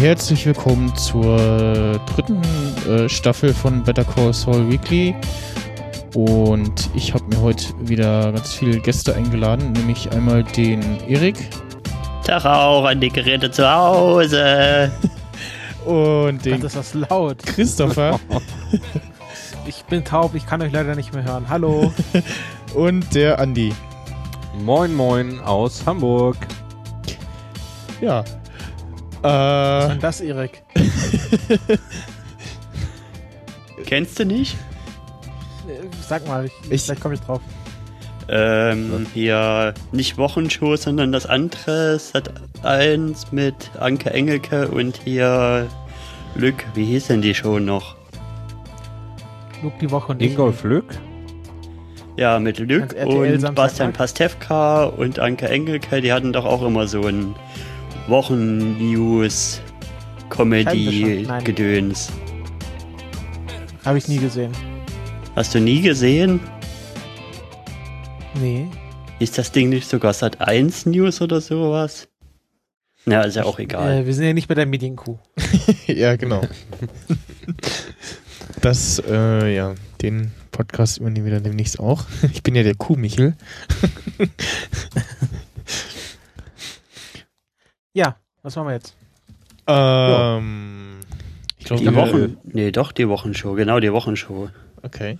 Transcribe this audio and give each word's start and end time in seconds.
herzlich 0.00 0.46
willkommen 0.46 0.94
zur 0.96 2.00
dritten 2.14 2.40
äh, 2.88 3.08
Staffel 3.08 3.52
von 3.52 3.82
Better 3.82 4.04
Call 4.04 4.32
Saul 4.32 4.70
Weekly. 4.70 5.12
Und 6.14 6.88
ich 6.94 7.12
habe 7.12 7.24
mir 7.24 7.40
heute 7.40 7.64
wieder 7.80 8.30
ganz 8.30 8.54
viele 8.54 8.78
Gäste 8.78 9.16
eingeladen, 9.16 9.72
nämlich 9.72 10.08
einmal 10.12 10.44
den 10.44 11.00
Erik. 11.08 11.48
Tag 12.24 12.44
auch 12.44 12.84
an 12.84 13.00
die 13.00 13.08
Geräte 13.08 13.50
zu 13.50 13.68
Hause. 13.68 14.92
Und 15.84 16.44
den 16.44 16.60
das 16.60 16.76
ist 16.76 16.94
das 16.94 17.08
laut. 17.10 17.38
Christopher. 17.44 18.20
ich 19.66 19.82
bin 19.86 20.04
taub, 20.04 20.36
ich 20.36 20.46
kann 20.46 20.62
euch 20.62 20.70
leider 20.72 20.94
nicht 20.94 21.12
mehr 21.12 21.24
hören. 21.24 21.46
Hallo. 21.48 21.92
Und 22.74 23.12
der 23.16 23.40
Andi. 23.40 23.74
Moin 24.62 24.94
Moin 24.94 25.40
aus 25.40 25.84
Hamburg. 25.84 26.36
Ja. 28.00 28.22
Was 29.22 29.84
ist 29.84 29.86
Äh, 29.86 29.88
denn 29.92 30.00
das, 30.00 30.20
Erik? 30.20 30.62
Kennst 33.86 34.18
du 34.18 34.24
nicht? 34.24 34.56
Äh, 35.68 35.86
Sag 36.06 36.26
mal, 36.26 36.46
ich, 36.46 36.52
Ich- 36.70 36.82
vielleicht 36.82 37.00
komme 37.00 37.14
ich 37.14 37.20
drauf. 37.20 37.40
Ähm, 38.30 39.06
hier 39.14 39.72
nicht 39.92 40.18
Wochenshow, 40.18 40.76
sondern 40.76 41.12
das 41.12 41.24
andere, 41.24 41.98
Sat 41.98 42.30
1 42.62 43.32
mit 43.32 43.70
Anke 43.80 44.10
Engelke 44.10 44.68
und 44.68 44.98
hier 45.02 45.66
Lück, 46.34 46.62
wie 46.74 46.84
hieß 46.84 47.06
denn 47.06 47.22
die 47.22 47.34
Show 47.34 47.58
noch? 47.58 47.96
Luke 49.62 49.76
die 49.80 49.90
Woche 49.90 50.14
nicht. 50.14 50.32
Ingolf 50.32 50.62
Lück. 50.62 50.84
Ja, 52.18 52.38
mit 52.38 52.58
Lück 52.58 52.94
und 53.06 53.30
Samstag, 53.40 53.54
Bastian 53.54 53.88
ne? 53.90 53.92
Pastewka 53.94 54.84
und 54.84 55.18
Anke 55.20 55.48
Engelke, 55.48 56.02
die 56.02 56.12
hatten 56.12 56.32
doch 56.34 56.44
auch 56.44 56.62
immer 56.62 56.86
so 56.86 57.06
ein 57.06 57.34
Wochen-News. 58.08 59.60
Comedy-Gedöns. 60.30 62.10
Habe 63.84 63.98
ich 63.98 64.08
nie 64.08 64.18
gesehen. 64.18 64.52
Hast 65.36 65.54
du 65.54 65.60
nie 65.60 65.80
gesehen? 65.80 66.40
Nee. 68.40 68.66
Ist 69.18 69.36
das 69.36 69.52
Ding 69.52 69.68
nicht 69.68 69.88
sogar 69.88 70.12
Sat 70.12 70.40
1 70.40 70.86
News 70.86 71.20
oder 71.20 71.40
sowas? 71.40 72.08
Na, 73.04 73.22
ist 73.22 73.36
ja 73.36 73.44
auch 73.44 73.58
egal. 73.58 74.02
Äh, 74.02 74.06
wir 74.06 74.14
sind 74.14 74.24
ja 74.24 74.32
nicht 74.32 74.48
bei 74.48 74.54
der 74.54 74.66
Medienkuh. 74.66 75.18
ja, 75.86 76.16
genau. 76.16 76.42
Das, 78.60 79.02
äh, 79.06 79.54
ja, 79.54 79.74
den 80.02 80.32
Podcast 80.50 80.98
übernehmen 80.98 81.26
wir 81.26 81.34
dann 81.34 81.44
demnächst 81.44 81.78
auch. 81.78 82.04
Ich 82.32 82.42
bin 82.42 82.54
ja 82.54 82.62
der 82.62 82.74
Kuhmichel. 82.74 83.36
Ja, 87.94 88.16
was 88.42 88.56
machen 88.56 88.68
wir 88.68 88.74
jetzt? 88.74 88.94
Ähm, 89.66 91.00
ich 91.58 91.64
glaube, 91.66 91.82
die 91.82 91.94
Wochen. 91.94 92.36
Nee, 92.44 92.70
doch, 92.70 92.92
die 92.92 93.08
Wochenshow, 93.08 93.54
genau, 93.54 93.80
die 93.80 93.92
Wochenshow. 93.92 94.48
Okay. 94.82 95.18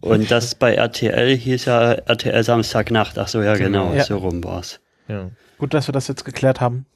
Und 0.00 0.30
das 0.30 0.54
bei 0.54 0.74
RTL 0.74 1.36
hieß 1.36 1.66
ja 1.66 1.92
RTL 1.92 2.42
Samstagnacht. 2.42 3.18
Ach 3.18 3.28
so, 3.28 3.42
ja, 3.42 3.54
genau, 3.54 3.92
Ja. 3.94 4.04
so 4.04 4.18
rum 4.18 4.42
war's. 4.44 4.80
Ja. 5.08 5.30
Gut, 5.58 5.74
dass 5.74 5.88
wir 5.88 5.92
das 5.92 6.08
jetzt 6.08 6.24
geklärt 6.24 6.60
haben. 6.60 6.86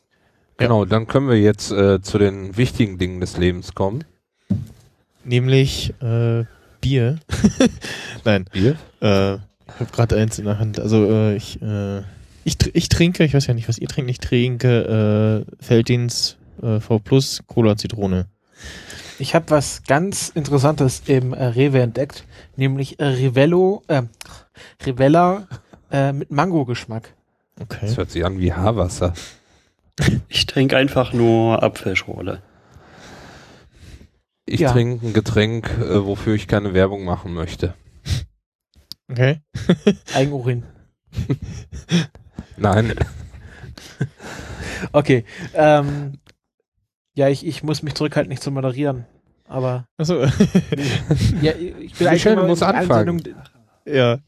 Genau, 0.56 0.84
dann 0.84 1.06
können 1.06 1.28
wir 1.28 1.38
jetzt 1.40 1.70
äh, 1.72 2.00
zu 2.00 2.18
den 2.18 2.56
wichtigen 2.56 2.96
Dingen 2.98 3.20
des 3.20 3.36
Lebens 3.36 3.74
kommen. 3.74 4.04
Nämlich 5.24 5.92
äh, 6.00 6.44
Bier. 6.80 7.18
Nein, 8.24 8.44
Bier. 8.52 8.76
äh, 9.00 9.34
ich 9.34 9.80
habe 9.80 9.90
gerade 9.92 10.16
eins 10.16 10.38
in 10.38 10.44
der 10.44 10.58
Hand. 10.58 10.78
Also 10.78 11.10
äh, 11.10 11.34
ich, 11.36 11.60
äh, 11.60 12.02
ich, 12.44 12.56
ich 12.74 12.88
trinke, 12.88 13.24
ich 13.24 13.34
weiß 13.34 13.46
ja 13.46 13.54
nicht, 13.54 13.68
was 13.68 13.78
ihr 13.78 13.88
trinkt, 13.88 14.10
ich 14.10 14.18
trinke 14.20 15.44
äh, 15.60 15.64
Feldins 15.64 16.36
äh, 16.62 16.80
V 16.80 16.98
Plus 16.98 17.42
Cola 17.46 17.76
Zitrone. 17.76 18.26
Ich 19.18 19.34
habe 19.34 19.50
was 19.50 19.82
ganz 19.84 20.30
Interessantes 20.34 21.02
im 21.06 21.32
äh, 21.34 21.44
Rewe 21.44 21.80
entdeckt, 21.80 22.24
nämlich 22.56 22.98
äh, 23.00 23.04
Rivello, 23.04 23.82
äh, 23.88 24.02
Rivella 24.84 25.46
äh, 25.90 26.12
mit 26.12 26.30
Mango-Geschmack. 26.30 27.14
Okay. 27.60 27.78
Das 27.82 27.96
hört 27.96 28.10
sich 28.10 28.24
an 28.24 28.38
wie 28.38 28.52
Haarwasser. 28.52 29.14
Ich 30.28 30.46
trinke 30.46 30.76
einfach 30.76 31.12
nur 31.12 31.62
Apfelschorle. 31.62 32.42
Ich 34.46 34.60
Ja. 34.60 34.72
trinke 34.72 35.06
ein 35.06 35.12
Getränk, 35.12 35.70
äh, 35.78 36.04
wofür 36.04 36.34
ich 36.34 36.48
keine 36.48 36.74
Werbung 36.74 37.04
machen 37.04 37.32
möchte. 37.32 37.74
Okay. 39.10 39.40
Eigenurin. 40.14 40.64
Nein, 42.56 42.94
Okay. 44.92 45.24
Ähm, 45.54 46.18
ja, 47.14 47.28
ich, 47.28 47.46
ich 47.46 47.62
muss 47.62 47.82
mich 47.82 47.94
zurückhalten, 47.94 48.28
nicht 48.28 48.42
zu 48.42 48.50
moderieren. 48.50 49.06
Aber 49.46 49.86
Achso. 49.98 50.24
ja, 51.42 51.52
ich 51.52 51.94
bin 51.94 52.10
Michel, 52.10 52.32
immer 52.32 52.42
du 52.42 52.48
musst 52.48 52.62
in 52.62 52.68
allen 52.68 52.90
anfangen. 52.90 53.22
Ja. 53.84 54.18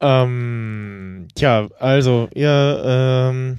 Ähm, 0.00 1.28
ja, 1.38 1.68
also, 1.78 2.28
ihr, 2.34 2.82
ähm, 2.84 3.58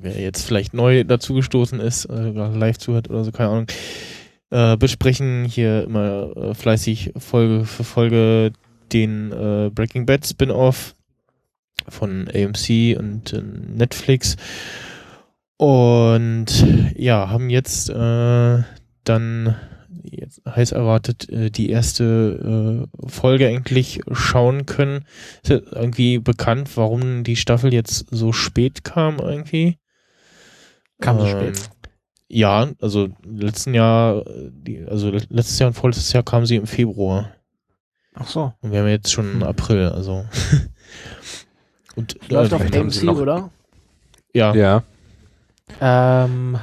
wer 0.00 0.20
jetzt 0.20 0.46
vielleicht 0.46 0.74
neu 0.74 1.04
dazugestoßen 1.04 1.80
ist, 1.80 2.06
äh, 2.06 2.30
live 2.30 2.78
zuhört 2.78 3.08
oder 3.08 3.24
so, 3.24 3.32
keine 3.32 3.50
Ahnung, 3.50 3.66
äh, 4.50 4.76
besprechen 4.76 5.44
hier 5.44 5.84
immer 5.84 6.36
äh, 6.36 6.54
fleißig 6.54 7.12
Folge 7.16 7.64
für 7.64 7.84
Folge 7.84 8.52
den 8.92 9.32
äh, 9.32 9.70
Breaking 9.70 10.06
Bad 10.06 10.26
Spin-off 10.26 10.94
von 11.88 12.28
AMC 12.28 12.96
und 12.98 13.32
äh, 13.32 13.42
Netflix. 13.42 14.36
Und 15.56 16.46
ja, 16.96 17.30
haben 17.30 17.50
jetzt 17.50 17.90
äh, 17.90 18.62
dann 19.04 19.56
jetzt 20.10 20.40
heiß 20.48 20.72
erwartet 20.72 21.28
äh, 21.28 21.50
die 21.50 21.70
erste 21.70 22.86
äh, 23.04 23.08
Folge 23.08 23.48
endlich 23.48 24.00
schauen 24.12 24.66
können. 24.66 25.04
Ist 25.42 25.50
ja 25.50 25.58
irgendwie 25.72 26.18
bekannt, 26.18 26.76
warum 26.76 27.24
die 27.24 27.36
Staffel 27.36 27.72
jetzt 27.74 28.06
so 28.10 28.32
spät 28.32 28.84
kam 28.84 29.18
irgendwie? 29.18 29.78
Kam 31.00 31.18
so 31.20 31.26
Ähm, 31.26 31.54
spät. 31.54 31.70
Ja, 32.28 32.68
also 32.80 33.08
letzten 33.24 33.74
Jahr, 33.74 34.24
die, 34.50 34.84
also 34.84 35.10
le- 35.10 35.26
letztes 35.30 35.58
Jahr 35.58 35.68
und 35.68 35.74
vorletztes 35.74 36.12
Jahr 36.12 36.22
kam 36.22 36.46
sie 36.46 36.56
im 36.56 36.66
Februar. 36.66 37.32
Ach 38.14 38.26
so. 38.28 38.52
Und 38.60 38.70
wir 38.72 38.80
haben 38.80 38.88
jetzt 38.88 39.10
schon 39.12 39.32
Hm. 39.34 39.42
April, 39.42 39.88
also. 39.88 40.24
und 41.98 42.18
Läuft 42.30 42.52
äh, 42.52 42.54
auf 42.54 42.62
AMC, 42.62 43.02
noch- 43.02 43.18
oder? 43.18 43.50
ja, 44.32 44.54
ja. 44.54 44.82
Ähm, 45.80 46.58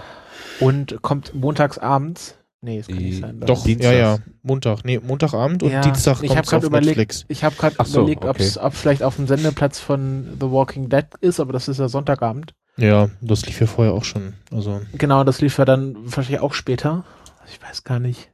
und 0.59 1.01
kommt 1.01 1.33
montags 1.35 1.77
abends. 1.77 2.37
Nee, 2.61 2.79
es 2.79 2.87
kann 2.87 2.97
nicht 2.97 3.21
sein. 3.21 3.39
doch, 3.41 3.63
Dienstags. 3.63 3.93
ja, 3.93 3.99
ja, 3.99 4.17
Montag, 4.41 4.83
nee, 4.85 4.99
Montagabend 4.99 5.61
und 5.61 5.69
Ja, 5.71 5.81
Dienstag 5.81 6.23
ich 6.23 6.29
kommt 6.29 6.39
hab 6.39 6.45
grad 6.47 6.59
auf 6.63 6.63
überlegt- 6.69 6.87
Netflix. 6.97 7.25
Ich 7.27 7.43
habe 7.43 7.55
gerade 7.55 7.75
so, 7.85 7.99
überlegt, 7.99 8.25
okay. 8.25 8.49
ob 8.59 8.73
vielleicht 8.73 9.03
auf 9.03 9.17
dem 9.17 9.27
Sendeplatz 9.27 9.79
von 9.79 10.35
The 10.39 10.49
Walking 10.49 10.89
Dead 10.89 11.05
ist, 11.21 11.39
aber 11.39 11.53
das 11.53 11.67
ist 11.67 11.77
ja 11.79 11.87
Sonntagabend. 11.89 12.55
Ja, 12.77 13.09
das 13.21 13.45
lief 13.45 13.61
ja 13.61 13.67
vorher 13.67 13.93
auch 13.93 14.03
schon. 14.03 14.33
Also, 14.51 14.81
Genau, 14.93 15.23
das 15.23 15.41
lief 15.41 15.59
ja 15.59 15.65
dann 15.65 15.95
wahrscheinlich 16.03 16.39
auch 16.41 16.53
später. 16.55 17.03
Ich 17.47 17.61
weiß 17.61 17.83
gar 17.83 17.99
nicht. 17.99 18.31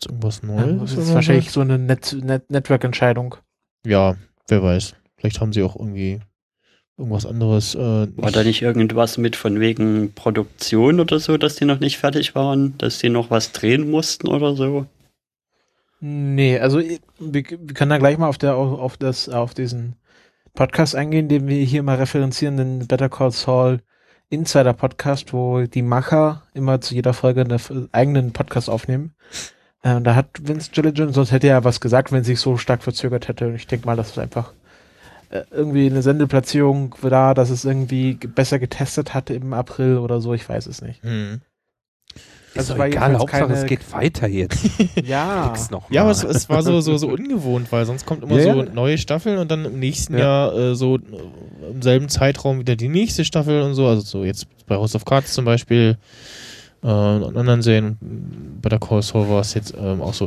ist 0.00 0.06
irgendwas 0.06 0.40
Ja, 0.42 0.48
Neues? 0.48 0.80
das 0.96 1.04
ist 1.06 1.14
wahrscheinlich 1.14 1.52
so 1.52 1.60
eine 1.60 1.78
Net 1.78 2.16
Net 2.20 2.50
Network-Entscheidung. 2.50 3.36
Ja, 3.86 4.16
wer 4.48 4.62
weiß. 4.62 4.94
Vielleicht 5.16 5.40
haben 5.40 5.52
sie 5.52 5.62
auch 5.62 5.76
irgendwie 5.76 6.18
irgendwas 6.98 7.26
anderes. 7.26 7.74
Äh, 7.74 7.78
War 8.16 8.30
da 8.32 8.42
nicht 8.44 8.60
irgendwas 8.62 9.16
mit 9.18 9.36
von 9.36 9.60
wegen 9.60 10.12
Produktion 10.14 11.00
oder 11.00 11.18
so, 11.20 11.36
dass 11.38 11.56
die 11.56 11.64
noch 11.64 11.80
nicht 11.80 11.98
fertig 11.98 12.34
waren, 12.34 12.76
dass 12.78 12.98
die 12.98 13.08
noch 13.08 13.30
was 13.30 13.52
drehen 13.52 13.90
mussten 13.90 14.28
oder 14.28 14.54
so? 14.56 14.86
Nee, 16.00 16.58
also 16.58 16.78
ich- 16.78 17.00
wir, 17.18 17.42
wir 17.44 17.74
können 17.74 17.90
da 17.90 17.98
gleich 17.98 18.18
mal 18.18 18.28
auf 18.28 18.38
der 18.38 18.54
auf, 18.56 18.78
auf 18.78 18.96
das 18.96 19.28
auf 19.28 19.54
diesen 19.54 19.96
Podcast 20.54 20.94
eingehen, 20.94 21.28
den 21.28 21.46
wir 21.48 21.62
hier 21.64 21.82
mal 21.82 21.96
referenzieren, 21.96 22.56
den 22.56 22.86
Better 22.86 23.08
Call 23.08 23.32
Saul 23.32 23.80
Insider 24.30 24.74
Podcast, 24.74 25.32
wo 25.32 25.62
die 25.62 25.82
Macher 25.82 26.42
immer 26.52 26.80
zu 26.80 26.94
jeder 26.94 27.14
Folge 27.14 27.40
einen 27.42 27.88
eigenen 27.92 28.32
Podcast 28.32 28.68
aufnehmen. 28.68 29.14
Äh, 29.82 29.94
und 29.94 30.04
da 30.04 30.14
hat 30.14 30.28
Vince 30.46 30.70
Gilligan, 30.72 31.12
sonst 31.12 31.32
hätte 31.32 31.48
er 31.48 31.64
was 31.64 31.80
gesagt, 31.80 32.12
wenn 32.12 32.24
sich 32.24 32.38
so 32.40 32.56
stark 32.56 32.82
verzögert 32.82 33.28
hätte. 33.28 33.48
Und 33.48 33.54
ich 33.54 33.66
denke 33.66 33.86
mal, 33.86 33.96
das 33.96 34.10
ist 34.10 34.18
einfach 34.18 34.52
äh, 34.52 34.56
irgendwie 35.50 35.86
eine 35.86 36.02
Sendeplatzierung 36.02 36.94
da, 37.02 37.34
dass 37.34 37.50
es 37.50 37.64
irgendwie 37.64 38.14
ge- 38.14 38.30
besser 38.34 38.58
getestet 38.58 39.14
hatte 39.14 39.34
im 39.34 39.52
April 39.52 39.98
oder 39.98 40.20
so, 40.20 40.32
ich 40.34 40.48
weiß 40.48 40.66
es 40.66 40.82
nicht. 40.82 41.02
hm. 41.02 41.40
Also 42.56 42.74
ist 42.74 42.80
egal, 42.80 43.16
Hauptsache 43.18 43.42
keine- 43.42 43.54
es 43.54 43.66
geht 43.66 43.92
weiter 43.92 44.26
jetzt. 44.26 44.64
Ja. 45.04 45.52
Ja, 45.90 46.02
aber 46.02 46.10
es, 46.10 46.24
es 46.24 46.48
war 46.48 46.62
so, 46.62 46.80
so, 46.80 46.96
so 46.96 47.08
ungewohnt, 47.08 47.70
weil 47.70 47.84
sonst 47.86 48.04
kommt 48.06 48.22
immer 48.24 48.36
Ja, 48.40 48.54
so 48.54 48.62
ja. 48.64 48.72
neue 48.72 48.98
Staffeln 48.98 49.38
und 49.38 49.50
dann 49.50 49.64
im 49.66 49.78
nächsten 49.78 50.14
Ja. 50.14 50.20
Jahr 50.50 50.54
äh, 50.56 50.74
so 50.74 50.96
äh, 50.96 51.00
im 51.70 51.82
selben 51.82 52.08
Zeitraum 52.08 52.58
wieder 52.58 52.74
die 52.74 52.88
nächste 52.88 53.24
Staffel 53.24 53.62
und 53.62 53.74
so. 53.74 53.86
Also 53.86 54.00
so 54.00 54.24
jetzt 54.24 54.46
bei 54.66 54.74
House 54.74 54.96
of 54.96 55.04
Cards 55.04 55.34
zum 55.34 55.44
Beispiel 55.44 55.98
äh, 56.82 56.86
und 56.86 57.36
anderen 57.36 57.62
Serien. 57.62 57.98
Bei 58.60 58.70
der 58.70 58.80
Call 58.80 59.02
Saul 59.02 59.28
war 59.28 59.40
es 59.42 59.54
jetzt 59.54 59.74
ähm, 59.78 60.00
auch 60.00 60.14
so. 60.14 60.26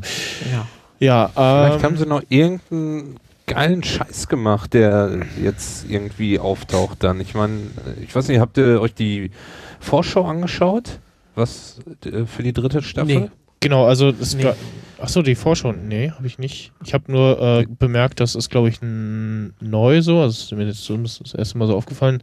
ja. 0.52 0.68
Ja, 1.00 1.26
ähm, 1.26 1.32
Vielleicht 1.72 1.84
haben 1.84 1.98
sie 1.98 2.06
noch 2.06 2.22
irgendeinen 2.30 3.16
geilen 3.54 3.84
Scheiß 3.84 4.28
gemacht, 4.28 4.74
der 4.74 5.22
jetzt 5.42 5.90
irgendwie 5.90 6.40
auftaucht 6.40 7.04
dann. 7.04 7.20
Ich 7.20 7.34
meine, 7.34 7.60
ich 8.02 8.16
weiß 8.16 8.28
nicht, 8.28 8.40
habt 8.40 8.58
ihr 8.58 8.82
euch 8.82 8.94
die 8.94 9.32
Vorschau 9.80 10.26
angeschaut? 10.26 11.00
Was 11.36 11.80
äh, 12.06 12.26
für 12.26 12.44
die 12.44 12.54
dritte 12.54 12.82
Staffel? 12.82 13.20
Nee. 13.22 13.32
Genau, 13.60 13.86
also 13.86 14.10
es 14.10 14.36
Nee. 14.36 14.52
Achso, 15.00 15.24
die 15.24 15.36
Vorschau, 15.36 15.72
nee, 15.72 16.12
habe 16.12 16.28
ich 16.28 16.38
nicht. 16.38 16.72
Ich 16.86 16.94
habe 16.94 17.12
nur 17.12 17.42
äh, 17.42 17.66
bemerkt, 17.68 18.20
das 18.20 18.36
ist, 18.36 18.52
glaube 18.52 18.70
ich, 18.70 18.80
neu 18.82 20.02
so, 20.02 20.20
also 20.20 20.30
es 20.30 20.44
ist 20.44 20.52
mir 20.52 20.66
jetzt 20.66 20.88
das 20.88 21.34
erste 21.34 21.58
Mal 21.58 21.68
so 21.68 21.76
aufgefallen, 21.76 22.22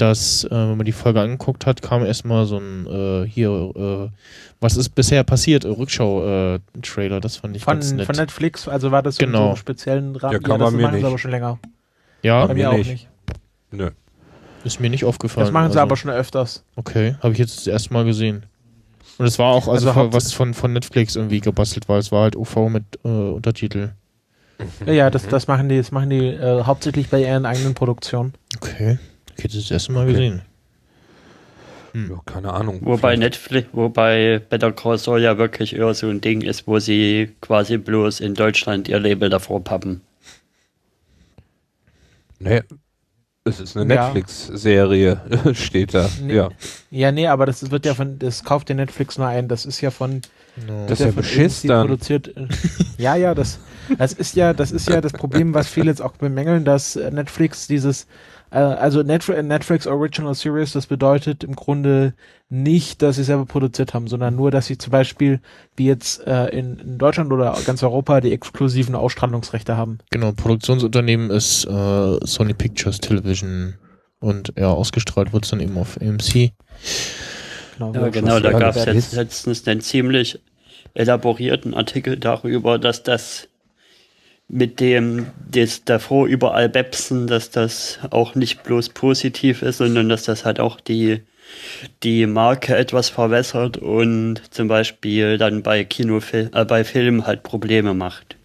dass, 0.00 0.44
äh, 0.44 0.50
wenn 0.50 0.76
man 0.76 0.84
die 0.86 0.92
Folge 0.92 1.20
angeguckt 1.20 1.66
hat, 1.66 1.82
kam 1.82 2.04
erstmal 2.04 2.46
so 2.46 2.58
ein, 2.58 2.86
äh, 2.86 3.26
hier, 3.28 3.50
äh, 3.74 4.08
was 4.60 4.76
ist 4.76 4.90
bisher 4.90 5.22
passiert, 5.24 5.64
Rückschau-Trailer, 5.64 7.20
das 7.20 7.36
fand 7.36 7.56
ich 7.56 7.64
Von, 7.64 7.74
ganz 7.74 7.92
nett. 7.92 8.06
von 8.06 8.16
Netflix, 8.16 8.68
also 8.68 8.90
war 8.90 9.02
das 9.02 9.16
so 9.16 9.24
in 9.24 9.30
so 9.30 9.32
Genau. 9.36 9.46
einem 9.48 9.56
speziellen 9.56 10.16
Rahmen. 10.16 10.32
Ja, 10.34 10.38
kann 10.38 10.58
das 10.58 10.70
man 10.70 10.76
mir 10.76 10.82
machen 10.82 10.92
nicht. 10.94 11.02
sie 11.02 11.06
aber 11.08 11.18
schon 11.18 11.30
länger. 11.30 11.58
ja, 12.22 12.46
Bei 12.46 12.54
mir 12.54 12.60
mir 12.64 12.70
auch 12.70 12.76
nicht. 12.76 12.90
nicht. 12.90 13.08
Nö. 13.72 13.90
ist 14.64 14.80
mir 14.80 14.90
nicht 14.90 15.04
aufgefallen. 15.04 15.46
Das 15.46 15.52
machen 15.52 15.66
sie 15.72 15.78
also, 15.78 15.80
aber 15.80 15.96
schon 15.96 16.10
öfters. 16.10 16.64
Okay, 16.76 17.16
habe 17.22 17.32
ich 17.32 17.38
jetzt 17.38 17.56
das 17.58 17.66
erste 17.66 17.92
Mal 17.92 18.04
gesehen. 18.04 18.44
Und 19.18 19.26
es 19.26 19.38
war 19.38 19.52
auch, 19.52 19.68
also, 19.68 19.90
Also 19.90 20.12
was 20.12 20.32
von, 20.32 20.54
von 20.54 20.72
Netflix 20.72 21.14
irgendwie 21.16 21.40
gebastelt 21.40 21.88
war. 21.88 21.98
Es 21.98 22.10
war 22.10 22.22
halt 22.22 22.36
UV 22.36 22.68
mit 22.68 22.84
äh, 23.04 23.08
Untertitel. 23.08 23.90
Ja, 24.86 24.92
ja, 24.92 25.10
das, 25.10 25.26
das 25.26 25.46
machen 25.46 25.68
die, 25.70 25.76
das 25.78 25.90
machen 25.92 26.10
die 26.10 26.26
äh, 26.26 26.64
hauptsächlich 26.64 27.08
bei 27.08 27.22
ihren 27.22 27.46
eigenen 27.46 27.74
Produktionen. 27.74 28.34
Okay, 28.56 28.98
ich 29.40 29.44
hätte 29.44 29.56
das 29.58 29.70
erste 29.70 29.92
Mal 29.92 30.02
Okay. 30.04 30.12
gesehen. 30.12 30.42
Ja, 31.94 32.20
keine 32.24 32.52
Ahnung. 32.52 32.78
Wobei 32.82 32.98
Vielleicht- 33.16 33.18
Netflix, 33.20 33.68
wobei 33.72 34.40
Better 34.48 34.70
Call 34.70 34.96
Saul 34.98 35.20
ja 35.22 35.38
wirklich 35.38 35.74
eher 35.74 35.92
so 35.94 36.08
ein 36.08 36.20
Ding 36.20 36.42
ist, 36.42 36.66
wo 36.68 36.78
sie 36.78 37.30
quasi 37.40 37.78
bloß 37.78 38.20
in 38.20 38.34
Deutschland 38.34 38.88
ihr 38.88 39.00
Label 39.00 39.28
davor 39.28 39.64
pappen. 39.64 40.00
Nee, 42.38 42.62
es 43.44 43.60
ist 43.60 43.76
eine 43.76 43.92
Ja. 43.94 44.04
Netflix-Serie, 44.04 45.20
steht 45.54 45.94
da. 45.94 46.08
Nee. 46.22 46.34
Ja. 46.36 46.50
Ja, 46.90 47.12
nee, 47.12 47.26
aber 47.26 47.46
das 47.46 47.70
wird 47.70 47.84
ja 47.86 47.94
von, 47.94 48.18
das 48.18 48.44
kauft 48.44 48.68
ja 48.68 48.74
Netflix 48.76 49.18
nur 49.18 49.26
ein. 49.26 49.48
Das 49.48 49.66
ist 49.66 49.80
ja 49.80 49.90
von, 49.90 50.20
Genau. 50.56 50.82
Das 50.82 50.92
ist 50.92 50.98
der 51.00 51.06
ja 51.08 51.12
Beschiss 51.12 51.62
dann. 51.62 51.86
produziert. 51.86 52.34
Ja, 52.98 53.14
ja, 53.16 53.34
das, 53.34 53.60
das 53.98 54.12
ist 54.12 54.34
ja, 54.36 54.52
das 54.52 54.72
ist 54.72 54.88
ja 54.88 55.00
das 55.00 55.12
Problem, 55.12 55.54
was 55.54 55.68
viele 55.68 55.86
jetzt 55.86 56.02
auch 56.02 56.12
bemängeln, 56.12 56.64
dass 56.64 56.96
Netflix 56.96 57.66
dieses, 57.66 58.06
also 58.58 59.02
Netflix, 59.02 59.42
Netflix 59.42 59.86
Original 59.86 60.34
Series, 60.34 60.72
das 60.72 60.86
bedeutet 60.86 61.44
im 61.44 61.54
Grunde 61.54 62.14
nicht, 62.48 63.00
dass 63.00 63.16
sie 63.16 63.22
selber 63.22 63.46
produziert 63.46 63.94
haben, 63.94 64.08
sondern 64.08 64.34
nur, 64.34 64.50
dass 64.50 64.66
sie 64.66 64.76
zum 64.76 64.90
Beispiel, 64.90 65.40
wie 65.76 65.86
jetzt 65.86 66.26
äh, 66.26 66.46
in, 66.48 66.78
in 66.78 66.98
Deutschland 66.98 67.32
oder 67.32 67.56
ganz 67.64 67.82
Europa, 67.82 68.20
die 68.20 68.32
exklusiven 68.32 68.96
Ausstrahlungsrechte 68.96 69.76
haben. 69.76 69.98
Genau, 70.10 70.32
Produktionsunternehmen 70.32 71.30
ist 71.30 71.64
äh, 71.64 72.26
Sony 72.26 72.54
Pictures 72.54 72.98
Television 72.98 73.74
und 74.18 74.52
ja, 74.58 74.68
ausgestrahlt 74.68 75.32
wird 75.32 75.44
es 75.44 75.50
dann 75.50 75.60
eben 75.60 75.78
auf 75.78 75.96
AMC. 76.00 76.52
Genau, 77.78 77.94
Ja, 77.94 78.08
genau, 78.08 78.40
da 78.40 78.52
gab 78.52 78.76
es 78.76 78.84
jetzt 78.84 79.14
letztens 79.14 79.66
einen 79.68 79.80
ziemlich 79.80 80.40
elaborierten 80.94 81.72
Artikel 81.74 82.16
darüber, 82.16 82.78
dass 82.78 83.02
das 83.02 83.48
mit 84.52 84.80
dem 84.80 85.26
das 85.48 85.84
davor 85.84 86.26
überall 86.26 86.68
Bepsen, 86.68 87.28
dass 87.28 87.50
das 87.50 88.00
auch 88.10 88.34
nicht 88.34 88.64
bloß 88.64 88.90
positiv 88.90 89.62
ist, 89.62 89.78
sondern 89.78 90.08
dass 90.08 90.24
das 90.24 90.44
halt 90.44 90.58
auch 90.58 90.80
die, 90.80 91.22
die 92.02 92.26
Marke 92.26 92.76
etwas 92.76 93.08
verwässert 93.10 93.76
und 93.76 94.42
zum 94.52 94.66
Beispiel 94.66 95.38
dann 95.38 95.62
bei 95.62 95.84
Kinofilm, 95.84 96.50
äh, 96.52 96.64
bei 96.64 96.82
Filmen 96.84 97.26
halt 97.26 97.44
Probleme 97.44 97.94
macht. 97.94 98.36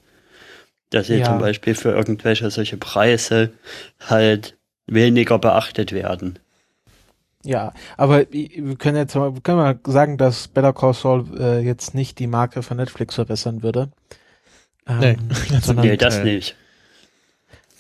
Dass 0.92 1.08
sie 1.08 1.18
Ja. 1.18 1.26
zum 1.26 1.40
Beispiel 1.40 1.74
für 1.74 1.90
irgendwelche 1.90 2.52
solche 2.52 2.78
Preise 2.78 3.52
halt 4.00 4.56
weniger 4.86 5.40
beachtet 5.40 5.92
werden. 5.92 6.38
Ja, 7.44 7.74
aber 7.98 8.26
wir 8.32 8.76
können 8.78 8.98
jetzt 8.98 9.16
mal, 9.16 9.32
können 9.44 9.58
mal 9.58 9.80
sagen, 9.86 10.18
dass 10.18 10.48
Better 10.48 10.74
Call 10.74 10.94
Saul 10.94 11.26
äh, 11.40 11.60
jetzt 11.60 11.94
nicht 11.94 12.18
die 12.20 12.28
Marke 12.28 12.64
von 12.64 12.78
Netflix 12.78 13.16
verbessern 13.16 13.62
würde. 13.64 13.92
Ähm, 14.88 15.00
Nee, 15.00 15.60
sondern, 15.62 15.88
Nee, 15.88 15.98
das 15.98 16.24
nicht. 16.24 16.56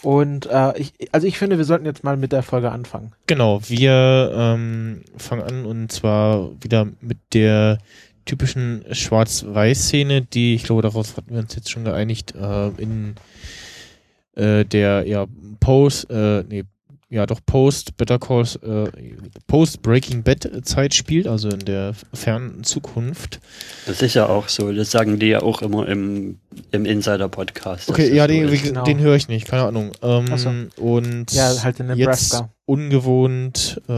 Und 0.02 0.46
äh, 0.46 0.78
ich, 0.78 0.94
also 1.12 1.25
ich 1.25 1.38
finde, 1.38 1.57
wir 1.57 1.66
sollten 1.66 1.86
jetzt 1.86 2.04
mal 2.04 2.16
mit 2.16 2.31
der 2.31 2.44
Folge 2.44 2.72
anfangen. 2.72 3.13
Genau, 3.25 3.60
wir 3.68 4.31
ähm, 4.36 5.02
fangen 5.18 5.42
an 5.42 5.66
und 5.66 5.92
zwar 5.92 6.52
wieder 6.62 6.88
mit 7.02 7.18
der 7.34 7.80
typischen 8.25 8.86
Schwarz-Weiß-Szene, 8.92 10.22
die, 10.22 10.56
ich 10.56 10.63
glaube, 10.63 10.81
darauf 10.84 11.18
hatten 11.18 11.34
wir 11.34 11.40
uns 11.40 11.56
jetzt 11.56 11.72
schon 11.72 11.86
geeinigt, 11.86 12.36
äh, 12.36 12.68
in 12.78 13.16
äh, 14.36 14.66
der 14.66 15.08
ja 15.08 15.25
Post, 15.60 16.10
äh, 16.10 16.44
nee, 16.44 16.66
ja 17.10 17.25
doch 17.25 17.40
Post 17.46 17.98
Better 17.98 18.18
Calls, 18.19 18.56
äh, 18.57 18.90
Post 19.48 19.81
Breaking 19.81 20.24
Bad 20.24 20.50
Zeit 20.63 20.94
spielt, 20.94 21.28
also 21.28 21.50
in 21.50 21.60
der 21.60 21.94
fernen 22.13 22.63
Zukunft. 22.63 23.40
Das 23.86 24.02
ist 24.02 24.16
ja 24.16 24.28
auch 24.28 24.48
so. 24.48 24.72
Das 24.72 24.92
sagen 24.92 25.19
die 25.19 25.28
ja 25.28 25.42
auch 25.42 25.62
immer 25.62 25.88
im, 25.88 26.40
im 26.72 26.86
Insider-Podcast. 26.86 27.90
dass 27.90 27.90
Okay, 27.90 28.13
ja, 28.13 28.28
den. 28.28 28.50
Genau. 28.50 28.84
den 28.84 29.00
höre 29.00 29.16
ich 29.16 29.28
nicht, 29.28 29.48
keine 29.48 29.63
Ahnung. 29.63 29.92
Ähm, 30.02 30.38
so. 30.38 30.50
Und 30.81 31.31
Ja, 31.31 31.54
halt 31.63 31.80
in 31.80 31.88
jetzt 31.90 31.98
Nebraska. 31.98 32.50
ungewohnt, 32.66 33.81
äh, 33.88 33.92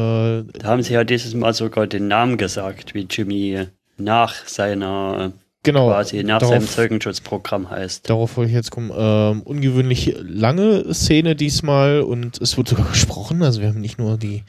Da 0.43 0.43
haben 0.63 0.83
sie 0.83 0.93
ja 0.93 1.03
dieses 1.03 1.33
Mal 1.33 1.53
sogar 1.53 1.87
den 1.87 2.07
Namen 2.07 2.37
gesagt, 2.37 2.93
wie 2.93 3.07
Jimmy 3.09 3.67
nach 3.97 4.45
seiner, 4.47 5.31
genau, 5.67 5.87
quasi 5.89 6.23
nach 6.23 6.39
darauf- 6.39 6.53
seinem 6.55 6.67
Zeugenschutzprogramm 6.67 7.69
heißt. 7.69 8.09
Darauf 8.09 8.37
wollte 8.37 8.49
ich 8.49 8.55
jetzt 8.55 8.71
kommen. 8.71 8.91
Ähm, 8.95 9.41
ungewöhnlich 9.43 10.15
lange 10.21 10.93
Szene 10.93 11.35
diesmal 11.35 12.01
und 12.01 12.41
es 12.41 12.57
wird 12.57 12.67
sogar 12.69 12.87
gesprochen. 12.91 13.43
Also 13.43 13.61
wir 13.61 13.67
haben 13.69 13.81
nicht 13.81 13.99
nur 13.99 14.17
die 14.17 14.43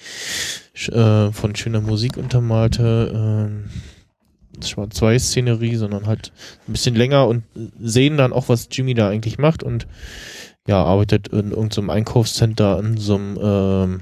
äh, 0.91 1.33
von 1.33 1.55
schöner 1.57 1.81
Musik 1.81 2.17
untermalte 2.17 3.13
ähm, 3.15 3.65
Schwarz-Weiß-Szenerie, 4.65 5.77
sondern 5.77 6.07
halt 6.07 6.33
ein 6.67 6.73
bisschen 6.73 6.95
länger 6.95 7.29
und 7.29 7.45
sehen 7.79 8.17
dann 8.17 8.33
auch, 8.33 8.49
was 8.49 8.69
Jimmy 8.71 8.95
da 8.95 9.09
eigentlich 9.09 9.39
macht 9.39 9.63
und 9.63 9.87
ja, 10.67 10.83
arbeitet 10.83 11.29
in 11.29 11.51
irgendeinem 11.53 11.91
Einkaufscenter 11.91 12.77
an 12.77 12.97
so 12.97 13.15
einem 13.15 13.39
ähm, 13.41 14.01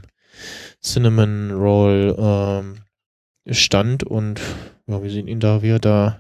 Cinnamon 0.83 1.51
Roll 1.53 2.17
ähm, 2.19 2.77
Stand 3.51 4.03
und 4.05 4.41
ja, 4.89 5.03
wir 5.03 5.11
sehen 5.11 5.29
ihn 5.29 5.41
da, 5.41 5.63
wie 5.63 5.69
er 5.69 5.79
da 5.79 6.19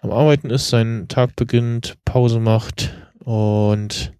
am 0.00 0.10
Arbeiten 0.12 0.50
ist, 0.50 0.70
seinen 0.70 1.08
Tag 1.08 1.36
beginnt, 1.36 1.96
Pause 2.04 2.40
macht 2.40 2.94
und 3.24 4.12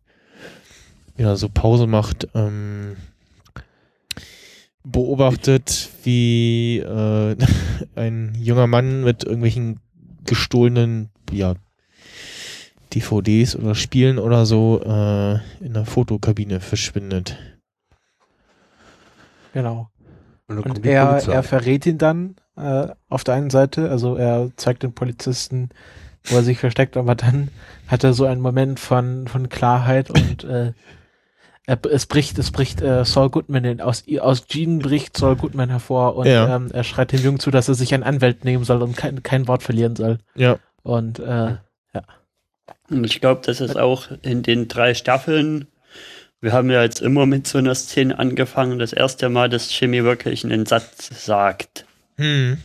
ja, 1.16 1.36
so 1.36 1.48
Pause 1.48 1.86
macht, 1.86 2.28
ähm, 2.34 2.96
beobachtet, 4.84 5.90
wie 6.04 6.78
äh, 6.78 7.36
ein 7.94 8.34
junger 8.38 8.66
Mann 8.66 9.04
mit 9.04 9.24
irgendwelchen 9.24 9.80
gestohlenen, 10.24 11.10
ja, 11.30 11.54
DVDs 12.92 13.54
oder 13.54 13.74
Spielen 13.74 14.18
oder 14.18 14.46
so 14.46 14.82
äh, 14.84 15.34
in 15.64 15.74
der 15.74 15.86
Fotokabine 15.86 16.60
verschwindet. 16.60 17.36
Genau. 19.52 19.90
Und, 20.48 20.58
Und 20.58 20.84
er, 20.84 21.22
er 21.28 21.42
verrät 21.44 21.86
ihn 21.86 21.98
dann 21.98 22.34
äh, 22.60 22.94
auf 23.08 23.24
der 23.24 23.34
einen 23.34 23.50
Seite, 23.50 23.90
also 23.90 24.16
er 24.16 24.50
zeigt 24.56 24.82
den 24.82 24.92
Polizisten, 24.92 25.70
wo 26.24 26.36
er 26.36 26.42
sich 26.42 26.58
versteckt, 26.58 26.96
aber 26.96 27.14
dann 27.14 27.48
hat 27.88 28.04
er 28.04 28.12
so 28.12 28.24
einen 28.26 28.40
Moment 28.40 28.78
von, 28.78 29.26
von 29.28 29.48
Klarheit 29.48 30.10
und 30.10 30.44
äh, 30.44 30.72
er, 31.66 31.78
es 31.90 32.06
bricht, 32.06 32.38
es 32.38 32.50
bricht 32.50 32.80
äh, 32.82 33.04
Saul 33.04 33.30
Goodman 33.30 33.64
in, 33.64 33.80
aus, 33.80 34.04
aus 34.20 34.46
Jean 34.46 34.80
bricht 34.80 35.16
Saul 35.16 35.36
Goodman 35.36 35.70
hervor 35.70 36.16
und 36.16 36.26
Ja. 36.26 36.56
ähm, 36.56 36.68
er 36.72 36.84
schreit 36.84 37.12
dem 37.12 37.20
Jungen 37.22 37.38
zu, 37.40 37.50
dass 37.50 37.68
er 37.68 37.74
sich 37.74 37.94
einen 37.94 38.02
Anwalt 38.02 38.44
nehmen 38.44 38.64
soll 38.64 38.82
und 38.82 38.96
kein, 38.96 39.22
kein 39.22 39.46
Wort 39.48 39.62
verlieren 39.62 39.96
soll. 39.96 40.18
Ja, 40.34 40.58
Und 40.82 41.18
äh, 41.20 41.56
Und 42.90 43.04
ich 43.04 43.20
glaube, 43.20 43.42
das 43.44 43.60
ist 43.60 43.76
auch 43.78 44.08
in 44.22 44.42
den 44.42 44.66
drei 44.68 44.94
Staffeln. 44.94 45.68
Wir 46.40 46.52
haben 46.52 46.70
ja 46.70 46.82
jetzt 46.82 47.00
immer 47.00 47.24
mit 47.26 47.46
so 47.46 47.58
einer 47.58 47.74
Szene 47.74 48.18
angefangen. 48.18 48.78
Das 48.78 48.92
erste 48.92 49.28
Mal, 49.28 49.48
dass 49.48 49.78
Jimmy 49.78 50.02
wirklich 50.02 50.44
einen 50.44 50.66
Satz 50.66 51.24
sagt. 51.24 51.84
Hm. 52.20 52.58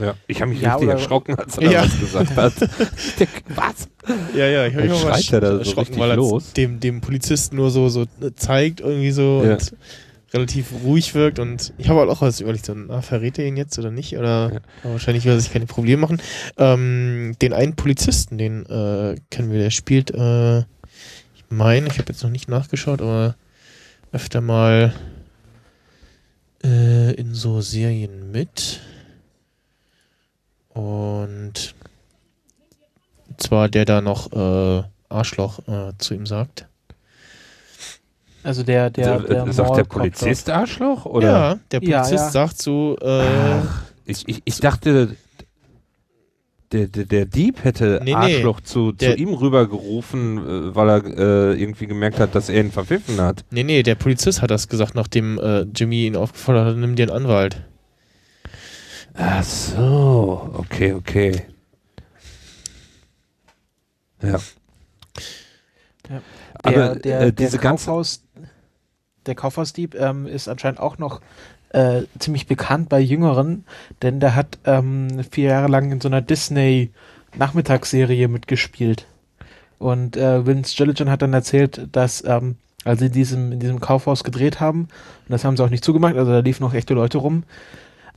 ja, 0.00 0.14
ich 0.26 0.40
habe 0.40 0.50
mich 0.50 0.60
Ja, 0.60 0.74
richtig 0.74 0.90
erschrocken, 0.90 1.34
als 1.36 1.58
er 1.58 1.70
Ja. 1.70 1.82
das 1.82 1.98
gesagt 1.98 2.36
hat. 2.36 2.52
Was? 3.48 3.88
Ja, 4.34 4.46
ja, 4.46 4.66
ich 4.66 4.74
habe 4.74 4.84
mich 4.84 4.92
auch 4.92 5.04
mal 5.04 5.14
schreit 5.22 5.32
er 5.32 5.40
da 5.40 5.52
so 5.52 5.58
erschrocken, 5.58 5.78
richtig 5.80 5.98
weil 6.00 6.10
er 6.10 6.16
los. 6.16 6.52
dem, 6.52 6.80
dem 6.80 7.00
Polizisten 7.00 7.56
nur 7.56 7.70
so, 7.70 7.88
so 7.88 8.04
zeigt 8.36 8.80
irgendwie 8.80 9.10
so 9.12 9.42
Ja. 9.44 9.52
und 9.54 9.72
relativ 10.32 10.72
ruhig 10.82 11.14
wirkt 11.14 11.38
und 11.38 11.72
ich 11.78 11.88
habe 11.88 12.00
halt 12.00 12.10
auch 12.10 12.20
was 12.20 12.40
überlegt, 12.40 12.66
so, 12.66 12.74
na, 12.74 13.02
verrät 13.02 13.38
er 13.38 13.46
ihn 13.46 13.56
jetzt 13.56 13.78
oder 13.78 13.92
nicht? 13.92 14.16
Oder 14.18 14.52
Ja. 14.54 14.90
wahrscheinlich 14.90 15.24
will 15.24 15.32
er 15.32 15.38
sich 15.40 15.52
keine 15.52 15.66
Probleme 15.66 16.00
machen. 16.02 16.20
Ähm, 16.58 17.36
den 17.40 17.52
einen 17.52 17.76
Polizisten, 17.76 18.36
den 18.36 18.66
äh, 18.66 19.14
kennen 19.30 19.52
wir, 19.52 19.60
der 19.60 19.70
spielt, 19.70 20.10
äh, 20.10 20.58
ich 20.58 21.44
meine, 21.50 21.86
ich 21.86 21.98
habe 21.98 22.12
jetzt 22.12 22.22
noch 22.24 22.30
nicht 22.30 22.48
nachgeschaut, 22.48 23.00
aber 23.00 23.36
öfter 24.10 24.40
mal 24.40 24.92
äh, 26.64 27.12
in 27.12 27.34
so 27.34 27.60
Serien 27.60 28.32
mit. 28.32 28.80
Und 30.70 31.74
zwar 33.36 33.68
der 33.68 33.84
da 33.84 34.00
noch 34.00 34.32
äh, 34.32 34.82
Arschloch 35.08 35.60
äh, 35.68 35.92
zu 35.98 36.14
ihm 36.14 36.26
sagt. 36.26 36.66
Also 38.42 38.62
der, 38.62 38.90
der, 38.90 39.20
der, 39.20 39.44
der 39.44 39.52
sagt 39.52 39.70
der 39.70 39.76
Mall-Cop 39.76 39.88
Polizist 39.88 40.50
Arschloch? 40.50 41.06
Oder? 41.06 41.28
Ja, 41.28 41.58
der 41.70 41.82
Ja, 41.82 42.00
Polizist 42.02 42.24
ja. 42.24 42.30
sagt 42.30 42.60
so, 42.60 42.96
äh, 43.00 43.60
Ich, 44.06 44.28
ich, 44.28 44.42
ich 44.44 44.58
dachte, 44.60 45.16
der, 46.74 46.88
der, 46.88 47.04
der 47.04 47.24
Dieb 47.26 47.62
hätte 47.62 48.00
Nee, 48.02 48.10
nee. 48.10 48.14
Arschloch 48.14 48.60
zu, 48.60 48.92
zu 48.92 49.14
ihm 49.14 49.32
rübergerufen, 49.32 50.38
äh, 50.38 50.74
weil 50.74 50.88
er 50.90 51.04
äh, 51.04 51.60
irgendwie 51.60 51.86
gemerkt 51.86 52.18
hat, 52.18 52.34
dass 52.34 52.48
er 52.48 52.60
ihn 52.60 52.72
verpfiffen 52.72 53.20
hat. 53.20 53.44
nee, 53.50 53.62
nee, 53.62 53.82
der 53.82 53.94
Polizist 53.94 54.42
hat 54.42 54.50
das 54.50 54.68
gesagt, 54.68 54.94
nachdem 54.94 55.38
äh, 55.38 55.60
Jimmy 55.62 56.06
ihn 56.06 56.16
aufgefordert 56.16 56.66
hat, 56.66 56.76
nimm 56.76 56.96
dir 56.96 57.04
einen 57.04 57.24
Anwalt. 57.24 57.62
Ach 59.14 59.44
so, 59.44 60.50
okay, 60.54 60.92
okay. 60.92 61.42
Ja. 64.22 64.40
Ja. 66.10 66.22
Aber 66.62 66.72
der, 66.72 66.94
der, 66.96 67.20
äh, 67.20 67.32
diese 67.32 67.52
der 67.52 67.60
ganze 67.60 67.86
Kaufhaus, 67.86 68.24
der 69.26 69.34
Kaufhausdieb 69.34 69.94
ähm, 69.94 70.26
ist 70.26 70.48
anscheinend 70.48 70.80
auch 70.80 70.98
noch 70.98 71.20
äh, 71.74 72.04
ziemlich 72.18 72.46
bekannt 72.46 72.88
bei 72.88 73.00
Jüngeren, 73.00 73.64
denn 74.02 74.20
der 74.20 74.34
hat 74.34 74.58
ähm, 74.64 75.08
vier 75.30 75.50
Jahre 75.50 75.68
lang 75.68 75.90
in 75.90 76.00
so 76.00 76.08
einer 76.08 76.22
Disney 76.22 76.90
Nachmittagsserie 77.36 78.28
mitgespielt. 78.28 79.06
Und 79.78 80.16
äh, 80.16 80.46
Vince 80.46 80.76
Gilligan 80.76 81.10
hat 81.10 81.22
dann 81.22 81.34
erzählt, 81.34 81.88
dass 81.92 82.24
ähm, 82.24 82.56
als 82.84 83.00
sie 83.00 83.06
in 83.06 83.12
diesem, 83.12 83.52
in 83.52 83.60
diesem 83.60 83.80
Kaufhaus 83.80 84.24
gedreht 84.24 84.60
haben, 84.60 84.82
und 84.82 85.30
das 85.30 85.44
haben 85.44 85.56
sie 85.56 85.64
auch 85.64 85.70
nicht 85.70 85.84
zugemacht, 85.84 86.16
also 86.16 86.30
da 86.30 86.40
liefen 86.40 86.62
noch 86.62 86.74
echte 86.74 86.94
Leute 86.94 87.18
rum, 87.18 87.44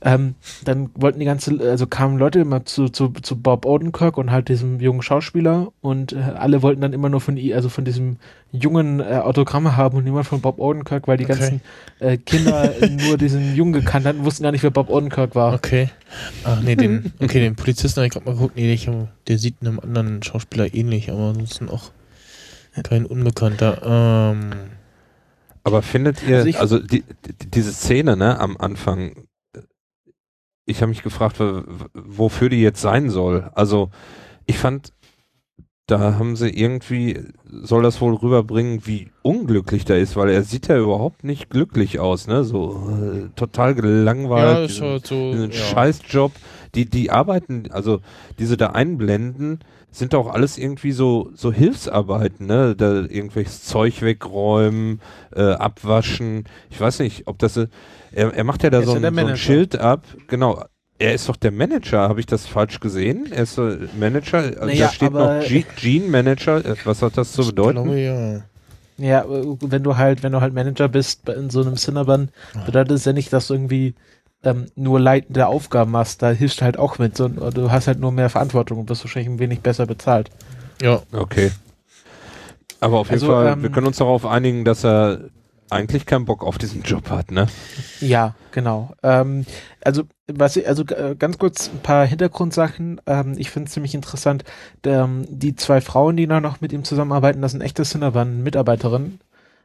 ähm, 0.02 0.36
dann 0.64 0.90
wollten 0.94 1.18
die 1.18 1.24
ganze, 1.26 1.58
also 1.60 1.86
kamen 1.86 2.18
Leute 2.18 2.38
immer 2.40 2.64
zu, 2.64 2.88
zu, 2.88 3.08
zu 3.10 3.36
Bob 3.36 3.66
Odenkirk 3.66 4.16
und 4.16 4.30
halt 4.30 4.48
diesem 4.48 4.78
jungen 4.80 5.02
Schauspieler 5.02 5.72
und 5.80 6.12
äh, 6.12 6.18
alle 6.20 6.62
wollten 6.62 6.80
dann 6.82 6.92
immer 6.92 7.08
nur 7.08 7.20
von 7.20 7.36
also 7.52 7.68
von 7.68 7.84
diesem 7.84 8.16
jungen 8.52 9.00
äh, 9.00 9.04
Autogramme 9.22 9.76
haben 9.76 9.96
und 9.98 10.04
niemand 10.04 10.26
von 10.26 10.40
Bob 10.40 10.58
Odenkirk, 10.60 11.08
weil 11.08 11.16
die 11.16 11.24
Okay. 11.24 11.26
ganzen 11.26 11.62
äh, 11.98 12.16
Kinder 12.16 12.74
nur 12.86 13.18
diesen 13.18 13.54
Jungen 13.54 13.72
gekannt 13.72 14.06
hatten, 14.06 14.24
wussten 14.24 14.44
gar 14.44 14.52
nicht, 14.52 14.62
wer 14.62 14.70
Bob 14.70 14.88
Odenkirk 14.88 15.34
war. 15.34 15.54
Okay. 15.54 15.90
Ach 16.42 16.60
nee, 16.62 16.76
den, 16.76 17.12
okay, 17.20 17.40
den 17.40 17.56
Polizisten 17.56 17.96
habe 18.00 18.06
ich 18.06 18.12
gerade 18.12 18.26
mal 18.26 18.34
geguckt, 18.34 18.56
nee, 18.56 18.72
ich, 18.72 18.88
der 19.26 19.38
sieht 19.38 19.56
einem 19.60 19.80
anderen 19.80 20.22
Schauspieler 20.22 20.72
ähnlich, 20.74 21.10
aber 21.10 21.28
ansonsten 21.30 21.68
auch 21.68 21.90
kein 22.84 23.06
Unbekannter. 23.06 23.82
Ähm, 23.84 24.50
Aber 25.64 25.82
findet 25.82 26.22
ihr, 26.22 26.46
Also 26.46 26.58
also, 26.58 26.78
ich- 26.78 26.86
die, 26.86 27.04
die, 27.26 27.50
diese 27.50 27.72
Szene, 27.72 28.16
ne, 28.16 28.38
am 28.40 28.56
Anfang, 28.56 29.27
ich 30.68 30.82
habe 30.82 30.90
mich 30.90 31.02
gefragt, 31.02 31.42
wofür 31.94 32.48
die 32.48 32.60
jetzt 32.60 32.80
sein 32.80 33.10
soll. 33.10 33.50
Also, 33.54 33.90
ich 34.46 34.58
fand, 34.58 34.92
da 35.86 36.14
haben 36.18 36.36
sie 36.36 36.50
irgendwie, 36.50 37.18
soll 37.44 37.82
das 37.82 38.00
wohl 38.02 38.14
rüberbringen, 38.14 38.86
wie 38.86 39.08
unglücklich 39.22 39.86
der 39.86 39.98
ist, 39.98 40.16
weil 40.16 40.28
er 40.28 40.42
sieht 40.42 40.68
ja 40.68 40.78
überhaupt 40.78 41.24
nicht 41.24 41.48
glücklich 41.48 41.98
aus, 41.98 42.26
ne, 42.26 42.44
so 42.44 42.90
äh, 42.90 43.28
total 43.34 43.74
gelangweilt. 43.74 44.58
ja, 44.58 44.64
ist 44.64 44.80
halt 44.82 45.06
so. 45.06 45.32
diesen 45.32 45.50
ja. 45.50 45.56
Scheißjob. 45.56 46.32
Die, 46.74 46.84
die 46.84 47.10
arbeiten, 47.10 47.70
also 47.70 48.00
diese 48.38 48.58
da 48.58 48.68
einblenden, 48.68 49.60
sind 49.90 50.12
doch 50.12 50.28
alles 50.28 50.58
irgendwie 50.58 50.92
so, 50.92 51.30
so 51.32 51.50
Hilfsarbeiten, 51.50 52.46
ne? 52.46 52.76
Da 52.76 53.00
irgendwelches 53.00 53.64
Zeug 53.64 54.02
wegräumen, 54.02 55.00
äh, 55.34 55.52
abwaschen. 55.52 56.44
Ich 56.68 56.78
weiß 56.78 56.98
nicht, 56.98 57.26
ob 57.26 57.38
das, 57.38 57.56
äh, 57.56 57.68
er, 58.12 58.34
er 58.34 58.44
macht 58.44 58.62
ja 58.62 58.70
da 58.70 58.82
so 58.82 58.96
ja 58.96 59.08
ein, 59.08 59.14
so 59.14 59.26
ein. 59.26 59.36
Schild 59.36 59.78
ab. 59.78 60.04
Genau. 60.28 60.64
Er 60.98 61.14
ist 61.14 61.28
doch 61.28 61.36
der 61.36 61.52
Manager. 61.52 62.08
Habe 62.08 62.20
ich 62.20 62.26
das 62.26 62.46
falsch 62.46 62.80
gesehen? 62.80 63.30
Er 63.32 63.44
ist 63.44 63.54
so 63.54 63.70
Manager. 63.98 64.38
Also 64.38 64.66
Naja, 64.66 64.86
da 64.86 64.92
steht 64.92 65.12
noch 65.12 65.40
Ge- 65.46 65.64
Gene 65.76 66.08
Manager. 66.08 66.64
Äh, 66.64 66.74
Was 66.84 67.02
hat 67.02 67.16
das 67.16 67.32
zu 67.32 67.42
Ich 67.42 67.48
bedeuten? 67.48 67.82
glaube, 67.84 67.98
ja. 68.00 68.40
Ja, 68.98 69.22
äh, 69.24 69.56
wenn 69.60 69.84
du 69.84 69.96
halt, 69.96 70.22
wenn 70.24 70.32
du 70.32 70.40
halt 70.40 70.54
Manager 70.54 70.88
bist 70.88 71.28
in 71.28 71.50
so 71.50 71.60
einem 71.60 71.76
Cinnabon, 71.76 72.30
bedeutet 72.66 72.92
es 72.92 73.04
ja 73.04 73.12
nicht, 73.12 73.32
dass 73.32 73.46
du 73.46 73.54
irgendwie 73.54 73.94
ähm, 74.42 74.66
nur 74.74 74.98
leitende 74.98 75.46
Aufgaben 75.46 75.92
machst. 75.92 76.20
Da 76.20 76.30
hilfst 76.30 76.60
du 76.60 76.64
halt 76.64 76.78
auch 76.78 76.98
mit. 76.98 77.16
So, 77.16 77.28
du 77.28 77.70
hast 77.70 77.86
halt 77.86 78.00
nur 78.00 78.10
mehr 78.10 78.28
Verantwortung 78.28 78.78
und 78.78 78.88
wirst 78.88 79.04
wahrscheinlich 79.04 79.30
ein 79.30 79.38
wenig 79.38 79.60
besser 79.60 79.86
bezahlt. 79.86 80.30
Ja, 80.82 81.02
Okay. 81.12 81.52
Aber 82.80 82.98
auf 82.98 83.08
jeden 83.10 83.22
Also, 83.22 83.32
Fall, 83.32 83.48
ähm, 83.54 83.62
wir 83.62 83.70
können 83.70 83.86
uns 83.88 83.96
darauf 83.96 84.24
einigen, 84.24 84.64
dass 84.64 84.84
er 84.84 85.20
eigentlich 85.70 86.06
keinen 86.06 86.24
Bock 86.24 86.44
auf 86.44 86.58
diesen 86.58 86.82
Job 86.82 87.10
hat, 87.10 87.30
ne? 87.30 87.46
Ja, 88.00 88.36
genau. 88.52 88.92
Ähm, 89.02 89.44
also, 89.84 90.04
was 90.26 90.56
ich, 90.56 90.68
also 90.68 90.84
äh, 90.84 91.16
ganz 91.18 91.38
kurz 91.38 91.68
ein 91.68 91.80
paar 91.80 92.06
Hintergrundsachen. 92.06 93.00
Ähm, 93.06 93.34
ich 93.38 93.50
finde 93.50 93.66
es 93.68 93.72
ziemlich 93.74 93.94
interessant. 93.94 94.44
Ähm, 94.84 95.24
die 95.28 95.56
zwei 95.56 95.80
Frauen, 95.80 96.16
die 96.16 96.26
da 96.26 96.40
noch 96.40 96.60
mit 96.60 96.72
ihm 96.72 96.84
zusammenarbeiten, 96.84 97.42
das 97.42 97.52
sind 97.52 97.60
echte 97.62 97.82
Cinnabon-Mitarbeiterinnen. 97.84 99.20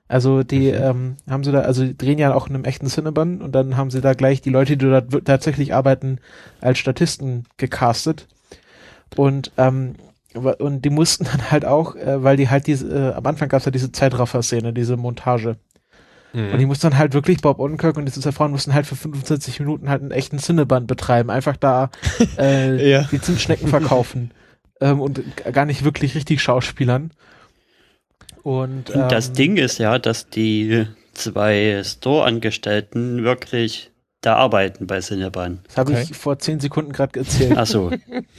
Also 0.08 0.44
die 0.44 0.72
Mhm. 0.72 0.78
ähm, 0.82 1.18
haben 1.30 1.44
sie 1.44 1.52
da, 1.52 1.62
also 1.62 1.84
die 1.86 1.98
drehen 1.98 2.20
ja 2.20 2.34
auch 2.36 2.48
in 2.48 2.56
einem 2.56 2.66
echten 2.66 2.88
Cinnabon 2.88 3.42
und 3.42 3.54
dann 3.54 3.78
haben 3.78 3.92
sie 3.92 4.02
da 4.02 4.14
gleich 4.14 4.42
die 4.42 4.50
Leute, 4.52 4.78
die 4.78 4.86
dort 4.90 5.12
wir- 5.14 5.24
tatsächlich 5.24 5.74
arbeiten, 5.74 6.20
als 6.62 6.80
Statisten 6.80 7.46
gecastet. 7.58 8.28
Und 9.16 9.52
ähm, 9.58 9.96
und 10.36 10.84
die 10.84 10.90
mussten 10.90 11.26
dann 11.32 11.52
halt 11.52 11.66
auch, 11.66 11.96
äh, 11.96 12.24
weil 12.24 12.38
die 12.38 12.50
halt 12.50 12.68
diese, 12.68 12.88
äh, 13.12 13.14
am 13.14 13.26
Anfang 13.26 13.50
gab 13.50 13.60
es 13.60 13.66
ja 13.66 13.72
diese 13.72 13.92
Zeitraffer-Szene, 13.92 14.74
diese 14.74 14.98
Montage. 14.98 15.58
Und 16.34 16.58
die 16.58 16.66
mussten 16.66 16.90
dann 16.90 16.98
halt 16.98 17.14
wirklich, 17.14 17.42
Bob 17.42 17.60
Odenkirk 17.60 17.96
und 17.96 18.06
diese 18.06 18.20
zwei 18.20 18.32
Frauen 18.32 18.52
mussten 18.52 18.74
halt 18.74 18.88
für 18.88 18.96
45 18.96 19.60
Minuten 19.60 19.88
halt 19.90 20.02
einen 20.02 20.10
echten 20.12 20.40
Cinnaband 20.40 20.88
betreiben. 20.88 21.30
Einfach 21.30 21.56
da 21.58 21.92
äh, 22.40 22.90
Ja. 22.90 23.04
die 23.12 23.22
Zimtschnecken 23.22 23.68
verkaufen. 23.68 24.32
ähm, 24.82 25.00
und 25.00 25.22
gar 25.54 25.66
nicht 25.66 25.84
wirklich 25.84 26.16
richtig 26.16 26.42
Schauspielern. 26.42 27.12
Und 28.42 28.90
ähm, 28.96 29.08
das 29.10 29.32
Ding 29.32 29.58
ist 29.58 29.78
ja, 29.78 30.00
dass 30.00 30.30
die 30.30 30.88
zwei 31.14 31.82
Store-Angestellten 31.84 33.24
wirklich 33.24 33.92
da 34.22 34.36
arbeiten 34.36 34.88
bei 34.88 35.00
Cinnabon. 35.02 35.60
Das 35.68 35.78
habe 35.78 35.92
Okay. 35.92 36.08
ich 36.10 36.18
vor 36.18 36.40
10 36.40 36.60
Sekunden 36.62 36.94
gerade 36.94 37.20
erzählt. 37.20 37.58
Achso, 37.58 37.92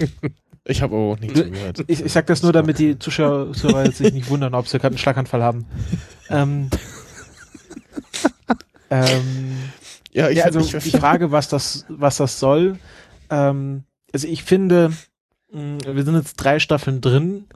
ich 0.65 0.83
habe 0.83 0.95
aber 0.97 1.05
auch 1.13 1.19
nicht 1.21 1.37
zugehört. 1.37 1.85
Ich, 1.87 2.05
ich 2.05 2.13
sag 2.13 2.27
das 2.27 2.43
nur, 2.43 2.53
damit 2.53 2.79
die 2.79 2.99
Zuschauer, 2.99 3.55
sich 3.55 4.13
nicht 4.13 4.29
wundern, 4.31 4.55
ob 4.55 4.67
sie 4.67 4.79
gerade 4.79 4.95
einen 4.95 4.99
Schlaganfall 4.99 5.43
haben. 5.43 5.67
Ähm, 6.31 6.71
ähm, 8.91 9.75
Ja, 10.13 10.29
ja, 10.29 10.45
also 10.45 10.61
ich, 10.61 10.77
die 10.83 10.93
Frage, 10.93 11.33
was 11.33 11.49
das, 11.49 11.85
was 11.89 12.19
das 12.19 12.39
soll. 12.39 12.79
Ähm, 13.31 13.85
also 14.13 14.29
ich 14.29 14.45
finde, 14.45 14.93
mh, 15.51 15.79
wir 15.95 16.05
sind 16.05 16.15
jetzt 16.17 16.37
drei 16.37 16.59
Staffeln 16.61 17.01
drin 17.01 17.47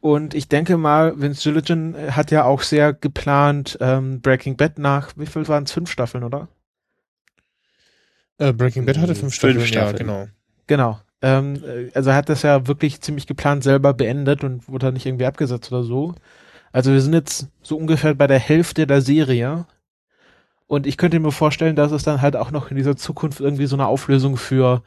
und 0.00 0.34
ich 0.34 0.48
denke 0.48 0.76
mal, 0.78 1.20
Vince 1.20 1.42
Gilligan 1.44 1.96
hat 2.16 2.30
ja 2.30 2.44
auch 2.44 2.62
sehr 2.62 2.92
geplant, 2.92 3.78
ähm, 3.80 4.20
Breaking 4.20 4.56
Bad 4.56 4.78
nach, 4.78 5.12
wie 5.16 5.26
viel 5.26 5.46
waren 5.48 5.64
es? 5.64 5.72
Fünf 5.72 5.90
Staffeln, 5.90 6.24
oder? 6.24 6.48
äh, 8.38 8.52
Breaking 8.52 8.84
Bad 8.86 8.98
hatte 8.98 9.14
fünf 9.14 9.34
Fünf 9.38 9.64
Staffeln, 9.64 9.70
ja, 9.72 9.90
Staffeln. 9.90 9.98
genau. 9.98 10.28
Genau. 10.66 11.00
Ähm, 11.22 11.62
äh, 11.64 11.90
also 11.94 12.10
er 12.10 12.16
hat 12.16 12.28
das 12.28 12.42
ja 12.42 12.66
wirklich 12.66 13.00
ziemlich 13.00 13.26
geplant 13.26 13.62
selber 13.64 13.94
beendet 13.94 14.44
und 14.44 14.68
wurde 14.68 14.86
dann 14.86 14.94
nicht 14.94 15.06
irgendwie 15.06 15.26
abgesetzt 15.26 15.72
oder 15.72 15.82
so. 15.84 16.14
Also 16.72 16.92
wir 16.92 17.00
sind 17.00 17.12
jetzt 17.12 17.48
so 17.62 17.76
ungefähr 17.76 18.14
bei 18.14 18.26
der 18.26 18.38
Hälfte 18.38 18.86
der 18.86 19.02
Serie. 19.02 19.66
Und 20.66 20.86
ich 20.86 20.96
könnte 20.96 21.20
mir 21.20 21.32
vorstellen, 21.32 21.76
dass 21.76 21.92
es 21.92 22.02
dann 22.02 22.22
halt 22.22 22.34
auch 22.34 22.50
noch 22.50 22.70
in 22.70 22.76
dieser 22.78 22.96
Zukunft 22.96 23.40
irgendwie 23.40 23.66
so 23.66 23.76
eine 23.76 23.86
Auflösung 23.86 24.38
für, 24.38 24.82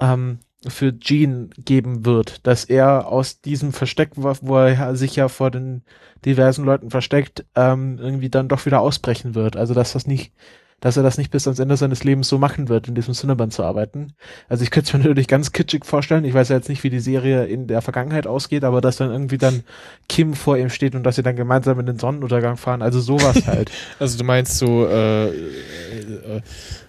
ähm, 0.00 0.38
für 0.68 0.92
Gene 0.92 1.50
geben 1.58 2.04
wird, 2.04 2.46
dass 2.46 2.64
er 2.64 3.08
aus 3.08 3.40
diesem 3.40 3.72
Versteck, 3.72 4.12
wo 4.14 4.56
er 4.56 4.94
sich 4.96 5.16
ja 5.16 5.28
vor 5.28 5.50
den 5.50 5.82
diversen 6.24 6.64
Leuten 6.64 6.90
versteckt, 6.90 7.44
ähm, 7.56 7.98
irgendwie 7.98 8.30
dann 8.30 8.48
doch 8.48 8.64
wieder 8.66 8.80
ausbrechen 8.80 9.34
wird. 9.34 9.56
Also 9.56 9.74
dass 9.74 9.92
das 9.92 10.06
nicht, 10.06 10.32
dass 10.80 10.96
er 10.96 11.02
das 11.02 11.16
nicht 11.16 11.30
bis 11.30 11.46
ans 11.46 11.58
Ende 11.58 11.76
seines 11.76 12.04
Lebens 12.04 12.28
so 12.28 12.38
machen 12.38 12.68
wird, 12.68 12.88
in 12.88 12.94
diesem 12.94 13.14
Cinnabon 13.14 13.50
zu 13.50 13.62
arbeiten. 13.62 14.12
Also 14.48 14.62
ich 14.62 14.70
könnte 14.70 14.88
es 14.88 14.92
mir 14.92 14.98
natürlich 15.04 15.28
ganz 15.28 15.52
kitschig 15.52 15.86
vorstellen. 15.86 16.24
Ich 16.24 16.34
weiß 16.34 16.50
ja 16.50 16.56
jetzt 16.56 16.68
nicht, 16.68 16.84
wie 16.84 16.90
die 16.90 17.00
Serie 17.00 17.46
in 17.46 17.66
der 17.66 17.82
Vergangenheit 17.82 18.26
ausgeht, 18.26 18.64
aber 18.64 18.80
dass 18.80 18.96
dann 18.96 19.10
irgendwie 19.10 19.38
dann 19.38 19.62
Kim 20.08 20.34
vor 20.34 20.58
ihm 20.58 20.68
steht 20.68 20.94
und 20.94 21.02
dass 21.04 21.16
sie 21.16 21.22
dann 21.22 21.36
gemeinsam 21.36 21.80
in 21.80 21.86
den 21.86 21.98
Sonnenuntergang 21.98 22.56
fahren. 22.56 22.82
Also 22.82 23.00
sowas 23.00 23.42
halt. 23.46 23.70
Also 23.98 24.18
du 24.18 24.24
meinst 24.24 24.58
so 24.58 24.86
äh, 24.86 25.28
äh, 25.28 25.30
äh, 25.30 26.40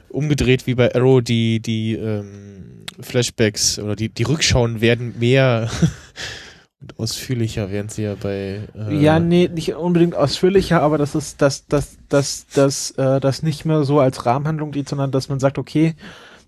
umgedreht 0.10 0.68
wie 0.68 0.76
bei 0.76 0.94
Arrow, 0.94 1.22
die, 1.22 1.62
die 1.62 1.94
ähm, 1.94 2.86
Flashbacks 3.00 3.80
oder 3.80 3.96
die, 3.96 4.10
die 4.10 4.24
Rückschauen 4.24 4.82
werden 4.82 5.16
mehr 5.20 5.70
und 6.82 7.00
ausführlicher, 7.00 7.72
während 7.72 7.92
sie 7.92 8.04
ja 8.04 8.16
bei 8.16 8.62
äh, 8.76 8.96
ja, 8.96 9.20
nee, 9.20 9.50
nicht 9.52 9.74
unbedingt 9.74 10.16
ausführlicher, 10.16 10.82
aber 10.82 10.98
das 10.98 11.16
ist, 11.16 11.42
dass 11.42 11.66
dass 11.68 11.98
dass 12.10 12.48
dass 12.54 12.92
äh, 12.92 13.20
das 13.20 13.42
nicht 13.42 13.66
mehr 13.66 13.84
so 13.84 14.00
als 14.00 14.26
Rahmenhandlung 14.26 14.72
geht, 14.72 14.88
sondern 14.88 15.12
dass 15.12 15.30
man 15.30 15.40
sagt, 15.40 15.58
okay, 15.58 15.96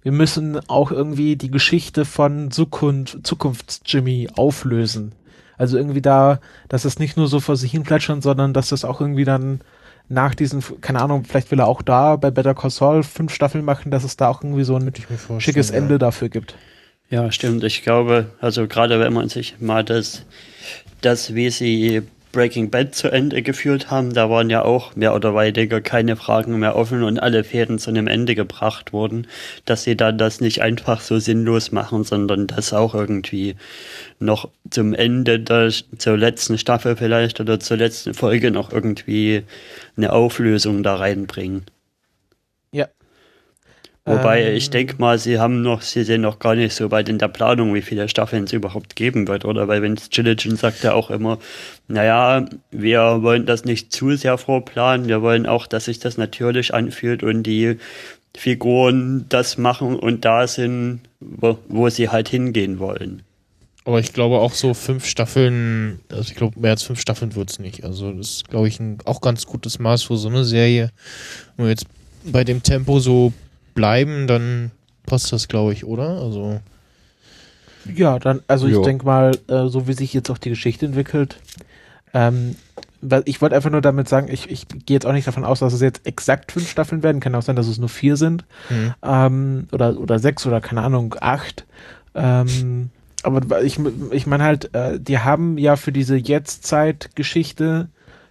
wir 0.03 0.11
müssen 0.11 0.59
auch 0.69 0.91
irgendwie 0.91 1.35
die 1.35 1.51
Geschichte 1.51 2.05
von 2.05 2.51
Zukunft, 2.51 3.19
Zukunfts-Jimmy 3.25 4.29
auflösen. 4.35 5.13
Also 5.57 5.77
irgendwie 5.77 6.01
da, 6.01 6.39
dass 6.69 6.85
es 6.85 6.99
nicht 6.99 7.17
nur 7.17 7.27
so 7.27 7.41
vor 7.41 7.57
sich 7.57 7.71
hin 7.71 7.83
plätschern, 7.83 8.21
sondern 8.21 8.53
dass 8.53 8.69
das 8.69 8.85
auch 8.85 9.01
irgendwie 9.01 9.25
dann 9.25 9.59
nach 10.07 10.33
diesen, 10.33 10.63
keine 10.79 11.01
Ahnung, 11.01 11.25
vielleicht 11.25 11.51
will 11.51 11.59
er 11.59 11.67
auch 11.67 11.81
da 11.81 12.15
bei 12.15 12.31
Better 12.31 12.55
Call 12.55 12.69
Saul 12.69 13.03
fünf 13.03 13.33
Staffeln 13.33 13.65
machen, 13.65 13.91
dass 13.91 14.05
es 14.05 14.15
da 14.15 14.29
auch 14.29 14.41
irgendwie 14.41 14.63
so 14.63 14.75
ein 14.75 14.91
schickes 15.39 15.69
ja. 15.69 15.75
Ende 15.75 15.99
dafür 15.99 16.29
gibt. 16.29 16.55
Ja, 17.09 17.31
stimmt. 17.31 17.63
Ich 17.63 17.83
glaube, 17.83 18.27
also 18.39 18.67
gerade 18.67 18.99
wenn 18.99 19.13
man 19.13 19.29
sich 19.29 19.59
mal 19.59 19.83
das, 19.83 20.25
das 21.01 21.33
wie 21.35 21.49
sie 21.49 22.03
Breaking 22.31 22.69
Bad 22.69 22.93
zu 22.93 23.11
Ende 23.11 23.41
geführt 23.41 23.89
haben, 23.89 24.13
da 24.13 24.29
waren 24.29 24.51
ja 24.51 24.61
auch 24.63 24.95
mehr 24.95 25.15
oder 25.15 25.33
weniger 25.33 25.81
keine 25.81 26.15
Fragen 26.15 26.59
mehr 26.59 26.75
offen 26.75 27.01
und 27.01 27.17
alle 27.17 27.43
Fäden 27.43 27.79
zu 27.79 27.89
einem 27.89 28.05
Ende 28.05 28.35
gebracht 28.35 28.93
wurden, 28.93 29.25
dass 29.65 29.83
sie 29.83 29.97
dann 29.97 30.19
das 30.19 30.39
nicht 30.39 30.61
einfach 30.61 31.01
so 31.01 31.17
sinnlos 31.17 31.71
machen, 31.71 32.03
sondern 32.03 32.45
das 32.45 32.71
auch 32.71 32.93
irgendwie 32.93 33.55
noch 34.19 34.49
zum 34.69 34.93
Ende 34.93 35.39
der, 35.39 35.73
zur 35.97 36.17
letzten 36.17 36.59
Staffel 36.59 36.95
vielleicht 36.95 37.39
oder 37.39 37.59
zur 37.59 37.77
letzten 37.77 38.13
Folge 38.13 38.51
noch 38.51 38.71
irgendwie 38.71 39.43
eine 39.97 40.13
Auflösung 40.13 40.83
da 40.83 40.95
reinbringen. 40.95 41.65
Ja. 42.71 42.87
Wobei 44.09 44.41
Ähm, 44.41 44.55
ich 44.55 44.71
denke 44.71 44.95
mal, 44.97 45.19
sie 45.19 45.37
haben 45.37 45.61
noch, 45.61 45.83
sie 45.83 46.03
sind 46.03 46.21
noch 46.21 46.39
gar 46.39 46.55
nicht 46.55 46.73
so 46.73 46.89
weit 46.89 47.09
in 47.09 47.19
der 47.19 47.27
Planung, 47.27 47.75
wie 47.75 47.83
viele 47.83 48.09
Staffeln 48.09 48.45
es 48.45 48.53
überhaupt 48.53 48.95
geben 48.95 49.27
wird, 49.27 49.45
oder? 49.45 49.67
Weil 49.67 49.83
Vince 49.83 50.09
Gilligan 50.09 50.55
sagt 50.55 50.83
ja 50.83 50.93
auch 50.93 51.11
immer, 51.11 51.37
naja, 51.87 52.45
wir 52.71 53.21
wollen 53.21 53.45
das 53.45 53.65
nicht 53.65 53.91
zu 53.91 54.15
sehr 54.15 54.39
vorplanen, 54.39 55.07
wir 55.07 55.21
wollen 55.21 55.45
auch, 55.45 55.67
dass 55.67 55.85
sich 55.85 55.99
das 55.99 56.17
natürlich 56.17 56.73
anfühlt 56.73 57.21
und 57.21 57.43
die 57.43 57.77
Figuren 58.35 59.25
das 59.29 59.59
machen 59.59 59.95
und 59.99 60.25
da 60.25 60.47
sind, 60.47 61.01
wo, 61.19 61.59
wo 61.67 61.89
sie 61.89 62.09
halt 62.09 62.29
hingehen 62.29 62.79
wollen. 62.79 63.21
Aber 63.85 63.99
ich 63.99 64.13
glaube 64.13 64.39
auch 64.39 64.53
so 64.53 64.73
fünf 64.73 65.05
Staffeln, 65.05 65.99
also 66.09 66.23
ich 66.23 66.35
glaube 66.35 66.59
mehr 66.59 66.71
als 66.71 66.83
fünf 66.83 66.99
Staffeln 66.99 67.35
wird's 67.35 67.59
nicht. 67.59 67.83
Also 67.83 68.11
das 68.11 68.29
ist, 68.29 68.49
glaube 68.49 68.67
ich, 68.67 68.79
ein 68.79 68.97
auch 69.05 69.21
ganz 69.21 69.45
gutes 69.45 69.77
Maß 69.77 70.03
für 70.03 70.17
so 70.17 70.29
eine 70.29 70.45
Serie. 70.45 70.89
Wir 71.57 71.69
jetzt 71.69 71.85
bei 72.23 72.43
dem 72.43 72.63
Tempo 72.63 72.99
so 72.99 73.33
bleiben, 73.79 74.27
dann 74.27 74.71
passt 75.05 75.31
das, 75.31 75.47
glaube 75.47 75.71
ich, 75.71 75.85
oder? 75.85 76.09
Also 76.21 76.59
Ja, 77.95 78.19
dann, 78.19 78.41
also 78.45 78.67
ich 78.67 78.73
Jo. 78.73 78.83
denke 78.83 79.05
mal, 79.05 79.31
äh, 79.47 79.67
so 79.67 79.87
wie 79.87 79.93
sich 79.93 80.13
jetzt 80.13 80.29
auch 80.29 80.37
die 80.37 80.49
Geschichte 80.49 80.85
entwickelt, 80.85 81.37
ähm, 82.13 82.57
weil 83.01 83.21
ich 83.23 83.41
wollte 83.41 83.55
einfach 83.55 83.69
nur 83.69 83.79
damit 83.79 84.09
sagen, 84.09 84.27
ich, 84.29 84.51
ich 84.51 84.67
gehe 84.67 84.95
jetzt 84.95 85.05
auch 85.05 85.13
nicht 85.13 85.25
davon 85.25 85.45
aus, 85.45 85.59
dass 85.59 85.71
es 85.71 85.79
jetzt 85.79 86.05
exakt 86.05 86.51
fünf 86.51 86.69
Staffeln 86.69 87.03
werden. 87.03 87.21
Kann 87.21 87.33
auch 87.35 87.41
sein, 87.41 87.55
dass 87.55 87.69
es 87.69 87.77
nur 87.77 87.87
vier 87.87 88.17
sind. 88.17 88.43
hm. 88.67 88.93
Ähm, 89.01 89.67
oder, 89.71 89.97
oder 89.97 90.19
sechs 90.19 90.45
oder 90.45 90.59
keine 90.59 90.81
Ahnung, 90.81 91.15
acht. 91.21 91.65
Ähm, 92.13 92.89
aber 93.23 93.63
ich, 93.63 93.79
ich 94.11 94.27
meine 94.27 94.43
halt, 94.43 94.75
äh, 94.75 94.99
die 94.99 95.19
haben 95.19 95.57
ja 95.57 95.77
für 95.77 95.93
diese 95.93 96.17
Jetztzeit-Geschichte 96.17 97.87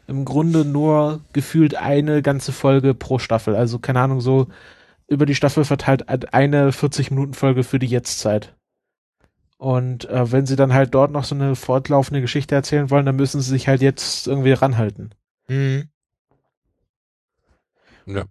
im 0.08 0.26
Grunde 0.26 0.66
nur 0.66 1.20
gefühlt 1.32 1.74
eine 1.74 2.20
ganze 2.20 2.52
Folge 2.52 2.92
pro 2.92 3.18
Staffel. 3.18 3.56
Also 3.56 3.78
keine 3.78 4.00
Ahnung, 4.00 4.20
so 4.20 4.48
über 5.08 5.26
die 5.26 5.34
Staffel 5.34 5.64
verteilt 5.64 6.08
eine 6.32 6.70
40-Minuten-Folge 6.70 7.64
für 7.64 7.78
die 7.78 7.86
Jetztzeit. 7.86 8.54
Und 9.56 10.08
äh, 10.08 10.30
wenn 10.30 10.46
sie 10.46 10.54
dann 10.54 10.72
halt 10.72 10.94
dort 10.94 11.10
noch 11.10 11.24
so 11.24 11.34
eine 11.34 11.56
fortlaufende 11.56 12.20
Geschichte 12.20 12.54
erzählen 12.54 12.90
wollen, 12.90 13.06
dann 13.06 13.16
müssen 13.16 13.40
sie 13.40 13.50
sich 13.50 13.66
halt 13.66 13.82
jetzt 13.82 14.28
irgendwie 14.28 14.52
ranhalten. 14.52 15.10
Hm. 15.46 15.88
Ja. 18.06 18.24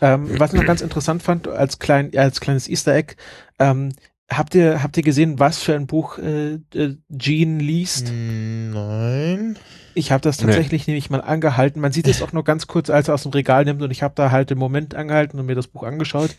Ähm, 0.00 0.40
was 0.40 0.52
ich 0.52 0.58
noch 0.58 0.66
ganz 0.66 0.80
interessant 0.80 1.22
fand, 1.22 1.46
als, 1.48 1.78
klein, 1.78 2.16
als 2.16 2.40
kleines 2.40 2.68
Easter 2.68 2.94
Egg, 2.94 3.14
ähm, 3.58 3.92
habt 4.30 4.54
ihr, 4.54 4.82
habt 4.82 4.96
ihr 4.96 5.02
gesehen, 5.02 5.38
was 5.38 5.58
für 5.62 5.74
ein 5.74 5.86
Buch 5.86 6.18
äh, 6.18 6.54
äh, 6.74 6.96
Gene 7.10 7.62
liest? 7.62 8.08
Hm, 8.08 8.70
Nein. 8.70 9.58
Ich 9.94 10.12
habe 10.12 10.20
das 10.20 10.40
Nee. 10.40 10.46
tatsächlich 10.46 10.86
nämlich 10.86 11.10
mal 11.10 11.20
angehalten. 11.20 11.80
Man 11.80 11.92
sieht 11.92 12.08
es 12.08 12.22
auch 12.22 12.32
nur 12.32 12.44
ganz 12.44 12.66
kurz, 12.66 12.90
als 12.90 13.08
er 13.08 13.14
aus 13.14 13.22
dem 13.24 13.32
Regal 13.32 13.64
nimmt 13.64 13.82
und 13.82 13.90
ich 13.90 14.02
habe 14.02 14.14
da 14.16 14.30
halt 14.30 14.50
im 14.50 14.58
Moment 14.58 14.94
angehalten 14.94 15.38
und 15.38 15.46
mir 15.46 15.54
das 15.54 15.66
Buch 15.68 15.82
angeschaut. 15.82 16.36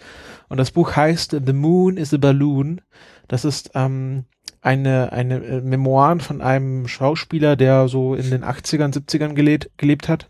Und 0.50 0.58
das 0.58 0.72
Buch 0.72 0.96
heißt 0.96 1.38
The 1.46 1.54
Moon 1.54 1.98
is 1.98 2.14
a 2.14 2.18
Balloon. 2.18 2.82
Das 3.28 3.46
ist 3.46 3.72
ähm, 3.76 4.26
eine, 4.62 5.12
eine 5.12 5.36
äh, 5.44 5.62
Memoiren 5.62 6.20
von 6.20 6.42
einem 6.42 6.88
Schauspieler, 6.88 7.56
der 7.56 7.88
so 7.88 8.16
in 8.16 8.30
den 8.30 8.44
80ern, 8.44 8.94
70ern 8.94 9.34
gelebt, 9.34 9.70
gelebt 9.78 10.10
hat. 10.10 10.30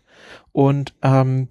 Und 0.52 0.94
ähm, 1.02 1.48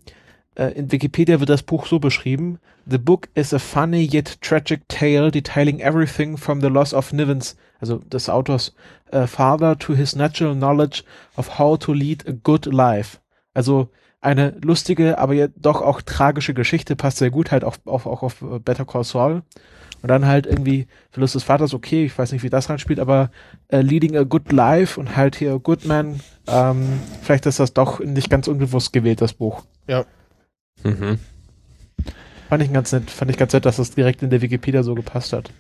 äh, 0.55 0.67
in 0.73 0.91
Wikipedia 0.91 1.39
wird 1.39 1.49
das 1.49 1.63
Buch 1.63 1.87
so 1.87 1.99
beschrieben. 1.99 2.59
The 2.85 2.97
book 2.97 3.29
is 3.33 3.53
a 3.53 3.59
funny 3.59 4.07
yet 4.11 4.41
tragic 4.41 4.81
tale 4.89 5.31
detailing 5.31 5.79
everything 5.79 6.37
from 6.37 6.59
the 6.61 6.67
loss 6.67 6.93
of 6.93 7.13
Nivens, 7.13 7.55
also 7.79 7.99
des 7.99 8.29
Autors, 8.29 8.75
uh, 9.13 9.27
father 9.27 9.77
to 9.77 9.93
his 9.93 10.15
natural 10.15 10.55
knowledge 10.55 11.03
of 11.37 11.59
how 11.59 11.77
to 11.77 11.93
lead 11.93 12.27
a 12.27 12.31
good 12.31 12.65
life. 12.65 13.19
Also 13.53 13.89
eine 14.21 14.55
lustige, 14.63 15.17
aber 15.17 15.33
ja 15.33 15.47
doch 15.55 15.81
auch 15.81 16.01
tragische 16.01 16.53
Geschichte, 16.53 16.95
passt 16.95 17.17
sehr 17.17 17.29
gut 17.29 17.51
halt 17.51 17.63
auch, 17.63 17.77
auch, 17.85 18.05
auch 18.05 18.23
auf 18.23 18.41
äh, 18.41 18.59
Better 18.59 18.85
Call 18.85 19.03
Saul. 19.03 19.43
Und 20.01 20.09
dann 20.09 20.25
halt 20.25 20.45
irgendwie 20.45 20.87
Verlust 21.11 21.35
des 21.35 21.43
Vaters, 21.43 21.73
okay, 21.73 22.03
ich 22.05 22.17
weiß 22.17 22.33
nicht, 22.33 22.43
wie 22.43 22.49
das 22.49 22.69
reinspielt, 22.69 22.99
aber 22.99 23.31
äh, 23.69 23.79
Leading 23.79 24.17
a 24.17 24.23
Good 24.23 24.51
Life 24.51 24.99
und 24.99 25.15
halt 25.15 25.37
hier 25.37 25.57
Good 25.59 25.85
Man, 25.85 26.19
ähm, 26.47 26.99
vielleicht 27.21 27.45
ist 27.45 27.59
das 27.61 27.73
doch 27.73 28.01
nicht 28.01 28.29
ganz 28.29 28.49
unbewusst 28.49 28.91
gewählt, 28.91 29.21
das 29.21 29.33
Buch. 29.33 29.63
Mhm. 30.83 31.19
Fand 32.49 32.63
ich 32.63 32.73
ganz 32.73 32.91
nett, 32.91 33.09
fand 33.09 33.31
ich 33.31 33.37
ganz 33.37 33.53
nett, 33.53 33.65
dass 33.65 33.77
das 33.77 33.91
direkt 33.91 34.21
in 34.23 34.29
der 34.29 34.41
Wikipedia 34.41 34.83
so 34.83 34.93
gepasst 34.93 35.31
hat. 35.31 35.51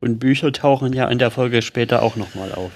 Und 0.00 0.18
Bücher 0.18 0.52
tauchen 0.52 0.92
ja 0.92 1.08
in 1.08 1.18
der 1.18 1.30
Folge 1.30 1.62
später 1.62 2.02
auch 2.02 2.16
nochmal 2.16 2.52
auf. 2.52 2.72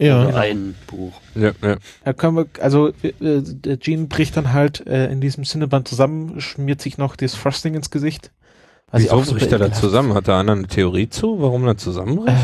Ja. 0.00 0.26
Oder 0.26 0.40
ein 0.40 0.74
Buch. 0.88 1.12
Ja, 1.36 1.52
ja. 1.62 1.76
Da 2.04 2.12
können 2.12 2.36
wir, 2.36 2.46
also 2.60 2.88
äh, 2.88 3.12
der 3.20 3.76
Gene 3.76 4.06
bricht 4.06 4.36
dann 4.36 4.52
halt 4.52 4.84
äh, 4.86 5.06
in 5.10 5.20
diesem 5.20 5.44
Cinnaband 5.44 5.86
zusammen, 5.86 6.40
schmiert 6.40 6.82
sich 6.82 6.98
noch 6.98 7.14
das 7.14 7.34
Frosting 7.34 7.74
ins 7.74 7.90
Gesicht. 7.90 8.32
Ich 8.92 9.04
Wieso 9.04 9.22
bricht 9.22 9.52
er 9.52 9.58
da 9.58 9.72
zusammen? 9.72 10.14
Hat 10.14 10.28
da 10.28 10.40
einer 10.40 10.52
eine 10.52 10.66
Theorie 10.66 11.08
zu, 11.08 11.40
warum 11.40 11.66
er 11.66 11.76
zusammenbricht? 11.76 12.36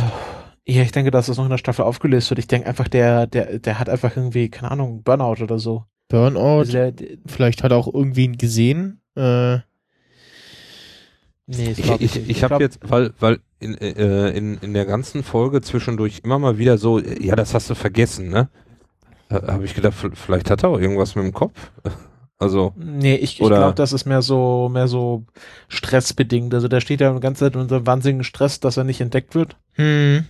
Äh, 0.67 0.73
ja, 0.73 0.83
ich 0.83 0.93
denke, 0.93 1.11
dass 1.11 1.27
das 1.27 1.37
noch 1.37 1.45
in 1.45 1.51
der 1.51 1.59
Staffel 1.59 1.85
aufgelöst 1.85 2.31
wird. 2.31 2.39
Ich 2.39 2.47
denke 2.47 2.69
einfach, 2.69 2.89
der, 2.89 3.27
der, 3.27 3.59
der 3.59 3.79
hat 3.79 3.89
einfach 3.89 4.17
irgendwie, 4.17 4.49
keine 4.49 4.71
Ahnung, 4.71 5.03
Burnout 5.03 5.43
oder 5.43 5.59
so. 5.59 5.85
Burnout. 6.09 6.61
Also 6.61 6.73
der, 6.73 6.93
der, 6.93 7.19
Vielleicht 7.27 7.63
hat 7.63 7.73
er 7.73 7.79
auch 7.79 7.93
irgendwen 7.93 8.37
gesehen. 8.37 9.01
Äh, 9.17 9.57
nee, 11.47 11.75
das 11.75 11.79
Ich, 11.79 11.91
ich, 11.91 12.01
nicht. 12.15 12.31
ich 12.31 12.45
habe 12.45 12.63
jetzt, 12.63 12.79
weil, 12.83 13.13
weil 13.19 13.41
in, 13.61 13.77
äh, 13.79 14.31
in, 14.31 14.59
in 14.59 14.75
der 14.75 14.87
ganzen 14.87 15.23
Folge 15.23 15.61
zwischendurch 15.61 16.21
immer 16.25 16.39
mal 16.39 16.59
wieder 16.59 16.79
so, 16.79 16.99
äh, 16.99 17.23
ja, 17.25 17.37
das 17.37 17.55
hast 17.55 17.71
du 17.71 17.75
vergessen, 17.75 18.29
ne? 18.31 18.49
Habe 19.31 19.65
ich 19.65 19.75
gedacht, 19.77 19.95
vielleicht 20.15 20.51
hat 20.51 20.65
er 20.65 20.71
auch 20.71 20.81
irgendwas 20.81 21.15
mit 21.15 21.25
dem 21.25 21.33
Kopf. 21.33 21.71
Also, 22.43 22.73
Nee, 22.75 23.17
ich, 23.17 23.39
ich 23.39 23.47
glaube, 23.47 23.75
das 23.75 23.93
ist 23.93 24.07
mehr 24.07 24.23
so, 24.23 24.71
mehr 24.73 24.89
so 24.89 25.25
stressbedingt. 25.69 26.55
Also 26.55 26.69
der 26.69 26.81
steht 26.81 27.03
ja 27.03 27.13
die 27.13 27.21
ganze 27.21 27.41
Zeit 27.45 27.55
unter 27.55 27.77
einem 27.77 27.87
wahnsinnigen 27.87 28.25
Stress, 28.25 28.61
dass 28.61 28.79
er 28.79 28.85
nicht 28.85 29.03
entdeckt 29.03 29.35
wird. 29.35 29.59
hm. 29.75 30.25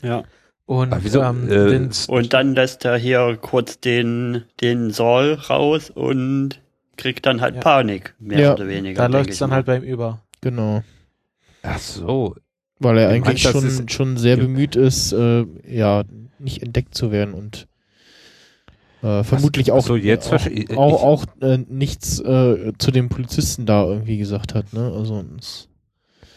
Ja. 0.00 0.22
Und 0.66 0.92
Aber 0.92 1.02
wieso, 1.02 1.22
ähm, 1.22 1.50
äh, 1.50 1.88
Und 2.06 2.32
dann 2.32 2.54
lässt 2.54 2.84
er 2.84 2.96
hier 2.96 3.36
kurz 3.40 3.80
den, 3.80 4.44
den 4.60 4.92
Saul 4.92 5.32
raus 5.34 5.90
und 5.90 6.60
kriegt 6.96 7.26
dann 7.26 7.40
halt 7.40 7.56
Ja. 7.56 7.60
Panik, 7.62 8.14
mehr 8.20 8.38
Ja. 8.40 8.54
oder 8.54 8.68
weniger. 8.68 9.02
da 9.02 9.06
läuft 9.08 9.30
es 9.30 9.38
dann 9.38 9.50
mal. 9.50 9.56
halt 9.56 9.66
bei 9.66 9.78
ihm 9.78 9.82
über. 9.82 10.22
Genau. 10.40 10.84
ach 11.64 11.78
so. 11.80 12.36
Weil 12.78 12.98
er 12.98 13.10
Ich 13.10 13.22
eigentlich 13.24 13.42
das 13.42 13.52
schon, 13.52 13.66
ist- 13.66 13.92
schon 13.92 14.16
sehr 14.16 14.36
Ja. 14.36 14.42
bemüht 14.42 14.76
ist, 14.76 15.12
äh, 15.12 15.46
ja, 15.66 16.04
nicht 16.38 16.62
entdeckt 16.62 16.94
zu 16.94 17.10
werden 17.10 17.32
und 17.34 17.66
äh, 19.02 19.22
vermutlich 19.24 19.72
auch, 19.72 19.82
so, 19.84 19.96
jetzt 19.96 20.28
auch, 20.28 20.34
verste- 20.34 20.50
ich- 20.50 20.76
auch, 20.76 21.02
auch 21.02 21.24
äh, 21.40 21.58
nichts 21.68 22.18
äh, 22.20 22.72
zu 22.78 22.90
dem 22.90 23.08
Polizisten 23.08 23.66
da 23.66 23.84
irgendwie 23.84 24.18
gesagt 24.18 24.54
hat, 24.54 24.72
ne? 24.72 24.92
Also 24.94 25.24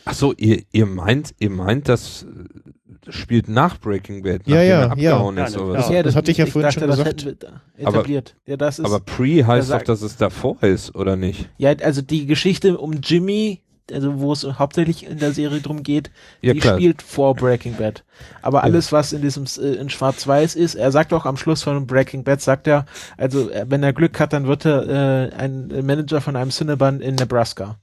Ach 0.05 0.13
so, 0.13 0.33
ihr, 0.37 0.63
ihr 0.71 0.85
meint, 0.85 1.33
ihr 1.39 1.49
meint, 1.49 1.87
das 1.89 2.23
äh, 2.23 3.11
spielt 3.11 3.47
nach 3.47 3.79
Breaking 3.79 4.23
Bad, 4.23 4.41
Ja, 4.47 4.55
nachdem 4.55 4.69
ja, 4.69 4.79
er 4.81 4.91
abgehauen 4.91 5.37
ja. 5.37 5.45
ist 5.45 5.55
Ja, 5.55 5.61
oder 5.61 5.73
na 5.73 5.79
was? 5.79 5.87
klar. 5.87 6.03
das 6.03 6.15
hatte 6.15 6.31
ich 6.31 6.37
ja 6.37 6.45
vorhin 6.45 6.71
schon 6.71 6.87
das 6.87 6.97
gesagt. 6.97 7.45
etabliert. 7.77 8.35
ja, 8.45 8.57
das 8.57 8.79
ist, 8.79 8.85
Aber 8.85 8.99
Pre 9.01 9.45
heißt 9.45 9.71
doch, 9.71 9.81
dass 9.83 10.01
es 10.01 10.17
davor 10.17 10.61
ist, 10.63 10.95
oder 10.95 11.15
nicht? 11.15 11.49
ja, 11.57 11.71
also 11.83 12.01
die 12.01 12.25
Geschichte 12.25 12.77
um 12.77 12.93
Jimmy, 13.03 13.61
also 13.93 14.19
wo 14.19 14.31
es 14.33 14.43
hauptsächlich 14.43 15.05
in 15.07 15.17
der 15.19 15.33
Serie 15.33 15.61
drum 15.61 15.83
geht, 15.83 16.11
Ja, 16.41 16.53
die 16.53 16.59
klar. 16.59 16.75
spielt 16.75 17.01
vor 17.01 17.35
Breaking 17.35 17.75
Bad. 17.75 18.03
Aber 18.41 18.63
alles, 18.63 18.91
was 18.91 19.13
in 19.13 19.21
diesem 19.21 19.45
äh, 19.57 19.75
in 19.75 19.89
Schwarz-Weiß 19.89 20.55
ist, 20.55 20.75
er 20.75 20.91
sagt 20.91 21.13
auch 21.13 21.25
am 21.25 21.37
Schluss 21.37 21.63
von 21.63 21.87
Breaking 21.87 22.23
Bad, 22.23 22.41
sagt 22.41 22.67
er, 22.67 22.85
also 23.17 23.49
äh, 23.49 23.65
wenn 23.69 23.83
er 23.83 23.93
Glück 23.93 24.19
hat, 24.19 24.33
dann 24.33 24.47
wird 24.47 24.65
er 24.65 25.29
äh, 25.31 25.35
ein 25.35 25.67
Manager 25.85 26.21
von 26.21 26.35
einem 26.35 26.51
Cinnabon 26.51 27.01
in 27.01 27.15
Nebraska. 27.15 27.77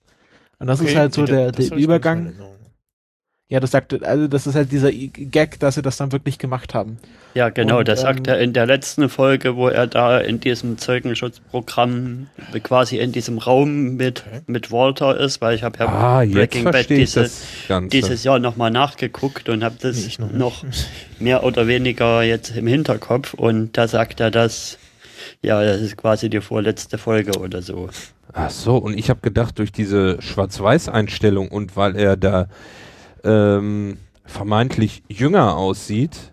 Und 0.58 0.68
das 0.68 0.80
ist 0.80 0.86
Okay, 0.90 0.96
halt 0.96 1.14
so 1.14 1.24
der, 1.26 1.52
der 1.52 1.72
Übergang. 1.72 2.34
Ja, 3.48 3.60
das 3.60 3.70
sagt, 3.70 4.02
also 4.04 4.26
das 4.26 4.48
ist 4.48 4.56
halt 4.56 4.72
dieser 4.72 4.90
Gag, 4.90 5.60
dass 5.60 5.76
sie 5.76 5.82
das 5.82 5.96
dann 5.96 6.10
wirklich 6.10 6.36
gemacht 6.38 6.74
haben. 6.74 6.98
Ja, 7.34 7.48
genau, 7.50 7.78
Und, 7.78 7.86
das 7.86 8.00
sagt 8.00 8.26
ähm, 8.26 8.34
er 8.34 8.40
in 8.40 8.52
der 8.52 8.66
letzten 8.66 9.08
Folge, 9.08 9.54
wo 9.54 9.68
er 9.68 9.86
da 9.86 10.18
in 10.18 10.40
diesem 10.40 10.78
Zeugenschutzprogramm 10.78 12.26
quasi 12.64 12.98
in 12.98 13.12
diesem 13.12 13.38
Raum 13.38 13.96
mit, 13.96 14.24
Okay. 14.26 14.40
mit 14.46 14.72
Walter 14.72 15.16
ist, 15.20 15.40
weil 15.40 15.54
ich 15.54 15.62
habe 15.62 15.78
ja 15.78 15.86
Ah, 15.86 16.24
Breaking 16.24 16.64
Bad 16.64 16.88
diese, 16.90 17.30
dieses 17.92 18.24
Jahr 18.24 18.40
nochmal 18.40 18.72
nachgeguckt 18.72 19.48
und 19.48 19.62
habe 19.62 19.76
das 19.80 20.04
ich 20.04 20.18
noch 20.18 20.32
noch, 20.32 20.64
mehr 21.20 21.44
oder 21.44 21.68
weniger 21.68 22.22
jetzt 22.24 22.56
im 22.56 22.66
Hinterkopf 22.66 23.34
und 23.34 23.76
da 23.78 23.86
sagt 23.86 24.18
er 24.18 24.32
das, 24.32 24.78
ja, 25.42 25.62
das 25.62 25.80
ist 25.82 25.96
quasi 25.96 26.28
die 26.30 26.40
vorletzte 26.40 26.98
Folge 26.98 27.38
oder 27.38 27.62
so. 27.62 27.90
Ach 28.32 28.50
so, 28.50 28.76
und 28.76 28.98
ich 28.98 29.08
habe 29.08 29.20
gedacht, 29.20 29.58
durch 29.58 29.70
diese 29.70 30.20
Schwarz-Weiß-Einstellung 30.20 31.48
und 31.48 31.76
weil 31.76 31.96
er 31.96 32.16
da 32.16 32.48
ähm, 33.24 33.98
vermeintlich 34.24 35.02
jünger 35.08 35.56
aussieht, 35.56 36.32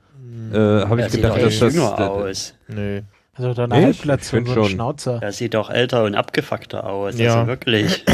äh, 0.51 0.57
habe 0.57 1.01
ich 1.01 1.11
gedacht, 1.11 1.41
dass 1.41 1.59
das. 1.59 1.73
jünger 1.73 1.95
äh, 1.99 2.03
aus. 2.03 2.53
Nö. 2.67 3.01
Also 3.35 3.53
da 3.55 3.63
eine 3.63 3.75
Nee, 3.77 3.83
Halbglatze 3.85 4.37
und 4.37 4.45
so 4.45 4.51
ein 4.51 4.55
schon. 4.55 4.69
Schnauzer. 4.69 5.19
Er 5.21 5.31
sieht 5.31 5.55
doch 5.55 5.71
älter 5.71 6.03
und 6.03 6.13
abgefuckter 6.13 6.83
aus. 6.87 7.17
Ja. 7.17 7.35
Also 7.35 7.47
wirklich. 7.47 8.03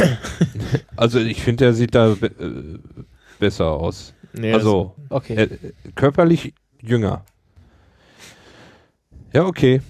Also 0.96 1.20
ich 1.20 1.42
finde, 1.42 1.66
er 1.66 1.74
sieht 1.74 1.96
da 1.96 2.10
be 2.20 2.28
äh, 2.28 2.78
besser 3.40 3.68
aus. 3.72 4.14
Nee, 4.34 4.54
also 4.54 4.96
Okay. 5.10 5.34
äh, 5.36 5.50
körperlich 5.96 6.54
jünger. 6.82 7.24
Ja, 9.34 9.46
okay. 9.46 9.82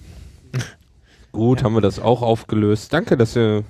Gut, 1.32 1.58
Ja. 1.60 1.64
haben 1.64 1.74
wir 1.74 1.80
das 1.80 1.98
auch 1.98 2.22
aufgelöst. 2.22 2.92
Danke, 2.92 3.16
dass 3.16 3.36
ihr 3.36 3.64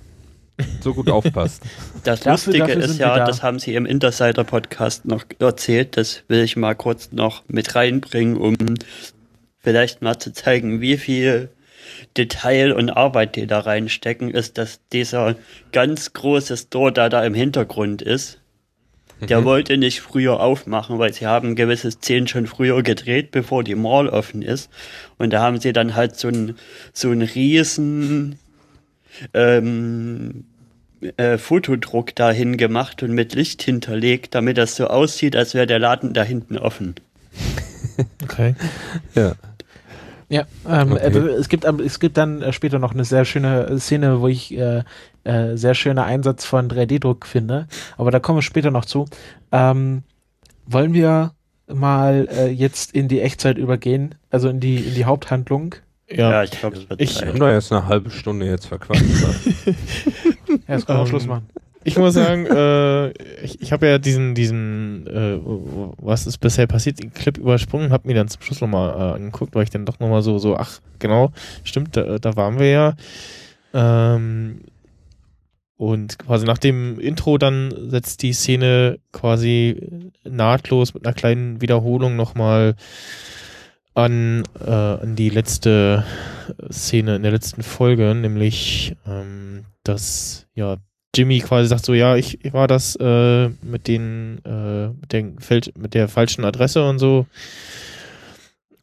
so 0.81 0.95
gut 0.95 1.11
aufpasst. 1.11 1.63
Das 2.05 2.25
Lustige 2.25 2.59
dafür 2.59 2.77
ist 2.83 2.99
ja, 2.99 3.17
da. 3.17 3.25
das 3.25 3.43
haben 3.43 3.59
sie 3.59 3.75
im 3.75 3.87
Insider-Podcast 3.87 5.05
noch 5.05 5.25
erzählt, 5.39 5.97
das 5.97 6.23
will 6.29 6.43
ich 6.43 6.57
mal 6.57 6.75
kurz 6.75 7.13
noch 7.13 7.43
mit 7.49 7.75
reinbringen, 7.75 8.37
um 8.37 8.57
vielleicht 9.59 10.03
mal 10.03 10.19
zu 10.19 10.33
zeigen, 10.33 10.81
wie 10.81 10.97
viel 10.97 11.51
Detail 12.17 12.73
und 12.73 12.91
Arbeit 12.91 13.37
die 13.37 13.47
da 13.47 13.61
reinstecken, 13.61 14.31
ist, 14.31 14.59
dass 14.59 14.81
dieser 14.93 15.37
ganz 15.73 16.13
große 16.13 16.57
Store, 16.57 16.93
der 16.93 17.09
da 17.09 17.25
im 17.25 17.35
Hintergrund 17.35 18.03
ist, 18.03 18.41
der 19.21 19.41
Mhm. 19.41 19.45
wollte 19.45 19.77
nicht 19.77 20.01
früher 20.01 20.41
aufmachen, 20.41 20.99
weil 20.99 21.13
sie 21.13 21.27
haben 21.27 21.55
gewisse 21.55 21.91
Szenen 21.91 22.27
schon 22.27 22.47
früher 22.47 22.83
gedreht, 22.83 23.31
bevor 23.33 23.63
die 23.65 23.75
Mall 23.75 24.09
offen 24.09 24.41
ist. 24.41 24.71
Und 25.19 25.31
da 25.31 25.43
haben 25.43 25.61
sie 25.61 25.73
dann 25.73 25.95
halt 25.95 26.17
so 26.17 26.29
ein 26.29 26.57
so 26.93 27.11
ein 27.11 27.23
riesen 27.23 28.39
ähm, 29.35 30.45
äh, 31.17 31.39
Fotodruck 31.39 32.15
dahin 32.15 32.57
gemacht 32.57 33.03
und 33.03 33.13
mit 33.13 33.35
Licht 33.35 33.63
hinterlegt, 33.63 34.35
damit 34.35 34.59
das 34.59 34.77
so 34.77 34.87
aussieht, 34.89 35.35
als 35.37 35.55
wäre 35.55 35.67
der 35.67 35.79
Laden 35.79 36.13
da 36.15 36.23
hinten 36.23 36.59
offen. 36.59 36.95
Okay. 38.25 38.55
Ja. 39.15 39.33
Ja, 40.31 40.45
ähm, 40.67 40.93
Okay. 40.93 41.07
äh, 41.19 41.19
es 41.33 41.49
gibt 41.51 41.67
am- 41.67 41.81
es 41.81 41.99
gibt 42.01 42.17
dann 42.17 42.41
äh, 42.41 42.53
später 42.53 42.79
noch 42.79 42.95
eine 42.95 43.05
sehr 43.05 43.25
schöne 43.27 43.79
Szene, 43.79 44.21
wo 44.21 44.29
ich 44.29 44.57
äh, 44.57 44.85
äh, 45.25 45.57
sehr 45.57 45.75
schöner 45.75 46.05
Einsatz 46.05 46.45
von 46.47 46.69
3D-Druck 46.71 47.27
finde, 47.27 47.67
aber 47.99 48.11
da 48.11 48.19
kommen 48.21 48.39
wir 48.39 48.43
später 48.43 48.71
noch 48.71 48.85
zu. 48.87 49.07
Ähm, 49.53 50.03
wollen 50.67 50.95
wir 50.95 51.33
mal 51.67 52.27
äh, 52.31 52.47
jetzt 52.49 52.95
in 52.95 53.09
die 53.09 53.21
Echtzeit 53.21 53.59
übergehen, 53.59 54.15
also 54.31 54.49
in 54.49 54.61
die 54.61 54.77
in 54.77 54.95
die 54.95 55.05
Haupthandlung? 55.05 55.75
Ja, 56.09 56.31
Ja. 56.31 56.43
ich 56.45 56.53
glaube, 56.53 56.77
es 56.79 56.89
wird 56.89 57.01
Ich- 57.03 57.21
haben 57.23 57.39
doch 57.39 57.49
erst 57.49 57.71
eine 57.73 57.87
halbe 57.87 58.11
Stunde 58.11 58.47
jetzt 58.47 58.67
verquatscht. 58.67 59.03
Ja, 60.69 60.81
können 60.87 60.87
wir 60.87 60.95
auch 60.97 61.01
Ähm, 61.01 61.07
Schluss 61.07 61.27
machen. 61.27 61.49
Ich 61.83 61.97
muss 61.97 62.13
sagen, 62.13 62.45
äh, 62.47 63.09
ich, 63.43 63.63
ich 63.63 63.73
habe 63.73 63.87
ja 63.87 63.99
diesen, 63.99 64.35
diesen, 64.35 65.07
äh, 65.07 65.39
was 65.99 66.27
ist 66.27 66.39
bisher 66.39 66.67
passiert, 66.67 67.03
den 67.03 67.15
Clip 67.15 67.39
übersprungen, 67.39 67.91
habe 67.91 68.07
mir 68.07 68.15
dann 68.15 68.29
zum 68.29 68.43
Schluss 68.43 68.61
nochmal 68.61 68.91
äh, 68.91 69.15
angeguckt, 69.15 69.55
weil 69.55 69.63
ich 69.63 69.71
dann 69.71 69.87
doch 69.87 69.99
nochmal 69.99 70.21
so, 70.21 70.39
so, 70.39 70.57
ach, 70.57 70.81
genau, 70.99 71.33
stimmt, 71.65 71.97
da, 71.97 72.19
da 72.19 72.37
waren 72.37 72.59
wir 72.59 72.69
ja. 72.69 72.95
Ähm, 73.73 74.61
und 75.79 76.19
quasi 76.19 76.45
nach 76.45 76.59
dem 76.59 77.01
Intro 77.01 77.39
dann 77.39 77.73
setzt 77.89 78.23
die 78.23 78.35
Szene 78.35 78.99
quasi 79.13 79.89
nahtlos 80.25 80.93
mit 80.93 81.07
einer 81.07 81.15
kleinen 81.15 81.63
Wiederholung 81.63 82.17
nochmal 82.17 82.75
an, 83.95 84.45
äh, 84.65 84.71
an 84.71 85.17
die 85.17 85.31
letzte 85.31 86.05
Szene 86.71 87.17
in 87.17 87.23
der 87.23 87.33
letzten 87.33 87.63
Folge, 87.63 88.15
nämlich 88.15 88.97
ähm, 89.07 89.65
dass 89.83 90.47
ja 90.55 90.77
Jimmy 91.15 91.41
quasi 91.41 91.69
sagt 91.69 91.85
so, 91.85 91.93
ja, 91.93 92.17
ich, 92.17 92.45
ich 92.45 92.53
war 92.53 92.69
das 92.69 92.97
äh, 92.97 93.49
mit 93.49 93.89
den 93.89 94.41
äh, 94.45 94.89
mit, 94.89 95.13
den 95.13 95.37
mit 95.77 95.95
der 95.95 96.09
falschen 96.09 96.45
Adresse 96.45 96.89
und 96.89 96.99
so. 96.99 97.27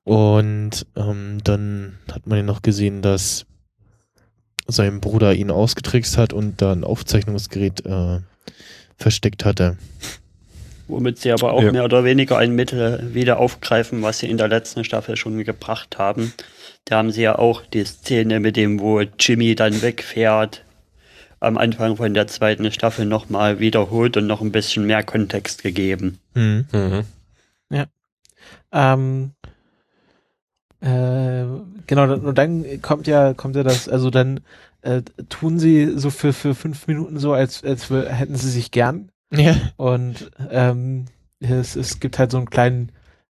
Und 0.03 0.85
ähm, 0.95 1.39
dann 1.43 1.99
hat 2.11 2.27
man 2.27 2.37
ja 2.37 2.43
noch 2.43 2.61
gesehen, 2.61 3.01
dass 3.01 3.45
sein 4.67 4.99
Bruder 4.99 5.33
ihn 5.33 5.51
ausgetrickst 5.51 6.17
hat 6.17 6.33
und 6.33 6.61
da 6.61 6.73
ein 6.73 6.83
Aufzeichnungsgerät 6.83 7.85
äh, 7.85 8.19
versteckt 8.97 9.45
hatte. 9.45 9.77
Womit 10.87 11.19
sie 11.19 11.31
aber 11.31 11.53
auch 11.53 11.61
Ja. 11.63 11.71
mehr 11.71 11.83
oder 11.85 12.03
weniger 12.03 12.37
ein 12.37 12.53
Mittel 12.55 13.13
wieder 13.13 13.39
aufgreifen, 13.39 14.01
was 14.01 14.19
sie 14.19 14.29
in 14.29 14.37
der 14.37 14.47
letzten 14.47 14.83
Staffel 14.83 15.15
schon 15.17 15.43
gebracht 15.43 15.97
haben. 15.97 16.33
Da 16.85 16.97
haben 16.97 17.11
sie 17.11 17.23
ja 17.23 17.37
auch 17.37 17.61
die 17.65 17.83
Szene 17.83 18.39
mit 18.39 18.55
dem, 18.55 18.79
wo 18.79 19.01
Jimmy 19.01 19.55
dann 19.55 19.81
wegfährt, 19.81 20.63
am 21.39 21.57
Anfang 21.57 21.97
von 21.97 22.13
der 22.13 22.27
zweiten 22.27 22.71
Staffel 22.71 23.05
nochmal 23.05 23.59
wiederholt 23.59 24.17
und 24.17 24.25
noch 24.27 24.41
ein 24.41 24.51
bisschen 24.51 24.85
mehr 24.85 25.03
Kontext 25.03 25.61
gegeben. 25.63 26.19
Hm. 26.33 26.65
mhm. 26.71 27.03
Ähm, 28.71 29.31
äh, 30.81 31.45
genau, 31.87 32.07
dann- 32.07 32.21
und 32.21 32.37
dann 32.37 32.81
kommt 32.81 33.07
ja, 33.07 33.33
kommt 33.33 33.55
ja 33.55 33.63
das, 33.63 33.87
also 33.87 34.09
dann 34.09 34.41
äh, 34.81 35.01
tun 35.29 35.57
sie 35.57 35.97
so 35.97 36.09
für, 36.09 36.33
für 36.33 36.53
fünf 36.53 36.85
Minuten 36.87 37.17
so, 37.17 37.33
als, 37.33 37.63
als 37.63 37.89
hätten 37.89 38.35
sie 38.35 38.49
sich 38.49 38.71
gern. 38.71 39.09
Ja. 39.31 39.55
Und 39.77 40.31
ähm, 40.49 41.05
es, 41.39 41.75
es 41.75 41.99
gibt 41.99 42.19
halt 42.19 42.31
so 42.31 42.37
einen 42.37 42.49
kleinen, 42.49 42.91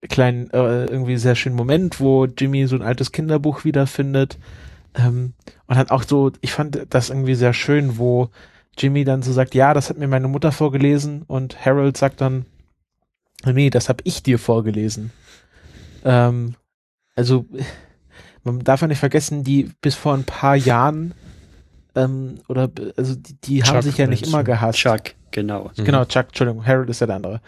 kleinen, 0.07 0.49
äh, 0.51 0.85
irgendwie 0.85 1.17
sehr 1.17 1.35
schönen 1.35 1.55
Moment, 1.55 1.99
wo 1.99 2.25
Jimmy 2.25 2.67
so 2.67 2.75
ein 2.75 2.81
altes 2.81 3.11
Kinderbuch 3.11 3.65
wiederfindet. 3.65 4.37
Ähm, 4.95 5.33
und 5.67 5.77
dann 5.77 5.89
auch 5.89 6.03
so, 6.03 6.31
ich 6.41 6.53
fand 6.53 6.87
das 6.89 7.09
irgendwie 7.09 7.35
sehr 7.35 7.53
schön, 7.53 7.97
wo 7.97 8.29
Jimmy 8.77 9.03
dann 9.03 9.21
so 9.21 9.33
sagt, 9.33 9.55
ja, 9.55 9.73
das 9.73 9.89
hat 9.89 9.97
mir 9.97 10.07
meine 10.07 10.27
Mutter 10.27 10.51
vorgelesen 10.51 11.23
und 11.23 11.65
Harold 11.65 11.97
sagt 11.97 12.21
dann, 12.21 12.45
nee, 13.45 13.69
das 13.69 13.89
habe 13.89 14.01
ich 14.05 14.23
dir 14.23 14.39
vorgelesen. 14.39 15.11
Ähm, 16.05 16.55
also, 17.15 17.45
man 18.43 18.59
darf 18.63 18.81
ja 18.81 18.87
nicht 18.87 18.99
vergessen, 18.99 19.43
die 19.43 19.71
bis 19.81 19.95
vor 19.95 20.13
ein 20.13 20.23
paar 20.23 20.55
Jahren 20.55 21.13
ähm, 21.95 22.39
oder 22.47 22.69
also 22.95 23.15
die, 23.15 23.35
die 23.35 23.63
haben 23.63 23.81
sich 23.81 23.97
ja 23.97 24.07
nicht 24.07 24.27
immer 24.27 24.43
gehasst. 24.43 24.79
Chuck, 24.79 25.15
genau. 25.31 25.71
Mhm. 25.75 25.85
Genau, 25.85 26.05
Chuck, 26.05 26.27
Entschuldigung, 26.27 26.65
Harold 26.65 26.89
ist 26.89 27.01
ja 27.01 27.07
der 27.07 27.15
andere. 27.17 27.41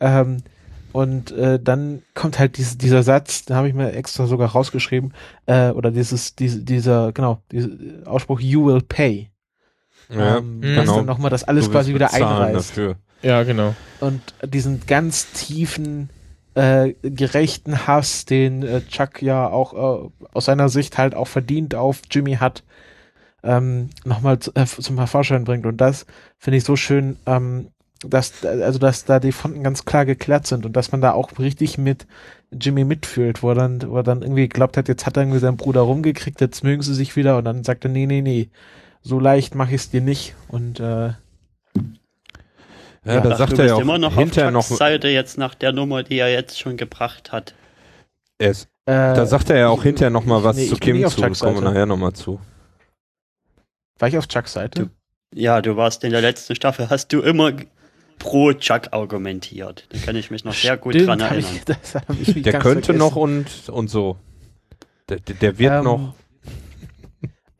Ähm, 0.00 0.38
und 0.92 1.32
äh, 1.32 1.60
dann 1.62 2.02
kommt 2.14 2.38
halt 2.38 2.56
dies, 2.56 2.78
dieser 2.78 3.02
Satz, 3.02 3.44
da 3.44 3.56
habe 3.56 3.68
ich 3.68 3.74
mir 3.74 3.92
extra 3.92 4.26
sogar 4.26 4.50
rausgeschrieben, 4.50 5.12
äh, 5.46 5.70
oder 5.70 5.90
dieses, 5.90 6.34
diese, 6.34 6.60
dieser, 6.60 7.12
genau, 7.12 7.42
dieser 7.52 7.68
Ausspruch, 8.06 8.40
you 8.40 8.66
will 8.66 8.80
pay. 8.80 9.30
Ja, 10.08 10.38
ähm, 10.38 10.60
genau. 10.62 10.96
dann 10.96 11.06
nochmal 11.06 11.30
das 11.30 11.44
alles 11.44 11.66
Du 11.66 11.72
quasi 11.72 11.94
wieder 11.94 12.12
einreißt. 12.12 12.70
Dafür. 12.70 12.96
Ja, 13.22 13.42
genau. 13.42 13.74
Und 14.00 14.22
diesen 14.44 14.86
ganz 14.86 15.32
tiefen, 15.32 16.08
äh, 16.54 16.94
gerechten 17.02 17.86
Hass, 17.86 18.24
den 18.24 18.62
äh, 18.62 18.80
Chuck 18.82 19.22
ja 19.22 19.48
auch 19.48 19.74
äh, 20.06 20.10
aus 20.32 20.46
seiner 20.46 20.68
Sicht 20.68 20.98
halt 20.98 21.14
auch 21.14 21.28
verdient 21.28 21.74
auf 21.74 22.02
Jimmy 22.10 22.36
hat, 22.36 22.62
ähm, 23.42 23.90
nochmal 24.04 24.38
zu, 24.38 24.52
äh, 24.54 24.66
zum 24.66 25.06
Vorschein 25.06 25.44
bringt. 25.44 25.66
Und 25.66 25.78
das 25.78 26.06
finde 26.38 26.58
ich 26.58 26.64
so 26.64 26.76
schön, 26.76 27.16
ähm, 27.26 27.68
dass, 28.00 28.44
also, 28.44 28.78
dass 28.78 29.04
da 29.04 29.18
die 29.18 29.32
Fronten 29.32 29.62
ganz 29.62 29.84
klar 29.84 30.04
geklärt 30.06 30.46
sind 30.46 30.64
und 30.64 30.74
dass 30.74 30.92
man 30.92 31.00
da 31.00 31.12
auch 31.12 31.38
richtig 31.38 31.78
mit 31.78 32.06
Jimmy 32.52 32.84
mitfühlt, 32.84 33.42
wo 33.42 33.50
er 33.50 33.54
dann, 33.56 33.82
wo 33.88 33.96
er 33.96 34.02
dann 34.02 34.22
irgendwie 34.22 34.48
glaubt 34.48 34.76
hat, 34.76 34.88
jetzt 34.88 35.04
hat 35.04 35.16
er 35.16 35.24
irgendwie 35.24 35.40
seinen 35.40 35.56
Bruder 35.56 35.80
rumgekriegt, 35.80 36.40
jetzt 36.40 36.62
mögen 36.62 36.82
sie 36.82 36.94
sich 36.94 37.16
wieder 37.16 37.38
und 37.38 37.44
dann 37.44 37.64
sagt 37.64 37.84
er, 37.84 37.90
nee, 37.90 38.06
nee, 38.06 38.22
nee, 38.22 38.50
so 39.02 39.18
leicht 39.18 39.54
mache 39.54 39.70
ich 39.70 39.82
es 39.82 39.90
dir 39.90 40.00
nicht. 40.00 40.34
Und 40.48 40.80
äh, 40.80 41.08
Ja, 43.04 43.14
Ja, 43.14 43.20
da 43.20 43.36
sagt 43.36 43.58
du 43.58 43.62
er 43.62 43.68
ja 43.68 43.74
auch 43.74 43.80
immer 43.80 43.98
noch 43.98 44.14
hinterher 44.14 44.54
auf 44.56 44.66
Seite 44.66 45.08
jetzt 45.08 45.38
nach 45.38 45.54
der 45.54 45.72
Nummer, 45.72 46.02
die 46.02 46.18
er 46.18 46.30
jetzt 46.30 46.58
schon 46.58 46.76
gebracht 46.76 47.32
hat. 47.32 47.54
er 48.38 48.50
ist, 48.50 48.68
äh, 48.86 48.92
da 48.92 49.26
sagt 49.26 49.50
er 49.50 49.58
ja 49.58 49.68
auch 49.68 49.82
hinterher 49.82 50.10
noch 50.10 50.24
mal 50.24 50.44
was 50.44 50.56
nee, 50.56 50.66
zu 50.66 50.76
Kim 50.76 51.06
zu, 51.08 51.20
kommen 51.20 51.56
wir 51.56 51.62
nachher 51.62 51.86
noch 51.86 51.96
mal 51.96 52.12
zu. 52.12 52.40
War 53.98 54.08
ich 54.08 54.16
auf 54.18 54.28
Chucks 54.28 54.52
Seite? 54.52 54.90
Ja, 55.34 55.60
du 55.60 55.76
warst 55.76 56.04
in 56.04 56.10
der 56.10 56.20
letzten 56.20 56.54
Staffel, 56.54 56.88
hast 56.90 57.12
du 57.12 57.20
immer 57.20 57.52
pro 58.18 58.52
Chuck 58.52 58.88
argumentiert. 58.92 59.86
Da 59.90 59.98
kann 59.98 60.16
ich 60.16 60.30
mich 60.30 60.44
noch 60.44 60.54
sehr 60.54 60.76
gut 60.76 60.94
Stimmt, 60.94 61.08
dran 61.08 61.20
erinnern. 61.20 61.50
Ich, 62.20 62.36
ich 62.36 62.42
Der 62.42 62.58
könnte 62.58 62.86
vergessen. 62.94 62.98
noch 62.98 63.16
und, 63.16 63.68
und 63.68 63.88
so. 63.88 64.16
Der, 65.08 65.18
der- 65.20 65.58
wird 65.58 65.72
Ähm, 65.72 65.84
noch. 65.84 66.14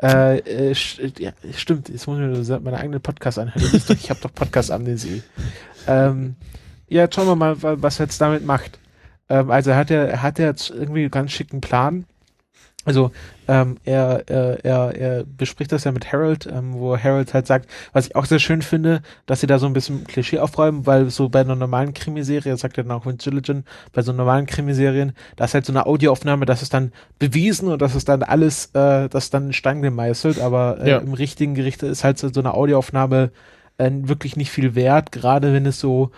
Äh, 0.01 0.39
äh, 0.71 0.75
ja, 1.19 1.33
stimmt, 1.57 1.89
jetzt 1.89 2.07
muss 2.07 2.21
ich 2.21 2.49
mir 2.49 2.61
meine 2.61 2.79
eigenen 2.79 3.01
Podcast 3.01 3.37
anhören. 3.41 3.61
Ich, 3.89 4.11
habe 4.11 4.21
doch 4.21 4.33
Podcast-Amnesie. 4.33 5.25
Ähm, 5.89 6.37
ja, 6.89 7.03
jetzt 7.03 7.17
schauen 7.17 7.27
wir 7.27 7.35
mal, 7.35 7.61
wa- 7.61 7.75
was 7.81 7.99
er 7.99 8.07
jetzt 8.07 8.21
damit 8.21 8.47
macht. 8.47 8.79
Ähm, 9.29 9.51
also 9.51 9.71
er 9.71 9.77
hat 9.77 9.91
ja, 9.91 10.05
er 10.05 10.23
hat 10.23 10.39
ja 10.39 10.47
jetzt 10.47 10.71
irgendwie 10.71 11.01
einen 11.01 11.11
ganz 11.11 11.33
schicken 11.33 11.61
Plan. 11.61 12.05
Also 12.89 13.13
ähm, 13.47 13.77
er, 13.85 14.25
er, 14.29 14.65
er, 14.65 14.95
er 14.97 15.25
bespricht 15.25 15.73
das 15.73 15.85
ja 15.85 15.93
mit 15.93 16.13
Harold, 16.13 16.47
ähm, 16.47 16.75
wo 16.75 16.97
Harold 16.99 17.33
halt 17.33 17.47
sagt, 17.47 17.69
was 17.93 18.07
ich 18.09 18.17
auch 18.17 18.25
sehr 18.27 18.39
schön 18.39 18.61
finde, 18.63 19.03
dass 19.27 19.41
sie 19.41 19.47
da 19.47 19.59
so 19.59 19.67
ein 19.67 19.73
bisschen 19.73 20.05
Klischee 20.05 20.39
aufräumen, 20.39 20.87
weil 20.87 21.09
so 21.11 21.29
bei 21.29 21.41
einer 21.41 21.55
normalen 21.57 21.95
Krimiserie, 21.95 22.51
das 22.53 22.61
sagt 22.61 22.77
er 22.79 22.85
dann 22.85 22.93
auch 22.93 23.07
Vince 23.07 23.31
Gilligan, 23.31 23.65
bei 23.93 24.03
so 24.03 24.13
normalen 24.13 24.47
Krimiserien, 24.47 25.13
da 25.37 25.45
ist 25.47 25.55
halt 25.55 25.65
so 25.67 25.73
eine 25.73 25.87
Audioaufnahme, 25.87 26.45
das 26.47 26.63
ist 26.63 26.75
dann 26.75 26.93
bewiesen 27.19 27.69
und 27.69 27.81
das 27.81 27.95
ist 27.95 28.09
dann 28.09 28.23
alles, 28.23 28.67
äh, 28.75 29.09
das 29.09 29.25
ist 29.25 29.35
dann 29.35 29.47
in 29.47 29.53
Stein 29.53 29.83
gemeißelt, 29.83 30.41
aber 30.41 30.79
äh, 30.81 30.91
Ja. 30.91 30.99
im 30.99 31.15
richtigen 31.15 31.55
Gericht 31.55 31.83
ist 31.83 32.05
halt 32.05 32.19
so 32.19 32.29
so 32.33 32.41
eine 32.41 32.55
Audioaufnahme 32.55 33.31
äh, 33.79 33.91
wirklich 34.03 34.37
nicht 34.37 34.51
viel 34.51 34.75
wert, 34.75 35.13
gerade 35.13 35.53
wenn 35.55 35.65
es 35.67 35.79
so 35.81 36.11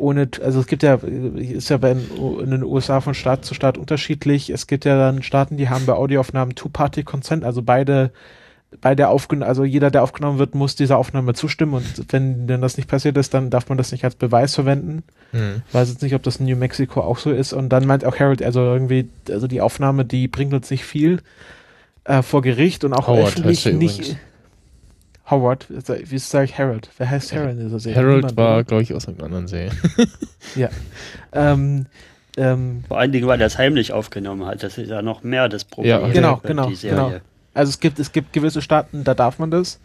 ohne, 0.00 0.28
also 0.42 0.60
es 0.60 0.66
gibt 0.66 0.82
ja, 0.82 0.94
ist 0.94 1.70
ja 1.70 1.76
bei, 1.76 1.92
in 1.92 2.50
den 2.50 2.62
USA 2.64 3.00
von 3.00 3.14
Staat 3.14 3.44
zu 3.44 3.54
Staat 3.54 3.78
unterschiedlich. 3.78 4.50
Es 4.50 4.66
gibt 4.66 4.84
ja 4.84 4.98
dann 4.98 5.22
Staaten, 5.22 5.56
die 5.56 5.68
haben 5.68 5.86
bei 5.86 5.92
Audioaufnahmen 5.92 6.54
Two-Party-Consent, 6.54 7.44
also 7.44 7.62
beide, 7.62 8.10
beide 8.80 9.08
aufgenommen, 9.08 9.48
also 9.48 9.64
jeder, 9.64 9.90
der 9.90 10.02
aufgenommen 10.02 10.38
wird, 10.38 10.54
muss 10.54 10.74
dieser 10.74 10.96
Aufnahme 10.96 11.34
zustimmen 11.34 11.74
und 11.74 12.12
wenn 12.12 12.46
denn 12.46 12.60
das 12.60 12.76
nicht 12.76 12.88
passiert 12.88 13.16
ist, 13.16 13.34
dann 13.34 13.50
darf 13.50 13.68
man 13.68 13.78
das 13.78 13.92
nicht 13.92 14.04
als 14.04 14.14
Beweis 14.14 14.54
verwenden. 14.54 15.02
Hm. 15.32 15.62
Ich 15.68 15.74
weiß 15.74 15.90
jetzt 15.90 16.02
nicht, 16.02 16.14
ob 16.14 16.22
das 16.22 16.36
in 16.36 16.46
New 16.46 16.56
Mexico 16.56 17.00
auch 17.02 17.18
so 17.18 17.30
ist. 17.30 17.52
Und 17.52 17.68
dann 17.68 17.86
meint 17.86 18.04
auch 18.04 18.18
Harold, 18.18 18.42
also 18.42 18.60
irgendwie, 18.60 19.08
also 19.28 19.46
die 19.46 19.60
Aufnahme, 19.60 20.04
die 20.04 20.28
bringt 20.28 20.54
uns 20.54 20.70
nicht 20.70 20.84
viel 20.84 21.20
äh, 22.04 22.22
vor 22.22 22.42
Gericht 22.42 22.84
und 22.84 22.92
auch 22.94 23.06
Howard 23.06 23.28
öffentlich 23.28 23.66
nicht. 23.66 23.98
übrigens. 23.98 24.16
Howard, 25.30 25.66
wie 25.68 26.18
sage 26.18 26.44
ich 26.46 26.58
Harold? 26.58 26.90
Wer 26.98 27.08
heißt 27.10 27.32
Harold 27.34 27.52
in 27.52 27.60
dieser 27.64 27.78
Serie? 27.78 28.00
Harold 28.02 28.16
Niemand, 28.16 28.36
war, 28.36 28.64
glaube 28.64 28.82
ich, 28.82 28.94
aus 28.94 29.06
einer 29.06 29.22
anderen 29.22 29.46
Serie. 29.48 29.70
Ähm, 31.32 31.86
ähm, 32.36 32.84
Vor 32.88 32.98
allen 32.98 33.12
Dingen, 33.12 33.26
weil 33.28 33.40
er 33.40 33.46
es 33.46 33.58
heimlich 33.58 33.92
aufgenommen 33.92 34.44
hat. 34.46 34.62
Das 34.62 34.78
ist 34.78 34.88
ja 34.88 35.02
noch 35.02 35.22
mehr 35.22 35.48
das 35.48 35.64
Problem. 35.64 35.90
Ja, 35.90 36.02
okay. 36.02 36.12
Genau, 36.12 36.40
genau, 36.42 36.72
genau. 36.82 37.12
also 37.54 37.70
es 37.70 37.78
gibt, 37.78 37.98
es 37.98 38.12
gibt 38.12 38.32
gewisse 38.32 38.62
Staaten, 38.62 39.04
da 39.04 39.14
darf 39.14 39.38
man 39.38 39.50
das. 39.50 39.80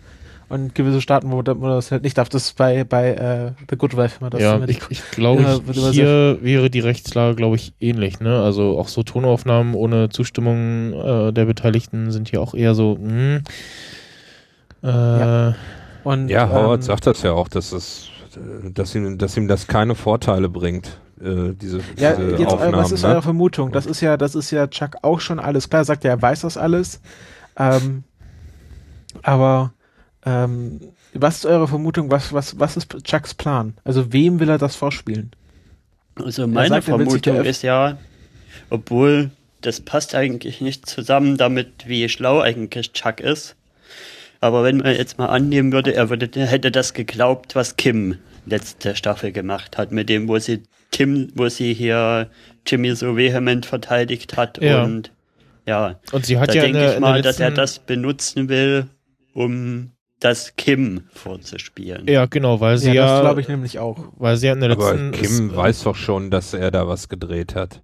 Und 0.48 0.76
gewisse 0.76 1.02
Staaten, 1.02 1.32
wo, 1.32 1.38
man 1.38 1.72
das 1.72 1.92
halt 1.92 2.04
nicht 2.04 2.18
darf. 2.18 2.30
Das 2.30 2.46
ist 2.46 2.58
bei, 2.58 2.84
bei 2.84 3.14
äh, 3.14 3.52
The 3.70 3.78
Good 3.78 3.98
Wife 3.98 4.18
immer 4.20 4.30
das. 4.30 4.42
ja, 4.42 4.60
mit- 4.60 4.70
ich, 4.70 4.80
ich 4.90 5.02
glaube, 5.12 5.42
Ja, 5.42 5.90
hier 5.92 6.38
wäre 6.42 6.70
die 6.70 6.82
Rechtslage, 6.82 7.36
glaube 7.36 7.56
ich, 7.56 7.74
ähnlich. 7.80 8.20
Ne? 8.20 8.42
Also 8.42 8.78
auch 8.78 8.88
so 8.88 9.02
Tonaufnahmen 9.02 9.74
ohne 9.74 10.10
Zustimmung 10.10 10.94
äh, 10.94 11.34
der 11.34 11.46
Beteiligten 11.46 12.12
sind 12.12 12.30
hier 12.30 12.42
auch 12.42 12.54
eher 12.54 12.76
so. 12.76 12.96
Hm, 12.96 13.42
äh, 14.86 15.20
Ja. 15.20 15.56
und, 16.04 16.30
Ja, 16.30 16.50
Howard 16.50 16.82
ähm, 16.82 16.82
sagt 16.84 17.08
das 17.08 17.22
ja 17.24 17.32
auch, 17.32 17.48
dass 17.48 17.72
es, 17.72 18.10
äh, 18.36 18.70
dass 18.72 18.96
ihm, 18.96 19.18
dass 19.18 19.36
ihm 19.38 19.48
das 19.48 19.68
keine 19.68 19.96
Vorteile 19.96 20.50
bringt, 20.50 21.00
äh, 21.20 21.54
diese, 21.54 21.80
Ja, 21.98 22.14
diese 22.16 22.32
jetzt, 22.32 22.42
äh, 22.42 22.46
Aufnahmen. 22.46 22.74
was 22.74 22.92
ist 22.92 23.04
ne? 23.04 23.10
eure 23.10 23.22
Vermutung? 23.22 23.72
Das 23.72 23.86
ist 23.86 24.02
ja, 24.02 24.18
das 24.18 24.36
ist 24.36 24.52
ja 24.52 24.68
Chuck 24.68 24.98
auch 25.02 25.20
schon 25.20 25.40
alles 25.40 25.70
klar. 25.70 25.82
Er 25.82 25.86
sagt 25.86 26.04
ja, 26.04 26.12
er 26.12 26.22
weiß 26.22 26.42
das 26.42 26.58
alles. 26.58 27.02
Ähm, 27.58 28.04
aber 29.24 29.74
ähm, 30.26 30.82
was 31.14 31.38
ist 31.38 31.46
eure 31.46 31.68
Vermutung? 31.68 32.12
Was, 32.12 32.34
was, 32.34 32.60
was 32.60 32.76
ist 32.78 33.04
Chucks 33.04 33.34
Plan? 33.34 33.74
Also 33.84 34.12
wem 34.12 34.40
will 34.40 34.50
er 34.50 34.58
das 34.58 34.76
vorspielen? 34.76 35.32
Also 36.16 36.48
meine 36.48 36.70
sagt, 36.70 36.88
er 36.88 36.98
Vermutung 36.98 37.38
ist 37.44 37.62
ja, 37.62 37.98
obwohl 38.70 39.32
das 39.62 39.82
passt 39.82 40.16
eigentlich 40.16 40.62
nicht 40.62 40.86
zusammen 40.86 41.38
damit, 41.38 41.88
wie 41.88 42.08
schlau 42.10 42.40
eigentlich 42.42 42.94
Chuck 42.94 43.20
ist. 43.20 43.56
Aber 44.46 44.64
wenn 44.64 44.78
man 44.78 44.96
jetzt 44.96 45.18
mal 45.18 45.26
annehmen 45.26 45.72
würde, 45.72 45.96
er 45.96 46.12
würde, 46.12 46.30
hätte 46.46 46.70
das 46.70 46.94
geglaubt, 46.94 47.56
was 47.56 47.78
Kim 47.78 48.20
letzte 48.46 48.96
Staffel 48.96 49.32
gemacht 49.32 49.76
hat, 49.76 49.92
mit 49.92 50.08
dem, 50.08 50.28
wo 50.28 50.38
sie 50.38 50.62
Tim, 50.92 51.32
wo 51.34 51.50
sie 51.50 51.74
hier 51.74 52.30
Jimmy 52.68 52.96
so 52.96 53.18
vehement 53.18 53.66
verteidigt 53.66 54.38
hat 54.38 54.62
Ja. 54.62 54.84
und 54.84 55.12
ja, 55.66 56.00
und 56.12 56.28
sie 56.28 56.38
hat 56.38 56.50
da 56.50 56.54
ja 56.54 56.62
denke 56.62 56.94
ich 56.94 57.00
mal, 57.00 57.24
dass 57.24 57.40
er 57.40 57.50
das 57.50 57.80
benutzen 57.80 58.48
will, 58.48 58.86
um 59.34 59.90
das 60.20 60.56
Kim 60.58 61.06
vorzuspielen. 61.12 62.08
Ja, 62.08 62.28
genau, 62.28 62.60
weil 62.60 62.78
sie 62.78 62.90
ja, 62.90 62.94
ja, 62.94 63.08
das 63.08 63.22
glaube 63.22 63.42
ich 63.42 63.48
nämlich 63.48 63.80
auch. 63.80 63.98
weil 64.18 64.38
sie 64.38 64.46
ja 64.46 64.54
in 64.54 64.60
der 64.60 64.70
Aber 64.70 64.92
letzten. 64.94 65.12
Kim 65.12 65.50
ist, 65.50 65.56
weiß 65.56 65.84
doch 65.86 65.96
schon, 65.96 66.30
dass 66.30 66.54
er 66.54 66.70
da 66.70 66.88
was 66.88 67.10
gedreht 67.10 67.56
hat. 67.56 67.82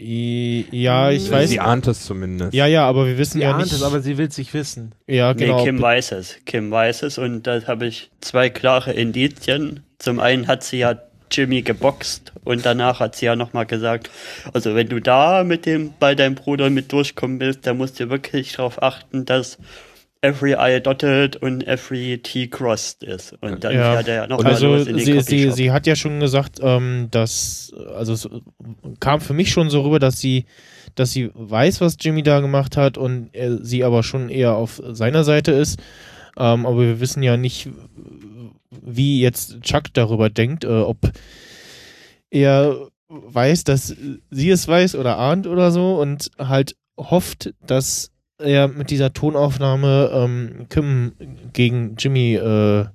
Ja, 0.00 1.10
ich 1.10 1.24
Sie 1.24 1.30
weiß. 1.32 1.50
Sie 1.50 1.58
ahnt 1.60 1.88
es 1.88 2.04
zumindest. 2.04 2.54
Ja, 2.54 2.66
ja, 2.66 2.86
aber 2.86 3.06
wir 3.06 3.18
wissen 3.18 3.38
Sie 3.38 3.42
ja 3.42 3.50
ahnt 3.50 3.64
nicht. 3.64 3.72
es, 3.72 3.82
aber 3.82 4.00
sie 4.00 4.16
will 4.16 4.28
es 4.28 4.38
nicht 4.38 4.54
wissen. 4.54 4.94
ja, 5.08 5.32
genau. 5.32 5.58
Nee, 5.58 5.64
Kim 5.64 5.82
weiß 5.82 6.12
es. 6.12 6.36
Kim 6.46 6.70
weiß 6.70 7.02
es 7.02 7.18
und 7.18 7.42
da 7.48 7.60
habe 7.66 7.86
ich 7.86 8.10
zwei 8.20 8.48
klare 8.48 8.92
Indizien. 8.92 9.80
Zum 9.98 10.20
einen 10.20 10.46
hat 10.46 10.62
sie 10.62 10.78
ja 10.78 11.00
Jimmy 11.32 11.62
geboxt 11.62 12.32
und 12.44 12.64
danach 12.64 13.00
hat 13.00 13.16
sie 13.16 13.26
ja 13.26 13.36
nochmal 13.36 13.66
gesagt, 13.66 14.08
also 14.52 14.74
wenn 14.74 14.88
du 14.88 15.00
da 15.00 15.44
mit 15.44 15.66
dem, 15.66 15.92
bei 15.98 16.14
deinem 16.14 16.36
Bruder 16.36 16.70
mit 16.70 16.92
durchkommen 16.92 17.40
willst, 17.40 17.66
dann 17.66 17.76
musst 17.76 17.98
du 18.00 18.08
wirklich 18.08 18.52
darauf 18.52 18.82
achten, 18.82 19.24
dass 19.26 19.58
every 20.20 20.54
I 20.54 20.80
dotted 20.80 21.36
und 21.36 21.66
every 21.66 22.18
T 22.18 22.48
crossed 22.48 23.02
ist. 23.02 23.34
Und 23.40 23.62
dann 23.64 23.74
Ja. 23.74 23.94
fährt 23.94 24.08
er 24.08 24.14
ja 24.14 24.26
nochmal 24.26 24.54
also 24.54 24.66
los 24.74 24.86
in 24.86 24.96
den 24.96 25.04
sie, 25.04 25.20
sie, 25.20 25.50
sie 25.52 25.70
hat 25.70 25.86
ja 25.86 25.96
schon 25.96 26.20
gesagt, 26.20 26.58
ähm, 26.62 27.08
dass, 27.10 27.72
also 27.94 28.12
es 28.12 28.28
kam 29.00 29.20
für 29.20 29.34
mich 29.34 29.50
schon 29.50 29.70
so 29.70 29.82
rüber, 29.82 29.98
dass 29.98 30.18
sie, 30.18 30.46
dass 30.94 31.12
sie 31.12 31.30
weiß, 31.34 31.80
was 31.80 31.96
Jimmy 32.00 32.22
da 32.22 32.40
gemacht 32.40 32.76
hat 32.76 32.98
und 32.98 33.30
er, 33.32 33.62
sie 33.64 33.84
aber 33.84 34.02
schon 34.02 34.28
eher 34.28 34.54
auf 34.56 34.82
seiner 34.90 35.24
Seite 35.24 35.52
ist. 35.52 35.78
Ähm, 36.36 36.66
aber 36.66 36.80
wir 36.80 37.00
wissen 37.00 37.22
ja 37.22 37.36
nicht, 37.36 37.68
wie 38.70 39.20
jetzt 39.20 39.60
Chuck 39.62 39.92
darüber 39.92 40.30
denkt, 40.30 40.64
äh, 40.64 40.68
ob 40.68 40.98
er 42.30 42.88
weiß, 43.08 43.64
dass 43.64 43.94
sie 44.30 44.50
es 44.50 44.68
weiß 44.68 44.94
oder 44.94 45.18
ahnt 45.18 45.46
oder 45.46 45.70
so 45.70 46.00
und 46.00 46.30
halt 46.38 46.76
hofft, 46.98 47.54
dass 47.66 48.10
er 48.38 48.68
mit 48.68 48.90
dieser 48.90 49.12
Tonaufnahme 49.12 50.10
ähm, 50.12 50.66
Kim 50.68 51.12
gegen 51.52 51.96
Jimmy 51.98 52.34
äh, 52.34 52.86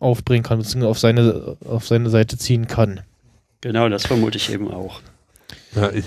aufbringen 0.00 0.42
kann, 0.42 0.58
beziehungsweise 0.58 0.90
auf 0.90 0.98
seine, 0.98 1.56
auf 1.68 1.86
seine 1.86 2.10
Seite 2.10 2.36
ziehen 2.38 2.66
kann. 2.66 3.00
Genau, 3.60 3.88
das 3.88 4.06
vermute 4.06 4.36
ich 4.38 4.52
eben 4.52 4.70
auch. 4.70 5.00
Ja, 5.74 5.90
ich, 5.90 6.06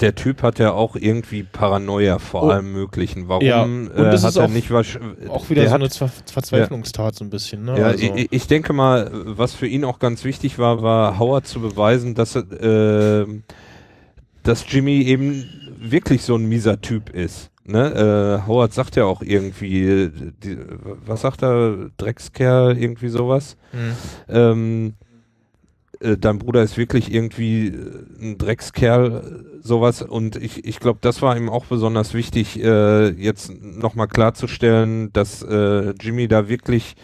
der 0.00 0.14
Typ 0.14 0.42
hat 0.42 0.58
ja 0.60 0.72
auch 0.72 0.94
irgendwie 0.94 1.42
Paranoia 1.42 2.18
vor 2.18 2.44
Oh. 2.44 2.48
allem 2.50 2.72
Möglichen. 2.72 3.28
Warum 3.28 3.44
Ja, 3.44 3.62
und 3.62 3.88
äh, 3.90 3.96
das 4.10 4.22
hat 4.22 4.30
ist 4.30 4.36
er 4.36 4.44
auch- 4.44 4.48
nicht 4.48 4.70
was? 4.70 4.86
Auch 5.28 5.50
wieder 5.50 5.62
der 5.62 5.70
so 5.70 5.74
hat, 5.74 5.80
eine 5.80 5.90
Ver 5.90 6.08
Verzweiflungstat 6.32 7.16
so 7.16 7.24
ein 7.24 7.30
bisschen. 7.30 7.64
Ne? 7.64 7.78
Ja, 7.78 7.86
also, 7.86 8.04
ich, 8.14 8.28
ich 8.30 8.46
denke 8.46 8.72
mal, 8.72 9.10
was 9.12 9.54
für 9.54 9.66
ihn 9.66 9.84
auch 9.84 9.98
ganz 9.98 10.22
wichtig 10.24 10.58
war, 10.58 10.82
war 10.82 11.18
Howard 11.18 11.46
zu 11.48 11.60
beweisen, 11.60 12.14
dass 12.14 12.36
er, 12.36 13.22
äh, 13.22 13.26
dass 14.44 14.64
Jimmy 14.68 15.02
eben 15.02 15.44
wirklich 15.80 16.22
so 16.22 16.36
ein 16.36 16.46
mieser 16.46 16.80
Typ 16.80 17.10
ist. 17.10 17.50
Ne? 17.68 18.40
Äh, 18.42 18.46
Howard 18.46 18.72
sagt 18.72 18.96
ja 18.96 19.04
auch 19.04 19.20
irgendwie, 19.20 20.10
die, 20.42 20.58
was 21.04 21.20
sagt 21.20 21.42
er, 21.42 21.90
Dreckskerl, 21.98 22.78
irgendwie 22.78 23.08
sowas. 23.08 23.56
hm. 23.72 23.92
Ähm, 24.28 24.94
äh, 26.00 26.16
dein 26.16 26.38
Bruder 26.38 26.62
ist 26.62 26.78
wirklich 26.78 27.12
irgendwie 27.12 27.68
äh, 27.68 28.22
ein 28.22 28.38
Dreckskerl, 28.38 29.44
sowas. 29.60 30.02
Und 30.02 30.36
ich, 30.36 30.64
ich 30.64 30.80
glaube, 30.80 30.98
das 31.02 31.22
war 31.22 31.36
ihm 31.36 31.48
auch 31.48 31.66
besonders 31.66 32.14
wichtig, 32.14 32.62
äh, 32.62 33.08
jetzt 33.10 33.52
nochmal 33.60 34.08
klarzustellen, 34.08 35.12
dass 35.12 35.42
äh, 35.42 35.90
Jimmy 36.00 36.28
da 36.28 36.48
wirklich 36.48 36.96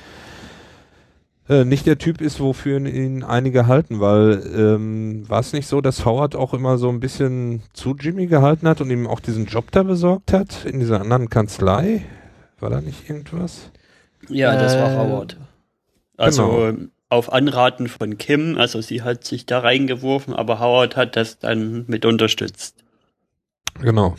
äh, 1.48 1.64
nicht 1.64 1.86
der 1.86 1.98
Typ 1.98 2.20
ist, 2.20 2.40
wofür 2.40 2.78
ihn 2.78 3.22
einige 3.22 3.66
halten, 3.66 4.00
weil 4.00 4.42
ähm, 4.56 5.28
war 5.28 5.40
es 5.40 5.52
nicht 5.52 5.66
so, 5.66 5.80
dass 5.80 6.04
Howard 6.04 6.36
auch 6.36 6.54
immer 6.54 6.78
so 6.78 6.88
ein 6.88 7.00
bisschen 7.00 7.62
zu 7.72 7.94
Jimmy 7.98 8.26
gehalten 8.26 8.66
hat 8.66 8.80
und 8.80 8.90
ihm 8.90 9.06
auch 9.06 9.20
diesen 9.20 9.44
Job 9.46 9.70
da 9.70 9.82
besorgt 9.82 10.32
hat 10.32 10.64
in 10.64 10.80
dieser 10.80 11.00
anderen 11.00 11.28
Kanzlei? 11.28 12.02
War 12.60 12.70
da 12.70 12.80
nicht 12.80 13.10
irgendwas? 13.10 13.70
Ja, 14.28 14.56
das 14.56 14.74
war 14.76 14.92
Äh, 14.92 14.96
Howard. 14.96 15.36
Also 16.16 16.48
genau. 16.48 16.88
auf 17.10 17.32
Anraten 17.32 17.88
von 17.88 18.16
Kim, 18.16 18.56
also 18.56 18.80
sie 18.80 19.02
hat 19.02 19.24
sich 19.24 19.46
da 19.46 19.58
reingeworfen, 19.58 20.32
aber 20.32 20.60
Howard 20.60 20.96
hat 20.96 21.16
das 21.16 21.38
dann 21.38 21.84
mit 21.88 22.06
unterstützt. 22.06 22.76
Genau. 23.80 24.16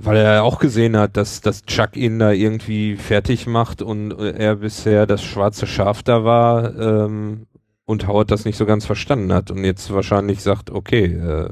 Weil 0.00 0.16
er 0.18 0.34
ja 0.34 0.42
auch 0.42 0.60
gesehen 0.60 0.96
hat, 0.96 1.16
dass, 1.16 1.40
dass 1.40 1.64
Chuck 1.64 1.96
ihn 1.96 2.20
da 2.20 2.30
irgendwie 2.30 2.94
fertig 2.96 3.46
macht 3.48 3.82
und 3.82 4.12
äh, 4.12 4.30
er 4.30 4.56
bisher 4.56 5.06
das 5.06 5.24
schwarze 5.24 5.66
Schaf 5.66 6.04
da 6.04 6.22
war 6.24 6.78
ähm, 6.78 7.46
und 7.84 8.06
Howard 8.06 8.30
das 8.30 8.44
nicht 8.44 8.56
so 8.56 8.64
ganz 8.64 8.86
verstanden 8.86 9.32
hat 9.32 9.50
und 9.50 9.64
jetzt 9.64 9.92
wahrscheinlich 9.92 10.40
sagt, 10.40 10.70
okay, 10.70 11.04
äh, 11.04 11.48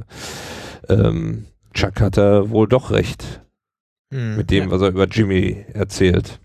ähm, 0.88 1.46
Chuck 1.74 2.00
hat 2.00 2.16
da 2.16 2.48
wohl 2.50 2.68
doch 2.68 2.90
recht 2.92 3.42
Hm. 4.12 4.36
mit 4.36 4.52
dem, 4.52 4.64
Ja. 4.66 4.70
was 4.70 4.82
er 4.82 4.88
über 4.90 5.06
Jimmy 5.08 5.66
erzählt. 5.74 6.38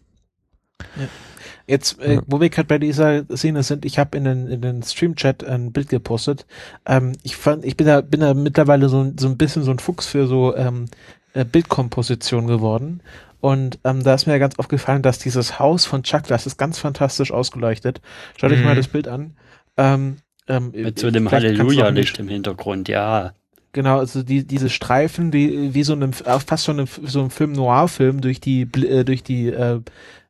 Jetzt, 1.68 2.02
äh, 2.02 2.16
Ja. 2.16 2.22
wo 2.26 2.42
wir 2.42 2.50
gerade 2.50 2.68
bei 2.68 2.80
dieser 2.80 3.24
Szene 3.36 3.62
sind, 3.64 3.86
ich 3.86 4.00
habe 4.00 4.18
in 4.18 4.24
den, 4.24 4.48
in 4.48 4.62
den 4.62 4.82
Stream-Chat 4.84 5.44
ein 5.44 5.72
Bild 5.72 5.90
gepostet. 5.90 6.46
Ähm, 6.88 7.14
ich 7.24 7.36
fand, 7.36 7.64
ich 7.64 7.78
bin 7.78 7.86
da, 7.88 8.02
bin 8.02 8.20
da 8.22 8.34
mittlerweile 8.34 8.90
so, 8.90 9.02
ein- 9.02 9.18
so 9.20 9.28
ein 9.28 9.38
bisschen 9.38 9.62
so 9.64 9.72
ein 9.72 9.78
Fuchs 9.80 10.08
für 10.08 10.26
so 10.28 10.56
ähm, 10.56 10.86
äh, 11.34 11.46
Bildkomposition 11.46 12.48
geworden. 12.48 13.02
Und 13.40 13.80
ähm, 13.84 14.04
da 14.04 14.14
ist 14.14 14.28
mir 14.28 14.38
ganz 14.40 14.60
aufgefallen, 14.60 15.02
dass 15.02 15.18
dieses 15.18 15.60
Haus 15.60 15.86
von 15.86 16.04
Chuck, 16.04 16.28
das 16.28 16.46
ist 16.46 16.58
ganz 16.58 16.78
fantastisch 16.78 17.32
ausgeleuchtet. 17.32 18.02
Schaut 18.40 18.52
euch 18.52 18.60
Mhm. 18.60 18.66
mal 18.66 18.76
das 18.76 18.88
Bild 18.88 19.08
an. 19.08 19.36
Ähm, 19.78 20.18
ähm, 20.48 20.72
Mit 20.76 21.00
so 21.00 21.08
einem 21.08 21.30
Halleluja-Licht 21.32 22.20
im 22.20 22.28
Hintergrund, 22.28 22.88
ja. 22.88 23.34
Genau, 23.74 24.00
also 24.00 24.22
die, 24.22 24.46
diese 24.46 24.70
Streifen, 24.70 25.32
die 25.32 25.74
wie 25.74 25.84
so 25.84 25.94
einem 25.94 26.12
äh, 26.26 26.40
fast 26.40 26.66
schon 26.66 26.80
einem, 26.80 26.88
so 27.04 27.22
einem 27.22 27.30
Film 27.32 27.54
Noir-Film 27.54 28.20
durch 28.22 28.42
die 28.42 28.64
äh, 28.64 29.04
durch 29.06 29.24
die 29.24 29.48
äh, 29.48 29.80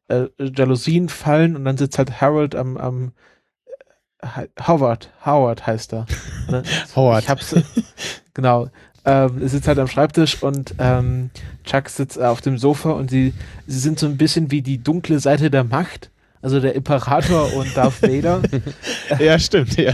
äh, 0.09 0.27
Jalousien 0.39 1.09
fallen 1.09 1.55
und 1.55 1.65
dann 1.65 1.77
sitzt 1.77 1.97
halt 1.97 2.21
Harold 2.21 2.53
am, 2.55 2.77
am 2.77 3.13
äh, 4.19 4.47
Howard, 4.67 5.09
Howard 5.25 5.65
heißt 5.65 5.93
er. 5.93 6.05
Ne? 6.49 6.63
Howard. 6.95 7.23
Ich 7.23 7.29
hab's, 7.29 7.55
genau. 8.33 8.69
Ähm, 9.03 9.47
sitzt 9.47 9.67
halt 9.67 9.79
am 9.79 9.87
Schreibtisch 9.87 10.43
und 10.43 10.75
ähm, 10.77 11.31
Chuck 11.63 11.89
sitzt 11.89 12.17
äh, 12.17 12.21
auf 12.21 12.41
dem 12.41 12.59
Sofa 12.59 12.91
und 12.91 13.09
sie, 13.09 13.33
sie 13.65 13.79
sind 13.79 13.97
so 13.97 14.05
ein 14.05 14.17
bisschen 14.17 14.51
wie 14.51 14.61
die 14.61 14.77
dunkle 14.77 15.19
Seite 15.19 15.49
der 15.49 15.63
Macht, 15.63 16.11
Also 16.41 16.59
der 16.59 16.75
Imperator 16.75 17.51
und 17.55 17.75
Darth 17.75 18.01
Vader. 18.03 18.41
ja, 19.19 19.39
stimmt, 19.39 19.75
ja. 19.77 19.93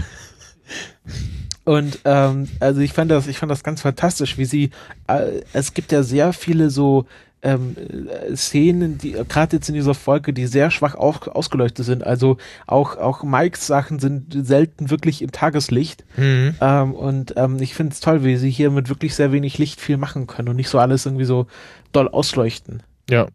Und 1.64 2.00
ähm, 2.04 2.48
also 2.60 2.80
ich 2.80 2.92
fand 2.92 3.10
das, 3.10 3.26
ich 3.26 3.38
fand 3.38 3.50
das 3.50 3.62
ganz 3.62 3.82
fantastisch, 3.82 4.38
wie 4.38 4.46
sie, 4.46 4.70
äh, 5.06 5.42
es 5.52 5.74
gibt 5.74 5.92
ja 5.92 6.02
sehr 6.02 6.32
viele 6.32 6.70
so 6.70 7.06
ähm, 7.42 7.76
äh, 7.76 8.34
Szenen, 8.36 8.98
die 8.98 9.12
gerade 9.12 9.56
jetzt 9.56 9.68
in 9.68 9.74
dieser 9.74 9.94
Folge, 9.94 10.32
die 10.32 10.46
sehr 10.46 10.70
schwach 10.70 10.94
auf, 10.94 11.26
ausgeleuchtet 11.28 11.86
sind. 11.86 12.04
Also 12.04 12.36
auch 12.66 12.96
auch 12.96 13.22
Mikes 13.22 13.66
Sachen 13.66 13.98
sind 13.98 14.46
selten 14.46 14.90
wirklich 14.90 15.22
im 15.22 15.32
Tageslicht. 15.32 16.04
Mhm. 16.16 16.54
Ähm, 16.60 16.94
und 16.94 17.34
ähm, 17.36 17.58
ich 17.60 17.74
finde 17.74 17.92
es 17.92 18.00
toll, 18.00 18.24
wie 18.24 18.36
sie 18.36 18.50
hier 18.50 18.70
mit 18.70 18.88
wirklich 18.88 19.14
sehr 19.14 19.32
wenig 19.32 19.58
Licht 19.58 19.80
viel 19.80 19.96
machen 19.96 20.26
können 20.26 20.48
und 20.48 20.56
nicht 20.56 20.68
so 20.68 20.78
alles 20.78 21.06
irgendwie 21.06 21.24
so 21.24 21.46
doll 21.92 22.08
ausleuchten. 22.08 22.82
Ja. 23.08 23.28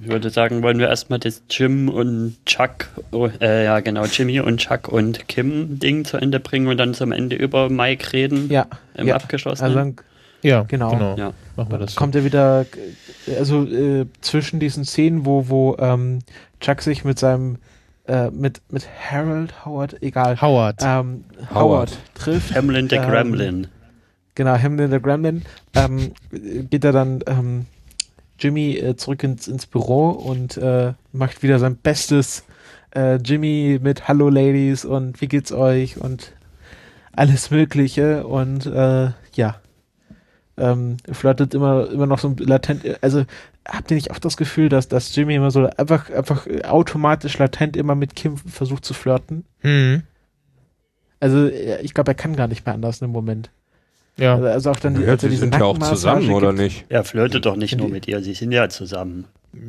Ich 0.00 0.08
würde 0.08 0.30
sagen, 0.30 0.62
wollen 0.62 0.78
wir 0.78 0.88
erstmal 0.88 1.18
das 1.18 1.42
Jim 1.50 1.88
und 1.88 2.36
Chuck, 2.46 2.88
oh, 3.10 3.28
äh, 3.40 3.64
ja 3.64 3.80
genau, 3.80 4.04
Jimmy 4.04 4.38
und 4.38 4.58
Chuck 4.58 4.86
und 4.88 5.26
Kim 5.26 5.80
Ding 5.80 6.04
zu 6.04 6.18
Ende 6.18 6.38
bringen 6.38 6.68
und 6.68 6.76
dann 6.76 6.94
zum 6.94 7.10
Ende 7.10 7.34
über 7.34 7.68
Mike 7.68 8.12
reden 8.12 8.48
Ja, 8.48 8.66
im 8.94 9.08
ja. 9.08 9.16
abgeschlossenen. 9.16 9.76
also 9.76 9.78
dann 9.78 9.96
Ja, 10.42 10.62
Genau. 10.62 10.90
genau. 10.90 11.16
ja. 11.16 11.32
Machen 11.56 11.70
wir 11.72 11.78
das. 11.78 11.94
so. 11.94 11.98
kommt 11.98 12.14
er 12.14 12.24
wieder, 12.24 12.64
äh, 13.26 13.36
also 13.36 13.64
äh, 13.64 14.06
zwischen 14.20 14.60
diesen 14.60 14.84
Szenen, 14.84 15.26
wo, 15.26 15.48
wo 15.48 15.76
ähm, 15.78 16.20
Chuck 16.60 16.80
sich 16.82 17.04
mit 17.04 17.18
seinem, 17.18 17.56
äh, 18.06 18.30
mit, 18.30 18.60
mit 18.70 18.86
Harold, 19.10 19.64
Howard, 19.64 20.00
egal, 20.02 20.40
Howard. 20.40 20.76
ähm, 20.82 21.24
Howard. 21.50 21.54
Howard 21.54 21.98
trifft. 22.14 22.54
Hamlin 22.54 22.88
der 22.88 23.02
Ähm, 23.02 23.10
Gremlin. 23.10 23.66
Genau, 24.36 24.56
Hamlin 24.56 24.90
der 24.90 25.00
Gremlin, 25.00 25.42
ähm, 25.74 26.12
geht 26.70 26.84
er 26.84 26.92
dann 26.92 27.20
ähm, 27.26 27.66
Jimmy 28.38 28.76
äh, 28.76 28.94
zurück 28.94 29.24
ins, 29.24 29.48
ins 29.48 29.66
Büro 29.66 30.10
und 30.10 30.56
äh, 30.58 30.92
macht 31.12 31.42
wieder 31.42 31.58
sein 31.58 31.76
Bestes. 31.76 32.44
Äh, 32.94 33.16
Jimmy 33.16 33.80
mit 33.82 34.06
Hallo 34.06 34.28
Ladies 34.28 34.84
und 34.84 35.20
wie 35.20 35.26
geht's 35.26 35.50
euch 35.50 35.96
und 36.00 36.32
alles 37.12 37.50
Mögliche 37.50 38.24
und 38.28 38.64
äh, 38.66 39.10
ja, 39.34 39.56
ähm, 40.58 40.96
flirtet 41.12 41.54
immer 41.54 41.90
immer 41.90 42.06
noch 42.06 42.18
so 42.18 42.34
latent. 42.38 42.82
Also 43.02 43.24
habt 43.66 43.90
ihr 43.90 43.94
nicht 43.96 44.10
auch 44.10 44.18
das 44.18 44.36
Gefühl, 44.36 44.68
dass 44.68 44.88
dass 44.88 45.14
Jimmy 45.14 45.34
immer 45.34 45.50
so 45.50 45.66
einfach 45.76 46.10
einfach 46.10 46.46
automatisch 46.64 47.38
latent 47.38 47.76
immer 47.76 47.94
mit 47.94 48.14
Kim 48.16 48.36
versucht 48.36 48.84
zu 48.84 48.94
flirten? 48.94 49.44
Mhm. 49.62 50.02
Also 51.20 51.46
ich 51.48 51.94
glaube, 51.94 52.12
er 52.12 52.14
kann 52.14 52.36
gar 52.36 52.46
nicht 52.48 52.64
mehr 52.64 52.74
anders 52.74 53.02
im 53.02 53.10
Moment. 53.10 53.50
Ja. 54.16 54.34
Also, 54.34 54.46
also 54.46 54.70
auch 54.70 54.76
dann 54.80 54.94
die, 54.94 55.02
Ja, 55.02 55.10
als 55.12 55.22
er 55.22 55.28
die 55.28 55.34
diese 55.34 55.40
sind 55.42 55.54
ja 55.54 55.64
auch 55.64 55.78
zusammen, 55.78 56.30
oder 56.30 56.48
gibt. 56.48 56.60
nicht? 56.60 56.84
Er 56.88 57.04
flirtet 57.04 57.46
doch 57.46 57.56
nicht 57.56 57.70
Sind 57.70 57.80
nur 57.80 57.88
mit 57.88 58.06
ihr, 58.08 58.22
sie 58.22 58.34
sind 58.34 58.52
ja 58.52 58.68
zusammen. 58.68 59.26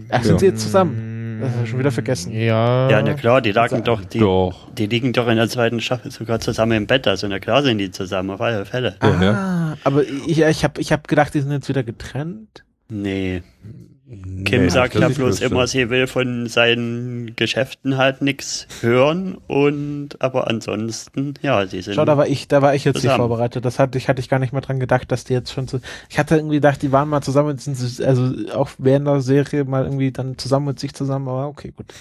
Ach, 0.09 0.23
sind 0.23 0.33
Ja. 0.33 0.39
sie 0.39 0.45
jetzt 0.47 0.61
zusammen? 0.61 1.18
Das 1.39 1.51
ich 1.63 1.69
schon 1.69 1.79
wieder 1.79 1.91
vergessen. 1.91 2.33
Ja. 2.33 2.89
Ja, 2.89 3.01
na 3.01 3.13
klar, 3.13 3.41
die 3.41 3.51
lagen 3.51 3.75
Also- 3.75 3.83
doch, 3.85 4.03
die, 4.03 4.19
Doch. 4.19 4.71
die 4.73 4.87
liegen 4.87 5.13
doch 5.13 5.27
in 5.27 5.37
der 5.37 5.47
zweiten 5.49 5.79
Staffel 5.79 6.11
sogar 6.11 6.39
zusammen 6.39 6.73
im 6.73 6.87
Bett, 6.87 7.07
also 7.07 7.27
na 7.27 7.39
klar 7.39 7.63
sind 7.63 7.77
die 7.77 7.91
zusammen, 7.91 8.31
auf 8.31 8.41
alle 8.41 8.65
Fälle. 8.65 8.95
Ja, 9.01 9.09
ah, 9.09 9.23
ja. 9.23 9.77
aber 9.83 10.03
ich, 10.03 10.39
ich 10.41 10.63
habe 10.63 10.81
ich 10.81 10.91
hab 10.91 11.07
gedacht, 11.07 11.33
die 11.33 11.41
sind 11.41 11.51
jetzt 11.51 11.69
wieder 11.69 11.83
getrennt. 11.83 12.63
Nee. 12.89 13.43
Kim 14.09 14.63
Nee, 14.63 14.69
sagt 14.69 14.95
ja 14.95 15.07
bloß 15.07 15.39
immer, 15.41 15.67
sie 15.67 15.91
will 15.91 16.07
von 16.07 16.47
seinen 16.47 17.35
Geschäften 17.35 17.95
halt 17.95 18.23
nichts 18.23 18.65
hören 18.81 19.37
und 19.47 20.19
aber 20.19 20.47
ansonsten, 20.47 21.35
ja, 21.43 21.67
sie 21.67 21.83
sind. 21.83 21.93
Schau, 21.93 22.05
da 22.05 22.17
war 22.17 22.25
ich, 22.27 22.47
da 22.47 22.63
war 22.63 22.73
ich 22.73 22.85
jetzt 22.85 22.95
nicht 22.95 23.03
Zusammen. 23.03 23.19
vorbereitet. 23.19 23.65
Das 23.65 23.77
hatte 23.77 23.99
ich, 23.99 24.09
hatte 24.09 24.19
ich 24.19 24.27
gar 24.27 24.39
nicht 24.39 24.51
mehr 24.51 24.63
dran 24.63 24.79
gedacht, 24.79 25.11
dass 25.11 25.25
die 25.25 25.33
jetzt 25.33 25.53
schon 25.53 25.67
zu. 25.67 25.79
Ich 26.09 26.17
hatte 26.17 26.37
irgendwie 26.37 26.55
gedacht, 26.55 26.81
die 26.81 26.91
waren 26.91 27.07
mal 27.07 27.21
zusammen, 27.21 27.59
sind 27.59 27.77
also 28.03 28.33
auch 28.55 28.71
während 28.79 29.05
der 29.05 29.21
Serie 29.21 29.63
mal 29.65 29.83
irgendwie 29.83 30.11
dann 30.11 30.39
zusammen 30.39 30.65
mit 30.65 30.79
sich 30.79 30.95
zusammen, 30.95 31.27
aber 31.27 31.47
okay, 31.47 31.71
gut. 31.75 31.93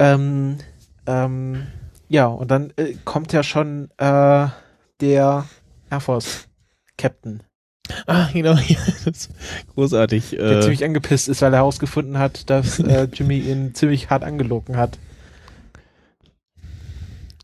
Ähm, 0.00 0.58
ähm, 1.06 1.68
ja, 2.08 2.26
und 2.26 2.50
dann 2.50 2.72
äh, 2.76 2.94
kommt 3.04 3.32
ja 3.32 3.44
schon 3.44 3.90
äh, 3.98 4.48
der 5.00 5.44
Air 5.88 6.00
Force 6.00 6.48
Captain, 6.98 7.44
Ah, 8.06 8.28
genau. 8.32 8.54
Ja, 8.68 8.78
das 9.04 9.06
ist 9.06 9.30
großartig. 9.74 10.30
der 10.30 10.58
Äh, 10.58 10.60
ziemlich 10.60 10.84
angepisst 10.84 11.28
ist, 11.28 11.42
weil 11.42 11.52
er 11.52 11.58
herausgefunden 11.58 12.18
hat, 12.18 12.48
dass 12.50 12.78
äh, 12.80 13.08
Jimmy 13.12 13.38
ihn 13.38 13.74
ziemlich 13.74 14.10
hart 14.10 14.24
angelogen 14.24 14.76
hat. 14.76 14.98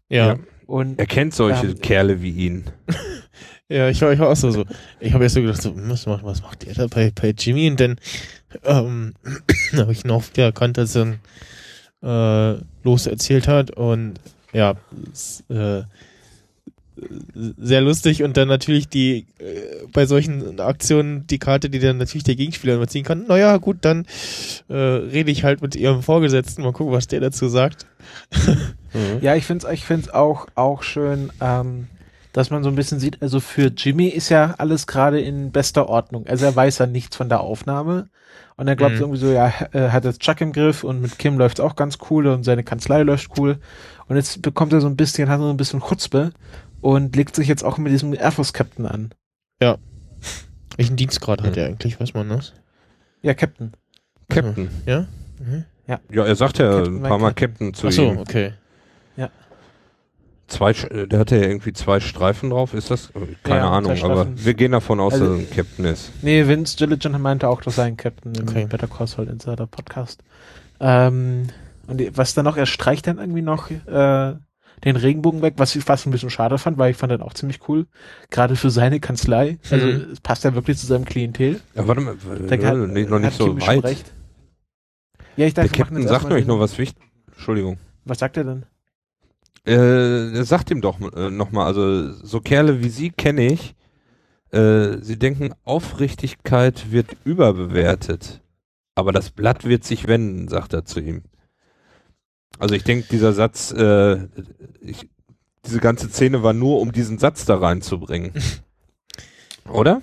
ja. 0.09 0.26
Ja. 0.28 0.37
Und 0.66 0.98
Er 0.98 1.06
kennt 1.06 1.32
solche 1.32 1.66
Ähm, 1.68 1.80
Kerle 1.80 2.22
wie 2.22 2.30
ihn. 2.30 2.64
Ja, 3.68 3.88
ich 3.88 4.00
war, 4.00 4.12
ich 4.12 4.20
war 4.20 4.28
auch 4.28 4.37
so, 4.37 4.52
so. 4.52 4.64
Ich 5.00 5.12
habe 5.12 5.24
jetzt 5.24 5.32
so 5.35 5.40
gedacht, 5.42 5.61
so, 5.61 5.72
was 5.76 6.06
macht, 6.06 6.22
was 6.22 6.40
macht 6.40 6.64
der 6.64 6.74
da 6.74 6.87
bei, 6.87 7.11
bei 7.12 7.35
Jimmy? 7.37 7.68
Und 7.68 7.80
dann 7.80 7.96
ähm, 8.62 9.14
habe 9.76 9.90
ich 9.90 10.04
noch 10.04 10.22
erkannt, 10.37 10.78
dass 10.78 10.96
er 10.96 11.16
äh, 12.00 12.61
los 12.85 13.09
erzählt 13.09 13.48
hat 13.48 13.72
und 13.72 14.20
ja, 14.52 14.74
es, 15.12 15.42
äh, 15.48 15.82
sehr 17.59 17.80
lustig 17.82 18.22
und 18.22 18.37
dann 18.37 18.48
natürlich 18.48 18.88
die 18.88 19.26
äh, 19.38 19.87
bei 19.92 20.06
solchen 20.06 20.59
Aktionen 20.61 21.26
die 21.26 21.38
Karte, 21.38 21.68
die 21.68 21.78
dann 21.78 21.98
natürlich 21.98 22.24
der 22.24 22.37
Gegenspieler 22.37 22.74
immer 22.74 22.88
ziehen 22.88 23.04
kann. 23.04 23.26
Naja, 23.26 23.56
gut, 23.59 23.78
dann 23.82 24.06
äh, 24.68 24.74
rede 24.74 25.30
ich 25.30 25.44
halt 25.44 25.62
mit 25.62 25.76
ihrem 25.76 26.02
Vorgesetzten, 26.02 26.62
mal 26.62 26.72
gucken, 26.72 26.94
was 26.94 27.06
der 27.06 27.20
dazu 27.20 27.48
sagt. 27.48 27.87
Mhm. 28.94 29.20
Ja, 29.20 29.35
ich 29.35 29.44
finde 29.44 29.66
es 29.66 29.72
ich 29.72 29.85
find's 29.85 30.09
auch, 30.09 30.46
auch 30.54 30.82
schön, 30.82 31.30
ähm, 31.40 31.88
dass 32.32 32.50
man 32.50 32.62
so 32.62 32.68
ein 32.70 32.76
bisschen 32.76 32.98
sieht, 33.00 33.20
also 33.22 33.40
für 33.40 33.72
Jimmy 33.76 34.09
ist 34.09 34.28
ja 34.28 34.54
alles 34.59 34.87
gerade 34.87 35.20
in 35.20 35.52
bester 35.52 35.88
Ordnung. 35.88 36.26
Also 36.26 36.44
er 36.46 36.54
weiß 36.56 36.78
ja 36.78 36.87
nichts 36.87 37.16
von 37.16 37.28
der 37.28 37.40
Aufnahme. 37.40 38.09
Und 38.59 38.68
er 38.68 38.76
glaubt 38.76 38.94
Mhm. 38.94 39.00
irgendwie 39.00 39.18
so, 39.20 39.30
ja, 39.30 39.52
er 39.72 39.92
hat 39.92 40.06
jetzt 40.06 40.20
Chuck 40.20 40.40
im 40.40 40.52
Griff 40.52 40.82
und 40.82 41.02
mit 41.02 41.18
Kim 41.18 41.37
läuft's 41.37 41.61
auch 41.61 41.76
ganz 41.76 41.98
cool 42.11 42.26
und 42.26 42.42
seine 42.42 42.64
Kanzlei 42.64 43.02
läuft 43.02 43.30
cool. 43.38 43.59
Und 44.09 44.16
jetzt 44.16 44.40
bekommt 44.40 44.72
er 44.72 44.80
so 44.80 44.87
ein 44.87 44.96
bisschen, 44.96 45.28
hat 45.28 45.40
er 45.40 45.44
so 45.44 45.50
ein 45.50 45.59
bisschen 45.59 45.80
Chutzpe 45.82 46.30
und 46.80 47.14
legt 47.16 47.34
sich 47.36 47.48
jetzt 47.48 47.64
auch 47.64 47.78
mit 47.78 47.92
diesem 47.92 48.14
Air 48.14 48.32
Force 48.32 48.52
Captain 48.52 48.86
an. 48.86 49.10
Welchen 50.76 50.96
Dienstgrad 50.96 51.42
hat 51.42 51.56
er 51.56 51.66
eigentlich? 51.66 51.98
Weiß 51.98 52.12
man 52.14 52.28
das? 52.28 52.52
Ja, 53.22 53.32
Captain. 53.34 53.72
Captain. 54.28 54.68
Ja? 54.84 55.06
Mhm. 55.38 55.64
Ja, 55.86 56.00
er 56.24 56.36
sagt 56.36 56.58
ja 56.58 56.70
Captain 56.70 56.96
ein 56.96 57.02
paar 57.02 57.18
Mal 57.18 57.32
Captain. 57.32 57.72
Captain 57.72 57.74
zu 57.74 57.86
Ach 57.88 57.92
so, 57.92 58.02
ihm. 58.12 58.18
okay. 58.18 58.52
Zwei, 60.48 60.70
Sch- 60.70 60.88
äh, 60.92 61.08
der 61.08 61.18
hatte 61.18 61.34
ja 61.36 61.42
irgendwie 61.42 61.72
zwei 61.72 61.98
Streifen 61.98 62.50
drauf, 62.50 62.72
ist 62.72 62.88
das? 62.92 63.10
Äh, 63.16 63.34
Keine 63.42 63.58
Ja, 63.62 63.70
Ahnung, 63.70 63.96
zwei 63.96 64.08
aber 64.08 64.28
wir 64.32 64.54
gehen 64.54 64.70
davon 64.70 65.00
aus, 65.00 65.14
Also- 65.14 65.26
dass 65.26 65.34
er 65.34 65.40
ein 65.40 65.50
Captain 65.50 65.84
ist. 65.86 66.12
Nee, 66.22 66.46
Vince 66.46 66.76
Gilligan 66.76 67.20
meinte 67.20 67.48
auch, 67.48 67.60
dass 67.62 67.78
er 67.78 67.84
ein 67.84 67.96
Captain 67.96 68.32
im 68.36 68.48
Okay. 68.48 68.64
Better 68.66 68.86
Call 68.86 69.08
Saul 69.08 69.26
Insider 69.26 69.66
Podcast. 69.66 70.22
Ähm, 70.78 71.48
und 71.88 72.16
was 72.16 72.34
dann 72.34 72.44
noch, 72.44 72.56
er 72.56 72.66
streicht 72.66 73.08
dann 73.08 73.18
irgendwie 73.18 73.42
noch 73.42 73.72
äh, 73.72 74.34
den 74.84 74.96
Regenbogen 74.96 75.42
weg, 75.42 75.54
was 75.56 75.74
ich 75.74 75.84
fast 75.84 76.06
ein 76.06 76.10
bisschen 76.10 76.30
schade 76.30 76.58
fand, 76.58 76.78
weil 76.78 76.90
ich 76.90 76.96
fand 76.96 77.10
den 77.12 77.22
auch 77.22 77.32
ziemlich 77.34 77.60
cool. 77.68 77.86
Gerade 78.30 78.56
für 78.56 78.70
seine 78.70 79.00
Kanzlei. 79.00 79.58
Also 79.70 79.86
Mhm. 79.86 80.06
es 80.12 80.20
passt 80.20 80.44
ja 80.44 80.54
wirklich 80.54 80.78
zu 80.78 80.86
seinem 80.86 81.04
Klientel. 81.04 81.60
Ja, 81.74 81.88
warte 81.88 82.00
mal, 82.02 82.14
äh, 82.14 82.64
hat- 82.64 82.76
nee, 82.90 83.04
noch 83.04 83.18
nicht 83.18 83.36
so 83.36 83.58
weit. 83.60 83.84
recht. 83.84 84.12
Ja, 85.36 85.46
ich 85.46 85.54
Der 85.54 85.64
dachte, 85.64 85.78
machen 85.80 85.94
Captain 85.94 86.08
sagt 86.08 86.24
nämlich 86.28 86.44
den- 86.44 86.48
noch 86.48 86.60
was 86.60 86.78
wichtig. 86.78 87.02
Entschuldigung. 87.32 87.78
Was 88.04 88.18
sagt 88.20 88.36
er 88.36 88.44
denn? 88.44 88.66
Äh, 89.64 90.44
sagt 90.44 90.70
ihm 90.70 90.80
doch 90.80 91.00
äh, 91.12 91.30
nochmal, 91.30 91.66
also 91.66 92.12
so 92.12 92.40
Kerle 92.40 92.82
wie 92.82 92.88
Sie 92.88 93.10
kenne 93.10 93.46
ich. 93.52 93.74
Äh, 94.52 94.98
sie 95.02 95.18
denken, 95.18 95.52
Aufrichtigkeit 95.64 96.92
wird 96.92 97.16
überbewertet. 97.24 98.40
Aber 98.94 99.10
das 99.12 99.30
Blatt 99.30 99.64
wird 99.64 99.82
sich 99.84 100.06
wenden, 100.06 100.46
sagt 100.48 100.72
er 100.72 100.84
zu 100.84 101.00
ihm. 101.00 101.22
Also 102.59 102.74
ich 102.74 102.84
denke, 102.84 103.07
dieser 103.11 103.32
Satz, 103.32 103.72
äh, 103.72 104.28
ich, 104.80 105.09
diese 105.64 105.80
ganze 105.80 106.09
Szene 106.09 106.42
war 106.42 106.52
nur, 106.52 106.80
um 106.80 106.92
diesen 106.92 107.18
Satz 107.18 107.44
da 107.44 107.57
reinzubringen. 107.57 108.32
Oder? 109.68 110.00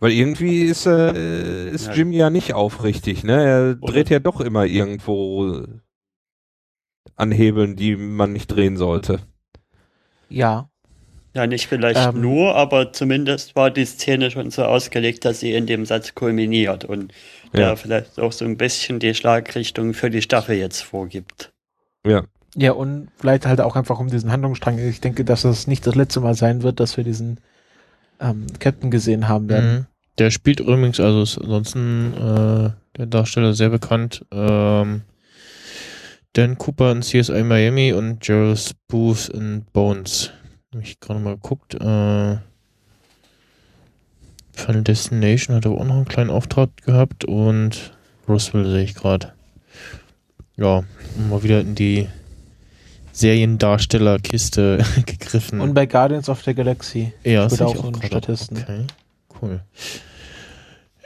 Weil 0.00 0.12
irgendwie 0.12 0.62
ist, 0.62 0.86
äh, 0.86 1.70
ist 1.70 1.86
Ja. 1.88 1.92
Jimmy 1.94 2.16
ja 2.16 2.30
nicht 2.30 2.54
aufrichtig, 2.54 3.24
ne? 3.24 3.44
Er 3.44 3.74
dreht 3.74 4.10
ja 4.10 4.20
doch 4.20 4.40
immer 4.40 4.64
irgendwo 4.64 5.64
an 7.16 7.32
Hebeln, 7.32 7.74
die 7.74 7.96
man 7.96 8.32
nicht 8.32 8.46
drehen 8.46 8.76
sollte. 8.76 9.20
Ja. 10.28 10.70
Ja, 11.38 11.46
nicht 11.46 11.68
vielleicht 11.68 12.14
Ähm. 12.14 12.20
nur, 12.20 12.56
aber 12.56 12.92
zumindest 12.92 13.54
war 13.54 13.70
die 13.70 13.84
Szene 13.84 14.32
schon 14.32 14.50
so 14.50 14.64
ausgelegt, 14.64 15.24
dass 15.24 15.38
sie 15.38 15.52
in 15.52 15.66
dem 15.66 15.86
Satz 15.86 16.16
kulminiert 16.16 16.84
und 16.84 17.12
Ja. 17.52 17.60
der 17.60 17.76
vielleicht 17.76 18.18
auch 18.18 18.32
so 18.32 18.44
ein 18.44 18.56
bisschen 18.56 18.98
die 18.98 19.14
Schlagrichtung 19.14 19.94
für 19.94 20.10
die 20.10 20.20
Staffel 20.20 20.56
jetzt 20.56 20.82
vorgibt. 20.82 21.52
Ja. 22.04 22.24
Ja, 22.56 22.72
und 22.72 23.08
vielleicht 23.20 23.46
halt 23.46 23.60
auch 23.60 23.76
einfach 23.76 24.00
um 24.00 24.08
diesen 24.08 24.32
Handlungsstrang. 24.32 24.78
Ich 24.80 25.00
denke, 25.00 25.24
dass 25.24 25.42
das 25.42 25.68
nicht 25.68 25.86
das 25.86 25.94
letzte 25.94 26.18
Mal 26.18 26.34
sein 26.34 26.64
wird, 26.64 26.80
dass 26.80 26.96
wir 26.96 27.04
diesen 27.04 27.38
ähm, 28.20 28.46
Captain 28.58 28.90
gesehen 28.90 29.28
haben 29.28 29.48
werden. 29.48 29.72
Mhm. 29.72 29.86
Der 30.18 30.32
spielt 30.32 30.58
übrigens, 30.58 30.98
also 30.98 31.22
ist 31.22 31.38
ansonsten 31.38 32.14
äh, 32.14 32.70
der 32.98 33.06
Darsteller 33.06 33.54
sehr 33.54 33.68
bekannt. 33.68 34.24
Ähm, 34.32 35.02
Dan 36.32 36.58
Cooper 36.58 36.90
in 36.90 37.02
CSI 37.02 37.44
Miami 37.44 37.92
und 37.92 38.20
Gerald 38.20 38.72
Booth 38.88 39.28
in 39.28 39.64
Bones. 39.72 40.32
Hab 40.74 40.82
ich 40.82 41.00
gerade 41.00 41.20
mal 41.20 41.34
geguckt. 41.34 41.74
Äh, 41.74 42.36
Final 44.52 44.82
Destination 44.82 45.56
hat 45.56 45.64
er 45.64 45.70
auch 45.70 45.84
noch 45.84 45.94
einen 45.96 46.04
kleinen 46.04 46.30
Auftritt 46.30 46.82
gehabt 46.82 47.24
und 47.24 47.92
Roswell 48.28 48.68
sehe 48.68 48.82
ich 48.84 48.94
gerade. 48.94 49.32
Ja, 50.56 50.82
mal 51.28 51.42
wieder 51.42 51.60
in 51.60 51.74
die 51.74 52.08
Seriendarstellerkiste 53.12 54.84
gegriffen. 55.06 55.60
Und 55.60 55.74
bei 55.74 55.86
Guardians 55.86 56.28
of 56.28 56.42
the 56.42 56.54
Galaxy. 56.54 57.12
ja, 57.24 57.48
spielt 57.48 57.58
sehe 57.58 57.66
auch 57.66 57.74
ich 57.74 57.80
so. 57.80 58.06
Statisten. 58.06 58.58
Okay, 58.58 58.86
cool. 59.40 59.60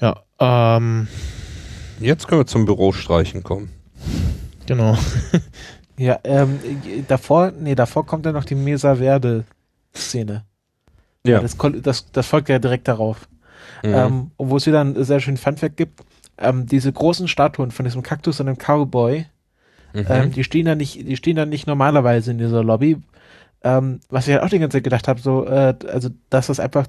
Ja, 0.00 0.22
ähm, 0.40 1.08
Jetzt 2.00 2.26
können 2.26 2.40
wir 2.40 2.46
zum 2.46 2.64
Bürostreichen 2.64 3.44
kommen. 3.44 3.70
genau. 4.66 4.96
Ja, 5.98 6.18
ähm, 6.24 6.58
davor, 7.08 7.52
nee, 7.58 7.74
davor 7.74 8.06
kommt 8.06 8.26
ja 8.26 8.32
noch 8.32 8.44
die 8.44 8.54
Mesa 8.54 8.96
Verde-Szene. 8.96 10.44
Ja. 11.26 11.40
Das, 11.40 11.56
das, 11.82 12.10
das 12.10 12.26
folgt 12.26 12.48
ja 12.48 12.58
direkt 12.58 12.88
darauf. 12.88 13.28
Mhm. 13.82 13.94
Ähm, 13.94 14.30
wo 14.38 14.56
es 14.56 14.66
wieder 14.66 14.80
einen 14.80 15.02
sehr 15.04 15.20
schönen 15.20 15.36
Funfact 15.36 15.76
gibt. 15.76 16.00
Ähm, 16.38 16.66
diese 16.66 16.92
großen 16.92 17.28
Statuen 17.28 17.70
von 17.70 17.84
diesem 17.84 18.02
Kaktus 18.02 18.40
und 18.40 18.46
dem 18.46 18.56
Cowboy, 18.56 19.26
Mhm. 19.94 20.06
ähm, 20.08 20.32
die 20.32 20.42
stehen 20.42 20.64
da 20.64 20.74
nicht, 20.74 21.06
die 21.06 21.16
stehen 21.16 21.36
da 21.36 21.44
nicht 21.44 21.66
normalerweise 21.66 22.30
in 22.30 22.38
dieser 22.38 22.64
Lobby. 22.64 22.96
Ähm, 23.62 24.00
was 24.08 24.26
ich 24.26 24.32
halt 24.32 24.42
auch 24.42 24.48
die 24.48 24.58
ganze 24.58 24.78
Zeit 24.78 24.84
gedacht 24.84 25.06
habe, 25.06 25.20
so, 25.20 25.46
äh, 25.46 25.74
also, 25.86 26.08
dass 26.30 26.46
das 26.46 26.58
einfach, 26.60 26.86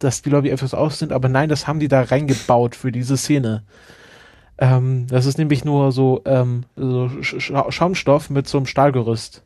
dass 0.00 0.22
die 0.22 0.30
Lobby 0.30 0.50
etwas 0.50 0.74
aus 0.74 0.98
sind, 0.98 1.12
aber 1.12 1.28
nein, 1.28 1.48
das 1.48 1.68
haben 1.68 1.78
die 1.78 1.86
da 1.88 2.02
reingebaut 2.02 2.74
für 2.74 2.90
diese 2.90 3.16
Szene. 3.16 3.62
Ähm, 4.60 5.06
das 5.08 5.24
ist 5.26 5.38
nämlich 5.38 5.64
nur 5.64 5.90
so, 5.90 6.20
ähm, 6.26 6.64
so 6.76 7.08
Sch 7.22 7.36
Sch 7.40 7.52
Schaumstoff 7.70 8.28
mit 8.30 8.46
so 8.46 8.58
einem 8.58 8.66
Stahlgerüst. 8.66 9.42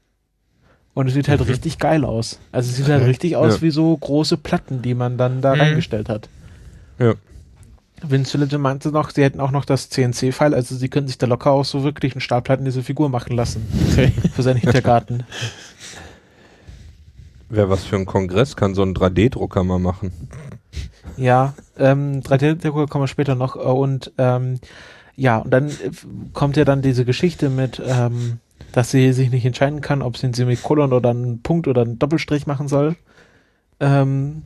Und 0.93 1.07
es 1.09 1.15
sieht 1.15 1.29
halt 1.29 1.41
Mhm. 1.41 1.47
richtig 1.47 1.79
geil 1.79 2.05
aus. 2.05 2.39
Also 2.53 2.71
es 2.71 2.77
sieht 2.77 2.89
halt 2.89 3.05
richtig 3.07 3.37
aus 3.37 3.57
Ja. 3.57 3.62
wie 3.62 3.71
so 3.71 3.97
große 3.97 4.37
Platten, 4.37 4.83
die 4.83 4.95
man 4.95 5.17
dann 5.17 5.41
da 5.41 5.55
Mhm. 5.55 5.61
reingestellt 5.61 6.09
hat. 6.09 6.29
Ja. 6.99 7.15
Vince 8.07 8.33
Phillips 8.33 8.53
meinte 8.59 8.91
noch, 8.91 9.11
sie 9.11 9.23
hätten 9.23 9.41
auch 9.41 9.51
noch 9.53 9.65
das 9.65 9.89
CNC-File, 9.89 10.53
also 10.53 10.75
sie 10.77 10.89
können 10.89 11.07
sich 11.07 11.17
da 11.17 11.27
locker 11.27 11.53
auch 11.53 11.65
so 11.65 11.85
wirklich 11.85 12.12
einen 12.15 12.21
Stahlplatten 12.21 12.65
diese 12.65 12.83
Figur 12.83 13.09
machen 13.09 13.35
lassen 13.35 13.67
Okay. 13.93 14.12
für 14.35 14.43
seinen 14.43 14.59
Hintergarten. 14.59 15.23
Wer 17.49 17.71
was 17.71 17.85
für 17.85 17.97
einen 17.97 18.07
Kongress 18.07 18.57
kann 18.57 18.75
so 18.75 18.83
einen 18.83 18.95
3D-Drucker 18.95 19.62
mal 19.65 19.79
machen? 19.79 20.12
ja, 21.17 21.55
ähm, 21.79 22.21
3D-Drucker 22.23 22.87
kommen 22.89 23.05
wir 23.05 23.09
später 23.09 23.35
noch 23.37 23.55
und 23.57 24.12
ähm, 24.19 24.59
ja, 25.17 25.39
und 25.39 25.51
dann 25.51 25.69
äh, 25.69 25.91
kommt 26.33 26.57
ja 26.57 26.65
dann 26.65 26.83
diese 26.83 27.05
Geschichte 27.05 27.51
mit, 27.51 27.81
ähm, 27.85 28.39
dass 28.73 28.91
sie 28.91 29.12
sich 29.12 29.31
nicht 29.31 29.45
entscheiden 29.45 29.81
kann, 29.81 30.03
ob 30.03 30.17
sie 30.17 30.27
ein 30.27 30.35
Semikolon 30.35 30.93
oder 30.93 31.11
einen 31.11 31.43
Punkt 31.43 31.69
oder 31.69 31.83
einen 31.83 31.99
Doppelstrich 31.99 32.47
machen 32.47 32.69
soll. 32.69 32.97
Ähm, 33.81 34.43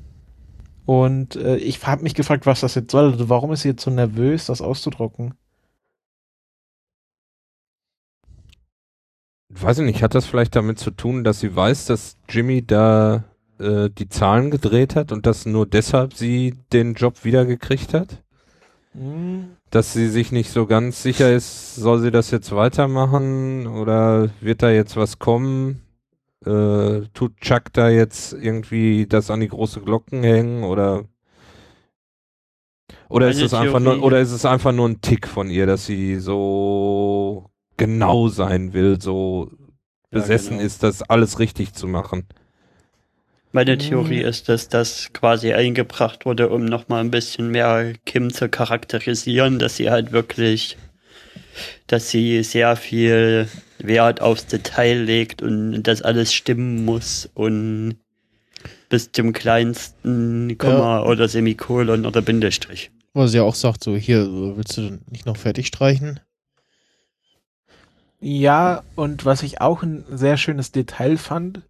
und 0.85 1.37
äh, 1.37 1.57
ich 1.57 1.87
habe 1.87 2.03
mich 2.03 2.15
gefragt, 2.15 2.47
was 2.47 2.61
das 2.61 2.75
jetzt 2.75 2.91
soll. 2.91 3.13
Also 3.13 3.29
warum 3.29 3.53
ist 3.53 3.63
sie 3.63 3.69
jetzt 3.69 3.83
so 3.83 3.91
nervös, 3.91 4.47
das 4.47 4.61
auszudrucken? 4.63 5.35
Weiß 9.51 9.79
ich 9.79 9.87
nicht, 9.87 10.03
hat 10.03 10.15
das 10.15 10.27
vielleicht 10.27 10.55
damit 10.57 10.79
zu 10.79 10.91
tun, 10.91 11.25
dass 11.25 11.41
sie 11.41 11.55
weiß, 11.55 11.87
dass 11.87 12.17
Jimmy 12.29 12.65
da 12.65 13.25
äh, 13.59 13.89
die 13.91 14.09
Zahlen 14.09 14.51
gedreht 14.51 14.95
hat 14.95 15.11
und 15.11 15.27
dass 15.27 15.47
nur 15.47 15.67
deshalb 15.67 16.15
sie 16.15 16.55
den 16.73 16.95
Job 16.95 17.25
wiedergekriegt 17.25 17.95
hat? 17.95 18.23
Dass 19.71 19.93
sie 19.93 20.09
sich 20.09 20.33
nicht 20.33 20.51
so 20.51 20.67
ganz 20.67 21.03
sicher 21.03 21.31
ist, 21.33 21.75
soll 21.77 22.01
sie 22.01 22.11
das 22.11 22.31
jetzt 22.31 22.55
weitermachen 22.55 23.67
oder 23.67 24.31
wird 24.41 24.63
da 24.63 24.71
jetzt 24.71 24.97
was 24.97 25.19
kommen? 25.19 25.83
Äh, 26.45 27.03
tut 27.15 27.37
Chuck 27.41 27.73
da 27.73 27.89
jetzt 27.91 28.33
irgendwie 28.33 29.07
das 29.07 29.31
an 29.31 29.41
die 29.41 29.49
große 29.49 29.81
Glocken 29.83 30.23
hängen 30.23 30.65
oder 30.65 31.05
oder 33.09 33.29
ist 33.31 33.41
es 33.41 33.55
einfach 33.55 33.81
nur 33.81 34.03
oder 34.03 34.21
ist 34.21 34.33
es 34.33 34.45
einfach 34.45 34.73
nur 34.73 34.89
ein 34.89 35.01
Tick 35.01 35.27
von 35.27 35.51
ihr, 35.51 35.67
dass 35.67 35.87
sie 35.87 36.17
so 36.21 37.51
genau 37.77 38.29
sein 38.29 38.73
will, 38.73 39.01
so 39.01 39.51
Ja, 40.11 40.21
besessen 40.21 40.59
genau. 40.59 40.67
ist, 40.67 40.83
das 40.83 41.03
alles 41.03 41.39
richtig 41.39 41.73
zu 41.75 41.87
machen? 41.87 42.27
Meine 43.53 43.75
Mhm. 43.75 43.79
Theorie 43.79 44.21
ist, 44.21 44.49
dass 44.49 44.69
das 44.69 45.13
quasi 45.13 45.53
eingebracht 45.53 46.27
wurde, 46.27 46.51
um 46.51 46.65
nochmal 46.65 47.01
ein 47.01 47.11
bisschen 47.11 47.51
mehr 47.51 47.95
Kim 48.05 48.33
zu 48.33 48.49
charakterisieren, 48.49 49.59
dass 49.59 49.77
sie 49.77 49.91
halt 49.91 50.13
wirklich, 50.13 50.77
dass 51.87 52.11
sie 52.11 52.43
sehr 52.43 52.77
viel 52.77 53.49
Wert 53.79 54.21
aufs 54.21 54.47
Detail 54.47 54.99
legt 55.03 55.41
und 55.41 55.83
das 55.85 56.03
alles 56.03 56.35
stimmen 56.35 56.85
muss 56.85 57.29
und 57.35 57.97
bis 58.91 59.13
zum 59.13 59.33
kleinsten 59.33 60.57
Komma 60.59 61.03
oder 61.03 61.29
Semikolon 61.29 62.07
oder 62.07 62.21
Bindestrich. 62.23 62.91
Wo 63.15 63.27
sie 63.27 63.39
ja 63.39 63.43
auch 63.45 63.55
sagt, 63.55 63.83
so, 63.83 63.97
hier, 63.97 64.27
willst 64.57 64.77
du 64.77 64.99
nicht 65.11 65.27
noch 65.27 65.37
fertig 65.37 65.67
streichen? 65.67 66.21
Ja, 68.21 68.83
und 68.97 69.25
was 69.25 69.43
ich 69.43 69.61
auch 69.61 69.83
ein 69.83 70.05
sehr 70.11 70.37
schönes 70.37 70.73
Detail 70.73 71.17
fand, 71.17 71.63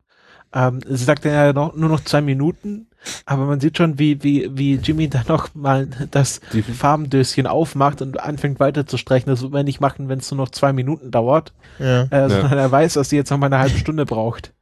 ähm, 0.55 0.81
sie 0.87 1.05
sagt 1.05 1.25
ja 1.25 1.53
noch, 1.53 1.75
nur 1.75 1.89
noch 1.89 2.01
zwei 2.01 2.21
Minuten, 2.21 2.87
aber 3.27 3.47
man 3.47 3.61
sieht 3.61 3.77
schon, 3.77 3.99
wie, 3.99 4.23
wie, 4.23 4.49
wie 4.57 4.75
Jimmy 4.77 5.09
dann 5.11 5.25
noch 5.29 5.55
mal 5.55 5.87
das 6.11 6.41
Die, 6.53 6.63
Farbendöschen 6.63 7.47
aufmacht 7.47 8.03
und 8.03 8.21
anfängt 8.21 8.59
weiter 8.61 8.87
zu 8.87 8.97
streichen. 8.97 9.29
Das 9.31 9.43
wird 9.43 9.53
man 9.53 9.65
nicht 9.65 9.81
machen, 9.81 10.09
wenn 10.09 10.19
es 10.21 10.31
nur 10.31 10.39
noch 10.39 10.51
zwei 10.51 10.73
Minuten 10.73 11.11
dauert, 11.11 11.53
Ja. 11.79 12.03
äh, 12.05 12.29
sondern 12.29 12.59
er 12.59 12.71
weiß, 12.71 12.95
dass 12.95 13.09
sie 13.11 13.17
jetzt 13.17 13.31
noch 13.31 13.39
mal 13.39 13.47
eine 13.47 13.59
halbe 13.59 13.79
Stunde 13.79 14.07
braucht. 14.07 14.53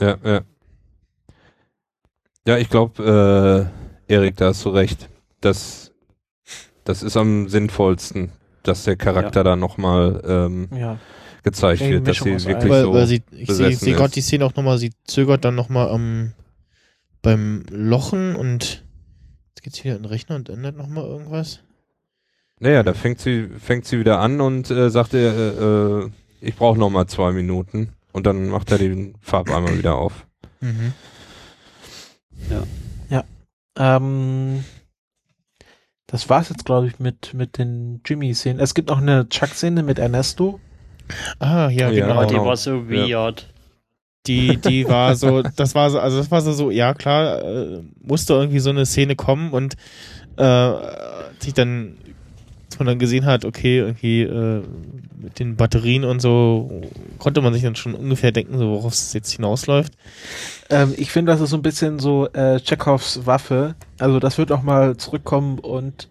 ja, 0.00 0.16
ja. 0.24 0.40
Ja, 2.46 2.56
ich 2.58 2.68
glaube, 2.68 3.70
äh, 4.08 4.12
Erik, 4.12 4.36
da 4.36 4.46
hast 4.46 4.64
du 4.64 4.70
recht. 4.70 5.08
Das, 5.40 5.92
das 6.82 7.04
ist 7.04 7.16
am 7.16 7.48
sinnvollsten, 7.48 8.32
dass 8.64 8.82
der 8.82 8.96
Charakter 8.96 9.44
da 9.44 9.54
nochmal 9.54 10.20
ähm, 10.26 10.68
Ja. 10.76 10.98
Gezeigt 11.42 11.80
wird, 11.80 12.06
dass 12.06 12.18
sie 12.18 12.44
wirklich 12.44 12.70
weil, 12.70 12.82
so. 12.82 12.92
weil 12.92 13.06
sie, 13.06 13.22
ich 13.32 13.50
sehe 13.50 13.74
seh 13.74 13.92
gerade 13.92 14.12
die 14.12 14.20
Szene 14.20 14.44
auch 14.44 14.54
nochmal, 14.54 14.78
sie 14.78 14.92
zögert 15.04 15.44
dann 15.44 15.54
nochmal 15.54 15.88
am 15.88 16.32
beim 17.20 17.64
Lochen 17.70 18.34
und 18.34 18.84
jetzt 19.50 19.62
geht's 19.62 19.84
wieder 19.84 19.96
in 19.96 20.02
den 20.02 20.08
Rechner 20.08 20.36
und 20.36 20.48
ändert 20.48 20.76
nochmal 20.76 21.04
irgendwas. 21.04 21.60
Naja, 22.58 22.82
da 22.82 22.94
fängt 22.94 23.20
sie, 23.20 23.48
fängt 23.58 23.84
sie 23.84 23.98
wieder 23.98 24.18
an 24.18 24.40
und 24.40 24.70
äh, 24.70 24.90
sagt 24.90 25.14
er, 25.14 25.32
äh, 25.36 26.04
äh, 26.04 26.10
ich 26.40 26.56
brauche 26.56 26.78
nochmal 26.78 27.06
zwei 27.06 27.32
Minuten. 27.32 27.90
Und 28.12 28.26
dann 28.26 28.48
macht 28.48 28.70
er 28.70 28.78
den 28.78 29.14
Farbeimer 29.20 29.76
wieder 29.78 29.94
auf. 29.94 30.26
Mhm. 30.60 30.92
Ähm, 33.76 34.64
das 36.06 36.28
war's 36.28 36.48
jetzt, 36.50 36.64
glaube 36.64 36.88
ich, 36.88 36.98
mit, 36.98 37.34
mit 37.34 37.58
den 37.58 38.00
Jimmy-Szenen. 38.04 38.60
Es 38.60 38.74
gibt 38.74 38.88
noch 38.88 38.98
eine 38.98 39.28
Chuck-Szene 39.28 39.82
mit 39.82 39.98
Ernesto. 39.98 40.60
Ah, 41.38 41.68
ja, 41.68 41.90
Ja, 41.90 42.06
genau. 42.06 42.24
Die 42.24 42.34
genau. 42.34 42.46
war 42.46 42.56
so 42.56 42.88
weird. 42.88 43.46
Die, 44.26 44.56
die 44.56 44.88
war 44.88 45.16
so, 45.16 45.42
das 45.42 45.74
war 45.74 45.90
so, 45.90 45.98
also 45.98 46.18
das 46.18 46.30
war 46.30 46.40
so, 46.42 46.52
so 46.52 46.70
ja 46.70 46.94
klar, 46.94 47.42
äh, 47.42 47.80
musste 48.00 48.34
irgendwie 48.34 48.60
so 48.60 48.70
eine 48.70 48.86
Szene 48.86 49.16
kommen 49.16 49.50
und 49.50 49.74
äh, 50.36 50.42
als 50.42 51.44
ich 51.44 51.54
dann, 51.54 51.96
als 52.66 52.78
man 52.78 52.86
dann 52.86 52.98
gesehen 53.00 53.26
hat, 53.26 53.44
okay, 53.44 53.78
irgendwie 53.78 54.22
äh, 54.22 54.62
mit 55.20 55.40
den 55.40 55.56
Batterien 55.56 56.04
und 56.04 56.20
so, 56.20 56.82
konnte 57.18 57.40
man 57.40 57.52
sich 57.52 57.62
dann 57.62 57.74
schon 57.74 57.94
ungefähr 57.94 58.30
denken, 58.30 58.58
so 58.58 58.70
worauf 58.70 58.92
es 58.92 59.12
jetzt 59.12 59.32
hinausläuft. 59.32 59.94
Ähm, 60.70 60.94
ich 60.96 61.10
finde, 61.10 61.32
das 61.32 61.40
ist 61.40 61.50
so 61.50 61.56
ein 61.56 61.62
bisschen 61.62 61.98
so 61.98 62.28
äh, 62.28 62.60
Chekhovs 62.60 63.26
Waffe. 63.26 63.74
Also 63.98 64.20
das 64.20 64.38
wird 64.38 64.52
auch 64.52 64.62
mal 64.62 64.96
zurückkommen 64.96 65.58
und 65.58 66.08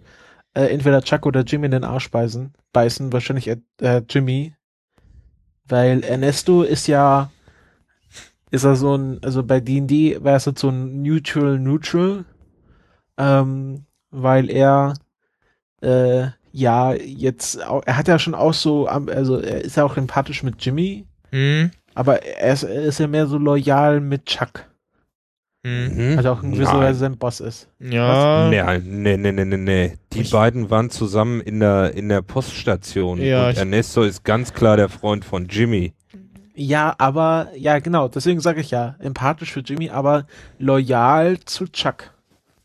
äh, 0.53 0.65
entweder 0.65 1.01
Chuck 1.01 1.25
oder 1.25 1.41
Jimmy 1.41 1.67
in 1.67 1.71
den 1.71 1.83
Arsch 1.83 2.11
beißen. 2.11 2.53
Beißen, 2.73 3.13
wahrscheinlich 3.13 3.47
äh, 3.47 3.57
äh, 3.79 4.01
Jimmy. 4.09 4.53
Weil 5.68 6.03
Ernesto 6.03 6.64
ist 6.64 6.88
ja, 6.88 7.32
ist 8.51 8.64
er 8.66 8.76
so 8.76 8.95
ein, 8.95 9.20
also 9.24 9.43
bei 9.43 9.59
D&D 9.59 10.24
wäre 10.24 10.36
es 10.38 10.45
jetzt 10.45 10.59
so 10.62 10.70
ein 10.70 11.01
Neutral 11.01 11.59
Neutral, 11.59 12.26
ähm, 13.18 13.86
weil 14.12 14.49
er 14.49 14.93
äh, 15.82 16.28
ja 16.51 16.93
jetzt, 16.93 17.57
er 17.57 17.97
hat 17.97 18.07
ja 18.07 18.20
schon 18.20 18.36
auch 18.36 18.53
so, 18.53 18.88
also 18.88 19.39
er 19.39 19.62
ist 19.62 19.78
ja 19.78 19.86
auch 19.86 19.97
empathisch 19.97 20.43
mit 20.43 20.64
Jimmy, 20.64 21.05
Hm? 21.32 21.72
aber 21.95 22.24
er 22.24 22.53
ist, 22.53 22.64
er 22.64 22.84
ist 22.84 22.99
ja 22.99 23.07
mehr 23.07 23.28
so 23.28 23.38
loyal 23.38 24.01
mit 24.01 24.26
Chuck. 24.26 24.66
Hm. 25.64 26.18
Also 26.18 26.32
auch 26.32 26.41
in 26.41 26.53
gewisser 26.53 26.74
Nein. 26.74 26.82
Weise 26.82 26.99
sein 26.99 27.18
Boss 27.18 27.39
ist. 27.39 27.68
Ja. 27.80 28.49
Nee, 28.49 28.64
nee, 28.84 29.18
nee, 29.18 29.32
nee, 29.32 29.45
nee, 29.45 29.57
nee. 29.57 29.97
Die 30.14 30.22
Ich- 30.22 30.32
beiden 30.32 30.70
waren 30.72 30.89
zusammen 30.89 31.39
in 31.41 31.59
der, 31.59 31.93
in 31.93 32.09
der 32.09 32.22
Poststation. 32.24 33.22
Ja, 33.22 33.45
und 33.45 33.51
ich- 33.51 33.57
Ernesto 33.59 34.01
ist 34.03 34.24
ganz 34.24 34.53
klar 34.53 34.76
der 34.78 34.89
Freund 34.89 35.24
von 35.24 35.47
Jimmy. 35.47 35.93
Ja, 36.55 36.95
aber, 36.97 37.47
ja, 37.55 37.80
genau, 37.80 38.07
deswegen 38.07 38.39
sage 38.39 38.62
ich 38.62 38.72
ja, 38.72 38.95
empathisch 38.99 39.51
für 39.51 39.62
Jimmy, 39.62 39.89
aber 39.89 40.26
loyal 40.59 41.39
zu 41.45 41.68
Chuck. 41.72 42.12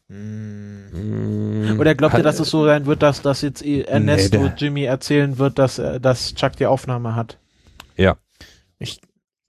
Hm. 0.09 1.75
Mm, 1.75 1.81
Oder 1.81 1.95
glaubt 1.95 2.15
ihr, 2.17 2.23
dass 2.23 2.41
es 2.41 2.49
so 2.51 2.65
sein 2.65 2.87
wird, 2.87 3.03
dass, 3.03 3.23
dass 3.23 3.43
jetzt 3.43 3.65
eh 3.65 3.83
Ernesto 3.83 4.39
der- 4.39 4.55
Jimmy 4.57 4.85
erzählen 4.85 5.37
wird, 5.39 5.59
dass, 5.59 5.79
äh, 5.79 6.01
dass 6.01 6.35
Chuck 6.35 6.53
die 6.57 6.67
Aufnahme 6.67 7.15
hat? 7.15 7.39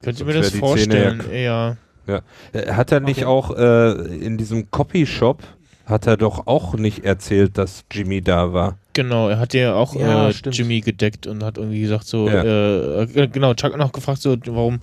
Könnte 0.03 0.19
Sonst 0.19 0.25
mir 0.25 0.33
das 0.33 0.51
vorstellen, 0.51 1.23
eher. 1.31 1.77
Äh, 2.53 2.71
Hat 2.73 2.91
er 2.91 2.99
nicht 2.99 3.19
Okay. 3.19 3.25
auch 3.25 3.55
äh, 3.57 3.91
in 4.17 4.37
diesem 4.37 4.69
Copyshop, 4.71 5.43
hat 5.85 6.07
er 6.07 6.17
doch 6.17 6.47
auch 6.47 6.73
nicht 6.75 7.05
erzählt, 7.05 7.57
dass 7.57 7.83
Jimmy 7.91 8.21
da 8.21 8.51
war. 8.53 8.77
Genau, 8.93 9.29
er 9.29 9.39
hat 9.39 9.53
ja 9.53 9.73
auch 9.75 9.95
Ja, 9.95 10.29
äh. 10.29 10.33
Jimmy 10.51 10.81
gedeckt 10.81 11.27
und 11.27 11.43
hat 11.43 11.57
irgendwie 11.57 11.81
gesagt 11.81 12.07
so, 12.07 12.27
Ja. 12.27 12.43
äh, 12.43 13.03
äh, 13.03 13.27
genau, 13.27 13.53
Chuck 13.53 13.71
hat 13.73 13.79
noch 13.79 13.91
gefragt 13.91 14.21
so, 14.21 14.35
warum, 14.47 14.75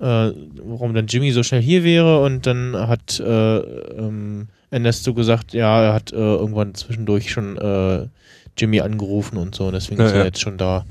äh, 0.00 0.30
warum 0.64 0.94
dann 0.94 1.06
Jimmy 1.06 1.32
so 1.32 1.42
schnell 1.42 1.62
hier 1.62 1.82
wäre 1.84 2.20
und 2.22 2.46
dann 2.46 2.76
hat 2.76 3.18
äh, 3.20 3.56
ähm, 3.58 4.48
Ernesto 4.70 5.12
gesagt, 5.14 5.54
ja, 5.54 5.82
er 5.82 5.92
hat 5.94 6.12
äh, 6.12 6.16
irgendwann 6.16 6.74
zwischendurch 6.74 7.30
schon 7.32 7.56
äh, 7.58 8.06
Jimmy 8.56 8.80
angerufen 8.80 9.38
und 9.38 9.54
so, 9.54 9.70
deswegen 9.70 10.00
Ja, 10.00 10.06
ist 10.06 10.12
er 10.12 10.18
ja. 10.20 10.24
jetzt 10.26 10.40
schon 10.40 10.56
da. 10.58 10.84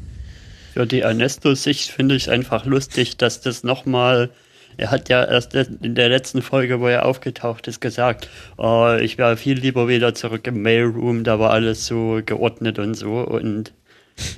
Für 0.73 0.85
die 0.87 1.01
Ernesto-Sicht 1.01 1.89
finde 1.89 2.15
ich 2.15 2.29
einfach 2.31 2.65
lustig, 2.65 3.17
dass 3.17 3.41
das 3.41 3.63
nochmal. 3.63 4.29
Er 4.77 4.91
hat 4.91 5.09
ja 5.09 5.23
erst 5.23 5.53
in 5.53 5.95
der 5.95 6.09
letzten 6.09 6.41
Folge, 6.41 6.79
wo 6.79 6.87
er 6.87 7.05
aufgetaucht 7.05 7.67
ist, 7.67 7.81
gesagt, 7.81 8.29
oh, 8.57 8.95
ich 8.99 9.17
wäre 9.17 9.37
viel 9.37 9.57
lieber 9.57 9.87
wieder 9.87 10.13
zurück 10.13 10.47
im 10.47 10.61
Mailroom, 10.61 11.23
da 11.23 11.39
war 11.39 11.51
alles 11.51 11.85
so 11.85 12.21
geordnet 12.25 12.79
und 12.79 12.95
so. 12.95 13.19
Und 13.19 13.73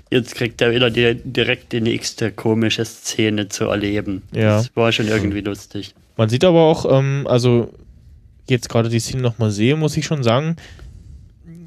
jetzt 0.09 0.35
kriegt 0.35 0.61
er 0.61 0.73
wieder 0.73 0.89
die, 0.89 1.15
direkt 1.23 1.71
die 1.71 1.81
nächste 1.81 2.31
komische 2.31 2.85
Szene 2.85 3.49
zu 3.49 3.65
erleben. 3.65 4.23
Ja. 4.33 4.57
Das 4.57 4.75
war 4.75 4.91
schon 4.91 5.07
irgendwie 5.07 5.41
lustig. 5.41 5.93
Man 6.17 6.29
sieht 6.29 6.43
aber 6.43 6.61
auch, 6.61 6.85
ähm, 6.89 7.25
also 7.27 7.73
jetzt 8.47 8.69
gerade 8.69 8.89
die 8.89 8.99
Szene 8.99 9.21
nochmal 9.21 9.51
sehe, 9.51 9.75
muss 9.75 9.97
ich 9.97 10.05
schon 10.05 10.23
sagen, 10.23 10.57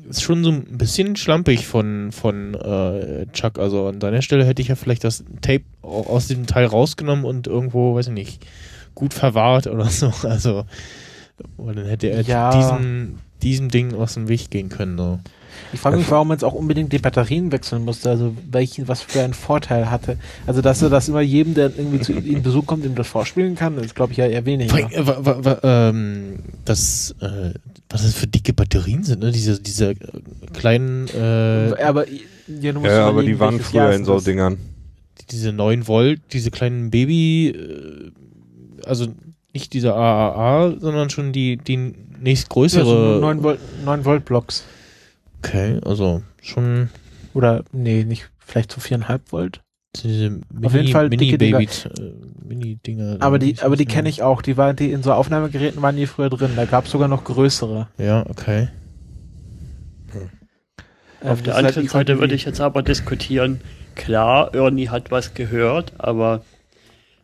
ist 0.09 0.22
schon 0.22 0.44
so 0.44 0.50
ein 0.50 0.78
bisschen 0.78 1.16
schlampig 1.16 1.66
von, 1.66 2.11
von 2.12 2.54
äh, 2.54 3.26
Chuck. 3.32 3.59
Also 3.59 3.86
an 3.86 4.00
seiner 4.00 4.22
Stelle 4.22 4.44
hätte 4.44 4.62
ich 4.62 4.68
ja 4.68 4.74
vielleicht 4.76 5.04
das 5.04 5.24
Tape 5.42 5.64
au- 5.82 6.02
aus 6.07 6.28
diesem 6.28 6.46
Teil 6.46 6.66
rausgenommen 6.66 7.24
und 7.24 7.46
irgendwo, 7.46 7.94
weiß 7.94 8.09
ich 8.09 8.12
nicht, 8.14 8.46
gut 8.94 9.14
verwahrt 9.14 9.66
oder 9.66 9.84
so. 9.90 10.12
Also, 10.22 10.64
dann 11.59 11.86
hätte 11.86 12.09
er 12.09 12.22
Ja. 12.22 12.50
diesem, 12.50 13.18
diesem 13.42 13.68
Ding 13.68 13.94
aus 13.94 14.14
dem 14.14 14.28
Weg 14.28 14.50
gehen 14.50 14.68
können. 14.68 14.96
So. 14.96 15.18
Ich 15.72 15.80
frage 15.80 15.96
mich, 15.96 16.11
warum 16.11 16.28
man 16.28 16.36
jetzt 16.36 16.44
auch 16.44 16.52
unbedingt 16.54 16.92
die 16.92 16.98
Batterien 16.98 17.52
wechseln 17.52 17.84
musste, 17.84 18.11
also 18.11 18.34
welchen, 18.50 18.88
was 18.88 19.02
für 19.02 19.22
einen 19.22 19.34
Vorteil 19.34 19.90
hatte. 19.90 20.16
Also, 20.46 20.62
dass 20.62 20.82
er 20.82 20.90
das 20.90 21.09
immer 21.09 21.20
jedem, 21.20 21.54
der 21.54 21.66
irgendwie 21.76 22.00
zu 22.00 22.12
ihm 22.12 22.42
Besuch 22.42 22.66
kommt, 22.66 22.84
ihm 22.84 22.94
das 22.94 23.09
vorspielen 23.09 23.54
kann, 23.54 23.76
ist, 23.78 23.94
glaube 23.94 24.12
ich, 24.12 24.18
ja 24.18 24.26
eher 24.26 24.44
allem, 24.44 25.44
äh, 25.44 25.57
ähm, 25.62 26.38
das, 26.64 27.14
äh, 27.20 27.50
was 27.88 28.02
das 28.02 28.14
für 28.14 28.26
dicke 28.26 28.52
Batterien 28.52 29.04
sind, 29.04 29.20
ne? 29.20 29.30
Diese, 29.32 29.61
diese 29.61 29.90
äh, 29.90 29.96
kleinen, 30.52 31.09
äh, 31.09 31.82
aber, 31.82 32.07
ja, 32.09 32.72
du 32.72 32.80
musst 32.80 32.92
Ja, 32.92 33.07
aber 33.09 33.22
die 33.22 33.38
waren 33.38 33.61
früher 33.61 33.92
in 33.92 34.04
so? 34.04 34.18
Dingern. 34.20 34.59
diese 35.30 35.52
9 35.52 35.86
Volt, 35.88 36.20
diese 36.32 36.50
kleinen 36.50 36.90
Baby, 36.90 37.48
äh, 37.48 38.11
also 38.86 39.07
nicht 39.52 39.72
diese 39.72 39.94
AAA, 39.94 40.78
sondern 40.80 41.11
schon 41.11 41.32
die, 41.32 41.57
die 41.57 41.74
Ja, 41.74 41.92
nächstgrößere. 42.20 42.84
so 43.14 43.20
9 43.20 43.42
Volt, 43.42 43.59
9 43.84 44.04
Volt 44.04 44.24
Blocks. 44.24 44.64
Okay, 45.47 45.80
also 45.84 46.22
schon 46.42 46.90
Oder, 47.34 47.64
nee, 47.72 48.05
nicht, 48.05 48.30
vielleicht 48.38 48.72
so 48.72 48.80
4,5 48.80 49.20
Volt. 49.30 49.61
diese 50.03 50.30
Mini, 50.30 50.66
Auf 50.66 50.74
jeden 50.74 50.88
Fall 50.88 51.09
Mini 51.09 51.16
dicke 51.26 51.38
Dinger. 51.38 51.59
Baby, 51.59 51.70
äh, 51.99 52.47
Mini-Dinger. 52.47 53.16
Aber 53.20 53.38
die, 53.38 53.61
aber 53.61 53.76
die 53.76 53.86
kenne 53.86 54.09
ich 54.09 54.22
auch. 54.22 54.42
Die 54.42 54.57
waren, 54.57 54.76
die 54.76 54.92
in 54.92 55.03
so 55.03 55.12
Aufnahmegeräten 55.12 55.82
waren 55.82 55.97
die 55.97 56.07
früher 56.07 56.30
drin. 56.30 56.53
Da 56.57 56.64
gab 56.64 56.86
es 56.86 56.90
sogar 56.90 57.09
noch 57.09 57.24
größere. 57.24 57.88
Ja, 57.99 58.24
okay. 58.28 58.68
Ähm, 61.22 61.30
Auf 61.30 61.42
der 61.42 61.55
halt 61.55 61.66
anderen 61.66 61.88
Seite 61.88 62.20
würde 62.20 62.34
ich 62.34 62.44
jetzt 62.44 62.61
aber 62.61 62.82
diskutieren, 62.82 63.61
klar, 63.94 64.55
Ernie 64.55 64.88
hat 64.88 65.11
was 65.11 65.34
gehört, 65.34 65.92
aber 65.99 66.42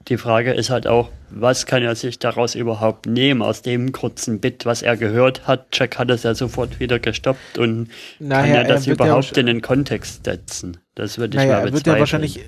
die 0.08 0.16
Frage 0.16 0.52
ist 0.52 0.70
halt 0.70 0.86
auch, 0.86 1.10
was 1.30 1.66
kann 1.66 1.82
er 1.82 1.94
sich 1.94 2.18
daraus 2.18 2.54
überhaupt 2.54 3.06
nehmen, 3.06 3.40
aus 3.42 3.62
dem 3.62 3.92
kurzen 3.92 4.40
Bit, 4.40 4.66
was 4.66 4.82
er 4.82 4.96
gehört 4.96 5.46
hat. 5.46 5.66
Jack 5.72 5.98
hat 5.98 6.10
es 6.10 6.22
ja 6.24 6.34
sofort 6.34 6.80
wieder 6.80 6.98
gestoppt 6.98 7.58
und 7.58 7.88
kann 8.18 8.28
Naja, 8.28 8.54
er 8.56 8.64
das 8.64 8.86
ja 8.86 8.94
überhaupt 8.94 9.24
wahrsch- 9.26 9.38
in 9.38 9.46
den 9.46 9.60
Kontext 9.62 10.24
setzen? 10.24 10.78
Das 10.94 11.18
würde 11.18 11.36
ich 11.36 11.42
Naja, 11.44 11.54
mal 11.54 11.58
er 11.58 11.64
wird 11.64 11.74
bezweifeln. 11.74 11.94
ja 11.96 12.00
wahrscheinlich, 12.00 12.40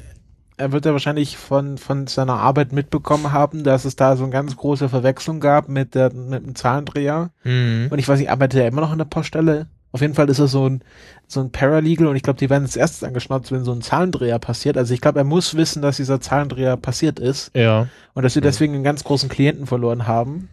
er 0.57 0.73
wird 0.73 0.85
ja 0.85 0.93
wahrscheinlich 0.93 1.37
von, 1.37 1.79
von 1.79 2.07
seiner 2.07 2.35
Arbeit 2.35 2.73
mitbekommen 2.73 3.33
haben, 3.33 3.65
dass 3.65 3.85
es 3.85 3.97
da 3.97 4.17
so 4.17 4.25
eine 4.25 4.33
ganz 4.33 4.57
große 4.57 4.89
Verwechslung 4.89 5.41
gab 5.41 5.69
mit, 5.69 5.95
der, 5.95 6.13
mit 6.13 6.45
dem 6.45 6.55
Zahlendreher. 6.55 7.31
Mhm. 7.45 7.89
Und 7.91 7.99
ich 7.99 8.07
weiß 8.09 8.19
nicht, 8.19 8.31
arbeitet 8.31 8.61
er 8.61 8.69
immer 8.69 8.81
noch 8.83 8.93
an 8.93 8.99
der 8.99 9.05
Poststelle? 9.07 9.67
Auf 9.95 10.01
jeden 10.01 10.15
Fall 10.15 10.29
ist 10.29 10.41
er 10.41 10.49
so 10.49 10.69
ein, 10.69 10.83
so 11.29 11.39
ein 11.39 11.53
Paralegal 11.53 12.09
und 12.09 12.17
ich 12.17 12.25
glaube, 12.25 12.41
die 12.41 12.51
werden 12.51 12.65
als 12.65 12.75
erstes 12.75 13.05
angeschnauzt, 13.05 13.53
wenn 13.53 13.63
so 13.63 13.71
ein 13.71 13.81
Zahlendreher 13.81 14.41
passiert. 14.41 14.77
Also 14.77 14.93
ich 14.93 15.01
glaube, 15.01 15.21
er 15.21 15.25
muss 15.25 15.55
wissen, 15.55 15.83
dass 15.83 15.99
dieser 15.99 16.21
Zahlendreher 16.21 16.77
passiert 16.77 17.21
ist 17.21 17.53
Ja. 17.57 17.87
und 18.13 18.25
dass 18.25 18.35
wir 18.35 18.43
deswegen 18.43 18.75
einen 18.75 18.83
ganz 18.83 19.05
großen 19.05 19.29
Klienten 19.29 19.69
verloren 19.69 20.09
haben. 20.09 20.49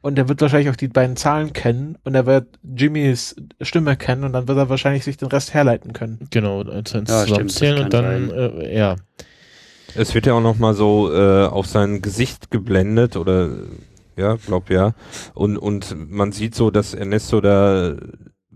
Und 0.00 0.18
er 0.18 0.30
wird 0.30 0.40
wahrscheinlich 0.40 0.70
auch 0.70 0.76
die 0.76 0.88
beiden 0.88 1.16
Zahlen 1.16 1.52
kennen 1.52 1.98
und 2.04 2.14
er 2.14 2.24
wird 2.24 2.46
Jimmys 2.62 3.36
Stimme 3.60 3.96
kennen 3.98 4.24
und 4.24 4.32
dann 4.32 4.48
wird 4.48 4.56
er 4.56 4.70
wahrscheinlich 4.70 5.04
sich 5.04 5.18
den 5.18 5.28
Rest 5.28 5.52
herleiten 5.52 5.92
können. 5.92 6.26
Genau, 6.30 6.62
Ja, 6.62 6.82
zusammenzählen 6.82 7.76
das 7.76 7.84
und 7.84 7.92
dann, 7.92 8.30
äh, 8.30 8.78
ja. 8.78 8.96
Es 9.94 10.14
wird 10.14 10.24
ja 10.24 10.32
auch 10.32 10.40
noch 10.40 10.56
mal 10.58 10.72
so 10.72 11.12
äh, 11.12 11.44
auf 11.44 11.66
sein 11.66 12.00
Gesicht 12.00 12.50
geblendet 12.50 13.16
oder 13.16 13.50
ja, 14.16 14.36
glaub 14.36 14.70
ja. 14.70 14.94
Und 15.34 15.58
und 15.58 15.94
man 16.10 16.32
sieht 16.32 16.54
so, 16.54 16.70
dass 16.70 16.94
Ernesto 16.94 17.40
da, 17.42 17.96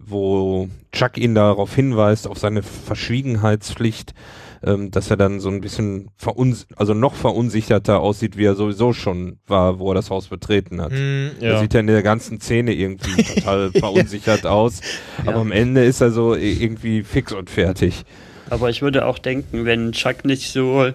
wo 0.07 0.68
Chuck 0.92 1.16
ihn 1.18 1.34
darauf 1.34 1.74
hinweist 1.74 2.26
auf 2.26 2.38
seine 2.38 2.62
Verschwiegenheitspflicht, 2.62 4.14
ähm, 4.62 4.90
dass 4.90 5.11
er 5.11 5.16
dann 5.16 5.40
so 5.40 5.48
ein 5.48 5.61
bisschen 5.61 6.11
veruns 6.16 6.66
also 6.76 6.92
noch 6.94 7.14
verunsicherter 7.14 8.01
aussieht, 8.01 8.36
wie 8.36 8.44
er 8.44 8.55
sowieso 8.55 8.92
schon 8.92 9.38
war, 9.46 9.78
wo 9.78 9.90
er 9.92 9.94
das 9.94 10.11
Haus 10.11 10.28
betreten 10.28 10.80
hat. 10.80 10.92
Er 10.92 11.32
ja. 11.40 11.61
sieht 11.61 11.74
ja 11.74 11.80
in 11.80 11.86
der 11.86 12.03
ganzen 12.03 12.40
Szene 12.40 12.72
irgendwie 12.74 13.22
total 13.34 13.70
verunsichert 13.72 14.46
aus, 14.46 14.80
aber 15.20 15.32
Ja. 15.32 15.40
am 15.40 15.53
Ende 15.53 15.84
ist 15.84 16.01
er 16.01 16.11
so 16.11 16.34
irgendwie 16.34 17.03
fix 17.03 17.32
und 17.32 17.48
fertig. 17.51 18.05
Aber 18.51 18.68
ich 18.68 18.82
würde 18.82 19.07
auch 19.07 19.18
denken, 19.18 19.64
wenn 19.64 19.92
Chuck 19.92 20.24
nicht 20.24 20.51
so 20.53 20.90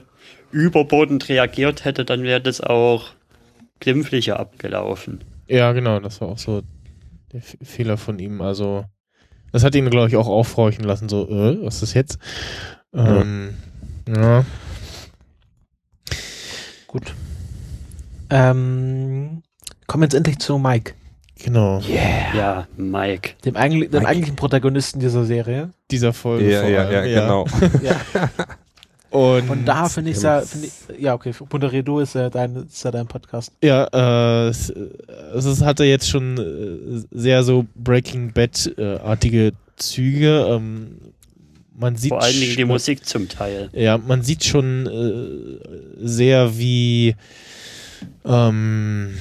überbordend 0.51 1.29
reagiert 1.29 1.85
hätte, 1.85 2.05
dann 2.05 2.23
wäre 2.23 2.41
das 2.41 2.61
auch 2.61 3.11
glimpflicher 3.79 4.39
abgelaufen. 4.39 5.23
Ja, 5.47 5.71
genau, 5.73 5.99
das 5.99 6.21
war 6.21 6.29
auch 6.29 6.37
so 6.37 6.61
der 7.31 7.39
F 7.39 7.57
Fehler 7.61 7.97
von 7.97 8.19
ihm. 8.19 8.41
Also, 8.41 8.85
das 9.51 9.63
hat 9.63 9.75
ihn, 9.75 9.89
glaube 9.89 10.07
ich, 10.07 10.15
auch 10.15 10.27
aufhorchen 10.27 10.83
lassen, 10.83 11.09
so, 11.09 11.27
äh, 11.29 11.63
was 11.63 11.75
ist 11.75 11.83
das 11.83 11.93
jetzt? 11.93 12.19
Ähm, 12.93 13.55
ja. 14.07 14.45
Gut. 16.87 17.13
Ähm, 18.29 19.43
kommen 19.87 20.01
wir 20.01 20.05
jetzt 20.05 20.15
endlich 20.15 20.39
zu 20.39 20.57
Mike, 20.57 20.93
genau. 21.37 21.79
Ja, 21.79 22.67
Mike. 22.75 23.31
dem, 23.45 23.55
eigentlich, 23.55 23.91
dem 23.91 23.99
Mike. 23.99 24.07
eigentlichen 24.07 24.35
Protagonisten 24.35 24.99
dieser 24.99 25.25
Serie. 25.25 25.69
Dieser 25.91 26.13
Folge. 26.13 26.49
Ja, 26.49 26.61
vor 26.61 26.69
ja, 26.69 26.81
allem, 26.81 27.09
ja, 27.09 27.21
genau. 27.21 27.45
Ja. 27.83 28.29
Und, 29.15 29.49
Und 29.49 29.65
da 29.65 29.87
finde 29.87 30.11
ich, 30.11 30.21
ja, 30.21 30.41
find 30.41 30.65
ich, 30.65 30.73
ja, 30.99 31.13
okay, 31.13 31.31
du 31.83 31.99
ist 31.99 32.15
ja 32.15 32.29
dein, 32.29 32.53
ist 32.67 32.83
ja 32.83 32.91
dein 32.91 33.07
Podcast. 33.07 33.49
Ja, 33.63 33.85
äh, 33.93 34.49
es, 34.49 34.69
es 34.69 35.45
ist- 35.45 35.63
hatte 35.63 35.85
jetzt 35.85 36.09
schon 36.09 36.37
äh, 36.37 37.01
sehr 37.17 37.43
so 37.43 37.65
Breaking 37.75 38.33
Bad-artige 38.33 39.53
Züge. 39.77 40.45
Ähm, 40.49 40.97
man 41.77 41.95
sieht 41.95 42.09
Vor 42.09 42.21
allen 42.23 42.37
Dingen 42.37 42.57
die 42.57 42.65
Musik 42.65 43.05
zum 43.05 43.29
Teil. 43.29 43.69
Ja, 43.71 43.97
man 43.97 44.21
sieht 44.21 44.43
schon 44.43 44.85
äh, 44.85 46.05
sehr 46.05 46.57
wie 46.57 47.15
ähm, 48.25 49.13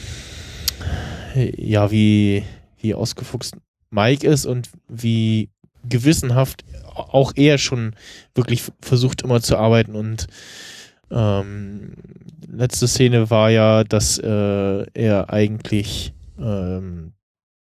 ja, 1.57 1.91
wie, 1.93 2.43
wie 2.81 2.95
ausgefuchst 2.95 3.55
Mike 3.91 4.27
ist 4.27 4.45
und 4.45 4.71
wie 4.89 5.51
gewissenhaft 5.89 6.65
auch 6.97 7.33
er 7.37 7.59
schon 7.59 7.95
wirklich 8.35 8.63
versucht 8.81 9.23
immer 9.23 9.41
zu 9.41 9.57
arbeiten 9.57 9.95
und 9.95 10.27
ähm, 11.11 11.93
letzte 12.51 12.89
Szene 12.89 13.31
war 13.31 13.51
ja, 13.51 13.85
dass 13.85 14.19
äh, 14.19 14.87
er 14.95 15.31
eigentlich 15.33 16.15
ähm, 16.39 17.13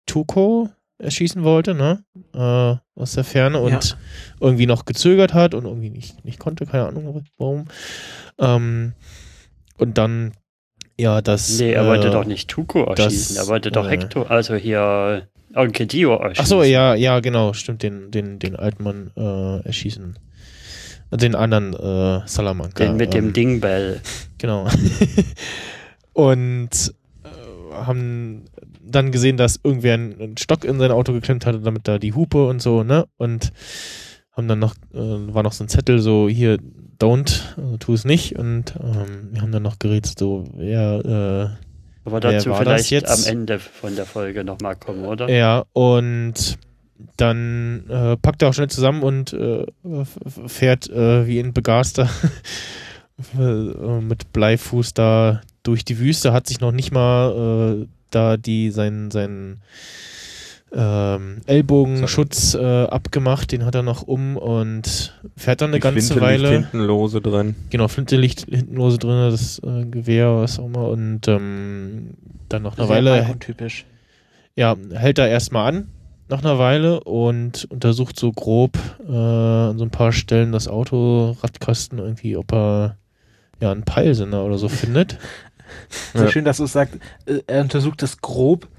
Tuko 0.06 0.70
erschießen 1.00 1.44
wollte, 1.44 1.74
ne? 1.74 2.04
Äh, 2.34 3.00
aus 3.00 3.14
der 3.14 3.24
Ferne 3.24 3.60
und 3.60 3.72
Ja. 3.72 3.80
irgendwie 4.40 4.68
noch 4.68 4.86
gezögert 4.86 5.34
hat 5.34 5.54
und 5.54 5.66
irgendwie 5.66 5.90
nicht, 5.90 6.24
nicht 6.24 6.40
konnte, 6.40 6.66
keine 6.66 6.88
Ahnung 6.88 7.24
warum. 7.38 7.66
Ähm, 8.38 8.94
und 9.78 9.98
dann, 9.98 10.34
ja, 11.00 11.22
das. 11.22 11.58
Nee, 11.60 11.72
er 11.72 11.86
äh, 11.86 11.88
wollte 11.88 12.12
doch 12.12 12.26
nicht 12.26 12.50
Tuko 12.50 12.84
erschießen, 12.84 13.36
das, 13.36 13.46
er 13.48 13.50
wollte 13.52 13.72
doch 13.72 13.88
äh, 13.88 13.90
Hector, 13.90 14.30
also 14.30 14.56
hier 14.56 15.28
Onkel 15.56 15.88
Dio 15.88 16.16
erschießen. 16.16 16.44
Ach 16.44 16.48
so, 16.48 16.64
ja, 16.64 16.96
ja, 16.96 17.20
genau, 17.20 17.54
stimmt, 17.54 17.84
den, 17.84 18.12
den, 18.12 18.40
den 18.40 18.56
alten 18.56 18.84
Mann 18.84 19.12
äh, 19.16 19.66
erschießen. 19.66 20.18
Den 21.12 21.36
anderen 21.36 21.74
äh, 21.74 22.26
Salamanca. 22.26 22.86
Den 22.86 22.96
mit 22.96 23.14
ähm, 23.14 23.26
dem 23.26 23.34
Dingbell. 23.34 24.02
Genau. 24.38 24.68
und 26.14 26.94
äh, 27.24 27.74
haben 27.74 28.46
dann 28.82 29.12
gesehen, 29.12 29.38
dass 29.38 29.60
irgendwer 29.62 29.96
einen, 29.96 30.22
einen 30.22 30.38
Stock 30.38 30.64
in 30.64 30.80
sein 30.80 30.92
Auto 30.92 31.12
geklemmt 31.12 31.46
hatte, 31.46 31.60
damit 31.60 31.88
da 31.88 32.00
die 32.00 32.14
Hupe 32.14 32.48
und 32.48 32.62
so, 32.62 32.84
ne? 32.84 33.08
Und 33.18 33.52
haben 34.32 34.48
dann 34.48 34.60
noch, 34.60 34.76
äh, 34.94 35.34
war 35.34 35.44
noch 35.44 35.52
so 35.52 35.64
ein 35.64 35.68
Zettel, 35.68 36.00
so 36.00 36.30
hier, 36.30 36.58
don't, 37.00 37.58
also 37.58 37.78
tu 37.78 37.94
es 37.94 38.06
nicht. 38.06 38.38
Und 38.38 38.76
ähm, 38.82 39.30
wir 39.32 39.42
haben 39.42 39.52
dann 39.52 39.64
noch 39.64 39.80
geredet, 39.80 40.18
so, 40.18 40.46
wer, 40.56 41.58
Aber 42.06 42.20
dazu 42.20 42.54
vielleicht 42.54 42.90
jetzt? 42.90 43.10
am 43.10 43.32
Ende 43.32 43.60
von 43.60 43.96
der 43.96 44.06
Folge 44.06 44.44
nochmal 44.44 44.76
kommen, 44.76 45.06
oder? 45.06 45.30
ja, 45.30 45.66
und 45.74 46.58
dann 47.18 47.90
äh, 47.90 48.18
packt 48.18 48.42
er 48.42 48.50
auch 48.50 48.54
schnell 48.54 48.70
zusammen 48.70 49.04
und 49.04 49.34
äh, 49.34 49.66
fährt 50.48 50.90
äh, 50.90 51.28
wie 51.28 51.40
ein 51.40 51.54
Begaster 51.54 52.10
äh, 53.38 54.02
mit 54.02 54.32
Bleifuß 54.34 54.94
da 54.94 55.42
durch 55.64 55.86
die 55.86 56.00
Wüste, 56.00 56.34
hat 56.34 56.48
sich 56.48 56.60
noch 56.60 56.72
nicht 56.72 56.92
mal 56.92 57.82
äh, 57.82 57.88
da 58.10 58.38
die 58.38 58.72
sein, 58.72 59.12
sein 59.12 59.62
ähm, 60.74 61.42
Ellbogenschutz 61.48 62.54
äh, 62.54 62.84
abgemacht, 62.86 63.52
den 63.52 63.66
hat 63.66 63.76
er 63.76 63.84
noch 63.84 64.04
um 64.04 64.38
und 64.38 65.20
fährt 65.36 65.62
dann 65.62 65.70
eine 65.72 65.78
Die 65.78 65.82
ganze 65.82 66.14
Flinte 66.14 66.14
liegt 66.32 66.44
Weile. 66.44 66.50
hinten 66.50 66.80
lose 66.80 67.22
drin. 67.22 67.56
Genau, 67.70 67.88
Flinte 67.88 68.16
liegt 68.16 68.42
hinten 68.50 68.76
lose 68.76 68.98
drin, 68.98 69.30
das 69.32 69.60
äh, 69.60 69.86
Gewehr, 69.86 70.38
was 70.38 70.60
auch 70.60 70.66
immer, 70.68 70.88
und 70.90 71.28
ähm, 71.28 72.12
dann 72.50 72.64
noch 72.64 72.78
eine 72.78 72.88
Sehr 72.88 72.96
Weile 72.96 73.22
Icon-typisch. 73.22 73.86
ja, 74.56 74.76
hält 74.94 75.20
er 75.20 75.28
erstmal 75.30 75.68
an 75.68 75.88
nach 76.30 76.40
einer 76.40 76.58
Weile 76.58 77.04
und 77.04 77.66
untersucht 77.70 78.18
so 78.18 78.32
grob 78.32 78.78
äh, 79.06 79.12
an 79.12 79.78
so 79.78 79.84
ein 79.84 79.90
paar 79.92 80.14
Stellen 80.14 80.54
das 80.54 80.70
Auto, 80.70 81.36
Radkasten 81.44 82.00
irgendwie, 82.00 82.38
ob 82.38 82.54
er 82.54 82.96
ja 83.60 83.72
einen 83.74 83.84
Peilsender 83.84 84.46
oder 84.46 84.58
so 84.58 84.70
findet. 84.70 85.18
Sehr 86.14 86.24
Ja. 86.24 86.32
schön, 86.32 86.46
dass 86.46 86.58
du 86.58 86.64
es 86.64 86.72
sagst. 86.72 86.96
äh, 87.26 87.40
Er 87.48 87.62
untersucht 87.62 88.02
das 88.02 88.22
grob. 88.22 88.70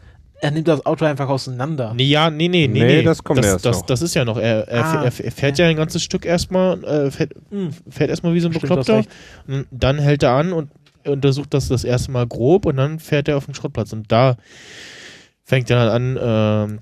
Er 0.45 0.51
nimmt 0.51 0.66
das 0.66 0.84
Auto 0.84 1.05
einfach 1.05 1.28
auseinander. 1.28 1.95
Nee, 1.95 2.03
ja, 2.05 2.28
nee, 2.28 2.49
nee, 2.49 2.66
nee, 2.66 2.80
Nee, 2.80 2.97
nee. 2.97 3.03
das 3.05 3.22
kommt 3.22 3.38
das, 3.38 3.47
erst 3.47 3.64
das, 3.64 3.78
noch. 3.78 3.86
das 3.86 4.03
ist 4.03 4.14
ja 4.14 4.24
noch. 4.24 4.36
Er, 4.38 4.66
er, 4.66 4.84
Ah, 4.84 5.05
er, 5.05 5.24
er 5.24 5.30
fährt 5.32 5.57
ja 5.57 5.68
ein 5.68 5.76
ganzes 5.76 6.03
Stück 6.03 6.26
erstmal, 6.26 6.82
äh, 6.82 7.11
fährt, 7.12 7.32
Hm, 7.51 7.70
fährt 7.88 8.11
erstmal 8.11 8.34
wie 8.34 8.40
so 8.40 8.49
ein 8.49 8.53
Bekloppter. 8.53 9.05
dann 9.70 9.99
hält 9.99 10.24
er 10.24 10.32
an 10.32 10.53
und 10.53 10.70
untersucht 11.07 11.55
das 11.55 11.68
das 11.68 11.84
erste 11.84 12.11
Mal 12.11 12.26
grob 12.26 12.66
und 12.66 12.76
dann 12.76 12.99
fährt 12.99 13.28
er 13.28 13.36
auf 13.36 13.45
den 13.47 13.55
Schrottplatz. 13.55 13.93
Und 13.93 14.11
da 14.11 14.36
fängt 15.45 15.70
er 15.70 15.86
dann 15.86 16.16
an, 16.18 16.80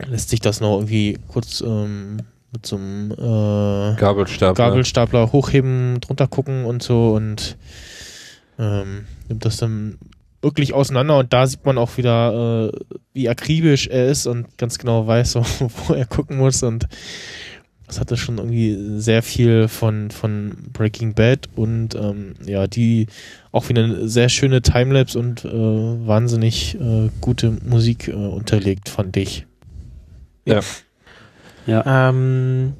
ähm, 0.00 0.10
lässt 0.10 0.28
sich 0.28 0.40
das 0.40 0.60
noch 0.60 0.74
irgendwie 0.76 1.18
kurz 1.28 1.62
ähm, 1.62 2.18
mit 2.52 2.66
so 2.66 2.76
einem 2.76 3.10
äh, 3.12 3.96
Gabelstapler. 3.98 4.52
Gabelstapler 4.66 5.32
hochheben, 5.32 5.98
drunter 6.02 6.26
gucken 6.26 6.66
und 6.66 6.82
so 6.82 7.14
und 7.14 7.56
ähm, 8.58 9.06
nimmt 9.28 9.44
das 9.46 9.56
dann 9.56 9.96
wirklich 10.42 10.72
auseinander 10.72 11.18
und 11.18 11.32
da 11.32 11.46
sieht 11.46 11.64
man 11.64 11.78
auch 11.78 11.96
wieder, 11.96 12.70
äh, 12.72 12.78
wie 13.12 13.28
akribisch 13.28 13.88
er 13.88 14.08
ist 14.08 14.26
und 14.26 14.56
ganz 14.58 14.78
genau 14.78 15.06
weiß, 15.06 15.32
so, 15.32 15.44
wo 15.86 15.94
er 15.94 16.06
gucken 16.06 16.36
muss 16.36 16.62
und 16.62 16.88
das 17.86 17.98
hatte 17.98 18.18
schon 18.18 18.36
irgendwie 18.36 19.00
sehr 19.00 19.22
viel 19.22 19.66
von, 19.66 20.10
von 20.10 20.56
Breaking 20.72 21.14
Bad 21.14 21.48
und 21.56 21.94
ähm, 21.94 22.34
ja, 22.44 22.66
die 22.66 23.06
auch 23.50 23.68
wieder 23.70 23.82
eine 23.82 24.08
sehr 24.08 24.28
schöne 24.28 24.60
Timelapse 24.60 25.18
und 25.18 25.44
äh, 25.44 25.50
wahnsinnig 25.50 26.78
äh, 26.78 27.08
gute 27.22 27.56
Musik 27.64 28.08
äh, 28.08 28.12
unterlegt, 28.12 28.90
fand 28.90 29.16
ich. 29.16 29.46
Ja. 31.66 32.10
Ähm, 32.10 32.74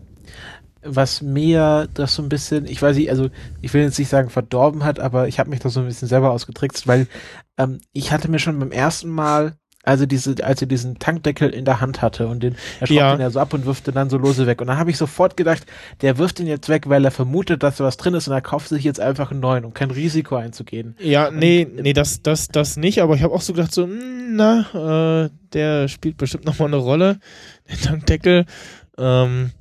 was 0.83 1.23
mir 1.23 1.89
das 1.95 2.15
so 2.15 2.23
ein 2.23 2.29
bisschen, 2.29 2.67
ich 2.67 2.81
weiß 2.81 2.97
nicht, 2.97 3.11
also 3.11 3.29
ich 3.61 3.73
will 3.75 3.83
jetzt 3.83 3.99
nicht 3.99 4.09
sagen 4.09 4.31
verdorben 4.31 4.85
hat, 4.85 5.01
aber 5.01 5.27
ich 5.27 5.39
habe 5.39 5.51
mich 5.51 5.61
da 5.61 5.69
so 5.71 5.81
ein 5.81 5.87
bisschen 5.87 6.09
selber 6.09 6.31
ausgetrickst, 6.31 6.87
weil 6.87 7.07
ähm, 7.59 7.81
ich 7.93 8.13
hatte 8.13 8.31
mir 8.31 8.39
schon 8.39 8.59
beim 8.59 8.71
ersten 8.73 9.09
Mal, 9.11 9.55
also 9.85 10.05
diese, 10.07 10.35
als 10.45 10.61
er 10.61 10.67
diesen 10.69 10.99
Tankdeckel 10.99 11.51
in 11.51 11.65
der 11.65 11.81
Hand 11.81 12.03
hatte 12.03 12.27
und 12.27 12.43
den, 12.43 12.57
er 12.81 12.87
schraubt 12.87 12.91
Ja. 12.91 13.15
ihn 13.15 13.21
ja 13.21 13.31
so 13.31 13.41
ab 13.41 13.55
und 13.55 13.65
wirft 13.65 13.87
den 13.87 13.95
dann 13.95 14.11
so 14.11 14.19
lose 14.19 14.47
weg. 14.47 14.61
Und 14.61 14.67
dann 14.67 14.77
habe 14.79 14.91
ich 14.91 14.99
sofort 14.99 15.37
gedacht, 15.37 15.65
der 16.03 16.19
wirft 16.19 16.41
ihn 16.41 16.47
jetzt 16.47 16.69
weg, 16.69 16.89
weil 16.89 17.05
er 17.05 17.11
vermutet, 17.11 17.63
dass 17.63 17.77
da 17.79 17.85
was 17.85 17.97
drin 17.97 18.13
ist 18.15 18.29
und 18.29 18.35
er 18.35 18.41
kauft 18.43 18.69
sich 18.69 18.85
jetzt 18.85 19.01
einfach 19.01 19.31
einen 19.31 19.41
neuen, 19.41 19.65
um 19.65 19.73
kein 19.73 19.91
Risiko 19.91 20.37
einzugehen. 20.37 20.95
Ja, 20.99 21.31
nee, 21.31 21.67
nee, 21.75 21.93
das, 21.95 22.23
das, 22.23 22.49
das 22.49 22.77
nicht, 22.77 23.01
aber 23.01 23.15
ich 23.15 23.23
habe 23.23 23.33
auch 23.35 23.41
so 23.41 23.53
gedacht, 23.55 23.73
so, 23.73 23.85
hm, 23.85 24.37
na, 24.37 25.25
äh, 25.25 25.31
der 25.55 25.89
spielt 25.89 26.17
bestimmt 26.19 26.45
nochmal 26.45 26.69
eine 26.69 26.77
Rolle, 26.77 27.19
der 27.71 27.79
Tankdeckel. 27.79 28.45
Ähm, 28.99 29.53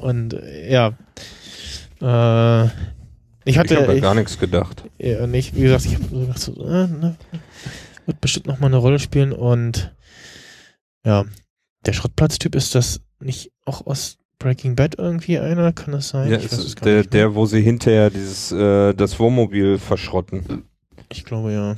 und 0.00 0.36
ja, 0.68 0.88
äh, 2.00 2.68
ich 3.44 3.52
Ich 3.54 3.58
hatte 3.58 3.76
habe 3.76 3.86
ja 3.86 3.92
ich, 3.94 4.02
gar 4.02 4.14
nichts 4.14 4.38
gedacht. 4.38 4.84
ja, 4.98 5.26
nicht, 5.26 5.54
wie 5.54 5.62
gesagt, 5.62 5.84
ich 5.86 5.94
habe 5.94 6.04
so 6.04 6.18
gedacht, 6.20 6.38
so, 6.38 6.52
äh, 6.64 6.86
ne, 6.86 7.16
wird 8.06 8.20
bestimmt 8.20 8.46
nochmal 8.46 8.68
eine 8.70 8.76
Rolle 8.78 8.98
spielen 8.98 9.32
und 9.32 9.94
ja, 11.04 11.24
der 11.86 11.92
Schrottplatztyp 11.92 12.54
ist 12.54 12.74
das 12.74 13.00
nicht 13.20 13.52
auch 13.64 13.86
aus 13.86 14.18
Breaking 14.38 14.76
Bad 14.76 14.96
irgendwie 14.98 15.38
einer? 15.38 15.72
Kann 15.72 15.92
das 15.92 16.10
sein? 16.10 16.30
Ja, 16.30 16.38
ich 16.38 16.50
ist 16.52 16.84
der, 16.84 17.04
der, 17.04 17.34
wo 17.34 17.46
sie 17.46 17.62
hinterher 17.62 18.10
dieses, 18.10 18.52
äh, 18.52 18.92
das 18.94 19.18
Wohnmobil 19.18 19.78
verschrotten. 19.78 20.64
Ich 21.10 21.24
glaube 21.24 21.52
ja. 21.52 21.76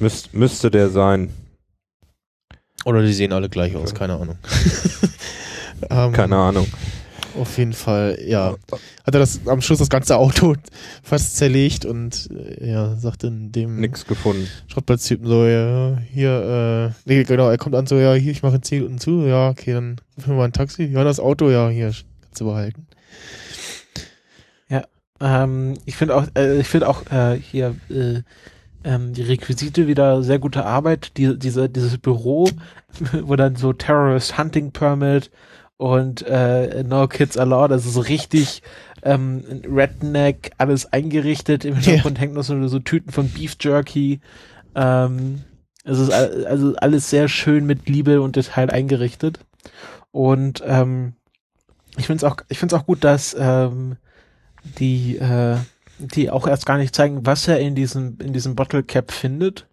Müsst, 0.00 0.34
müsste 0.34 0.70
der 0.70 0.88
sein. 0.90 1.30
Oder 2.84 3.02
die 3.02 3.12
sehen 3.12 3.32
alle 3.32 3.48
gleich 3.48 3.76
aus, 3.76 3.94
keine 3.94 4.14
Ahnung. 4.14 4.36
ähm, 5.90 6.12
Keine 6.12 6.36
Ahnung. 6.36 6.66
Auf 7.38 7.56
jeden 7.58 7.72
Fall, 7.72 8.18
ja. 8.24 8.56
Hat 9.04 9.14
er 9.14 9.20
das 9.20 9.40
am 9.46 9.62
Schluss 9.62 9.78
das 9.78 9.88
ganze 9.88 10.16
Auto 10.16 10.54
fast 11.02 11.36
zerlegt 11.36 11.84
und 11.84 12.28
äh, 12.30 12.70
ja, 12.70 12.96
sagt 12.96 13.24
dann 13.24 13.52
dem 13.52 13.80
Nix 13.80 14.06
gefunden. 14.06 14.48
Schrottplatztypen 14.68 15.26
so, 15.26 15.46
ja, 15.46 15.98
hier, 16.12 16.92
äh, 16.94 17.08
nee, 17.08 17.24
genau, 17.24 17.48
er 17.48 17.58
kommt 17.58 17.74
an 17.74 17.86
so, 17.86 17.96
ja, 17.96 18.14
hier, 18.14 18.32
ich 18.32 18.42
mache 18.42 18.56
ein 18.56 18.62
Ziel 18.62 18.84
unten 18.84 18.98
zu, 18.98 19.26
ja, 19.26 19.48
okay, 19.48 19.72
dann 19.72 20.00
rufen 20.16 20.30
wir 20.30 20.36
mal 20.36 20.44
ein 20.44 20.52
Taxi. 20.52 20.84
Ja, 20.84 21.04
das 21.04 21.20
Auto, 21.20 21.50
ja, 21.50 21.68
hier, 21.68 21.92
kannst 22.22 22.40
du 22.40 22.44
behalten. 22.44 22.86
Ähm, 25.22 25.74
ich 25.84 25.96
finde 25.96 26.16
auch, 26.16 26.26
äh, 26.36 26.58
ich 26.60 26.66
finde 26.66 26.88
auch 26.88 27.06
äh, 27.12 27.38
hier 27.38 27.76
äh, 27.88 28.22
ähm, 28.84 29.12
die 29.12 29.22
Requisite 29.22 29.86
wieder 29.86 30.22
sehr 30.24 30.40
gute 30.40 30.64
Arbeit. 30.66 31.16
Die, 31.16 31.38
diese, 31.38 31.68
dieses 31.68 31.96
Büro, 31.98 32.48
wo 33.22 33.36
dann 33.36 33.54
so 33.54 33.72
Terrorist 33.72 34.36
Hunting 34.36 34.72
Permit 34.72 35.30
und 35.82 36.22
äh, 36.28 36.84
No 36.84 37.08
Kids 37.08 37.36
Allowed, 37.36 37.72
das 37.72 37.84
ist 37.84 37.94
so 37.94 38.02
richtig 38.02 38.62
ähm, 39.02 39.42
Redneck, 39.68 40.52
alles 40.56 40.92
eingerichtet. 40.92 41.64
Im 41.64 41.74
Hintergrund 41.74 42.20
hängt 42.20 42.34
noch 42.34 42.44
so, 42.44 42.68
so 42.68 42.78
Tüten 42.78 43.10
von 43.10 43.28
Beef 43.28 43.56
Jerky. 43.60 44.20
Ähm, 44.76 45.42
es 45.82 45.98
ist 45.98 46.12
also 46.12 46.76
alles 46.76 47.10
sehr 47.10 47.26
schön 47.26 47.66
mit 47.66 47.88
Liebe 47.88 48.22
und 48.22 48.36
Detail 48.36 48.70
eingerichtet. 48.70 49.40
Und 50.12 50.62
ähm, 50.64 51.14
ich 51.96 52.06
finde 52.06 52.24
es 52.24 52.32
auch, 52.32 52.36
ich 52.48 52.60
finde 52.60 52.76
es 52.76 52.80
auch 52.80 52.86
gut, 52.86 53.02
dass 53.02 53.34
ähm, 53.36 53.96
die, 54.78 55.16
äh, 55.16 55.56
die 55.98 56.30
auch 56.30 56.46
erst 56.46 56.64
gar 56.64 56.78
nicht 56.78 56.94
zeigen, 56.94 57.26
was 57.26 57.48
er 57.48 57.58
in 57.58 57.74
diesem, 57.74 58.18
in 58.22 58.32
diesem 58.32 58.54
Bottle 58.54 58.84
Cap 58.84 59.10
findet. 59.10 59.66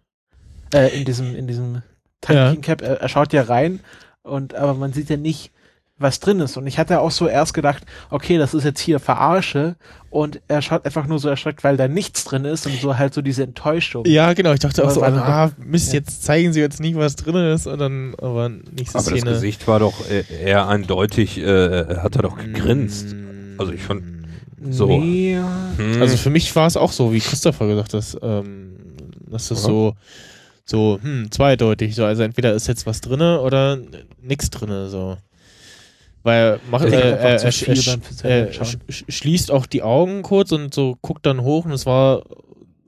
Äh, 0.74 0.88
in 0.88 1.04
diesem, 1.04 1.36
in 1.36 1.46
diesem 1.46 1.82
Tanking 2.20 2.62
Cap. 2.62 2.82
Er, 2.82 3.00
er 3.00 3.08
schaut 3.08 3.32
ja 3.32 3.42
rein 3.42 3.78
und, 4.22 4.56
aber 4.56 4.74
man 4.74 4.92
sieht 4.92 5.08
ja 5.08 5.16
nicht, 5.16 5.52
was 6.00 6.18
drin 6.18 6.40
ist. 6.40 6.56
Und 6.56 6.66
ich 6.66 6.78
hatte 6.78 7.00
auch 7.00 7.10
so 7.10 7.28
erst 7.28 7.54
gedacht, 7.54 7.84
okay, 8.10 8.38
das 8.38 8.54
ist 8.54 8.64
jetzt 8.64 8.80
hier 8.80 8.98
Verarsche 8.98 9.76
und 10.08 10.40
er 10.48 10.62
schaut 10.62 10.84
einfach 10.86 11.06
nur 11.06 11.18
so 11.18 11.28
erschreckt, 11.28 11.62
weil 11.62 11.76
da 11.76 11.86
nichts 11.88 12.24
drin 12.24 12.44
ist 12.44 12.66
und 12.66 12.80
so 12.80 12.96
halt 12.98 13.14
so 13.14 13.22
diese 13.22 13.42
Enttäuschung. 13.44 14.04
Ja, 14.06 14.32
genau, 14.32 14.52
ich 14.52 14.60
dachte 14.60 14.82
auch 14.82 14.86
Aber 14.86 14.94
so, 14.94 15.00
warte, 15.02 15.22
ah, 15.22 15.50
Mist, 15.64 15.88
ja. 15.92 15.98
jetzt 16.00 16.24
zeigen 16.24 16.52
sie 16.52 16.60
jetzt 16.60 16.80
nicht, 16.80 16.96
was 16.96 17.16
drin 17.16 17.36
ist, 17.36 17.66
und 17.66 17.78
dann, 17.78 18.14
aber 18.18 18.48
nächste 18.48 18.98
Aber 18.98 19.10
das 19.10 19.18
Szene. 19.20 19.30
Gesicht 19.32 19.68
war 19.68 19.78
doch 19.78 19.94
äh, 20.10 20.24
eher 20.44 20.66
eindeutig, 20.66 21.38
äh, 21.38 21.96
hat 21.98 22.16
er 22.16 22.22
doch 22.22 22.36
gegrinst. 22.38 23.12
Mm, 23.14 23.54
Also 23.58 23.72
ich 23.72 23.82
fand- 23.82 24.02
so. 24.70 24.86
Nee, 24.88 25.38
Hm. 25.76 26.02
Also 26.02 26.16
für 26.16 26.30
mich 26.30 26.54
war 26.56 26.66
es 26.66 26.76
auch 26.76 26.92
so, 26.92 27.12
wie 27.12 27.20
Christopher 27.20 27.66
gesagt 27.66 27.94
hat, 27.94 28.18
ähm, 28.22 28.76
dass 29.30 29.48
das 29.48 29.62
Ja. 29.62 29.68
so, 29.68 29.94
so, 30.64 30.98
hm, 31.02 31.30
zweideutig, 31.30 31.94
so, 31.94 32.04
also 32.04 32.22
entweder 32.22 32.52
ist 32.52 32.66
jetzt 32.68 32.86
was 32.86 33.00
drinne 33.00 33.40
oder 33.40 33.78
nix 34.22 34.50
drinne, 34.50 34.88
so. 34.88 35.16
Weil 36.22 36.60
macht, 36.70 36.84
äh, 36.84 37.34
äh, 37.36 37.50
schauen. 37.50 38.02
sch- 38.20 38.78
sch- 38.88 39.10
schließt 39.10 39.50
auch 39.50 39.64
die 39.66 39.82
Augen 39.82 40.22
kurz 40.22 40.52
und 40.52 40.74
so 40.74 40.96
guckt 41.00 41.24
dann 41.24 41.40
hoch 41.42 41.64
und 41.64 41.72
es 41.72 41.86
war, 41.86 42.24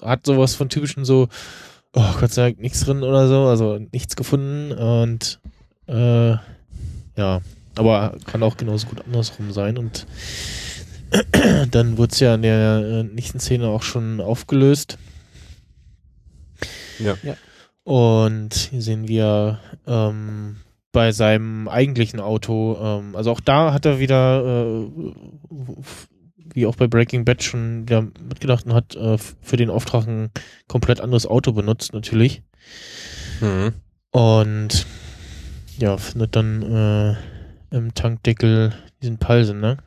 hat 0.03 0.26
sowas 0.26 0.55
von 0.55 0.68
typischen 0.68 1.05
so, 1.07 1.28
oh 1.95 2.12
Gott 2.20 2.33
sei 2.33 2.43
Dank 2.43 2.61
nichts 2.61 2.80
drin 2.85 3.03
oder 3.03 3.28
so, 3.28 3.47
also 3.47 3.78
nichts 3.93 4.16
gefunden 4.16 4.72
und 4.72 5.41
äh, 5.87 6.33
ja, 7.16 7.41
aber 7.76 8.16
kann 8.26 8.43
auch 8.43 8.57
genauso 8.59 8.87
gut 8.89 9.03
andersrum 9.07 9.51
sein 9.53 9.78
und 9.78 10.07
dann 11.70 11.97
wurde 11.97 12.12
es 12.12 12.20
ja 12.20 12.35
in 12.35 12.43
der 12.43 12.78
äh, 12.78 13.03
nächsten 13.05 13.41
Szene 13.41 13.68
auch 13.68 13.83
schon 13.83 14.20
aufgelöst. 14.20 14.99
Ja. 16.99 17.16
Ja. 17.22 17.35
Und 17.85 18.55
hier 18.70 18.80
sehen 18.83 19.09
wir 19.09 19.59
ähm, 19.87 20.57
bei 20.93 21.12
seinem 21.12 21.68
eigentlichen 21.68 22.20
Auto, 22.20 22.78
ähm, 22.80 23.16
also 23.16 23.32
auch 23.32 23.40
da 23.40 23.72
hat 23.72 23.86
er 23.86 23.99
wieder, 23.99 24.45
äh, 24.45 25.12
wie 26.55 26.66
auch 26.66 26.76
bei 26.76 26.86
Breaking 26.86 27.24
Bad 27.24 27.43
schon 27.43 27.82
wieder 27.82 28.03
mitgedacht 28.03 28.66
und 28.66 28.74
hat 28.74 28.95
äh, 28.95 29.16
für 29.18 29.57
den 29.57 29.70
Auftrag 29.70 30.07
ein 30.07 30.30
komplett 30.68 31.01
anderes 31.01 31.26
Auto 31.26 31.53
benutzt, 31.53 31.95
natürlich. 31.95 32.43
Mhm. 33.40 33.72
Und 34.11 34.86
ja, 35.78 35.97
findet 35.97 36.36
dann 36.36 36.62
äh, 36.62 37.76
im 37.76 37.95
Tankdeckel 37.95 38.74
diesen 39.01 39.18
Palsen, 39.18 39.61
ne? 39.61 39.78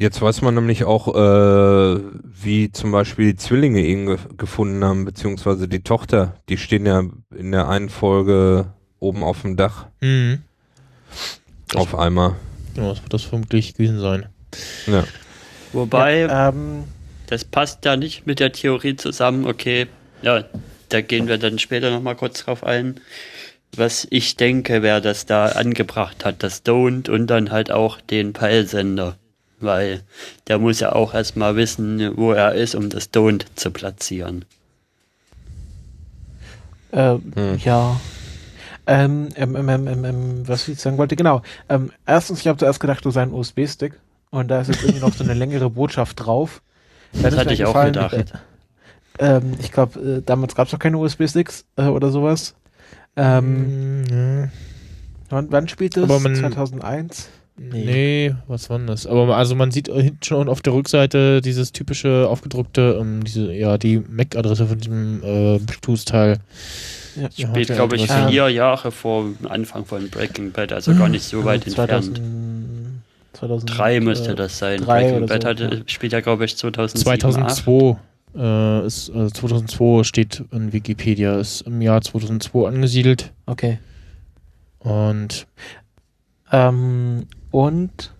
Jetzt 0.00 0.22
weiß 0.22 0.42
man 0.42 0.54
nämlich 0.54 0.84
auch, 0.84 1.08
äh, 1.08 2.00
wie 2.24 2.70
zum 2.70 2.92
Beispiel 2.92 3.32
die 3.32 3.36
Zwillinge 3.36 3.80
ihn 3.80 4.06
ge 4.06 4.18
gefunden 4.36 4.84
haben, 4.84 5.04
beziehungsweise 5.04 5.66
die 5.66 5.82
Tochter. 5.82 6.36
Die 6.48 6.56
stehen 6.56 6.86
ja 6.86 7.02
in 7.34 7.50
der 7.50 7.68
einen 7.68 7.88
Folge 7.88 8.74
oben 9.00 9.22
auf 9.22 9.42
dem 9.42 9.56
Dach. 9.56 9.86
Mhm. 10.00 10.42
Das- 11.68 11.76
Auf 11.82 11.94
einmal. 11.94 12.36
Genau, 12.74 12.90
das 12.90 13.02
wird 13.02 13.12
das 13.14 13.22
vermutlich 13.22 13.74
gewesen 13.74 14.00
sein. 14.00 14.26
Ja. 14.86 15.04
Wobei, 15.72 16.20
Ja, 16.20 16.48
ähm, 16.48 16.84
das 17.26 17.44
passt 17.44 17.84
ja 17.84 17.96
nicht 17.96 18.26
mit 18.26 18.40
der 18.40 18.52
Theorie 18.52 18.96
zusammen. 18.96 19.46
Okay, 19.46 19.86
ja, 20.22 20.44
da 20.88 21.00
gehen 21.02 21.28
wir 21.28 21.38
dann 21.38 21.58
später 21.58 21.90
nochmal 21.90 22.16
kurz 22.16 22.44
drauf 22.44 22.64
ein. 22.64 23.00
Was 23.76 24.06
ich 24.10 24.36
denke, 24.36 24.82
wer 24.82 25.02
das 25.02 25.26
da 25.26 25.46
angebracht 25.46 26.24
hat, 26.24 26.42
das 26.42 26.64
Don't 26.64 27.10
und 27.10 27.26
dann 27.26 27.50
halt 27.50 27.70
auch 27.70 28.00
den 28.00 28.32
Peilsender. 28.32 29.16
Weil 29.60 30.02
der 30.46 30.58
muss 30.58 30.80
ja 30.80 30.92
auch 30.92 31.12
erstmal 31.12 31.56
wissen, 31.56 32.16
wo 32.16 32.32
er 32.32 32.54
ist, 32.54 32.74
um 32.74 32.88
das 32.88 33.12
Don't 33.12 33.44
zu 33.56 33.70
platzieren. 33.70 34.44
Äh, 36.92 37.16
Hm. 37.34 37.58
Ja. 37.64 38.00
Ähm, 38.88 39.28
ähm, 39.36 39.54
ähm, 39.54 39.68
ähm, 39.68 39.86
ähm, 39.86 40.04
ähm, 40.04 40.48
was 40.48 40.66
ich 40.66 40.80
sagen 40.80 40.96
wollte, 40.96 41.14
genau. 41.14 41.42
Ähm, 41.68 41.92
erstens, 42.06 42.40
ich 42.40 42.48
habe 42.48 42.58
zuerst 42.58 42.80
gedacht, 42.80 43.04
du 43.04 43.10
sei 43.10 43.20
ein 43.22 43.34
USB-Stick 43.34 43.92
und 44.30 44.48
da 44.48 44.62
ist 44.62 44.68
jetzt 44.68 44.82
irgendwie 44.82 45.00
noch 45.00 45.12
so 45.12 45.22
eine 45.24 45.34
längere 45.34 45.68
Botschaft 45.68 46.24
drauf. 46.24 46.62
Dann 47.12 47.22
Das 47.24 47.34
ist 47.34 47.38
hatte 47.40 47.52
ich 47.52 47.64
auch 47.66 47.84
gedacht. 47.84 48.14
Äh, 48.14 48.24
ähm, 49.18 49.52
ich 49.60 49.72
glaube, 49.72 50.00
äh, 50.00 50.22
damals 50.24 50.54
gab 50.54 50.68
es 50.68 50.72
noch 50.72 50.78
keine 50.78 50.96
USB-Sticks 50.96 51.66
äh, 51.76 51.82
oder 51.84 52.10
sowas. 52.10 52.54
Ähm, 53.16 54.02
Mm, 54.04 54.50
wann, 55.28 55.50
wann 55.52 55.68
spielt 55.68 55.96
das? 55.96 56.04
Aber 56.04 56.20
man- 56.20 56.34
2001? 56.34 57.28
Nee. 57.58 58.34
was 58.46 58.70
war 58.70 58.78
denn 58.78 58.86
das? 58.86 59.06
Aber 59.06 59.36
also 59.36 59.54
man 59.54 59.70
sieht 59.70 59.88
hinten 59.88 60.22
schon 60.22 60.48
auf 60.48 60.62
der 60.62 60.72
Rückseite 60.72 61.40
dieses 61.40 61.72
typische 61.72 62.28
aufgedruckte, 62.28 62.96
ähm, 63.00 63.24
diese, 63.24 63.52
ja, 63.52 63.78
die 63.78 63.98
MAC-Adresse 63.98 64.66
von 64.66 64.78
diesem 64.78 65.22
äh, 65.22 65.58
Bluetooth-Teil. 65.58 66.38
Ja. 67.16 67.48
Spielt, 67.48 67.68
glaube 67.68 67.96
ich, 67.96 68.10
vier 68.10 68.48
Jahre 68.48 68.92
vor 68.92 69.26
Anfang 69.48 69.84
von 69.84 70.08
Breaking 70.08 70.52
Bad, 70.52 70.72
also 70.72 70.94
gar 70.94 71.08
nicht 71.08 71.24
so 71.24 71.44
weit 71.44 71.64
Also 71.66 71.82
entfernt. 71.82 72.16
2000, 72.16 73.00
2000, 73.32 73.78
Drei 73.78 74.00
müsste 74.00 74.32
äh, 74.32 74.34
das 74.36 74.58
sein. 74.58 74.80
Breaking 74.84 75.26
Bad 75.26 75.42
so, 75.42 75.48
hatte, 75.48 75.64
ja. 75.64 75.82
spielt 75.86 76.12
ja, 76.12 76.20
glaube 76.20 76.44
ich, 76.44 76.56
2007, 76.56 77.20
2002 77.20 77.96
äh, 78.36 78.86
ist, 78.86 79.08
äh, 79.08 79.28
2002 79.32 80.04
steht 80.04 80.44
in 80.52 80.72
Wikipedia, 80.72 81.40
ist 81.40 81.62
im 81.62 81.82
Jahr 81.82 82.00
2002 82.02 82.68
angesiedelt 82.68 83.32
Okay. 83.46 83.78
und 84.78 85.46
Ähm, 86.50 87.26
und 87.50 88.12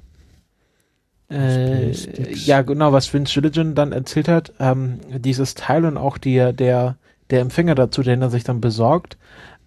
äh, 1.30 1.92
ja, 2.34 2.62
genau, 2.62 2.92
was 2.92 3.12
Vince 3.12 3.34
Gilligan 3.34 3.74
dann 3.74 3.92
erzählt 3.92 4.28
hat, 4.28 4.52
ähm, 4.60 5.00
dieses 5.10 5.54
Teil 5.54 5.84
und 5.84 5.98
auch 5.98 6.16
die, 6.16 6.52
der, 6.54 6.96
der 7.30 7.40
Empfänger 7.40 7.74
dazu, 7.74 8.02
den 8.02 8.22
er 8.22 8.30
sich 8.30 8.44
dann 8.44 8.60
besorgt, 8.60 9.18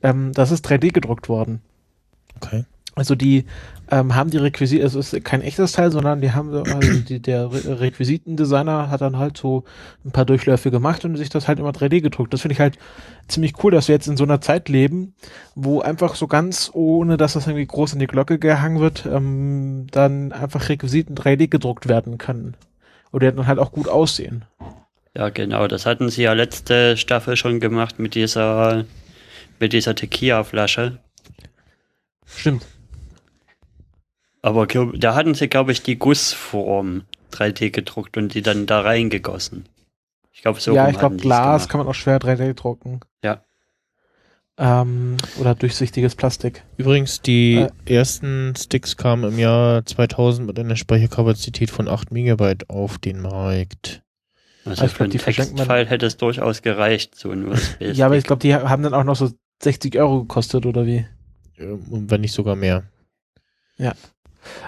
ähm, 0.01 0.31
das 0.33 0.51
ist 0.51 0.67
3D 0.67 0.91
gedruckt 0.91 1.29
worden. 1.29 1.61
okay. 2.35 2.65
Also 2.95 3.15
die 3.15 3.45
ähm, 3.89 4.15
haben 4.15 4.29
die 4.31 4.37
Requisiten, 4.37 4.85
es 4.85 4.95
ist 4.95 5.23
kein 5.23 5.41
echtes 5.41 5.71
Teil, 5.73 5.91
sondern 5.91 6.21
die 6.21 6.31
haben, 6.33 6.51
so- 6.51 6.63
also 6.63 6.99
die, 6.99 7.21
der 7.21 7.51
Re 7.51 7.79
Requisitendesigner 7.79 8.89
hat 8.89 9.01
dann 9.01 9.17
halt 9.17 9.37
so 9.37 9.63
ein 10.05 10.11
paar 10.11 10.25
Durchläufe 10.25 10.71
gemacht 10.71 11.03
und 11.05 11.15
sich 11.17 11.29
das 11.29 11.47
halt 11.47 11.59
immer 11.59 11.71
3D 11.71 12.01
gedruckt. 12.01 12.33
Das 12.33 12.41
finde 12.41 12.53
ich 12.53 12.59
halt 12.59 12.77
ziemlich 13.27 13.53
cool, 13.63 13.71
dass 13.71 13.87
wir 13.87 13.95
jetzt 13.95 14.07
in 14.07 14.17
so 14.17 14.23
einer 14.25 14.41
Zeit 14.41 14.67
leben, 14.69 15.13
wo 15.55 15.79
einfach 15.81 16.15
so 16.15 16.27
ganz, 16.27 16.69
ohne 16.73 17.17
dass 17.17 17.33
das 17.33 17.47
irgendwie 17.47 17.65
groß 17.65 17.93
in 17.93 17.99
die 17.99 18.07
Glocke 18.07 18.39
gehangen 18.39 18.79
wird, 18.79 19.05
ähm, 19.05 19.87
dann 19.91 20.31
einfach 20.33 20.67
Requisiten 20.69 21.15
3D 21.15 21.47
gedruckt 21.47 21.87
werden 21.87 22.17
können. 22.17 22.55
Oder 23.13 23.31
dann 23.31 23.47
halt 23.47 23.59
auch 23.59 23.71
gut 23.71 23.87
aussehen. 23.87 24.45
Ja, 25.15 25.29
genau. 25.29 25.67
Das 25.67 25.85
hatten 25.85 26.09
sie 26.09 26.23
ja 26.23 26.33
letzte 26.33 26.95
Staffel 26.97 27.35
schon 27.35 27.59
gemacht 27.59 27.99
mit 27.99 28.15
dieser, 28.15 28.85
mit 29.59 29.73
dieser 29.73 29.95
Tequila-Flasche. 29.95 30.99
Stimmt. 32.25 32.65
Aber 34.41 34.67
glaub, 34.67 34.93
da 34.99 35.15
hatten 35.15 35.33
sie, 35.35 35.47
glaube 35.47 35.71
ich, 35.71 35.83
die 35.83 35.97
Gussform 35.99 37.03
3D 37.31 37.69
gedruckt 37.71 38.17
und 38.17 38.33
die 38.33 38.41
dann 38.41 38.65
da 38.65 38.81
reingegossen. 38.81 39.65
Ich 40.33 40.41
glaube, 40.41 40.59
so 40.59 40.73
ja, 40.73 40.89
ich 40.89 40.97
glaube, 40.97 41.17
Glas 41.17 41.69
kann 41.69 41.79
man 41.79 41.87
auch 41.87 41.93
schwer 41.93 42.19
3D 42.19 42.53
drucken. 42.53 43.01
Ja. 43.23 43.43
Ähm, 44.57 45.17
oder 45.39 45.55
durchsichtiges 45.55 46.15
Plastik. 46.15 46.63
Übrigens, 46.77 47.21
die 47.21 47.55
Äh. 47.55 47.69
ersten 47.93 48.53
Sticks 48.57 48.97
kamen 48.97 49.31
im 49.31 49.39
Jahr 49.39 49.85
2000 49.85 50.45
mit 50.47 50.59
einer 50.59 50.75
Speicherkapazität 50.75 51.69
von 51.71 51.87
8 51.87 52.11
Megabyte 52.11 52.69
auf 52.69 52.97
den 52.97 53.21
Markt. 53.21 54.01
Also 54.65 54.85
ich 54.85 54.91
für 54.91 55.07
glaub, 55.07 55.13
einen 55.13 55.19
Textfile 55.19 55.85
hätte 55.87 56.05
es 56.05 56.17
durchaus 56.17 56.61
gereicht, 56.61 57.15
so 57.15 57.31
ein 57.31 57.47
USB. 57.47 57.81
Ja, 57.81 58.05
aber 58.07 58.17
ich 58.17 58.23
glaube, 58.25 58.41
die 58.41 58.53
haben 58.53 58.83
dann 58.83 58.93
auch 58.93 59.03
noch 59.03 59.15
so 59.15 59.31
60 59.63 59.97
Euro 59.97 60.21
gekostet, 60.21 60.65
oder 60.65 60.85
wie? 60.85 61.05
Ähm, 61.57 61.83
Und 61.89 62.11
wenn 62.11 62.21
nicht 62.21 62.33
sogar 62.33 62.55
mehr. 62.55 62.83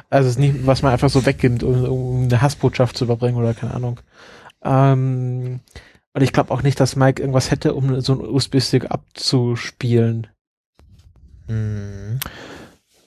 Also 0.09 0.27
es 0.27 0.35
ist 0.35 0.39
nicht, 0.39 0.65
was 0.65 0.81
man 0.81 0.91
einfach 0.91 1.09
so 1.09 1.25
weggibt, 1.25 1.63
um, 1.63 1.83
um 1.85 2.23
eine 2.23 2.41
Hassbotschaft 2.41 2.97
zu 2.97 3.05
überbringen 3.05 3.37
oder 3.37 3.53
keine 3.53 3.73
Ahnung. 3.73 3.99
Ähm, 4.63 5.59
und 6.13 6.21
ich 6.21 6.31
glaube 6.31 6.51
auch 6.53 6.61
nicht, 6.61 6.79
dass 6.79 6.95
Mike 6.95 7.21
irgendwas 7.21 7.51
hätte, 7.51 7.73
um 7.73 7.99
so 8.01 8.13
einen 8.13 8.25
USB-Stick 8.25 8.91
abzuspielen. 8.91 10.27
Mhm. 11.47 12.19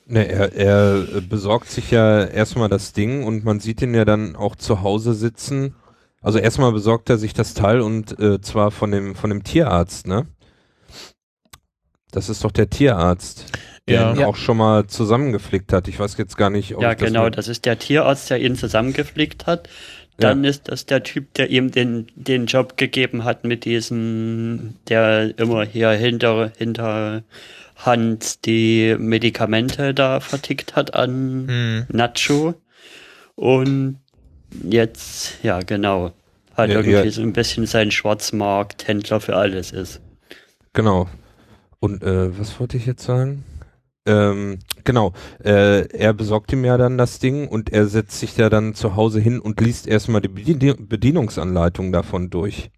Ne, 0.09 0.29
er, 0.29 0.53
er 0.55 1.21
besorgt 1.21 1.69
sich 1.69 1.91
ja 1.91 2.25
erstmal 2.25 2.69
das 2.69 2.93
Ding 2.93 3.25
und 3.25 3.45
man 3.45 3.59
sieht 3.59 3.83
ihn 3.83 3.95
ja 3.95 4.05
dann 4.05 4.37
auch 4.37 4.55
zu 4.55 4.83
Hause 4.83 5.15
sitzen. 5.15 5.75
Also 6.21 6.39
erstmal 6.39 6.73
besorgt 6.73 7.11
er 7.11 7.19
sich 7.19 7.35
das 7.35 7.55
Teil 7.55 7.81
und 7.81 8.19
äh, 8.21 8.41
zwar 8.41 8.71
von 8.71 8.91
dem 8.91 9.15
von 9.15 9.31
dem 9.31 9.43
Tierarzt, 9.43 10.07
ne? 10.07 10.27
Das 12.13 12.29
ist 12.29 12.45
doch 12.45 12.53
der 12.53 12.71
Tierarzt, 12.71 13.47
der 13.89 14.01
Ja. 14.01 14.13
ihn 14.13 14.21
Ja. 14.21 14.27
auch 14.27 14.37
schon 14.37 14.57
mal 14.57 14.87
zusammengeflickt 14.87 15.73
hat. 15.73 15.89
Ich 15.89 15.99
weiß 15.99 16.17
jetzt 16.19 16.37
gar 16.37 16.51
nicht, 16.51 16.75
ob 16.75 16.83
Ja, 16.83 16.93
ich 16.93 16.99
das 16.99 17.09
genau, 17.09 17.25
mit- 17.25 17.39
das 17.39 17.49
ist 17.49 17.65
der 17.65 17.79
Tierarzt, 17.79 18.31
der 18.31 18.41
ihn 18.41 18.57
zusammengeflickt 18.57 19.47
hat. 19.47 19.69
Dann 20.19 20.45
ist 20.45 20.69
das 20.69 20.87
der 20.87 21.03
Typ, 21.03 21.35
der 21.35 21.51
ihm 21.51 21.71
den, 21.71 22.07
den 22.15 22.47
Job 22.47 22.79
gegeben 22.79 23.25
hat 23.25 23.45
mit 23.45 23.67
diesem, 23.67 24.77
der 24.89 25.39
immer 25.39 25.65
hier 25.67 25.91
hinter, 25.91 26.51
hinter 26.57 27.23
Hand 27.77 28.47
die 28.47 28.97
Medikamente 28.99 29.93
da 29.93 30.21
vertickt 30.21 30.75
hat 30.75 30.95
an 30.95 31.45
Mhm. 31.45 31.85
Nacho. 31.91 32.55
Und 33.35 33.99
jetzt, 34.65 35.35
ja, 35.43 35.61
genau, 35.61 36.13
hat 36.55 36.71
Ja, 36.71 36.77
irgendwie 36.77 36.93
ja. 36.93 37.11
so 37.11 37.21
ein 37.21 37.35
bisschen 37.35 37.67
sein 37.67 37.91
Schwarzmarkt, 37.91 38.89
Händler 38.89 39.21
für 39.21 39.37
alles 39.37 39.71
ist. 39.73 40.01
Genau. 40.73 41.09
Und 41.79 42.03
äh, 42.03 42.39
was 42.39 42.59
wollte 42.59 42.79
ich 42.79 42.87
jetzt 42.87 43.05
sagen? 43.05 43.45
Ähm, 44.07 44.61
genau, 44.85 45.13
äh, 45.45 45.87
er 45.89 46.13
besorgt 46.15 46.53
ihm 46.53 46.65
ja 46.65 46.77
dann 46.79 46.97
das 46.97 47.19
Ding 47.19 47.49
und 47.49 47.71
er 47.73 47.87
setzt 47.87 48.19
sich 48.21 48.35
da 48.35 48.49
dann 48.49 48.75
zu 48.75 48.95
Hause 48.95 49.19
hin 49.21 49.41
und 49.41 49.61
liest 49.61 49.87
erstmal 49.89 50.21
die 50.21 50.29
Bedien 50.29 50.89
Bedienungsanleitung 50.89 51.91
davon 51.93 52.31
durch. 52.31 52.71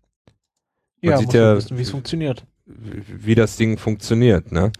Man 1.03 1.13
ja, 1.13 1.19
sieht 1.19 1.27
muss 1.27 1.35
ja- 1.35 1.77
wie 1.77 1.83
es 1.83 1.91
funktioniert. 1.91 2.45
wie 2.67 3.27
wie 3.27 3.35
das 3.35 3.57
Ding 3.57 3.77
funktioniert, 3.79 4.53
ne? 4.53 4.73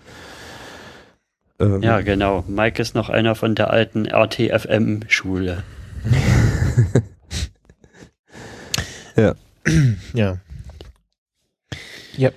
Ähm, 1.61 1.83
Ja, 1.83 2.01
genau. 2.01 2.45
Mike 2.49 2.81
ist 2.81 2.95
noch 2.95 3.09
einer 3.11 3.35
von 3.35 3.55
der 3.55 3.71
alten 3.71 4.07
RTFM-Schule. 4.07 5.63
Ja. 12.17 12.31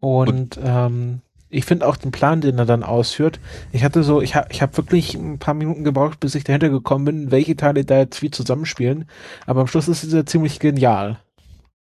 Und, 0.00 0.58
ähm, 0.62 1.20
ich 1.56 1.64
finde 1.64 1.86
auch 1.86 1.96
den 1.96 2.12
Plan, 2.12 2.42
den 2.42 2.58
er 2.58 2.66
dann 2.66 2.82
ausführt. 2.82 3.40
Ich 3.72 3.82
hatte 3.82 4.02
so, 4.02 4.20
ich 4.20 4.34
habe 4.34 4.48
ich 4.50 4.60
hab 4.60 4.76
wirklich 4.76 5.14
ein 5.14 5.38
paar 5.38 5.54
Minuten 5.54 5.84
gebraucht, 5.84 6.20
bis 6.20 6.34
ich 6.34 6.44
dahinter 6.44 6.68
gekommen 6.68 7.06
bin, 7.06 7.30
welche 7.30 7.56
Teile 7.56 7.84
da 7.84 7.98
jetzt 7.98 8.20
wie 8.20 8.30
zusammenspielen. 8.30 9.06
Aber 9.46 9.62
am 9.62 9.66
Schluss 9.66 9.88
ist 9.88 10.04
es 10.04 10.12
ja 10.12 10.26
ziemlich 10.26 10.60
genial. 10.60 11.18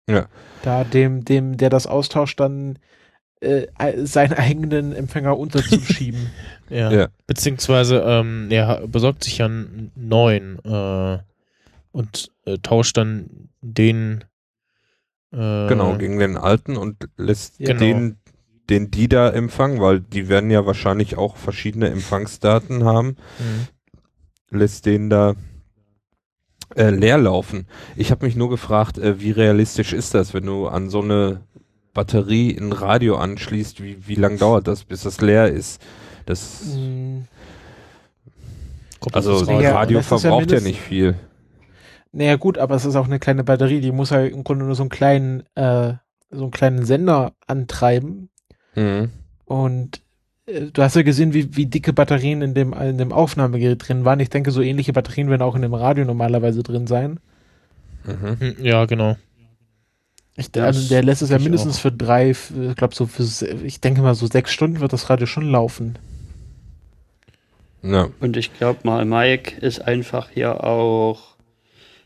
Ja. 0.10 0.28
Da 0.64 0.86
dem, 0.86 1.26
dem, 1.26 1.58
der 1.58 1.70
das 1.70 1.88
austauscht, 1.88 2.40
dann 2.40 2.80
äh, 3.42 3.68
seinen 4.06 4.34
eigenen 4.34 4.94
Empfänger 4.94 5.38
unterzuschieben. 5.38 6.30
Ja. 6.72 6.92
Ja. 6.92 7.08
Beziehungsweise, 7.26 8.04
ähm, 8.06 8.46
er 8.52 8.86
besorgt 8.86 9.24
sich 9.24 9.40
ja 9.40 9.48
einen 9.48 9.92
neuen 9.96 10.64
äh, 10.64 11.18
und 11.92 12.32
äh, 12.46 12.60
tauscht 12.62 12.96
dann 12.96 13.50
den 13.62 14.24
äh, 15.32 15.68
Genau, 15.68 15.98
gegen 15.98 16.20
den 16.20 16.38
alten 16.38 16.78
und 16.78 17.10
lässt 17.18 17.60
Ja. 17.60 17.74
den, 17.74 18.19
den 18.70 18.92
die 18.92 19.08
da 19.10 19.30
empfangen, 19.30 19.80
weil 19.82 20.00
die 20.00 20.30
werden 20.30 20.52
ja 20.52 20.66
wahrscheinlich 20.66 21.18
auch 21.18 21.38
verschiedene 21.38 21.90
Empfangsdaten 21.90 22.84
haben, 22.84 23.16
Mhm. 23.40 24.58
lässt 24.58 24.86
den 24.86 25.10
da 25.10 25.36
äh, 26.76 26.92
leer 26.92 27.18
laufen. 27.18 27.66
Ich 27.96 28.12
habe 28.12 28.26
mich 28.28 28.36
nur 28.36 28.50
gefragt, 28.50 29.00
äh, 29.00 29.20
wie 29.20 29.32
realistisch 29.32 29.92
ist 29.92 30.14
das, 30.14 30.34
wenn 30.36 30.46
du 30.46 30.68
an 30.68 30.90
so 30.92 31.02
eine 31.02 31.42
Batterie 31.96 32.56
ein 32.56 32.72
Radio 32.72 33.18
anschließt, 33.18 33.82
wie, 33.82 34.08
wie 34.08 34.14
lang 34.16 34.38
dauert 34.38 34.68
das, 34.68 34.84
bis 34.84 35.02
das 35.02 35.20
leer 35.20 35.48
ist? 35.52 35.82
Das, 36.28 36.62
Kommt 39.00 39.16
also 39.16 39.40
das? 39.44 39.50
Ja, 39.64 39.74
Radio 39.74 39.98
ja 39.98 40.04
verbraucht 40.04 40.24
ja 40.52 40.58
mindestens- 40.60 40.64
nicht 40.68 40.80
viel. 40.82 41.16
Naja 42.12 42.36
gut, 42.38 42.58
aber 42.58 42.76
es 42.76 42.86
ist 42.86 42.96
auch 42.96 43.06
eine 43.06 43.20
kleine 43.20 43.44
Batterie, 43.44 43.82
die 43.82 43.92
muss 43.92 44.12
halt 44.12 44.34
im 44.34 44.44
Grunde 44.44 44.66
nur 44.66 44.76
so 44.76 44.84
einen 44.84 44.90
kleinen, 44.90 45.44
äh, 45.56 45.94
so 46.32 46.44
einen 46.44 46.52
kleinen 46.52 46.86
Sender 46.86 47.34
antreiben 47.48 48.30
Mhm. 48.76 49.10
und 49.46 50.02
äh, 50.46 50.68
du 50.72 50.82
hast 50.82 50.96
ja 50.96 51.02
gesehen, 51.02 51.34
wie, 51.34 51.56
wie 51.56 51.66
dicke 51.66 51.94
Batterien 51.94 52.42
in 52.42 52.54
dem, 52.54 52.74
in 52.74 52.98
dem 52.98 53.12
Aufnahmegerät 53.12 53.88
drin 53.88 54.06
waren. 54.06 54.20
Ich 54.20 54.30
denke, 54.30 54.52
so 54.52 54.62
ähnliche 54.62 54.94
Batterien 54.94 55.30
werden 55.30 55.42
auch 55.42 55.56
in 55.56 55.62
dem 55.64 55.74
Radio 55.74 56.06
normalerweise 56.06 56.64
drin 56.64 56.88
sein. 56.88 57.20
Mhm. 58.06 58.40
Hm, 58.40 58.56
Ja, 58.64 58.86
genau. 58.86 59.18
Ich, 60.36 60.50
also 60.62 60.88
der 60.88 61.04
lässt 61.04 61.22
es 61.22 61.32
ja 61.32 61.40
mindestens 61.40 61.78
auch. 61.78 61.82
für 61.82 61.92
drei, 61.92 62.30
ich 62.32 62.76
glaube 62.78 62.96
so 62.96 63.08
für, 63.08 63.24
ich 63.66 63.82
denke 63.82 64.02
mal 64.02 64.16
so 64.16 64.26
sechs 64.26 64.54
Stunden 64.54 64.80
wird 64.80 64.94
das 64.94 65.10
Radio 65.10 65.26
schon 65.28 65.50
laufen. 65.52 65.98
Ja. 67.82 68.10
Und 68.20 68.38
ich 68.38 68.54
glaube 68.58 68.80
mal, 68.84 69.04
Mike 69.06 69.60
ist 69.60 69.80
einfach 69.80 70.30
hier 70.30 70.64
auch, 70.64 71.36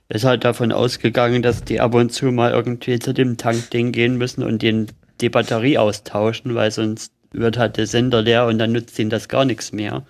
ist 0.10 0.24
halt 0.26 0.44
davon 0.46 0.72
ausgegangen, 0.72 1.42
dass 1.44 1.64
die 1.64 1.80
ab 1.80 1.94
und 1.94 2.12
zu 2.12 2.26
mal 2.32 2.52
irgendwie 2.52 3.00
zu 3.00 3.14
dem 3.14 3.38
Tankding 3.38 3.92
gehen 3.92 4.18
müssen 4.18 4.44
und 4.44 4.62
den, 4.62 4.88
die 5.24 5.30
Batterie 5.30 5.78
austauschen, 5.80 6.54
weil 6.54 6.70
sonst 6.70 7.12
wird 7.32 7.58
halt 7.58 7.78
der 7.78 7.88
Sender 7.88 8.22
leer 8.22 8.46
und 8.46 8.60
dann 8.60 8.72
nützt 8.72 9.00
ihnen 9.00 9.10
das 9.10 9.28
gar 9.28 9.46
nichts 9.46 9.72
mehr. 9.72 10.04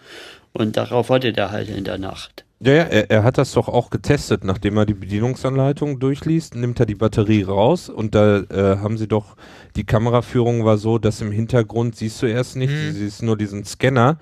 Und 0.51 0.75
darauf 0.77 1.09
wartet 1.09 1.37
er 1.37 1.51
halt 1.51 1.69
in 1.69 1.83
der 1.83 1.97
Nacht. 1.97 2.45
Ja, 2.59 2.73
ja, 2.73 2.83
er, 2.83 3.11
er 3.11 3.23
hat 3.23 3.37
das 3.37 3.51
doch 3.53 3.67
auch 3.67 3.89
getestet, 3.89 4.43
nachdem 4.43 4.77
er 4.77 4.85
die 4.85 4.93
Bedienungsanleitung 4.93 5.99
durchliest, 5.99 6.55
nimmt 6.55 6.79
er 6.79 6.85
die 6.85 6.95
Batterie 6.95 7.43
raus 7.43 7.89
und 7.89 8.15
da 8.15 8.37
äh, 8.39 8.77
haben 8.77 8.97
sie 8.97 9.07
doch, 9.07 9.35
die 9.75 9.83
Kameraführung 9.83 10.63
war 10.63 10.77
so, 10.77 10.97
dass 10.97 11.19
im 11.21 11.31
Hintergrund 11.31 11.95
siehst 11.97 12.21
du 12.21 12.25
erst 12.27 12.55
nicht, 12.55 12.71
Mhm. 12.71 12.87
du 12.87 12.93
siehst 12.93 13.21
nur 13.21 13.37
diesen 13.37 13.65
Scanner 13.65 14.17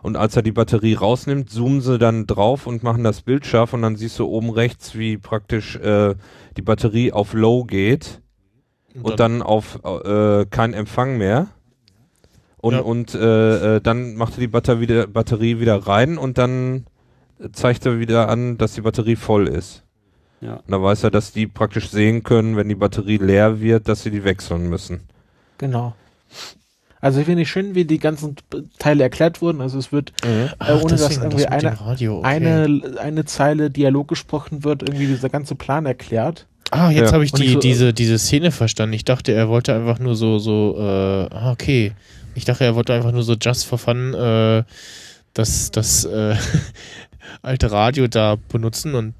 und 0.00 0.16
als 0.16 0.36
er 0.36 0.42
die 0.42 0.52
Batterie 0.52 0.94
rausnimmt, 0.94 1.50
zoomen 1.50 1.82
sie 1.82 1.98
dann 1.98 2.26
drauf 2.26 2.66
und 2.66 2.82
machen 2.82 3.04
das 3.04 3.20
Bild 3.20 3.44
scharf 3.44 3.74
und 3.74 3.82
dann 3.82 3.96
siehst 3.96 4.18
du 4.18 4.26
oben 4.26 4.48
rechts, 4.50 4.96
wie 4.96 5.18
praktisch 5.18 5.76
äh, 5.76 6.14
die 6.56 6.62
Batterie 6.62 7.12
auf 7.12 7.34
Low 7.34 7.64
geht 7.64 8.21
und 9.00 9.20
dann 9.20 9.42
auf 9.42 9.80
äh, 9.84 10.44
kein 10.46 10.74
Empfang 10.74 11.18
mehr. 11.18 11.48
Und, 12.58 12.74
Ja. 12.74 12.80
und 12.80 13.14
äh, 13.14 13.76
äh, 13.76 13.80
dann 13.80 14.14
macht 14.14 14.34
er 14.34 14.40
die 14.40 14.46
Batter 14.48 14.80
wieder, 14.80 15.06
Batterie 15.06 15.58
wieder 15.60 15.76
rein 15.86 16.16
und 16.18 16.38
dann 16.38 16.86
zeigt 17.52 17.84
er 17.86 17.98
wieder 17.98 18.28
an, 18.28 18.56
dass 18.58 18.74
die 18.74 18.82
Batterie 18.82 19.16
voll 19.16 19.48
ist. 19.48 19.82
Ja. 20.40 20.54
Und 20.56 20.70
da 20.70 20.80
weiß 20.82 21.02
er, 21.04 21.10
dass 21.10 21.32
die 21.32 21.46
praktisch 21.48 21.88
sehen 21.90 22.22
können, 22.22 22.56
wenn 22.56 22.68
die 22.68 22.74
Batterie 22.76 23.16
leer 23.18 23.60
wird, 23.60 23.88
dass 23.88 24.02
sie 24.04 24.10
die 24.12 24.22
wechseln 24.24 24.68
müssen. 24.68 25.00
Genau. 25.58 25.94
Also 27.00 27.18
ich 27.18 27.26
finde 27.26 27.42
ich 27.42 27.50
schön, 27.50 27.74
wie 27.74 27.84
die 27.84 27.98
ganzen 27.98 28.36
Teile 28.78 29.02
erklärt 29.02 29.42
wurden. 29.42 29.60
Also 29.60 29.76
es 29.78 29.90
wird 29.90 30.12
Ach, 30.60 30.80
ohne 30.82 30.92
dass 30.92 31.08
deswegen, 31.08 31.22
irgendwie 31.22 31.42
dem 31.44 31.52
eine- 31.52 31.80
Radio, 31.80 32.18
okay. 32.18 32.26
eine, 32.28 32.94
eine 33.00 33.24
Zeile 33.24 33.70
Dialog 33.72 34.06
gesprochen 34.06 34.62
wird, 34.62 34.82
irgendwie 34.84 35.08
dieser 35.08 35.28
ganze 35.28 35.56
Plan 35.56 35.84
erklärt. 35.84 36.46
Ah, 36.74 36.90
jetzt 36.90 37.08
Ja. 37.10 37.12
habe 37.12 37.24
ich 37.24 37.32
die, 37.32 37.44
ich 37.44 37.52
so- 37.52 37.58
diese, 37.60 37.92
diese 37.92 38.18
Szene 38.18 38.50
verstanden. 38.50 38.94
Ich 38.94 39.04
dachte, 39.04 39.32
er 39.32 39.48
wollte 39.48 39.74
einfach 39.74 39.98
nur 39.98 40.16
so, 40.16 40.38
so, 40.38 40.76
äh, 40.78 41.34
ah, 41.34 41.52
okay. 41.52 41.92
Ich 42.34 42.46
dachte, 42.46 42.64
er 42.64 42.74
wollte 42.74 42.94
einfach 42.94 43.12
nur 43.12 43.22
so 43.22 43.34
just 43.40 43.66
for 43.66 43.76
fun 43.78 44.14
äh, 44.14 44.62
das, 45.34 45.70
das 45.70 46.04
äh, 46.06 46.34
alte 47.42 47.70
Radio 47.70 48.06
da 48.08 48.36
benutzen 48.50 48.94
und 48.94 49.14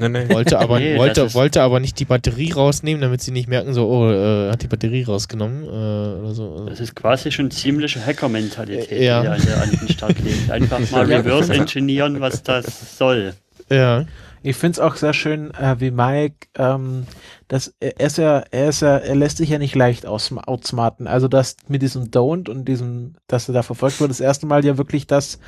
Nee, 0.00 0.08
nee. 0.10 0.28
wollte 0.28 0.60
aber, 0.60 0.78
Nee, 0.78 0.96
wollte, 0.96 1.34
wollte 1.34 1.60
aber 1.62 1.80
nicht 1.80 1.98
die 1.98 2.04
Batterie 2.04 2.52
rausnehmen, 2.52 3.00
damit 3.00 3.20
sie 3.22 3.32
nicht 3.32 3.48
merken, 3.48 3.74
so, 3.74 3.88
oh, 3.88 4.08
äh, 4.08 4.48
hat 4.52 4.62
die 4.62 4.68
Batterie 4.68 5.02
rausgenommen 5.02 5.64
äh, 5.64 6.20
oder 6.20 6.32
so. 6.34 6.64
Das 6.68 6.78
ist 6.78 6.94
quasi 6.94 7.32
schon 7.32 7.50
ziemliche 7.50 7.98
Hacker-Mentalität, 8.06 8.92
Äh, 8.92 9.04
ja. 9.06 9.22
die 9.36 9.50
an 9.50 9.70
den 9.72 9.88
Start 9.88 10.20
legt. 10.20 10.48
Einfach 10.52 10.78
mal 10.92 11.10
Ja. 11.10 11.16
reverse 11.16 11.52
engineeren, 11.52 12.20
was 12.20 12.44
das 12.44 12.96
soll. 12.96 13.34
Ja, 13.68 14.04
Ich 14.42 14.56
finde 14.56 14.72
es 14.72 14.80
auch 14.80 14.96
sehr 14.96 15.12
schön, 15.12 15.52
äh, 15.54 15.76
wie 15.78 15.90
Mike, 15.90 16.48
ähm, 16.56 17.06
dass 17.48 17.74
er 17.80 17.98
ist 18.00 18.18
ja, 18.18 18.44
er 18.50 18.68
ist 18.68 18.80
ja, 18.80 18.96
er 18.98 19.16
lässt 19.16 19.38
sich 19.38 19.50
ja 19.50 19.58
nicht 19.58 19.74
leicht 19.74 20.06
aus, 20.06 20.32
outsmarten. 20.46 21.06
Also 21.06 21.28
das 21.28 21.56
mit 21.68 21.82
diesem 21.82 22.04
Don't 22.10 22.48
und 22.48 22.66
diesem, 22.66 23.14
dass 23.26 23.48
er 23.48 23.54
da 23.54 23.62
verfolgt 23.62 24.00
wurde, 24.00 24.08
das 24.08 24.20
erste 24.20 24.46
Mal 24.46 24.64
ja 24.64 24.78
wirklich 24.78 25.06
das, 25.06 25.38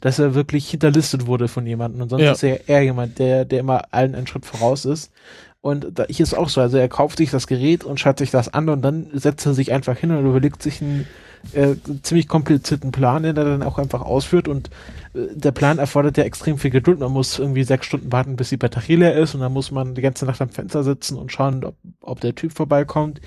dass 0.00 0.18
er 0.18 0.34
wirklich 0.34 0.70
hinterlistet 0.70 1.26
wurde 1.26 1.48
von 1.48 1.66
jemandem. 1.66 2.02
Und 2.02 2.08
sonst 2.10 2.22
Ja. 2.22 2.32
ist 2.32 2.42
er 2.42 2.68
eher 2.68 2.82
jemand, 2.84 3.18
der, 3.18 3.44
der 3.44 3.60
immer 3.60 3.82
allen 3.90 4.14
einen 4.14 4.26
Schritt 4.26 4.46
voraus 4.46 4.84
ist. 4.84 5.10
Und 5.60 5.98
da, 5.98 6.04
hier 6.08 6.22
ist 6.22 6.34
auch 6.34 6.48
so, 6.48 6.60
also 6.60 6.78
er 6.78 6.88
kauft 6.88 7.18
sich 7.18 7.30
das 7.30 7.46
Gerät 7.46 7.84
und 7.84 7.98
schaut 7.98 8.18
sich 8.18 8.30
das 8.30 8.52
an 8.52 8.68
und 8.68 8.82
dann 8.82 9.08
setzt 9.12 9.44
er 9.44 9.54
sich 9.54 9.72
einfach 9.72 9.96
hin 9.96 10.12
und 10.12 10.24
überlegt 10.24 10.62
sich 10.62 10.80
einen 10.80 11.06
äh, 11.52 11.74
ziemlich 12.02 12.28
komplizierten 12.28 12.92
Plan, 12.92 13.22
den 13.22 13.36
er 13.36 13.44
dann 13.44 13.62
auch 13.62 13.78
einfach 13.78 14.02
ausführt 14.02 14.48
und 14.48 14.70
äh, 15.14 15.26
der 15.34 15.52
Plan 15.52 15.78
erfordert 15.78 16.16
ja 16.16 16.24
extrem 16.24 16.58
viel 16.58 16.70
Geduld. 16.70 17.00
Man 17.00 17.12
muss 17.12 17.38
irgendwie 17.38 17.64
sechs 17.64 17.86
Stunden 17.86 18.12
warten, 18.12 18.36
bis 18.36 18.50
die 18.50 18.56
Batterie 18.56 18.96
leer 18.96 19.16
ist 19.16 19.34
und 19.34 19.40
dann 19.40 19.52
muss 19.52 19.70
man 19.70 19.94
die 19.94 20.02
ganze 20.02 20.26
Nacht 20.26 20.40
am 20.40 20.50
Fenster 20.50 20.84
sitzen 20.84 21.16
und 21.16 21.32
schauen, 21.32 21.64
ob, 21.64 21.76
ob 22.02 22.20
der 22.20 22.34
Typ 22.34 22.52
vorbeikommt. 22.52 23.20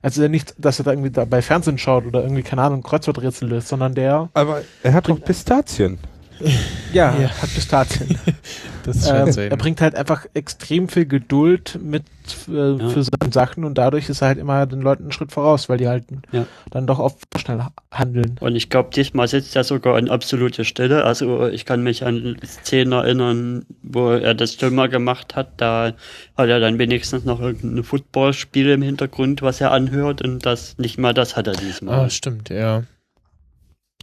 Also 0.00 0.26
nicht, 0.28 0.54
dass 0.58 0.78
er 0.78 0.84
da 0.84 0.92
irgendwie 0.92 1.10
dabei 1.10 1.40
Fernsehen 1.40 1.78
schaut 1.78 2.04
oder 2.04 2.22
irgendwie, 2.22 2.42
keine 2.42 2.62
Ahnung, 2.62 2.82
Kreuzworträtsel 2.82 3.48
löst, 3.48 3.68
sondern 3.68 3.94
der, 3.94 4.28
Aber 4.34 4.62
er 4.82 4.92
hat 4.92 5.08
doch 5.08 5.18
Pistazien. 5.18 5.98
ja, 6.92 7.16
Ja. 7.18 7.28
hat 7.30 7.52
Pistazien. 7.54 8.18
das 8.84 9.06
ähm, 9.08 9.16
scheint 9.16 9.34
so 9.34 9.40
er 9.40 9.56
bringt 9.56 9.80
halt 9.80 9.94
einfach 9.94 10.26
extrem 10.34 10.88
viel 10.88 11.06
Geduld 11.06 11.78
mit 11.82 12.02
äh, 12.48 12.72
Ja. 12.76 12.88
für 12.88 13.02
seine 13.02 13.32
Sachen 13.32 13.64
und 13.64 13.76
dadurch 13.78 14.08
ist 14.08 14.20
er 14.22 14.28
halt 14.28 14.38
immer 14.38 14.66
den 14.66 14.80
Leuten 14.80 15.04
einen 15.04 15.12
Schritt 15.12 15.32
voraus, 15.32 15.68
weil 15.68 15.78
die 15.78 15.88
halt 15.88 16.04
Ja. 16.32 16.46
dann 16.70 16.86
doch 16.86 16.98
oft 16.98 17.18
schnell 17.38 17.60
ha- 17.62 17.72
handeln. 17.90 18.36
Und 18.40 18.56
ich 18.56 18.68
glaube, 18.70 18.90
diesmal 18.94 19.28
sitzt 19.28 19.54
er 19.56 19.64
sogar 19.64 19.98
in 19.98 20.08
absolute 20.10 20.64
Stille. 20.64 21.04
Also 21.04 21.46
ich 21.48 21.64
kann 21.66 21.82
mich 21.82 22.04
an 22.04 22.36
Szenen 22.44 22.92
erinnern, 22.92 23.64
wo 23.82 24.10
er 24.10 24.34
das 24.34 24.54
schon 24.54 24.74
mal 24.74 24.88
gemacht 24.88 25.36
hat. 25.36 25.48
Da 25.58 25.92
hat 26.36 26.48
er 26.48 26.60
dann 26.60 26.78
wenigstens 26.78 27.24
noch 27.24 27.40
irgendein 27.40 27.84
Footballspiel 27.84 28.70
im 28.70 28.82
Hintergrund, 28.82 29.42
was 29.42 29.60
er 29.60 29.70
anhört. 29.70 30.22
Und 30.22 30.44
das 30.46 30.76
nicht 30.78 30.98
mal 30.98 31.14
das 31.14 31.36
hat 31.36 31.46
er 31.46 31.54
diesmal. 31.54 32.00
Ah, 32.06 32.10
stimmt, 32.10 32.48
ja. 32.48 32.82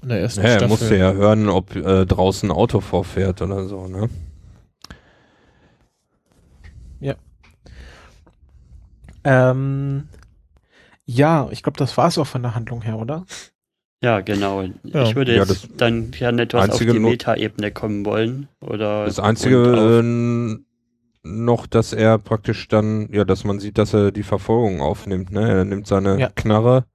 In 0.02 0.10
der 0.10 0.20
ersten 0.20 0.42
Ja, 0.42 0.48
er 0.48 0.52
Staffel. 0.54 0.68
musste 0.70 0.98
ja 0.98 1.12
hören, 1.14 1.50
ob 1.50 1.76
äh, 1.76 2.06
draußen 2.06 2.50
ein 2.50 2.56
Auto 2.56 2.80
vorfährt 2.82 3.42
oder 3.42 3.66
so, 3.66 3.88
ne? 3.88 4.10
Ähm, 9.24 10.08
ja, 11.06 11.48
ich 11.52 11.64
glaube, 11.64 11.78
das 11.78 11.98
war 11.98 12.08
es 12.08 12.18
auch 12.18 12.28
von 12.28 12.42
der 12.42 12.56
Handlung 12.56 12.82
her, 12.82 12.98
oder? 12.98 13.26
Ja, 14.04 14.22
genau. 14.22 14.64
Ja. 14.84 15.04
Ich 15.04 15.16
würde 15.16 15.34
Ja, 15.34 15.40
jetzt 15.42 15.50
das 15.52 15.68
dann 15.78 16.12
gerne 16.12 16.44
etwas 16.44 16.70
auf 16.72 16.80
die 16.80 16.98
Metaebene 17.00 17.72
kommen 17.72 18.04
wollen. 18.06 18.48
Oder 18.62 19.06
Das 19.06 19.20
Einzige 19.20 20.00
ähm, 20.00 20.66
noch, 21.24 21.68
dass 21.68 21.94
er 21.94 22.18
praktisch 22.18 22.68
dann, 22.68 23.10
ja, 23.14 23.26
dass 23.26 23.44
man 23.44 23.60
sieht, 23.60 23.78
dass 23.78 23.94
er 23.94 24.12
die 24.12 24.24
Verfolgung 24.24 24.82
aufnimmt, 24.82 25.32
ne? 25.32 25.48
Er 25.52 25.66
nimmt 25.66 25.86
seine 25.86 26.20
Ja. 26.20 26.30
Knarre. 26.34 26.86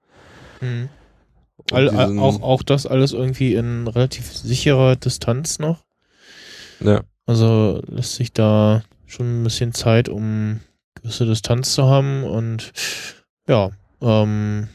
Mhm. 0.61 0.89
All, 1.73 2.19
auch, 2.19 2.43
auch 2.43 2.63
das 2.63 2.87
alles 2.87 3.13
irgendwie 3.13 3.55
in 3.55 3.89
relativ 3.89 4.33
sicherer 4.37 4.97
Distanz 4.97 5.59
noch. 5.59 5.85
Ja. 6.81 7.03
Also 7.27 7.83
lässt 7.89 8.15
sich 8.15 8.33
da 8.33 8.83
schon 9.07 9.41
ein 9.41 9.45
bisschen 9.45 9.73
Zeit, 9.73 10.09
um 10.09 10.61
gewisse 10.95 11.27
Distanz 11.27 11.75
zu 11.75 11.85
haben 11.87 12.23
und 12.25 12.73
ja, 13.49 13.71
ähm, 14.01 14.69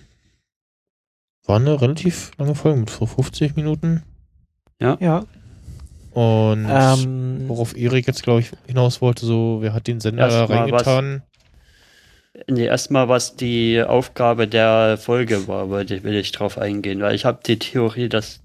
war 1.45 1.57
eine 1.57 1.81
relativ 1.81 2.31
lange 2.37 2.55
Folge 2.55 2.79
mit 2.81 2.89
so 2.89 3.05
50 3.05 3.55
Minuten 3.55 4.03
Ja. 4.79 5.25
und 6.11 6.65
Ähm, 6.69 7.47
worauf 7.47 7.75
Erik 7.75 8.07
jetzt 8.07 8.23
glaube 8.23 8.41
ich 8.41 8.51
hinaus 8.67 9.01
wollte, 9.01 9.25
so 9.25 9.57
wer 9.61 9.73
hat 9.73 9.87
den 9.87 9.99
Sender 9.99 10.27
da 10.27 10.45
reingetan? 10.45 11.23
Nee, 12.47 12.65
erstmal, 12.65 13.07
was 13.07 13.35
die 13.35 13.81
Aufgabe 13.81 14.47
der 14.47 14.97
Folge 14.97 15.47
war, 15.47 15.69
wollte 15.69 15.95
ich, 15.95 16.03
will 16.03 16.15
ich 16.15 16.31
drauf 16.31 16.57
eingehen, 16.57 17.01
weil 17.01 17.15
ich 17.15 17.25
habe 17.25 17.39
die 17.45 17.59
Theorie, 17.59 18.09
dass 18.09 18.41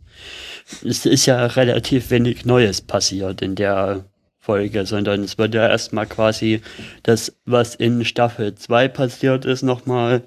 es 0.84 1.06
ist 1.06 1.26
ja 1.26 1.46
relativ 1.46 2.10
wenig 2.10 2.44
Neues 2.44 2.80
passiert 2.80 3.42
in 3.42 3.54
der 3.54 4.04
Folge, 4.40 4.86
sondern 4.86 5.22
es 5.22 5.38
wird 5.38 5.54
ja 5.54 5.68
erstmal 5.68 6.06
quasi 6.06 6.60
das, 7.02 7.36
was 7.44 7.74
in 7.74 8.04
Staffel 8.04 8.54
2 8.54 8.88
passiert 8.88 9.44
ist, 9.44 9.62
nochmal 9.62 10.22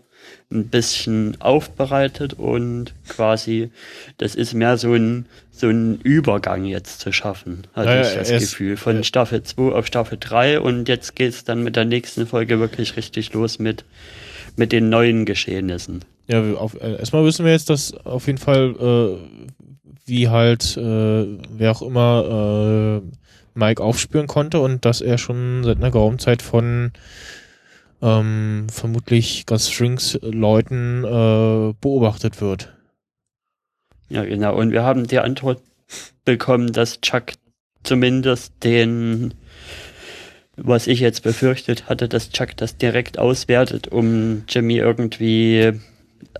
ein 0.51 0.67
bisschen 0.67 1.39
aufbereitet 1.39 2.33
und 2.33 2.93
quasi, 3.07 3.71
das 4.17 4.35
ist 4.35 4.53
mehr 4.53 4.77
so 4.77 4.93
ein, 4.93 5.25
so 5.59 5.67
ein 5.69 5.99
Übergang 6.01 6.65
jetzt 6.65 7.01
zu 7.01 7.11
schaffen, 7.11 7.63
hatte 7.73 7.89
Naja, 7.89 8.01
ich 8.09 8.13
das 8.17 8.29
ist- 8.31 8.51
Gefühl. 8.51 8.77
Von 8.77 9.03
Staffel 9.03 9.43
2 9.43 9.73
auf 9.73 9.85
Staffel 9.87 10.17
3 10.19 10.59
und 10.59 10.87
jetzt 10.89 11.15
geht's 11.15 11.43
dann 11.43 11.63
mit 11.63 11.75
der 11.75 11.85
nächsten 11.85 12.25
Folge 12.27 12.59
wirklich 12.59 12.95
richtig 12.97 13.33
los 13.33 13.59
mit, 13.59 13.83
mit 14.55 14.71
den 14.71 14.89
neuen 14.89 15.25
Geschehnissen. 15.25 16.03
Ja, 16.27 16.41
auf, 16.53 16.75
äh, 16.81 16.97
erstmal 16.97 17.25
wissen 17.25 17.43
wir 17.45 17.51
jetzt, 17.51 17.69
dass 17.69 17.93
auf 18.05 18.27
jeden 18.27 18.37
Fall, 18.37 18.75
äh, 18.79 19.53
wie 20.05 20.29
halt, 20.29 20.77
äh, 20.77 20.81
wer 20.81 21.71
auch 21.71 21.81
immer 21.81 23.01
äh, 23.03 23.09
Mike 23.55 23.83
aufspüren 23.83 24.27
konnte 24.27 24.59
und 24.59 24.85
dass 24.85 25.01
er 25.01 25.17
schon 25.17 25.63
seit 25.63 25.77
einer 25.77 25.91
geraumen 25.91 26.19
Zeit 26.19 26.41
von 26.41 26.91
ähm, 28.01 28.67
vermutlich 28.71 29.45
Gus 29.45 29.69
Strings 29.69 30.17
Leuten 30.21 31.03
äh, 31.03 31.73
beobachtet 31.81 32.39
wird. 32.41 32.73
Ja, 34.09 34.23
genau. 34.25 34.55
Und 34.55 34.71
wir 34.71 34.83
haben 34.83 35.07
die 35.07 35.19
Antwort 35.19 35.61
bekommen, 36.25 36.73
dass 36.73 37.01
Chuck 37.01 37.33
zumindest 37.83 38.53
den, 38.63 39.33
was 40.55 40.87
ich 40.87 40.99
jetzt 40.99 41.23
befürchtet 41.23 41.89
hatte, 41.89 42.09
dass 42.09 42.31
Chuck 42.31 42.57
das 42.57 42.77
direkt 42.77 43.17
auswertet, 43.17 43.87
um 43.87 44.43
Jimmy 44.47 44.77
irgendwie 44.77 45.73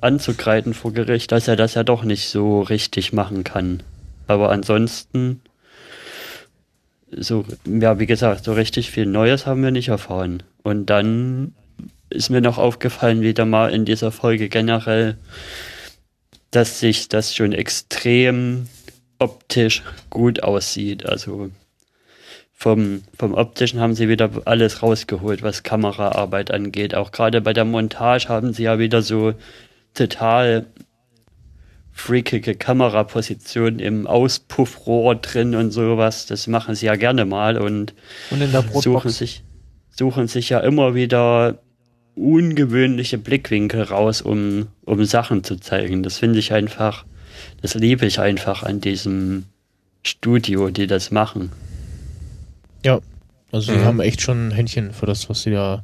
anzugreifen 0.02 0.74
vor 0.74 0.94
Gericht, 0.94 1.32
dass 1.32 1.48
er 1.48 1.56
das 1.56 1.76
ja 1.76 1.84
doch 1.84 2.04
nicht 2.04 2.30
so 2.30 2.62
richtig 2.62 3.14
machen 3.14 3.44
kann. 3.44 3.84
Aber 4.28 4.52
ansonsten, 4.52 5.42
so, 7.12 7.46
ja, 7.66 8.00
wie 8.00 8.06
gesagt, 8.06 8.44
so 8.44 8.54
richtig 8.54 8.92
viel 8.92 9.06
Neues 9.06 9.46
haben 9.46 9.64
wir 9.64 9.72
nicht 9.72 9.88
erfahren. 9.88 10.44
Und 10.64 10.88
dann 10.88 11.54
ist 12.10 12.30
mir 12.30 12.42
noch 12.42 12.58
aufgefallen, 12.58 13.22
wieder 13.22 13.46
mal 13.46 13.72
in 13.72 13.86
dieser 13.86 14.12
Folge 14.12 14.50
generell, 14.50 15.18
dass 16.52 16.80
sich 16.80 17.10
das 17.10 17.36
schon 17.36 17.54
extrem 17.54 18.68
optisch 19.20 19.84
gut 20.10 20.44
aussieht. 20.44 21.06
Also 21.06 21.52
vom, 22.54 23.04
vom 23.18 23.34
optischen 23.34 23.80
haben 23.80 23.96
sie 23.96 24.10
wieder 24.10 24.30
alles 24.46 24.84
rausgeholt, 24.84 25.44
was 25.44 25.64
Kameraarbeit 25.64 26.52
angeht. 26.52 26.96
Auch 26.96 27.12
gerade 27.12 27.42
bei 27.42 27.54
der 27.54 27.66
Montage 27.66 28.28
haben 28.28 28.54
sie 28.54 28.64
ja 28.64 28.80
wieder 28.80 29.02
so 29.02 29.34
total 29.94 30.66
freakige 31.92 32.56
Kamerapositionen 32.56 33.80
im 33.80 34.08
Auspuffrohr 34.08 35.16
drin 35.16 35.56
und 35.56 35.72
sowas. 35.72 36.26
Das 36.26 36.48
machen 36.48 36.76
sie 36.76 36.88
ja 36.88 36.96
gerne 36.96 37.26
mal 37.26 37.58
und, 37.58 37.94
Und 38.30 38.84
suchen 38.84 39.12
sich, 39.12 39.44
suchen 39.90 40.28
sich 40.28 40.50
ja 40.50 40.60
immer 40.60 40.96
wieder 40.96 41.60
ungewöhnliche 42.20 43.18
Blickwinkel 43.18 43.84
raus, 43.84 44.22
um, 44.22 44.68
um 44.86 45.06
Sachen 45.06 45.44
zu 45.44 45.56
zeigen. 45.58 46.04
Das 46.04 46.18
finde 46.18 46.40
ich 46.40 46.54
einfach, 46.54 47.06
das 47.62 47.76
liebe 47.76 48.06
ich 48.06 48.20
einfach 48.20 48.64
an 48.64 48.82
diesem 48.82 49.46
Studio, 50.04 50.70
die 50.70 50.88
das 50.88 51.12
machen. 51.12 51.52
Also 53.52 53.72
die 53.74 53.80
Mhm. 53.80 53.84
haben 53.86 54.00
echt 54.00 54.22
schon 54.22 54.50
ein 54.50 54.52
Händchen 54.52 54.94
für 54.94 55.08
das, 55.08 55.28
was 55.28 55.42
sie 55.42 55.50
da 55.52 55.84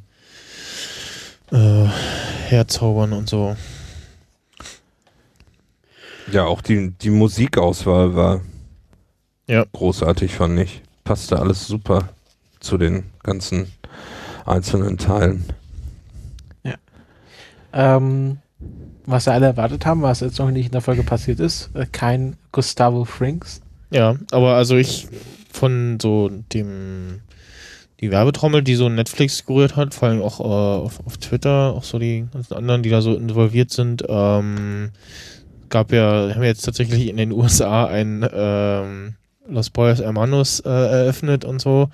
äh, 1.50 1.86
herzaubern 2.48 3.12
und 3.12 3.28
so. 3.28 3.56
Ja, 6.30 6.44
auch 6.44 6.60
die, 6.60 6.90
die 6.90 7.10
Musikauswahl 7.10 8.14
war 8.14 8.40
Ja. 9.48 9.64
großartig, 9.72 10.32
fand 10.32 10.60
ich. 10.60 10.80
Passte 11.02 11.40
alles 11.40 11.66
super 11.66 12.08
zu 12.60 12.78
den 12.78 13.04
ganzen 13.24 13.72
einzelnen 14.44 14.96
Teilen. 14.96 15.44
Ähm, 17.76 18.38
was 19.04 19.26
wir 19.26 19.34
alle 19.34 19.46
erwartet 19.46 19.84
haben, 19.84 20.02
was 20.02 20.20
jetzt 20.20 20.38
noch 20.38 20.50
nicht 20.50 20.66
in 20.66 20.72
der 20.72 20.80
Folge 20.80 21.02
passiert 21.02 21.40
ist, 21.40 21.70
äh, 21.74 21.86
kein 21.86 22.36
Gustavo 22.50 23.04
Frinks. 23.04 23.60
Ja, 23.90 24.16
aber 24.32 24.54
also 24.54 24.76
ich 24.76 25.06
von 25.52 25.98
so 26.00 26.30
dem 26.52 27.20
die 28.00 28.10
Werbetrommel, 28.10 28.62
die 28.62 28.74
so 28.74 28.88
Netflix 28.88 29.46
gerührt 29.46 29.76
hat, 29.76 29.94
vor 29.94 30.08
allem 30.08 30.20
auch 30.20 30.40
äh, 30.40 30.42
auf, 30.84 31.00
auf 31.06 31.16
Twitter, 31.18 31.72
auch 31.74 31.84
so 31.84 31.98
die 31.98 32.26
ganzen 32.32 32.54
anderen, 32.54 32.82
die 32.82 32.90
da 32.90 33.00
so 33.00 33.14
involviert 33.14 33.70
sind, 33.70 34.04
ähm, 34.08 34.90
gab 35.70 35.92
ja, 35.92 36.30
haben 36.30 36.40
wir 36.40 36.48
jetzt 36.48 36.64
tatsächlich 36.64 37.08
in 37.08 37.16
den 37.16 37.32
USA 37.32 37.86
ein 37.86 38.28
ähm, 38.32 39.14
Los 39.48 39.70
Boyos 39.70 40.00
Hermanos 40.00 40.60
äh, 40.60 40.68
eröffnet 40.68 41.44
und 41.44 41.60
so. 41.60 41.88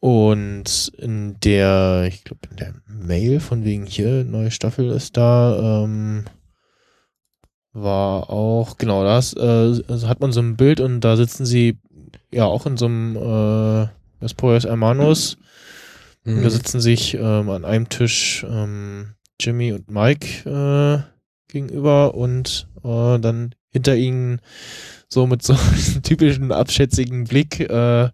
Und 0.00 0.92
in 0.96 1.38
der, 1.40 2.06
ich 2.08 2.24
glaube, 2.24 2.40
in 2.50 2.56
der 2.56 2.74
Mail 2.86 3.38
von 3.40 3.64
wegen 3.64 3.84
hier, 3.84 4.24
neue 4.24 4.50
Staffel 4.50 4.90
ist 4.90 5.16
da, 5.16 5.84
ähm, 5.84 6.24
war 7.72 8.30
auch, 8.30 8.78
genau 8.78 9.04
das, 9.04 9.34
äh, 9.34 9.82
also 9.86 10.08
hat 10.08 10.20
man 10.20 10.32
so 10.32 10.40
ein 10.40 10.56
Bild 10.56 10.80
und 10.80 11.00
da 11.00 11.16
sitzen 11.16 11.44
sie 11.44 11.78
ja 12.32 12.46
auch 12.46 12.66
in 12.66 12.76
so 12.76 12.86
einem 12.86 13.16
äh, 13.16 13.88
Hermanos 14.60 15.34
und 15.34 15.40
Mhm. 16.24 16.42
da 16.42 16.50
sitzen 16.50 16.80
sich 16.80 17.14
ähm, 17.14 17.48
an 17.48 17.64
einem 17.64 17.88
Tisch 17.88 18.44
ähm, 18.48 19.14
Jimmy 19.40 19.72
und 19.72 19.90
Mike 19.90 20.48
äh, 20.48 21.02
gegenüber 21.50 22.14
und 22.14 22.68
äh, 22.84 23.18
dann 23.18 23.54
hinter 23.70 23.96
ihnen 23.96 24.40
so 25.08 25.26
mit 25.26 25.42
so 25.42 25.54
einem 25.92 26.02
typischen 26.02 26.52
abschätzigen 26.52 27.24
Blick 27.24 27.60
äh, 27.60 28.10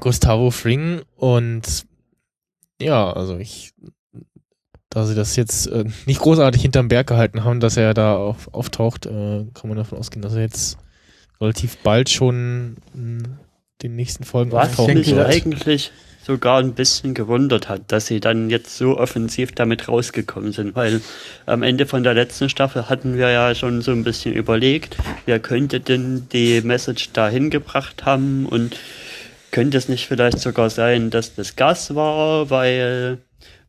Gustavo 0.00 0.50
Fring 0.50 1.02
und 1.16 1.86
ja, 2.80 3.12
also 3.12 3.38
ich 3.38 3.72
da 4.94 5.04
sie 5.06 5.16
das 5.16 5.34
jetzt 5.34 5.66
äh, 5.66 5.84
nicht 6.06 6.20
großartig 6.20 6.62
hinterm 6.62 6.86
Berg 6.88 7.08
gehalten 7.08 7.42
haben, 7.42 7.58
dass 7.58 7.76
er 7.76 7.94
da 7.94 8.16
auf, 8.16 8.52
auftaucht, 8.54 9.06
äh, 9.06 9.44
kann 9.52 9.68
man 9.68 9.76
davon 9.76 9.98
ausgehen, 9.98 10.22
dass 10.22 10.34
er 10.34 10.42
jetzt 10.42 10.78
relativ 11.40 11.78
bald 11.78 12.10
schon 12.10 12.76
in 12.94 13.36
den 13.82 13.96
nächsten 13.96 14.22
Folgen 14.22 14.52
Was 14.52 14.68
auftauchen 14.70 14.94
mich 14.94 15.12
eigentlich 15.18 15.90
sogar 16.24 16.60
ein 16.60 16.72
bisschen 16.72 17.12
gewundert 17.12 17.68
hat, 17.68 17.82
dass 17.88 18.06
sie 18.06 18.20
dann 18.20 18.48
jetzt 18.48 18.78
so 18.78 18.96
offensiv 18.96 19.52
damit 19.52 19.88
rausgekommen 19.88 20.52
sind, 20.52 20.74
weil 20.74 21.02
am 21.44 21.62
Ende 21.62 21.86
von 21.86 22.02
der 22.02 22.14
letzten 22.14 22.48
Staffel 22.48 22.88
hatten 22.88 23.18
wir 23.18 23.30
ja 23.30 23.54
schon 23.54 23.82
so 23.82 23.90
ein 23.90 24.04
bisschen 24.04 24.32
überlegt, 24.32 24.96
wer 25.26 25.38
könnte 25.38 25.80
denn 25.80 26.28
die 26.32 26.62
Message 26.62 27.12
dahin 27.12 27.50
gebracht 27.50 28.06
haben 28.06 28.46
und 28.46 28.76
könnte 29.54 29.78
es 29.78 29.88
nicht 29.88 30.08
vielleicht 30.08 30.40
sogar 30.40 30.68
sein, 30.68 31.10
dass 31.10 31.36
das 31.36 31.54
Gas 31.54 31.94
war, 31.94 32.50
weil, 32.50 33.18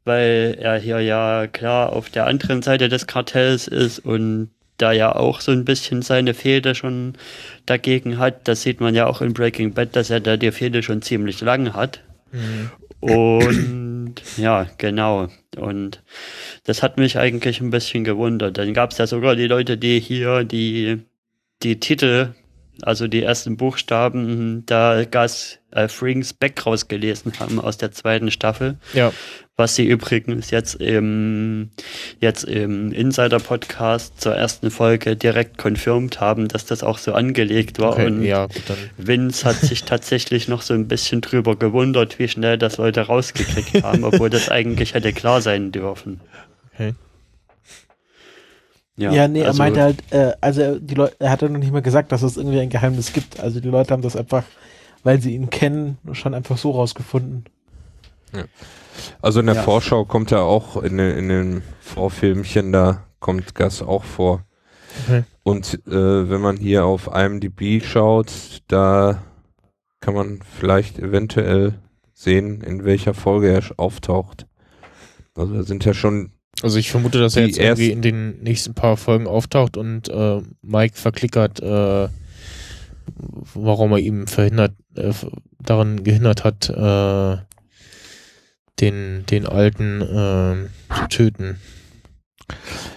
weil 0.04 0.58
er 0.60 0.80
hier 0.80 1.00
ja 1.00 1.46
klar 1.46 1.94
auf 1.94 2.10
der 2.10 2.26
anderen 2.26 2.64
Seite 2.64 2.90
des 2.90 3.06
Kartells 3.06 3.68
ist 3.68 4.00
und 4.00 4.50
da 4.78 4.92
ja 4.92 5.16
auch 5.16 5.42
so 5.42 5.52
ein 5.52 5.64
bisschen 5.64 6.02
seine 6.02 6.34
Fehde 6.34 6.74
schon 6.74 7.14
dagegen 7.68 8.18
hat. 8.18 8.48
Das 8.48 8.64
sieht 8.64 8.82
man 8.82 8.96
ja 8.96 9.06
auch 9.06 9.22
in 9.22 9.34
Breaking 9.34 9.76
Bad, 9.76 9.96
dass 9.96 10.10
er 10.10 10.22
da 10.22 10.38
die 10.38 10.52
Fehde 10.52 10.82
schon 10.82 11.04
ziemlich 11.04 11.40
lang 11.42 11.76
hat. 11.76 12.02
Mhm. 12.32 12.72
Und 13.00 14.16
ja, 14.38 14.66
genau. 14.80 15.28
Und 15.56 16.02
das 16.64 16.82
hat 16.82 16.98
mich 16.98 17.20
eigentlich 17.20 17.62
ein 17.62 17.70
bisschen 17.70 18.04
gewundert. 18.04 18.58
Dann 18.58 18.74
gab 18.74 18.90
es 18.90 18.98
ja 18.98 19.06
sogar 19.06 19.36
die 19.36 19.46
Leute, 19.46 19.78
die 19.78 20.00
hier 20.00 20.46
die, 20.46 21.04
die 21.62 21.80
Titel, 21.80 22.30
also 22.82 23.08
die 23.08 23.24
ersten 23.24 23.58
Buchstaben, 23.58 24.66
da 24.66 25.06
Gas 25.06 25.60
äh, 25.72 25.88
Frings 25.88 26.34
Back 26.34 26.66
rausgelesen 26.66 27.34
haben 27.40 27.60
aus 27.60 27.78
der 27.78 27.92
zweiten 27.92 28.32
Staffel. 28.32 28.78
Ja, 28.94 29.12
Was 29.58 29.76
sie 29.76 29.86
übrigens 29.86 30.52
jetzt 30.52 30.76
im, 30.76 31.70
jetzt 32.20 32.44
im 32.44 32.92
Insider-Podcast 32.92 34.20
zur 34.20 34.36
ersten 34.36 34.72
Folge 34.72 35.16
direkt 35.16 35.58
confirmed 35.58 36.20
haben, 36.20 36.48
dass 36.48 36.66
das 36.66 36.84
auch 36.84 36.98
so 36.98 37.14
angelegt 37.14 37.80
war. 37.80 37.94
okay, 37.94 38.08
und 38.08 38.24
ja, 38.24 38.48
gut, 38.48 38.64
dann 38.68 38.78
Vince 38.98 39.46
hat 39.46 39.58
sich 39.58 39.84
tatsächlich 39.86 40.48
noch 40.48 40.62
so 40.62 40.74
ein 40.74 40.88
bisschen 40.88 41.22
drüber 41.22 41.56
gewundert, 41.56 42.20
wie 42.20 42.28
schnell 42.28 42.58
das 42.58 42.78
Leute 42.78 43.02
rausgekriegt 43.02 43.84
haben, 43.84 44.04
obwohl 44.04 44.30
das 44.30 44.50
eigentlich 44.52 44.94
hätte 44.94 45.14
klar 45.14 45.42
sein 45.42 45.72
dürfen. 45.72 46.22
Okay. 46.74 46.94
Ja, 48.98 49.28
nee, 49.28 49.42
er 49.42 49.48
also- 49.48 49.58
meinte 49.58 49.82
halt, 49.82 50.04
äh, 50.12 50.34
also 50.40 50.62
er- 50.62 50.80
die 50.80 50.96
Leute, 50.96 51.16
er 51.20 51.30
hat 51.32 51.42
ja 51.42 51.50
noch 51.50 51.60
nicht 51.60 51.74
mal 51.74 51.82
gesagt, 51.82 52.12
dass 52.12 52.22
es 52.24 52.38
irgendwie 52.38 52.60
ein 52.62 52.70
Geheimnis 52.70 53.12
gibt. 53.14 53.40
Also 53.40 53.60
die 53.60 53.70
Leute 53.70 53.92
haben 53.94 54.02
das 54.02 54.16
einfach, 54.16 54.44
weil 55.04 55.20
sie 55.22 55.36
ihn 55.36 55.50
kennen, 55.50 55.98
schon 56.14 56.34
einfach 56.34 56.58
so 56.58 56.72
rausgefunden. 56.72 57.46
Also 59.22 59.40
in 59.42 59.46
der 59.48 59.56
Ja. 59.56 59.62
Vorschau 59.64 60.06
kommt 60.06 60.32
er 60.32 60.44
auch 60.44 60.82
in, 60.82 60.98
den- 60.98 61.18
in 61.18 61.30
den 61.30 61.62
Vorfilmchen, 61.80 62.72
da 62.72 63.04
kommt 63.20 63.56
Gas 63.56 63.82
auch 63.82 64.04
vor. 64.04 64.44
Okay. 65.06 65.24
Und 65.44 65.74
äh, 65.88 66.30
wenn 66.30 66.42
man 66.42 66.58
hier 66.58 66.86
auf 66.86 67.10
IMDb 67.14 67.84
schaut, 67.84 68.32
da 68.68 69.22
kann 70.00 70.14
man 70.14 70.40
vielleicht 70.58 71.00
eventuell 71.00 71.74
sehen, 72.14 72.62
in 72.62 72.86
welcher 72.86 73.14
Folge 73.14 73.50
er 73.52 73.62
auftaucht. 73.78 74.48
Also 75.36 75.54
da 75.56 75.64
sind 75.64 75.84
ja 75.84 75.94
schon, 75.94 76.32
Also 76.62 76.80
ich 76.80 76.90
vermute, 76.90 77.20
dass 77.20 77.36
er 77.36 77.46
jetzt 77.46 77.58
irgendwie 77.58 77.92
in 77.92 78.02
den 78.02 78.42
nächsten 78.42 78.74
paar 78.74 78.98
Folgen 78.98 79.28
auftaucht 79.28 79.78
und 79.78 80.08
äh, 80.10 80.42
Mike 80.62 80.96
verklickert, 80.98 81.60
äh, 81.62 82.08
warum 83.54 83.92
er 83.92 84.00
ihm 84.00 84.28
verhindert, 84.28 84.74
äh, 84.96 85.12
daran 85.60 86.04
gehindert 86.04 86.44
hat, 86.44 86.70
äh, 86.70 87.38
den, 88.80 89.26
den 89.26 89.46
Alten 89.46 90.02
äh, 90.02 90.96
zu 90.96 91.08
töten. 91.10 91.60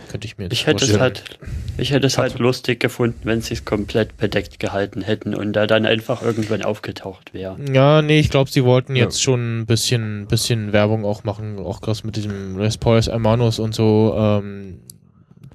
Könnte 0.08 0.26
ich 0.26 0.38
mir 0.38 0.44
jetzt 0.44 0.52
Ich 0.54 0.66
hätte 0.66 0.84
es 0.84 0.90
vorstellen. 0.90 1.00
halt, 1.00 1.38
ich 1.78 1.90
hätte 1.92 2.06
es 2.06 2.18
halt 2.18 2.38
lustig 2.38 2.80
gefunden, 2.80 3.20
wenn 3.24 3.40
sie 3.42 3.54
es 3.54 3.64
komplett 3.64 4.16
bedeckt 4.16 4.58
gehalten 4.58 5.02
hätten 5.02 5.34
und 5.34 5.52
da 5.52 5.66
dann 5.66 5.86
einfach 5.86 6.22
irgendwann 6.22 6.62
aufgetaucht 6.62 7.34
wäre. 7.34 7.56
Ja, 7.72 8.02
nee, 8.02 8.18
ich 8.18 8.30
glaube, 8.30 8.50
sie 8.50 8.64
wollten 8.64 8.96
Ja. 8.96 9.04
jetzt 9.04 9.22
schon 9.22 9.60
ein 9.60 9.66
bisschen, 9.66 10.26
bisschen 10.26 10.72
Werbung 10.72 11.04
auch 11.04 11.24
machen, 11.24 11.58
auch 11.58 11.80
gerade 11.80 12.00
mit 12.04 12.16
diesem 12.16 12.58
Les 12.58 12.78
Poyos 12.78 13.08
Hermanos 13.08 13.58
und 13.58 13.74
so. 13.74 14.14
Ähm, 14.16 14.80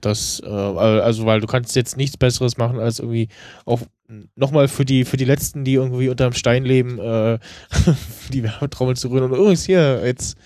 das, 0.01 0.41
äh, 0.45 0.49
also, 0.49 1.25
weil 1.25 1.39
du 1.39 1.47
kannst 1.47 1.75
jetzt 1.75 1.97
nichts 1.97 2.17
Besseres 2.17 2.57
machen, 2.57 2.77
als 2.79 2.99
irgendwie 2.99 3.29
auch 3.65 3.79
nochmal 4.35 4.67
für 4.67 4.85
die, 4.85 5.05
für 5.05 5.17
die 5.17 5.25
Letzten, 5.25 5.63
die 5.63 5.75
irgendwie 5.75 6.09
unterm 6.09 6.33
Stein 6.33 6.65
leben, 6.65 6.99
äh, 6.99 7.39
die 8.33 8.43
Werbetrommel 8.43 8.95
zu 8.97 9.07
rühren. 9.09 9.31
Und 9.31 9.37
übrigens 9.39 9.65
hier, 9.65 10.05
jetzt, 10.05 10.37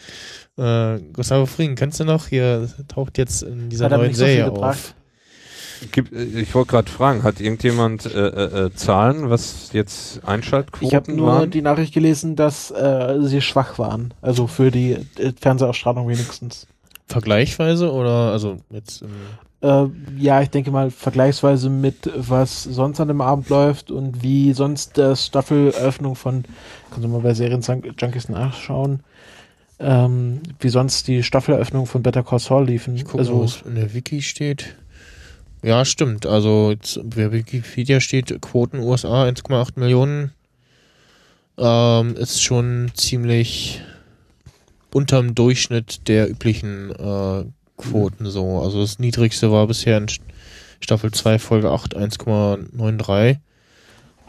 äh, 0.57 0.99
Gustavo 1.13 1.45
Fring, 1.45 1.75
kennst 1.75 1.99
du 1.99 2.05
noch? 2.05 2.27
Hier 2.27 2.69
taucht 2.87 3.17
jetzt 3.17 3.43
in 3.43 3.69
dieser 3.69 3.89
neuen 3.89 4.13
so 4.13 4.25
Serie 4.25 4.51
auf. 4.51 4.93
gibt, 5.91 6.11
äh, 6.13 6.23
ich 6.23 6.53
wollte 6.55 6.71
gerade 6.71 6.91
fragen, 6.91 7.23
hat 7.23 7.39
irgendjemand 7.39 8.05
äh, 8.05 8.27
äh, 8.27 8.65
äh, 8.65 8.73
Zahlen, 8.73 9.29
was 9.29 9.71
jetzt 9.73 10.23
Einschaltquoten 10.25 10.87
Ich 10.87 10.95
habe 10.95 11.11
nur 11.11 11.27
waren? 11.27 11.51
die 11.51 11.61
Nachricht 11.61 11.93
gelesen, 11.93 12.35
dass 12.35 12.71
äh, 12.71 13.17
sie 13.21 13.41
schwach 13.41 13.77
waren. 13.79 14.13
Also 14.21 14.47
für 14.47 14.71
die 14.71 14.93
äh, 15.17 15.33
Fernsehausstrahlung 15.39 16.07
wenigstens. 16.07 16.67
vergleichsweise 17.07 17.91
oder 17.91 18.31
also 18.31 18.57
jetzt 18.69 19.03
Äh, 19.61 19.85
ja, 20.17 20.41
ich 20.41 20.49
denke 20.51 20.69
mal 20.69 20.91
vergleichsweise 20.91 21.69
mit 21.69 22.11
was 22.15 22.63
sonst 22.63 22.99
an 22.99 23.07
dem 23.07 23.21
Abend 23.21 23.49
läuft 23.49 23.89
und 23.89 24.21
wie 24.21 24.53
sonst 24.53 24.97
das 24.99 25.25
Staffelöffnung 25.25 26.15
von, 26.15 26.43
kannst 26.91 27.03
du 27.03 27.07
mal 27.09 27.21
bei 27.21 27.33
Serien 27.33 27.61
Junkies 27.99 28.29
nachschauen, 28.29 29.01
ähm, 29.79 30.41
wie 30.59 30.69
sonst 30.69 31.07
die 31.07 31.23
Staffeleröffnung 31.23 31.85
von 31.85 32.01
Better 32.03 32.23
Call 32.23 32.39
Saul 32.39 32.65
liefen. 32.65 32.95
Ich 32.95 33.05
gucke, 33.05 33.19
also, 33.19 33.41
was 33.41 33.61
in 33.61 33.75
der 33.75 33.93
Wiki 33.93 34.21
steht. 34.21 34.75
Ja, 35.63 35.85
stimmt. 35.85 36.25
Also 36.25 36.71
jetzt, 36.71 36.99
bei 37.03 37.31
Wikipedia 37.31 37.99
steht 37.99 38.41
Quoten 38.41 38.79
USA 38.79 39.23
1,8 39.25 39.79
Millionen. 39.79 40.31
Ähm, 41.57 42.15
ist 42.15 42.41
schon 42.43 42.91
ziemlich 42.93 43.81
unterm 44.93 45.33
Durchschnitt 45.35 46.07
der 46.07 46.29
üblichen 46.29 46.91
äh, 46.91 47.45
Quoten 47.77 48.27
so. 48.27 48.61
Also 48.61 48.81
das 48.81 48.99
niedrigste 48.99 49.51
war 49.51 49.67
bisher 49.67 49.97
in 49.97 50.07
St- 50.07 50.21
Staffel 50.79 51.11
2 51.11 51.39
Folge 51.39 51.71
8 51.71 51.97
1,93. 51.97 53.37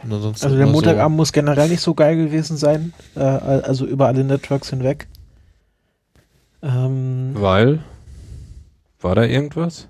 Und 0.01 0.13
ansonsten 0.13 0.45
also 0.45 0.57
der 0.57 0.65
Montagabend 0.67 1.17
muss 1.17 1.31
generell 1.31 1.69
nicht 1.69 1.81
so 1.81 1.93
geil 1.93 2.15
gewesen 2.15 2.57
sein, 2.57 2.93
äh, 3.15 3.19
also 3.19 3.85
über 3.85 4.07
alle 4.07 4.23
Networks 4.23 4.69
hinweg. 4.69 5.07
Ähm, 6.61 7.31
Weil? 7.33 7.79
War 9.01 9.15
da 9.15 9.23
irgendwas? 9.23 9.87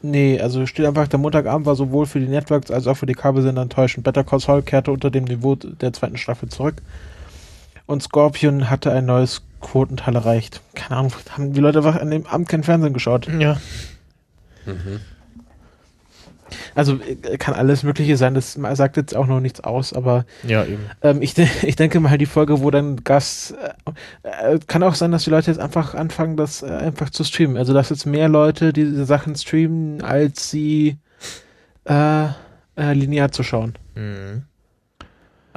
Nee, 0.00 0.40
also 0.40 0.64
steht 0.66 0.86
einfach, 0.86 1.08
der 1.08 1.18
Montagabend 1.18 1.66
war 1.66 1.74
sowohl 1.74 2.06
für 2.06 2.20
die 2.20 2.28
Networks 2.28 2.70
als 2.70 2.86
auch 2.86 2.96
für 2.96 3.06
die 3.06 3.14
Kabelsender 3.14 3.62
enttäuschend. 3.62 4.04
Better 4.04 4.22
Call 4.22 4.38
Saul 4.38 4.62
kehrte 4.62 4.92
unter 4.92 5.10
dem 5.10 5.24
Niveau 5.24 5.56
der 5.56 5.92
zweiten 5.92 6.16
Staffel 6.16 6.48
zurück. 6.48 6.76
Und 7.86 8.02
Scorpion 8.02 8.70
hatte 8.70 8.92
ein 8.92 9.06
neues 9.06 9.42
Quotenteil 9.60 10.14
erreicht. 10.14 10.60
Keine 10.74 10.98
Ahnung, 10.98 11.12
haben 11.30 11.52
die 11.52 11.60
Leute 11.60 11.78
einfach 11.78 12.00
an 12.00 12.10
dem 12.10 12.26
Abend 12.26 12.48
kein 12.48 12.62
Fernsehen 12.62 12.92
geschaut. 12.92 13.26
Ja. 13.26 13.60
Mhm. 14.66 15.00
Also 16.74 16.98
äh, 17.00 17.36
kann 17.38 17.54
alles 17.54 17.82
Mögliche 17.82 18.16
sein, 18.16 18.34
das 18.34 18.52
sagt 18.54 18.96
jetzt 18.96 19.16
auch 19.16 19.26
noch 19.26 19.40
nichts 19.40 19.60
aus, 19.60 19.92
aber 19.92 20.24
Ja, 20.46 20.64
eben. 20.64 20.84
ähm, 21.02 21.22
ich, 21.22 21.34
de 21.34 21.46
ich 21.62 21.76
denke 21.76 22.00
mal, 22.00 22.18
die 22.18 22.26
Folge, 22.26 22.60
wo 22.60 22.70
dann 22.70 23.04
Gast, 23.04 23.54
äh, 24.24 24.54
äh, 24.54 24.58
kann 24.66 24.82
auch 24.82 24.94
sein, 24.94 25.12
dass 25.12 25.24
die 25.24 25.30
Leute 25.30 25.50
jetzt 25.50 25.60
einfach 25.60 25.94
anfangen, 25.94 26.36
das 26.36 26.62
äh, 26.62 26.66
einfach 26.66 27.10
zu 27.10 27.24
streamen. 27.24 27.56
Also, 27.56 27.72
dass 27.74 27.90
jetzt 27.90 28.06
mehr 28.06 28.28
Leute 28.28 28.72
diese 28.72 29.04
Sachen 29.04 29.34
streamen, 29.36 30.02
als 30.02 30.50
sie 30.50 30.98
äh, 31.84 32.24
äh, 32.76 32.92
linear 32.92 33.32
zu 33.32 33.42
schauen. 33.42 33.74
Mhm. 33.94 34.42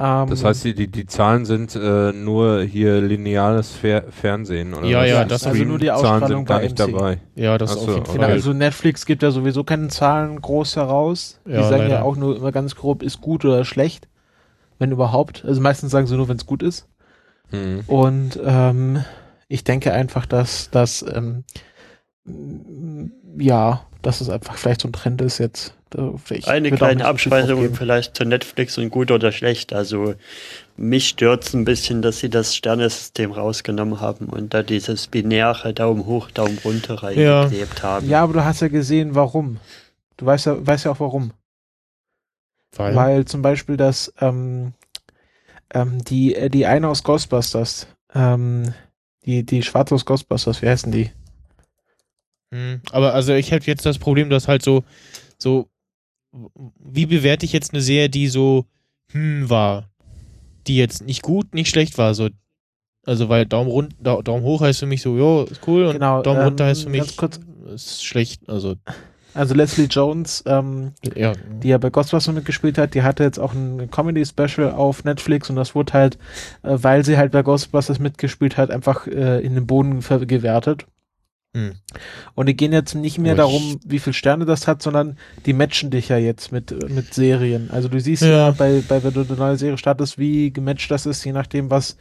Ähm, 0.04 0.28
Das 0.30 0.42
heißt, 0.42 0.64
die, 0.64 0.74
die, 0.74 0.88
die 0.88 1.06
Zahlen 1.06 1.44
sind 1.44 1.76
äh, 1.76 2.12
nur 2.12 2.62
hier 2.62 3.00
lineales 3.00 3.70
Fer 3.70 4.02
Fernsehen 4.10 4.74
oder 4.74 4.88
Ja, 4.88 5.00
was? 5.02 5.08
ja, 5.08 5.22
Die 5.22 5.28
das- 5.28 5.46
also 5.46 5.62
nur 5.64 5.78
die 5.78 5.90
Ausstrahlung 5.92 6.38
sind 6.38 6.44
gar 6.48 6.60
nicht 6.60 6.72
MC. 6.78 6.92
dabei. 6.92 7.18
Ja, 7.36 7.56
das 7.56 7.76
auf 7.76 7.84
so, 7.84 7.94
jeden 7.94 8.24
also 8.24 8.52
Netflix 8.52 9.06
gibt 9.06 9.22
ja 9.22 9.30
sowieso 9.30 9.62
keine 9.62 9.88
Zahlen 9.88 10.40
groß 10.40 10.74
heraus. 10.74 11.38
Die 11.46 11.52
Ja, 11.52 11.62
sagen 11.62 11.82
ja 11.84 11.88
leider. 11.88 12.04
auch 12.04 12.16
nur 12.16 12.36
immer 12.36 12.50
ganz 12.50 12.74
grob, 12.74 13.02
ist 13.04 13.20
gut 13.20 13.44
oder 13.44 13.64
schlecht. 13.64 14.08
Wenn 14.80 14.90
überhaupt. 14.90 15.44
Also 15.44 15.60
meistens 15.60 15.92
sagen 15.92 16.08
sie 16.08 16.16
nur, 16.16 16.28
wenn 16.28 16.36
es 16.38 16.46
gut 16.46 16.64
ist. 16.64 16.88
Mhm. 17.52 17.84
Und 17.86 18.40
ähm, 18.44 19.04
ich 19.46 19.62
denke 19.62 19.92
einfach, 19.92 20.26
dass 20.26 20.70
das 20.70 21.04
ähm, 21.14 21.44
ja, 23.38 23.82
dass 24.02 24.20
es 24.20 24.28
einfach 24.28 24.56
vielleicht 24.56 24.82
so 24.82 24.88
ein 24.88 24.92
Trend 24.92 25.20
ist 25.22 25.38
jetzt. 25.38 25.74
Eine 26.48 26.70
kleine 26.72 27.06
geben. 27.62 27.74
vielleicht 27.74 28.16
zu 28.16 28.24
Netflix 28.24 28.78
und 28.78 28.90
gut 28.90 29.10
oder 29.10 29.30
schlecht. 29.30 29.72
Also 29.72 30.14
mich 30.76 31.08
stört's 31.08 31.52
ein 31.54 31.64
bisschen, 31.64 32.02
dass 32.02 32.18
sie 32.18 32.30
das 32.30 32.56
Sternesystem 32.56 33.32
rausgenommen 33.32 34.00
haben 34.00 34.26
und 34.26 34.54
da 34.54 34.62
dieses 34.62 35.06
binäre 35.06 35.74
Daumen 35.74 36.06
hoch, 36.06 36.30
Daumen 36.30 36.58
runter 36.64 37.02
reingeklebt 37.02 37.82
haben. 37.82 38.08
Ja, 38.08 38.22
aber 38.22 38.32
du 38.32 38.44
hast 38.44 38.60
ja 38.60 38.68
gesehen, 38.68 39.14
warum. 39.14 39.58
Du 40.16 40.26
weißt 40.26 40.46
ja, 40.46 40.66
weißt 40.66 40.86
ja 40.86 40.92
auch 40.92 41.00
warum. 41.00 41.32
Weil, 42.74 42.96
Weil 42.96 43.24
zum 43.26 43.42
Beispiel 43.42 43.76
das, 43.76 44.12
ähm, 44.20 44.72
ähm, 45.74 46.02
die, 46.04 46.34
äh, 46.34 46.48
die 46.48 46.64
eine 46.64 46.88
aus 46.88 47.02
Ghostbusters, 47.02 47.86
ähm, 48.14 48.72
die, 49.24 49.44
die 49.44 49.62
schwarze 49.62 49.94
aus 49.94 50.06
Ghostbusters, 50.06 50.62
wie 50.62 50.68
heißen 50.68 50.90
die? 50.90 51.10
Hm, 52.52 52.82
Aber 52.90 53.14
also 53.14 53.32
ich 53.32 53.52
habe 53.52 53.64
jetzt 53.64 53.86
das 53.86 53.98
Problem, 53.98 54.30
dass 54.30 54.46
halt 54.46 54.62
so, 54.62 54.84
so, 55.38 55.68
wie 56.84 57.06
bewerte 57.06 57.44
ich 57.46 57.52
jetzt 57.52 57.72
eine 57.72 57.82
Serie, 57.82 58.08
die 58.10 58.28
so, 58.28 58.66
hm, 59.10 59.48
war, 59.50 59.90
die 60.66 60.76
jetzt 60.76 61.04
nicht 61.04 61.22
gut, 61.22 61.54
nicht 61.54 61.68
schlecht 61.70 61.98
war, 61.98 62.14
so. 62.14 62.28
Also 63.04 63.28
weil 63.28 63.46
Daumen 63.46 63.68
rund, 63.68 63.96
Dau- 64.00 64.22
Daumen 64.22 64.44
hoch 64.44 64.60
heißt 64.60 64.78
für 64.78 64.86
mich 64.86 65.02
so, 65.02 65.16
jo, 65.16 65.42
ist 65.50 65.66
cool 65.66 65.86
und 65.86 65.94
Genau, 65.94 66.22
Daumen 66.22 66.38
ähm, 66.40 66.44
runter 66.44 66.66
heißt 66.66 66.84
für 66.84 66.90
mich, 66.90 67.16
kurz. 67.16 67.40
ist 67.74 68.04
schlecht, 68.04 68.48
also, 68.48 68.76
Also 69.34 69.54
Leslie 69.54 69.86
Jones, 69.86 70.44
ähm, 70.46 70.92
ja. 71.16 71.32
die 71.62 71.68
ja 71.68 71.78
bei 71.78 71.90
Ghostbusters 71.90 72.32
mitgespielt 72.34 72.78
hat, 72.78 72.94
die 72.94 73.02
hatte 73.02 73.24
jetzt 73.24 73.38
auch 73.38 73.54
ein 73.54 73.90
Comedy-Special 73.90 74.70
auf 74.72 75.02
Netflix 75.04 75.50
und 75.50 75.56
das 75.56 75.74
wurde 75.74 75.94
halt, 75.94 76.18
äh, 76.62 76.76
weil 76.80 77.04
sie 77.04 77.16
halt 77.16 77.32
bei 77.32 77.42
Ghostbusters 77.42 77.98
mitgespielt 77.98 78.56
hat, 78.56 78.70
einfach 78.70 79.06
äh, 79.08 79.40
in 79.40 79.54
den 79.54 79.66
Boden 79.66 80.00
gewertet. 80.00 80.86
Hm. 81.54 81.72
Und 82.34 82.48
die 82.48 82.56
gehen 82.56 82.72
jetzt 82.72 82.94
nicht 82.94 83.18
mehr 83.18 83.34
darum, 83.34 83.78
wie 83.84 83.98
viel 83.98 84.14
Sterne 84.14 84.46
das 84.46 84.66
hat, 84.66 84.82
sondern 84.82 85.18
die 85.44 85.52
matchen 85.52 85.90
dich 85.90 86.08
ja 86.08 86.16
jetzt 86.16 86.50
mit, 86.50 86.72
äh, 86.72 86.88
mit 86.88 87.12
Serien. 87.12 87.70
Also 87.70 87.88
du 87.88 88.00
siehst 88.00 88.22
ja, 88.22 88.28
Ja. 88.28 88.50
bei, 88.52 88.82
bei, 88.88 89.02
wenn 89.04 89.12
du 89.12 89.20
eine 89.20 89.34
neue 89.34 89.56
Serie 89.58 89.76
startest, 89.76 90.18
wie 90.18 90.50
gematcht 90.50 90.90
das 90.90 91.04
ist, 91.04 91.22
je 91.24 91.32
nachdem, 91.32 91.70
was 91.70 91.96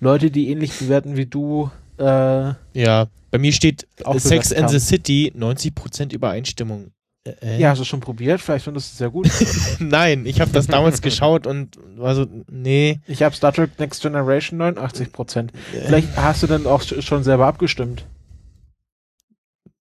Leute, 0.00 0.30
die 0.30 0.50
ähnlich 0.50 0.72
bewerten 0.76 1.16
wie 1.16 1.26
du, 1.26 1.70
äh, 1.98 2.52
Ja, 2.74 3.06
bei 3.30 3.38
mir 3.38 3.52
steht 3.52 3.86
Auch 4.04 4.16
äh, 4.16 4.18
Sex 4.18 4.52
and 4.52 4.70
the. 4.70 4.80
City, 4.80 5.32
90% 5.38 6.12
Übereinstimmung. 6.12 6.90
Äh, 7.24 7.30
äh? 7.42 7.60
ja, 7.60 7.70
hast 7.70 7.80
du 7.80 7.84
schon 7.84 8.00
probiert? 8.00 8.40
Vielleicht 8.40 8.64
findest 8.64 8.88
du 8.88 8.92
es 8.92 8.98
sehr 8.98 9.10
gut. 9.10 9.28
Nein, 9.78 10.26
ich 10.26 10.40
habe 10.40 10.50
das 10.52 10.66
damals 10.66 11.00
geschaut 11.00 11.46
und 11.46 11.78
war 11.96 12.14
so, 12.16 12.26
nee. 12.50 12.98
Ich 13.06 13.22
habe 13.22 13.34
Star 13.36 13.52
Trek 13.52 13.78
Next 13.78 14.02
Generation 14.02 14.58
89 14.58 15.12
Prozent. 15.12 15.52
Vielleicht 15.86 16.08
hast 16.16 16.42
du 16.42 16.46
dann 16.48 16.66
auch 16.66 16.82
sch- 16.82 17.02
schon 17.02 17.22
selber 17.22 17.46
abgestimmt. 17.46 18.04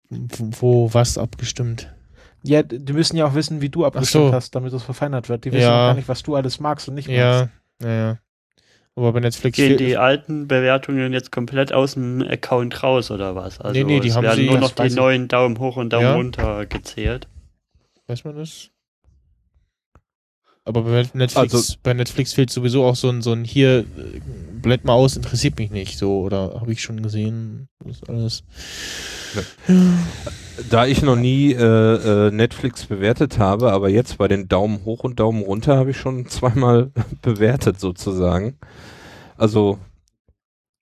Wo 0.09 0.93
was 0.93 1.17
abgestimmt? 1.17 1.91
Ja, 2.43 2.61
die 2.61 2.93
müssen 2.93 3.17
ja 3.17 3.25
auch 3.25 3.33
wissen, 3.33 3.59
wie 3.61 3.69
du 3.69 3.85
abgestimmt 3.85 4.27
so. 4.27 4.33
hast, 4.33 4.53
damit 4.53 4.71
es 4.71 4.83
verfeinert 4.83 5.29
wird. 5.29 5.45
Die 5.45 5.51
wissen 5.51 5.63
Ja. 5.63 5.87
gar 5.87 5.93
nicht, 5.95 6.07
was 6.07 6.21
du 6.21 6.35
alles 6.35 6.59
magst 6.59 6.87
und 6.87 6.93
nicht 6.95 7.07
magst. 7.07 7.17
Ja, 7.19 7.49
ja, 7.81 7.89
ja. 7.93 8.17
Aber 8.97 9.11
bei 9.11 9.19
Netflix 9.19 9.57
Gehen 9.57 9.77
die 9.77 9.97
alten 9.97 10.47
Bewertungen 10.47 11.11
jetzt 11.11 11.31
komplett 11.31 11.73
aus 11.73 11.95
dem 11.95 12.21
Account 12.21 12.81
raus 12.81 13.11
oder 13.11 13.35
was? 13.35 13.59
Also 13.59 13.77
Nee, 13.77 13.83
nee, 13.83 13.99
die 13.99 14.07
es 14.09 14.15
haben 14.15 14.23
werden 14.23 14.37
sie- 14.37 14.45
nur 14.49 14.59
noch 14.59 14.71
das 14.71 14.93
die 14.93 14.95
neuen 14.95 15.27
Daumen 15.27 15.59
hoch 15.59 15.75
und 15.75 15.91
Daumen 15.91 16.05
Ja. 16.05 16.13
runter 16.15 16.65
gezählt. 16.65 17.27
Weiß 18.07 18.23
man 18.23 18.35
das? 18.37 18.69
Aber 20.67 20.81
bei 20.81 21.05
Netflix, 21.13 21.35
Also- 21.37 21.75
bei 21.83 21.93
Netflix 21.93 22.33
fehlt 22.33 22.49
sowieso 22.49 22.83
auch 22.85 22.95
so 22.95 23.09
ein, 23.09 23.21
so 23.21 23.31
ein 23.33 23.43
hier, 23.45 23.79
äh, 23.81 23.85
blend 24.61 24.83
mal 24.83 24.93
aus, 24.93 25.15
interessiert 25.15 25.59
mich 25.59 25.69
nicht, 25.69 25.97
so, 25.99 26.21
oder 26.21 26.59
habe 26.59 26.71
ich 26.71 26.81
schon 26.81 27.03
gesehen, 27.03 27.67
das 27.85 28.03
alles. 28.09 28.43
Da 30.69 30.85
ich 30.87 31.01
noch 31.01 31.17
nie 31.17 31.51
äh, 31.53 32.27
äh, 32.27 32.31
Netflix 32.31 32.85
bewertet 32.85 33.37
habe, 33.37 33.71
aber 33.73 33.89
jetzt 33.89 34.17
bei 34.17 34.27
den 34.27 34.47
Daumen 34.47 34.85
hoch 34.85 35.03
und 35.03 35.19
Daumen 35.19 35.43
runter 35.43 35.77
habe 35.77 35.91
ich 35.91 35.97
schon 35.97 36.25
zweimal 36.27 36.91
bewertet 37.21 37.79
sozusagen. 37.79 38.57
Also 39.37 39.77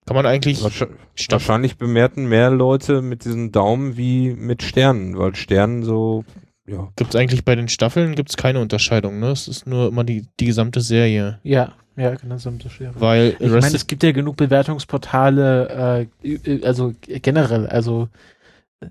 Kann 0.06 0.16
man 0.16 0.26
eigentlich 0.28 0.60
wahrsch- 0.60 0.88
Staffel, 1.16 1.32
wahrscheinlich 1.32 1.78
bemerken 1.78 2.30
mehr 2.30 2.52
Leute 2.52 3.02
mit 3.02 3.26
diesen 3.26 3.52
Daumen 3.52 3.98
wie 3.98 4.34
mit 4.34 4.62
Sternen, 4.64 5.18
weil 5.18 5.36
Sternen 5.36 5.84
so, 5.84 6.24
ja. 6.68 6.90
gibt's 6.96 7.16
eigentlich 7.16 7.44
bei 7.44 7.56
den 7.56 7.68
Staffeln 7.68 8.16
gibt's 8.16 8.38
keine 8.38 8.60
Unterscheidung, 8.60 9.20
ne? 9.20 9.28
Es 9.28 9.48
ist 9.48 9.68
nur 9.68 9.88
immer 9.90 10.04
die, 10.04 10.26
die 10.40 10.46
gesamte 10.46 10.82
Serie. 10.82 11.40
Ja, 11.44 11.74
ja, 11.96 12.16
genau 12.16 12.36
das 12.36 12.72
schwer. 12.72 12.92
Weil 12.96 13.36
Ich 13.40 13.52
meine, 13.52 13.76
es 13.76 13.86
gibt 13.86 14.04
ja 14.04 14.12
genug 14.12 14.38
Bewertungsportale, 14.38 16.08
äh, 16.24 16.66
also 16.66 16.94
generell, 17.04 17.68
also 17.68 18.10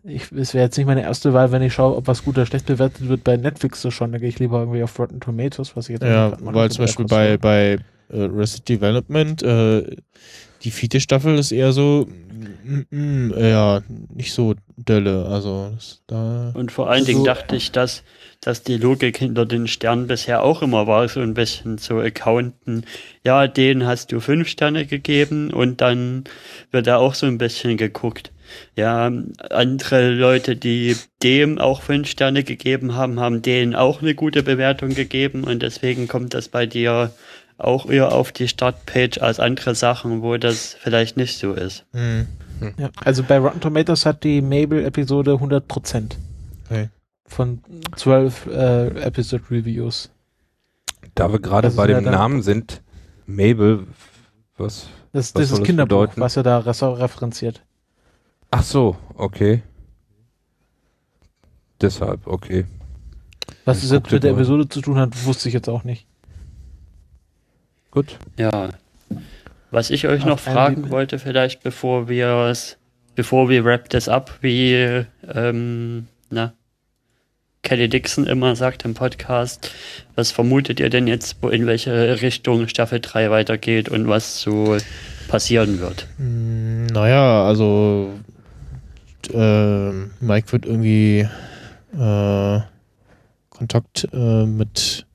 ich, 0.04 0.30
es 0.32 0.54
wäre 0.54 0.64
jetzt 0.64 0.76
nicht 0.78 0.86
meine 0.86 1.02
erste 1.02 1.32
Wahl, 1.32 1.52
wenn 1.52 1.62
ich 1.62 1.74
schaue, 1.74 1.96
ob 1.96 2.06
was 2.06 2.24
gut 2.24 2.36
oder 2.36 2.46
schlecht 2.46 2.66
bewertet 2.66 3.08
wird 3.08 3.24
bei 3.24 3.36
Netflix 3.36 3.82
so 3.82 3.90
schon, 3.90 4.12
da 4.12 4.18
gehe 4.18 4.28
ich 4.28 4.38
lieber 4.38 4.60
irgendwie 4.60 4.82
auf 4.82 4.98
Rotten 4.98 5.20
Tomatoes, 5.20 5.76
was 5.76 5.88
ich 5.88 5.94
jetzt 5.94 6.04
Ja, 6.04 6.36
weil 6.40 6.70
zum 6.70 6.84
Beispiel 6.84 7.06
bei, 7.06 7.36
bei 7.36 7.78
äh, 8.10 8.24
Arrested 8.24 8.68
Development, 8.68 9.42
äh, 9.42 9.96
die 10.62 10.70
vierte 10.70 11.00
Staffel 11.00 11.38
ist 11.38 11.52
eher 11.52 11.72
so, 11.72 12.06
ja, 12.90 13.82
nicht 14.14 14.32
so 14.32 14.54
Dölle, 14.76 15.26
also 15.26 15.72
da, 16.06 16.50
Und 16.54 16.72
vor 16.72 16.88
allen 16.88 17.00
Also- 17.00 17.12
Dingen 17.12 17.24
dachte 17.24 17.56
ich, 17.56 17.72
dass, 17.72 18.02
dass 18.40 18.62
die 18.62 18.76
Logik 18.76 19.18
hinter 19.18 19.46
den 19.46 19.68
Sternen 19.68 20.06
bisher 20.06 20.42
auch 20.42 20.62
immer 20.62 20.86
war, 20.86 21.08
so 21.08 21.20
ein 21.20 21.34
bisschen 21.34 21.78
zu 21.78 21.98
accounten. 21.98 22.84
Ja, 23.24 23.46
denen 23.46 23.86
hast 23.86 24.12
du 24.12 24.20
fünf 24.20 24.48
Sterne 24.48 24.86
gegeben 24.86 25.52
und 25.52 25.80
dann 25.80 26.24
wird 26.70 26.86
da 26.86 26.96
auch 26.96 27.14
so 27.14 27.26
ein 27.26 27.38
bisschen 27.38 27.76
geguckt. 27.76 28.32
Ja, 28.76 29.10
andere 29.50 30.10
Leute, 30.10 30.56
die 30.56 30.96
dem 31.22 31.58
auch 31.58 31.80
fünf 31.82 32.08
Sterne 32.08 32.44
gegeben 32.44 32.94
haben, 32.94 33.18
haben 33.20 33.40
denen 33.40 33.74
auch 33.74 34.02
eine 34.02 34.14
gute 34.14 34.42
Bewertung 34.42 34.90
gegeben 34.94 35.44
und 35.44 35.62
deswegen 35.62 36.06
kommt 36.08 36.34
das 36.34 36.48
bei 36.48 36.66
dir 36.66 37.12
auch 37.64 37.86
eher 37.88 38.12
auf 38.12 38.32
die 38.32 38.48
Startpage 38.48 39.18
als 39.18 39.40
andere 39.40 39.74
Sachen, 39.74 40.22
wo 40.22 40.36
das 40.36 40.74
vielleicht 40.80 41.16
nicht 41.16 41.38
so 41.38 41.52
ist. 41.52 41.84
hm. 41.92 42.26
Ja, 42.78 42.90
also 43.04 43.24
bei 43.24 43.38
Rotten 43.38 43.60
Tomatoes 43.60 44.06
hat 44.06 44.22
die 44.22 44.40
Mabel-Episode 44.40 45.32
100% 45.32 46.16
Okay. 46.66 46.90
von 47.26 47.60
12 47.96 48.46
äh, 48.46 48.86
Episode-Reviews. 49.02 50.10
Da 51.16 51.32
wir 51.32 51.40
gerade 51.40 51.66
Das 51.66 51.72
ist 51.72 51.76
bei 51.76 51.88
ja 51.88 51.98
dem 51.98 52.04
dann- 52.04 52.14
Namen 52.14 52.42
sind, 52.42 52.82
Mabel, 53.26 53.88
was? 54.58 54.86
Das, 55.12 55.12
Was 55.12 55.32
das 55.32 55.32
soll 55.32 55.42
ist 55.42 55.50
das 55.52 55.62
Kinderbuch, 55.66 55.88
bedeuten? 56.02 56.20
was 56.20 56.36
er 56.36 56.44
da 56.44 56.58
referenziert. 56.58 57.62
Ach 58.52 58.62
so, 58.62 58.96
okay. 59.16 59.62
Deshalb, 61.80 62.26
okay. 62.26 62.64
Was 63.64 63.80
dir 63.80 63.86
mit 64.14 64.22
der 64.22 64.32
mal. 64.32 64.38
Episode 64.38 64.68
zu 64.68 64.80
tun 64.80 64.98
hat, 64.98 65.24
wusste 65.24 65.48
ich 65.48 65.54
jetzt 65.54 65.68
auch 65.68 65.84
nicht. 65.84 66.06
Gut. 67.92 68.18
Ja. 68.38 68.70
Was 69.70 69.90
ich 69.90 70.08
euch 70.08 70.22
Auf 70.22 70.28
noch 70.28 70.38
fragen 70.40 70.90
wollte, 70.90 71.18
vielleicht 71.18 71.62
bevor 71.62 72.08
wir 72.08 72.48
es, 72.50 72.78
bevor 73.14 73.48
wir 73.48 73.64
wrap 73.64 73.88
das 73.90 74.08
ab, 74.08 74.38
wie 74.40 75.04
ähm, 75.32 76.08
na, 76.30 76.54
Kelly 77.62 77.88
Dixon 77.88 78.26
immer 78.26 78.56
sagt 78.56 78.84
im 78.86 78.94
Podcast, 78.94 79.70
was 80.16 80.32
vermutet 80.32 80.80
ihr 80.80 80.90
denn 80.90 81.06
jetzt, 81.06 81.36
wo 81.42 81.48
in 81.48 81.66
welche 81.66 82.20
Richtung 82.22 82.66
Staffel 82.66 82.98
3 83.00 83.30
weitergeht 83.30 83.88
und 83.88 84.08
was 84.08 84.40
so 84.40 84.76
passieren 85.28 85.78
wird? 85.80 86.08
Hm, 86.16 86.86
Naja, 86.86 87.44
also 87.44 88.10
äh, 89.32 89.90
Mike 90.20 90.50
wird 90.50 90.64
irgendwie 90.66 91.28
äh, 91.98 92.60
Kontakt 93.50 94.08
äh, 94.12 94.46
mit 94.46 95.06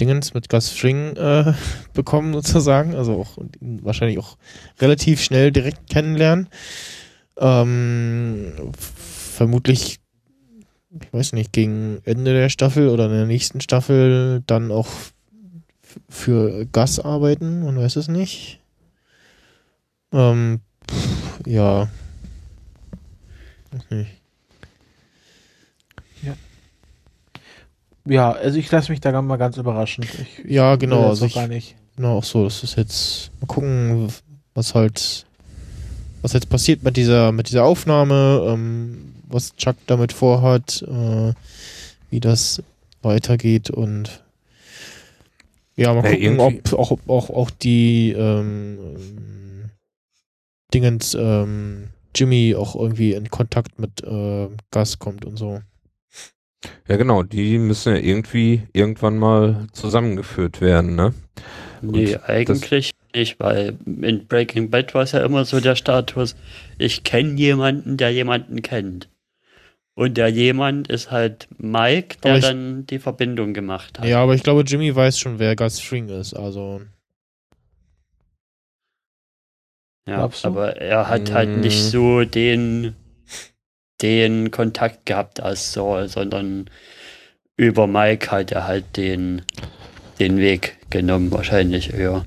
Dingens, 0.00 0.34
mit 0.34 0.48
Gus 0.48 0.70
Fring 0.70 1.16
äh, 1.16 1.52
bekommen 1.94 2.32
sozusagen, 2.32 2.94
also 2.94 3.20
auch 3.20 3.38
wahrscheinlich 3.60 4.18
auch 4.18 4.36
relativ 4.80 5.22
schnell 5.22 5.52
direkt 5.52 5.88
kennenlernen. 5.90 6.48
Ähm, 7.36 8.52
vermutlich, 8.76 10.00
ich 11.00 11.12
weiß 11.12 11.32
nicht, 11.34 11.52
gegen 11.52 12.00
Ende 12.04 12.32
der 12.32 12.48
Staffel 12.48 12.88
oder 12.88 13.06
in 13.06 13.12
der 13.12 13.26
nächsten 13.26 13.60
Staffel 13.60 14.42
dann 14.46 14.72
auch 14.72 14.88
für 16.08 16.66
Gus 16.66 16.98
arbeiten, 16.98 17.64
man 17.64 17.76
weiß 17.76 17.96
es 17.96 18.08
nicht. 18.08 18.60
Ähm, 20.12 20.60
pff, 20.90 21.46
ja. 21.46 21.88
Nicht. 23.90 24.19
Ja, 28.06 28.32
also 28.32 28.58
ich 28.58 28.70
lasse 28.70 28.90
mich 28.90 29.00
da 29.00 29.20
mal 29.22 29.36
ganz 29.36 29.56
überraschen. 29.56 30.04
Ich, 30.04 30.38
ich 30.44 30.50
Ja, 30.50 30.76
genau, 30.76 31.08
also 31.10 31.26
ich- 31.26 31.34
gar 31.34 31.48
nicht. 31.48 31.76
Genau, 31.96 32.18
auch 32.18 32.24
so. 32.24 32.44
Das 32.44 32.62
ist 32.62 32.76
jetzt, 32.76 33.30
mal 33.40 33.46
gucken, 33.46 34.08
was 34.54 34.74
halt, 34.74 35.26
was 36.22 36.32
jetzt 36.32 36.48
passiert 36.48 36.82
mit 36.82 36.96
dieser, 36.96 37.30
mit 37.32 37.48
dieser 37.48 37.64
Aufnahme, 37.64 38.46
ähm, 38.48 39.12
was 39.28 39.54
Chuck 39.56 39.76
damit 39.86 40.12
vorhat, 40.12 40.82
äh, 40.82 41.34
wie 42.10 42.20
das 42.20 42.62
weitergeht 43.02 43.68
und 43.70 44.22
ja, 45.76 45.92
mal 45.94 46.04
Ja, 46.04 46.10
gucken, 46.10 46.22
irgendwie- 46.38 46.60
ob 46.72 46.78
auch, 46.78 46.98
auch, 47.08 47.30
auch 47.30 47.50
die 47.50 48.12
ähm, 48.12 48.78
Dingens 50.72 51.14
ähm, 51.14 51.88
Jimmy 52.14 52.54
auch 52.56 52.74
irgendwie 52.76 53.12
in 53.12 53.30
Kontakt 53.30 53.78
mit 53.78 54.02
äh, 54.02 54.48
Gus 54.70 54.98
kommt 54.98 55.24
und 55.24 55.36
so. 55.36 55.60
Ja, 56.88 56.96
genau, 56.96 57.22
die 57.22 57.58
müssen 57.58 57.94
ja 57.94 58.00
irgendwie 58.02 58.62
irgendwann 58.72 59.18
mal 59.18 59.66
zusammengeführt 59.72 60.60
werden, 60.60 60.94
ne? 60.94 61.14
Nee, 61.82 62.14
Und 62.16 62.28
eigentlich 62.28 62.90
nicht, 63.14 63.40
weil 63.40 63.78
in 63.86 64.26
Breaking 64.26 64.70
Bad 64.70 64.94
war 64.94 65.02
es 65.02 65.12
ja 65.12 65.24
immer 65.24 65.44
so 65.44 65.60
der 65.60 65.74
Status, 65.76 66.36
ich 66.78 67.02
kenne 67.04 67.34
jemanden, 67.38 67.96
der 67.96 68.10
jemanden 68.12 68.60
kennt. 68.62 69.08
Und 69.94 70.16
der 70.16 70.28
jemand 70.28 70.88
ist 70.88 71.10
halt 71.10 71.48
Mike, 71.58 72.18
der 72.22 72.36
ich- 72.36 72.44
dann 72.44 72.86
die 72.86 72.98
Verbindung 72.98 73.54
gemacht 73.54 73.98
hat. 73.98 74.06
Ja, 74.06 74.22
aber 74.22 74.34
ich 74.34 74.42
glaube, 74.42 74.62
Jimmy 74.62 74.94
weiß 74.94 75.18
schon, 75.18 75.38
wer 75.38 75.56
Gus 75.56 75.80
Fring 75.80 76.08
ist, 76.08 76.34
also. 76.34 76.82
Ja, 80.08 80.28
aber 80.42 80.76
er 80.76 81.08
hat 81.08 81.32
halt 81.32 81.56
Mm. 81.56 81.60
nicht 81.60 81.78
so 81.90 82.24
den, 82.24 82.96
den 84.02 84.50
Kontakt 84.50 85.06
gehabt 85.06 85.40
als 85.40 85.72
Saul, 85.72 86.08
sondern 86.08 86.68
über 87.56 87.86
Mike 87.86 88.30
hat 88.30 88.52
er 88.52 88.66
halt 88.66 88.96
den, 88.96 89.42
den 90.18 90.38
Weg 90.38 90.78
genommen, 90.90 91.30
wahrscheinlich 91.30 91.92
eher. 91.92 92.24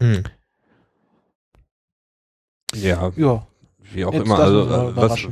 Hm. 0.00 0.22
Ja, 2.74 3.12
Ja, 3.16 3.46
wie 3.92 4.04
auch 4.04 4.12
Jetzt 4.12 4.26
immer. 4.26 4.38
Also 4.38 4.92
was, 4.94 5.26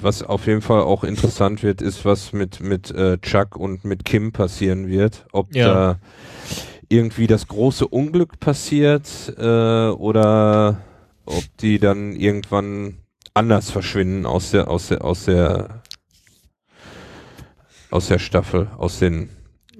was 0.00 0.22
auf 0.22 0.46
jeden 0.46 0.62
Fall 0.62 0.80
auch 0.82 1.04
interessant 1.04 1.62
wird, 1.62 1.82
ist, 1.82 2.04
was 2.04 2.32
mit, 2.32 2.60
mit 2.60 2.90
äh, 2.92 3.18
Chuck 3.18 3.56
und 3.56 3.84
mit 3.84 4.04
Kim 4.04 4.32
passieren 4.32 4.88
wird. 4.88 5.26
Ob 5.32 5.54
Ja. 5.54 5.74
da 5.74 5.98
irgendwie 6.88 7.26
das 7.26 7.48
große 7.48 7.86
Unglück 7.86 8.38
passiert 8.38 9.08
äh, 9.36 9.88
oder 9.88 10.80
ob 11.24 11.42
die 11.60 11.80
dann 11.80 12.14
irgendwann 12.14 12.98
anders 13.36 13.70
verschwinden 13.70 14.26
aus 14.26 14.50
der, 14.50 14.68
aus 14.68 14.88
der, 14.88 15.04
aus 15.04 15.24
der 15.26 15.82
aus 17.90 18.08
der 18.08 18.18
Staffel, 18.18 18.68
aus 18.78 18.98
den 18.98 19.30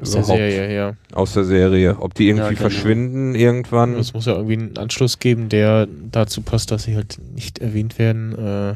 Aus 0.01 0.13
der 0.13 0.25
Serie, 0.25 0.75
ja. 0.75 0.97
aus 1.13 1.33
der 1.35 1.45
Serie. 1.45 1.97
Ob 2.01 2.15
die 2.15 2.29
irgendwie 2.29 2.45
Ja, 2.45 2.49
genau. 2.51 2.61
verschwinden 2.61 3.35
irgendwann. 3.35 3.95
Es 3.95 4.13
muss 4.13 4.27
ja 4.27 4.35
irgendwie 4.35 4.59
einen 4.59 4.79
Anschluss 4.79 5.19
geben, 5.19 5.49
der 5.49 5.87
dazu 5.87 6.43
passt, 6.43 6.71
dass 6.71 6.85
sie 6.85 6.97
halt 6.97 7.19
nicht 7.35 7.59
erwähnt 7.59 7.99
werden. 7.99 8.33
Äh, 8.35 8.75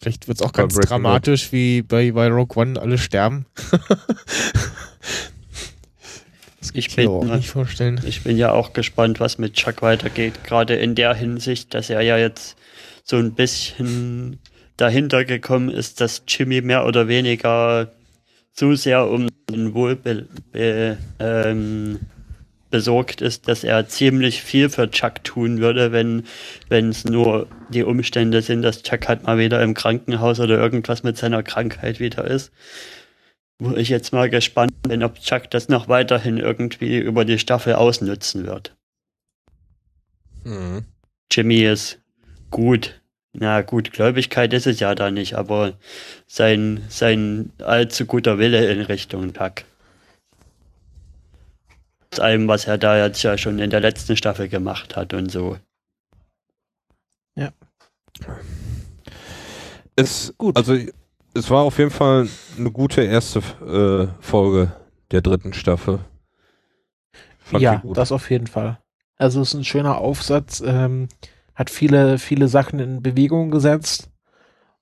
vielleicht 0.00 0.28
wird 0.28 0.40
es 0.40 0.42
auch 0.42 0.52
Bei 0.52 0.62
ganz 0.62 0.74
Breaking 0.74 0.88
dramatisch, 0.88 1.52
wie 1.52 1.82
bei, 1.82 2.12
bei 2.12 2.28
Rogue 2.28 2.60
One 2.60 2.80
alle 2.80 2.98
sterben. 2.98 3.46
Ich 6.62 6.94
bin- 6.94 7.08
auch 7.08 7.24
nicht 7.24 7.48
vorstellen. 7.48 8.00
Ich 8.06 8.22
bin 8.22 8.36
ja 8.36 8.52
auch 8.52 8.72
gespannt, 8.72 9.20
was 9.20 9.38
mit 9.38 9.54
Chuck 9.54 9.82
weitergeht. 9.82 10.44
Gerade 10.44 10.74
in 10.74 10.94
der 10.94 11.14
Hinsicht, 11.14 11.74
dass 11.74 11.90
er 11.90 12.02
ja 12.02 12.18
jetzt 12.18 12.56
so 13.04 13.16
ein 13.16 13.32
bisschen 13.34 14.38
dahinter 14.76 15.24
gekommen 15.24 15.70
ist, 15.70 16.00
dass 16.00 16.22
Jimmy 16.28 16.60
mehr 16.60 16.86
oder 16.86 17.08
weniger 17.08 17.90
so 18.52 18.74
sehr 18.74 19.08
um 19.08 19.28
sein 19.50 19.74
Wohl 19.74 19.96
be, 19.96 20.26
be, 20.52 20.98
ähm, 21.18 22.00
besorgt 22.70 23.20
ist, 23.20 23.48
dass 23.48 23.64
er 23.64 23.88
ziemlich 23.88 24.42
viel 24.42 24.68
für 24.68 24.90
Chuck 24.90 25.24
tun 25.24 25.58
würde, 25.60 25.92
wenn 25.92 26.24
wenn 26.68 26.90
es 26.90 27.04
nur 27.04 27.48
die 27.70 27.82
Umstände 27.82 28.42
sind, 28.42 28.62
dass 28.62 28.82
Chuck 28.82 29.08
halt 29.08 29.24
mal 29.24 29.38
wieder 29.38 29.60
im 29.62 29.74
Krankenhaus 29.74 30.38
oder 30.40 30.58
irgendwas 30.58 31.02
mit 31.02 31.16
seiner 31.16 31.42
Krankheit 31.42 32.00
wieder 32.00 32.24
ist. 32.26 32.52
Wo 33.60 33.76
ich 33.76 33.90
jetzt 33.90 34.12
mal 34.12 34.30
gespannt 34.30 34.72
bin, 34.82 35.02
ob 35.02 35.20
Chuck 35.20 35.50
das 35.50 35.68
noch 35.68 35.86
weiterhin 35.86 36.38
irgendwie 36.38 36.98
über 36.98 37.24
die 37.24 37.38
Staffel 37.38 37.74
ausnutzen 37.74 38.46
wird. 38.46 38.74
Mhm. 40.44 40.84
Jimmy 41.30 41.62
ist 41.62 42.00
gut. 42.50 43.00
Na 43.32 43.60
gut, 43.60 43.92
Gläubigkeit 43.92 44.52
ist 44.52 44.66
es 44.66 44.80
ja 44.80 44.94
da 44.94 45.10
nicht, 45.10 45.34
aber 45.34 45.74
sein, 46.26 46.84
sein 46.88 47.52
allzu 47.58 48.06
guter 48.06 48.38
Wille 48.38 48.72
in 48.72 48.80
Richtung 48.80 49.32
Chuck. 49.32 49.64
Aus 52.12 52.18
allem, 52.18 52.48
was 52.48 52.66
er 52.66 52.78
da 52.78 53.04
jetzt 53.06 53.22
ja 53.22 53.38
schon 53.38 53.60
in 53.60 53.70
der 53.70 53.80
letzten 53.80 54.16
Staffel 54.16 54.48
gemacht 54.48 54.96
hat 54.96 55.14
und 55.14 55.30
so. 55.30 55.58
Es, 59.96 60.34
Gut. 60.38 60.56
Also 60.56 60.78
es 61.34 61.50
war 61.50 61.62
auf 61.62 61.78
jeden 61.78 61.90
Fall 61.90 62.28
eine 62.58 62.70
gute 62.70 63.02
erste 63.02 63.40
äh, 63.64 64.08
Folge 64.20 64.72
der 65.10 65.22
dritten 65.22 65.52
Staffel. 65.52 66.00
Fand 67.38 67.62
ja 67.62 67.82
das 67.94 68.12
auf 68.12 68.30
jeden 68.30 68.46
Fall. 68.46 68.78
Also 69.16 69.40
es 69.40 69.48
ist 69.48 69.54
ein 69.54 69.64
schöner 69.64 69.98
Aufsatz, 69.98 70.62
ähm, 70.64 71.08
hat 71.54 71.70
viele, 71.70 72.18
viele 72.18 72.48
Sachen 72.48 72.78
in 72.78 73.02
Bewegung 73.02 73.50
gesetzt. 73.50 74.10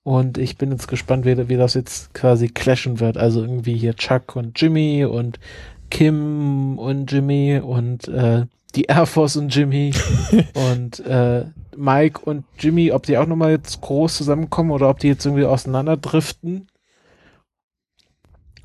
Und 0.02 0.38
ich 0.38 0.56
bin 0.56 0.70
jetzt 0.70 0.88
gespannt, 0.88 1.26
wie, 1.26 1.48
wie 1.48 1.56
das 1.56 1.74
jetzt 1.74 2.14
quasi 2.14 2.48
clashen 2.48 3.00
wird. 3.00 3.18
Also 3.18 3.42
irgendwie 3.42 3.76
hier 3.76 3.94
Chuck 3.94 4.36
und 4.36 4.60
Jimmy 4.60 5.04
und 5.04 5.38
Kim 5.90 6.78
und 6.78 7.10
Jimmy 7.10 7.60
und 7.62 8.08
äh, 8.08 8.46
die 8.74 8.84
Air 8.84 9.06
Force 9.06 9.36
und 9.36 9.54
Jimmy 9.54 9.94
und 10.54 11.00
äh, 11.00 11.46
Mike 11.76 12.20
und 12.20 12.44
Jimmy, 12.58 12.92
ob 12.92 13.06
die 13.06 13.16
auch 13.18 13.26
nochmal 13.26 13.52
jetzt 13.52 13.80
groß 13.80 14.16
zusammenkommen 14.16 14.70
oder 14.70 14.88
ob 14.88 14.98
die 14.98 15.08
jetzt 15.08 15.24
irgendwie 15.24 15.44
auseinanderdriften. 15.44 16.68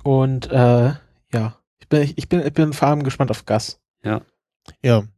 Und 0.04 0.52
äh, 0.52 0.94
ja, 1.34 1.58
ich 1.80 1.88
bin, 1.88 2.14
ich 2.16 2.30
bin, 2.30 2.46
ich 2.46 2.54
bin 2.54 2.74
vor 2.74 2.90
allem 2.90 3.04
gespannt 3.04 3.32
auf 3.32 3.46
Gas. 3.46 3.80
Ja, 4.04 4.22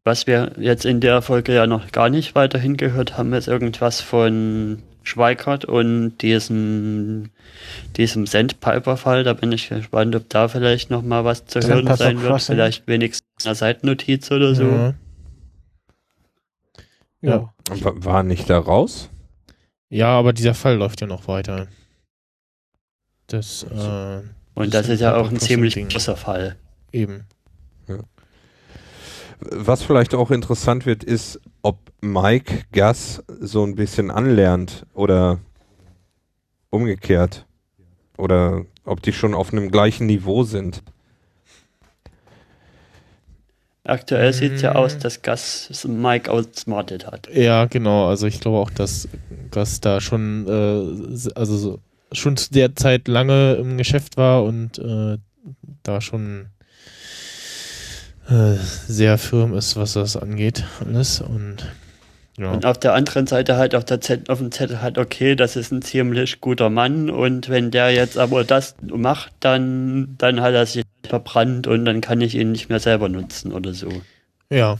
Was 0.04 0.28
wir 0.28 0.54
jetzt 0.60 0.86
in 0.86 1.02
der 1.02 1.22
Folge 1.22 1.54
ja 1.54 1.68
noch 1.68 1.92
gar 1.92 2.10
nicht 2.10 2.36
weiterhin 2.36 2.78
gehört 2.78 3.18
haben, 3.18 3.34
ist 3.34 3.48
irgendwas 3.48 4.02
von 4.02 4.82
Schweikart 5.04 5.66
und 5.66 6.18
diesem, 6.18 7.30
diesem 7.96 8.26
Sandpiper-Fall. 8.26 9.24
Da 9.24 9.34
bin 9.34 9.52
ich 9.52 9.70
gespannt, 9.70 10.16
ob 10.16 10.30
da 10.30 10.48
vielleicht 10.48 10.90
noch 10.90 11.04
mal 11.04 11.24
was 11.26 11.46
zu 11.46 11.60
hören 11.62 11.96
sein 11.96 12.22
wird. 12.22 12.42
Vielleicht 12.42 12.88
wenigstens 12.88 13.25
eine 13.44 13.56
Seitennotiz 13.56 14.32
oder 14.32 14.56
so. 14.56 14.64
ja. 14.64 14.94
Ja. 17.22 17.54
War, 17.82 18.06
war 18.06 18.24
nicht 18.24 18.50
da 18.50 18.60
raus? 18.60 19.10
Ja, 19.90 20.10
aber 20.10 20.32
dieser 20.34 20.54
Fall 20.54 20.76
läuft 20.76 21.02
ja 21.02 21.08
noch 21.08 21.28
weiter. 21.28 21.68
Das, 23.28 23.64
äh, 23.64 24.22
Und 24.54 24.74
Das 24.74 24.86
das 24.86 24.90
ist 24.90 25.00
ja 25.02 25.16
auch 25.16 25.30
ein 25.32 25.40
ziemlich 25.40 25.76
großer 25.90 26.16
Fall. 26.18 26.56
eben. 26.92 27.26
Was 29.40 29.84
vielleicht 29.84 30.16
auch 30.16 30.32
interessant 30.32 30.86
wird, 30.86 31.04
ist, 31.04 31.42
ob 31.62 31.78
Mike 32.02 32.64
Gus 32.72 33.22
so 33.28 33.64
ein 33.66 33.76
bisschen 33.76 34.10
anlernt 34.12 34.86
oder 34.94 35.40
umgekehrt. 36.70 37.46
Oder 38.18 38.66
ob 38.86 39.02
die 39.02 39.12
schon 39.14 39.34
auf 39.34 39.52
einem 39.52 39.72
gleichen 39.72 40.06
Niveau 40.06 40.44
sind. 40.44 40.84
Aktuell 43.86 44.34
sieht 44.34 44.54
es 44.54 44.62
ja 44.64 44.74
aus, 44.74 44.98
dass 44.98 45.22
Gus 45.22 45.86
Mike 45.88 46.32
outsmartet 46.32 47.06
hat. 47.06 47.30
Ja, 47.32 47.66
genau. 47.66 48.08
Also 48.08 48.26
ich 48.26 48.40
glaube 48.40 48.58
auch, 48.58 48.72
dass 48.72 49.08
Gus 49.52 49.80
da 49.80 50.02
schon, 50.02 50.48
äh, 50.48 51.30
also 51.36 51.56
so, 51.56 51.80
schon 52.12 52.36
zu 52.36 52.52
der 52.52 52.76
Zeit 52.76 53.08
lange 53.08 53.54
im 53.54 53.78
Geschäft 53.78 54.18
war 54.18 54.44
und 54.44 54.80
äh, 54.80 55.18
da 55.84 56.02
schon 56.02 56.48
äh, 58.28 58.56
sehr 58.88 59.20
firm 59.20 59.54
ist, 59.54 59.76
was 59.76 59.94
das 59.94 60.18
angeht, 60.18 60.64
alles. 60.84 61.22
Und 61.22 61.72
ja. 62.38 62.52
Und 62.52 62.66
auf 62.66 62.78
der 62.78 62.94
anderen 62.94 63.28
Seite 63.28 63.56
halt 63.56 63.76
auf, 63.76 63.86
der 63.86 64.02
Zettel, 64.02 64.30
auf 64.30 64.40
dem 64.40 64.52
Zettel 64.52 64.82
halt, 64.82 64.98
okay, 64.98 65.36
das 65.36 65.56
ist 65.56 65.72
ein 65.72 65.82
ziemlich 65.82 66.42
guter 66.42 66.70
Mann 66.70 67.10
und 67.10 67.48
wenn 67.48 67.72
der 67.72 67.92
jetzt 67.92 68.18
aber 68.18 68.44
das 68.44 68.76
macht, 68.82 69.32
dann, 69.40 70.16
dann 70.18 70.42
hat 70.42 70.54
er 70.54 70.66
sich 70.66 70.84
verbrannt 71.04 71.66
und 71.68 71.86
dann 71.86 72.02
kann 72.02 72.20
ich 72.20 72.36
ihn 72.36 72.52
nicht 72.52 72.68
mehr 72.68 72.80
selber 72.80 73.08
nutzen 73.08 73.54
oder 73.54 73.74
so. 73.74 73.90
Ja. 74.50 74.78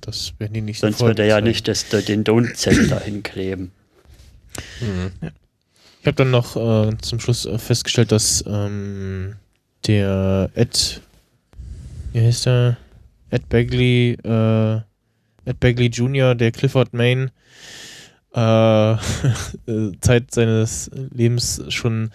Das 0.00 0.34
werden 0.38 0.52
die 0.54 0.60
nicht 0.60 0.80
Sonst 0.80 1.00
wird 1.00 1.18
er 1.18 1.26
ja 1.26 1.40
nicht 1.40 1.66
das, 1.66 1.88
den 1.88 2.24
Don't-Zettel 2.24 2.88
dahin 2.88 3.22
kleben. 3.22 3.72
Ich 6.00 6.06
habe 6.06 6.16
dann 6.16 6.30
noch 6.30 6.56
äh, 6.56 6.96
zum 6.98 7.20
Schluss 7.20 7.46
äh, 7.46 7.58
festgestellt, 7.58 8.12
dass 8.12 8.44
ähm, 8.46 9.36
der 9.86 10.50
Ed, 10.54 11.00
wie 12.12 12.20
heißt 12.20 12.46
der? 12.46 12.76
Ed 13.30 13.48
Bagley, 13.48 14.12
äh, 14.24 14.80
Ed 15.44 15.60
Bagley 15.60 15.86
Jr., 15.86 16.34
der 16.34 16.52
Clifford 16.52 16.92
Main, 16.92 17.30
äh, 18.34 18.96
Zeit 20.00 20.32
seines 20.32 20.90
Lebens 21.12 21.62
schon 21.68 22.10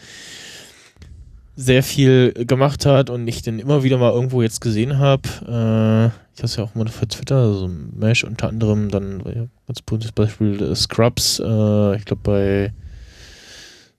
sehr 1.56 1.82
viel 1.82 2.34
gemacht 2.45 2.86
hat 2.86 3.10
und 3.10 3.28
ich 3.28 3.41
den 3.41 3.60
immer 3.60 3.84
wieder 3.84 3.98
mal 3.98 4.12
irgendwo 4.12 4.41
jetzt 4.44 4.62
gesehen 4.62 4.99
habe. 4.99 5.28
Äh, 5.41 6.08
ich 6.36 6.40
habe 6.40 6.45
es 6.45 6.56
ja 6.56 6.64
auch 6.64 6.76
mal 6.76 6.88
für 6.88 7.08
Twitter, 7.08 7.38
also 7.38 7.68
Mesh 7.68 8.24
unter 8.24 8.48
anderem, 8.49 8.90
dann 8.90 9.49
ganz 9.66 9.80
gutes 9.88 10.12
Beispiel 10.12 10.62
äh, 10.62 10.76
Scrubs, 10.76 11.40
äh, 11.40 11.95
ich 11.95 12.06
glaube 12.06 12.22
bei 12.24 12.74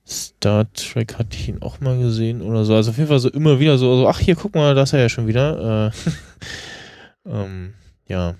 Star 0.09 0.65
Trek 0.73 1.19
hatte 1.19 1.37
ich 1.37 1.49
ihn 1.49 1.61
auch 1.61 1.79
mal 1.81 1.99
gesehen 1.99 2.41
oder 2.41 2.65
so. 2.65 2.73
Also 2.73 2.91
auf 2.91 2.97
jeden 2.97 3.09
Fall 3.09 3.19
so 3.19 3.29
immer 3.29 3.59
wieder 3.59 3.77
so, 3.77 3.95
so 3.95 4.07
ach 4.07 4.19
hier, 4.19 4.35
guck 4.35 4.55
mal, 4.55 4.73
da 4.73 4.83
ist 4.83 4.93
er 4.93 5.01
ja 5.01 5.09
schon 5.09 5.27
wieder. 5.27 5.91
Äh, 7.25 7.29
ähm, 7.29 7.73
ja. 8.07 8.35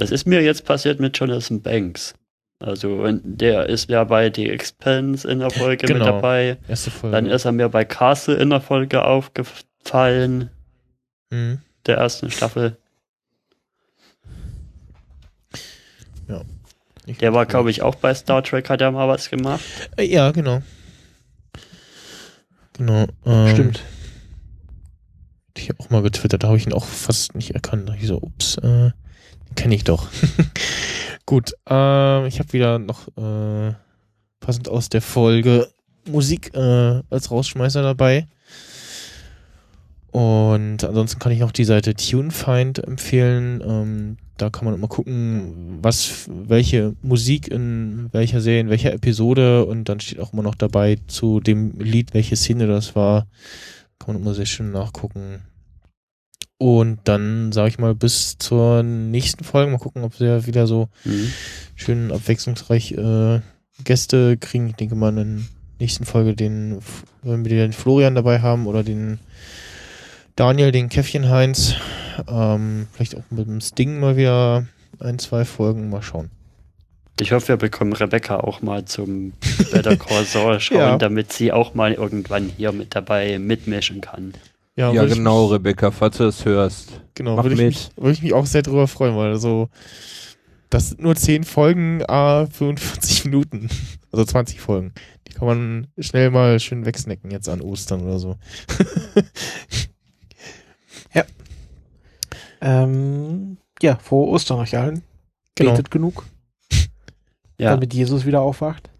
Das 0.00 0.10
ist 0.10 0.26
mir 0.26 0.42
jetzt 0.42 0.64
passiert 0.64 0.98
mit 1.00 1.16
Jonathan 1.18 1.60
Banks. 1.62 2.14
Also, 2.58 2.94
und 2.96 3.22
der 3.24 3.68
ist 3.70 3.88
ja 3.88 4.04
bei 4.04 4.30
The 4.34 4.50
Expense 4.50 5.26
in 5.30 5.38
der 5.38 5.50
Folge 5.50 5.86
Genau. 5.86 5.98
mit 6.04 6.08
dabei. 6.08 6.58
Erste 6.68 6.90
Folge. 6.90 7.16
Dann 7.16 7.26
ist 7.26 7.44
er 7.46 7.52
mir 7.52 7.68
bei 7.70 7.84
Castle 7.84 8.34
in 8.36 8.50
der 8.50 8.60
Folge 8.60 9.02
aufgefallen, 9.04 10.50
Mhm. 11.30 11.60
der 11.86 11.96
ersten 11.96 12.30
Staffel. 12.30 12.76
Ich- 17.06 17.18
Der 17.18 17.32
war, 17.32 17.46
glaube 17.46 17.70
ich, 17.70 17.82
auch 17.82 17.94
bei 17.96 18.14
Star 18.14 18.42
Trek, 18.44 18.68
hat 18.70 18.80
er 18.80 18.92
mal 18.92 19.08
was 19.08 19.30
gemacht. 19.30 19.62
Äh, 19.96 20.04
ja, 20.04 20.30
genau. 20.30 20.62
Genau. 22.74 23.06
Ähm, 23.26 23.48
Stimmt. 23.48 23.82
Ich 25.56 25.68
habe 25.70 25.80
auch 25.80 25.90
mal 25.90 26.02
getwittert, 26.02 26.42
da 26.44 26.48
habe 26.48 26.56
ich 26.58 26.66
ihn 26.66 26.72
auch 26.72 26.84
fast 26.84 27.34
nicht 27.34 27.50
erkannt. 27.52 27.88
Da 27.88 27.94
ich 27.94 28.06
so, 28.06 28.16
ups, 28.18 28.58
äh, 28.58 28.90
kenne 29.56 29.74
ich 29.74 29.84
doch. 29.84 30.08
Gut, 31.26 31.52
ähm, 31.66 32.26
ich 32.26 32.38
habe 32.38 32.52
wieder 32.52 32.78
noch 32.78 33.08
äh, 33.16 33.74
passend 34.40 34.68
aus 34.68 34.88
der 34.88 35.02
Folge 35.02 35.68
Musik 36.08 36.54
äh, 36.54 37.02
als 37.10 37.30
Rausschmeißer 37.30 37.82
dabei. 37.82 38.26
Und 40.10 40.82
ansonsten 40.82 41.20
kann 41.20 41.32
ich 41.32 41.38
noch 41.38 41.52
die 41.52 41.64
Seite 41.64 41.94
TuneFind 41.94 42.82
empfehlen. 42.82 43.62
Ähm, 43.64 44.16
da 44.36 44.50
kann 44.50 44.64
man 44.64 44.74
immer 44.74 44.88
gucken, 44.88 45.78
was, 45.82 46.28
welche 46.28 46.94
Musik 47.02 47.48
in 47.48 48.08
welcher 48.12 48.40
Serie, 48.40 48.60
in 48.60 48.70
welcher 48.70 48.92
Episode 48.92 49.66
und 49.66 49.88
dann 49.88 50.00
steht 50.00 50.18
auch 50.18 50.32
immer 50.32 50.42
noch 50.42 50.54
dabei 50.54 50.98
zu 51.06 51.40
dem 51.40 51.78
Lied, 51.78 52.14
welche 52.14 52.36
Szene 52.36 52.66
das 52.66 52.96
war. 52.96 53.26
Kann 53.98 54.14
man 54.14 54.22
immer 54.22 54.34
sehr 54.34 54.46
schön 54.46 54.72
nachgucken. 54.72 55.42
Und 56.62 56.98
dann 57.04 57.52
sage 57.52 57.70
ich 57.70 57.78
mal 57.78 57.94
bis 57.94 58.36
zur 58.36 58.82
nächsten 58.82 59.44
Folge. 59.44 59.72
Mal 59.72 59.78
gucken, 59.78 60.04
ob 60.04 60.20
wir 60.20 60.44
wieder 60.46 60.66
so 60.66 60.90
Mhm. 61.06 61.32
schön 61.74 62.12
abwechslungsreich 62.12 62.92
äh, 62.92 63.40
Gäste 63.82 64.36
kriegen. 64.36 64.68
Ich 64.68 64.74
denke 64.76 64.94
mal 64.94 65.08
in 65.08 65.16
der 65.16 65.26
nächsten 65.78 66.04
Folge 66.04 66.34
den, 66.36 66.80
wenn 67.22 67.46
wir 67.46 67.50
den 67.56 67.72
Florian 67.72 68.14
dabei 68.14 68.40
haben 68.42 68.66
oder 68.66 68.82
den 68.82 69.18
Daniel, 70.36 70.70
den 70.70 70.90
Käffchen 70.90 71.30
Heinz. 71.30 71.76
Ähm, 72.28 72.88
vielleicht 72.92 73.16
auch 73.16 73.22
mit 73.30 73.46
dem 73.46 73.62
Sting 73.62 73.98
mal 73.98 74.18
wieder 74.18 74.66
ein, 74.98 75.18
zwei 75.18 75.46
Folgen. 75.46 75.88
Mal 75.88 76.02
schauen. 76.02 76.28
Ich 77.22 77.32
hoffe, 77.32 77.48
wir 77.48 77.56
bekommen 77.56 77.94
Rebecca 77.94 78.36
auch 78.40 78.60
mal 78.60 78.84
zum 78.84 79.32
Better 79.72 79.96
Call 79.96 80.24
Saul 80.26 80.60
schauen, 80.60 80.76
Ja. 80.78 80.98
damit 80.98 81.32
sie 81.32 81.52
auch 81.52 81.72
mal 81.74 81.94
irgendwann 81.94 82.50
hier 82.54 82.72
mit 82.72 82.94
dabei 82.94 83.38
mitmischen 83.38 84.02
kann. 84.02 84.34
Ja, 84.80 85.04
ich 85.04 85.14
genau, 85.14 85.44
Mich, 85.44 85.52
Rebecca, 85.52 85.90
falls 85.90 86.16
du 86.18 86.24
es 86.24 86.44
hörst. 86.44 87.00
genau, 87.14 87.36
mach 87.36 87.44
würde 87.44 87.54
ich, 87.54 87.60
mit. 87.60 87.68
mich, 87.68 87.90
würde 87.96 88.12
ich 88.12 88.22
mich 88.22 88.32
auch 88.34 88.46
sehr 88.46 88.62
drüber 88.62 88.88
freuen, 88.88 89.16
weil 89.16 89.36
so, 89.38 89.68
das 90.70 90.90
sind 90.90 91.00
nur 91.02 91.16
10 91.16 91.44
Folgen, 91.44 92.02
a 92.08 92.46
45 92.46 93.24
Minuten. 93.26 93.68
Also 94.12 94.24
20 94.24 94.60
Folgen. 94.60 94.92
Die 95.28 95.32
kann 95.34 95.46
man 95.46 95.86
schnell 95.98 96.30
mal 96.30 96.58
schön 96.58 96.84
wegsnacken 96.84 97.30
jetzt 97.30 97.48
an 97.48 97.60
Ostern 97.60 98.02
oder 98.02 98.18
so. 98.18 98.36
Ähm, 102.62 103.56
ja, 103.82 103.96
frohe 103.96 104.28
Ostern 104.28 104.58
euch 104.58 104.76
allen. 104.76 105.02
Genau. 105.54 105.70
Betet 105.72 105.90
genug, 105.90 106.26
Ja. 107.58 107.70
damit 107.70 107.94
Jesus 107.94 108.26
wieder 108.26 108.40
aufwacht. 108.42 108.90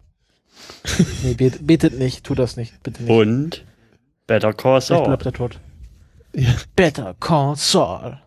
nee, 1.23 1.35
bet, 1.35 1.66
betet 1.66 1.98
nicht, 1.98 2.24
tut 2.24 2.39
das 2.39 2.57
nicht, 2.57 2.82
bitte 2.82 3.02
nicht. 3.02 3.11
Und 3.12 3.65
Better 4.27 4.52
Call 4.52 4.81
Vielleicht 4.81 4.86
Saul. 4.89 5.05
bleibt 5.07 5.27
er 5.27 5.32
tot. 5.32 5.61
Ja. 6.35 6.55
Better 6.77 7.15
Call 7.19 7.57
Saul. 7.57 8.19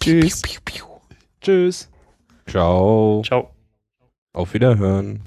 Tschüss. 0.00 0.42
Piu, 0.42 0.60
piu, 0.64 0.84
piu. 0.84 0.84
Tschüss. 1.40 1.88
Ciao. 2.46 3.22
Ciao. 3.24 3.50
Auf 4.32 4.54
Wiederhören. 4.54 5.20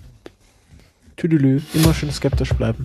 Tüdelü. 1.17 1.61
Immer 1.73 1.93
schön 1.93 2.11
skeptisch 2.11 2.53
bleiben. 2.53 2.83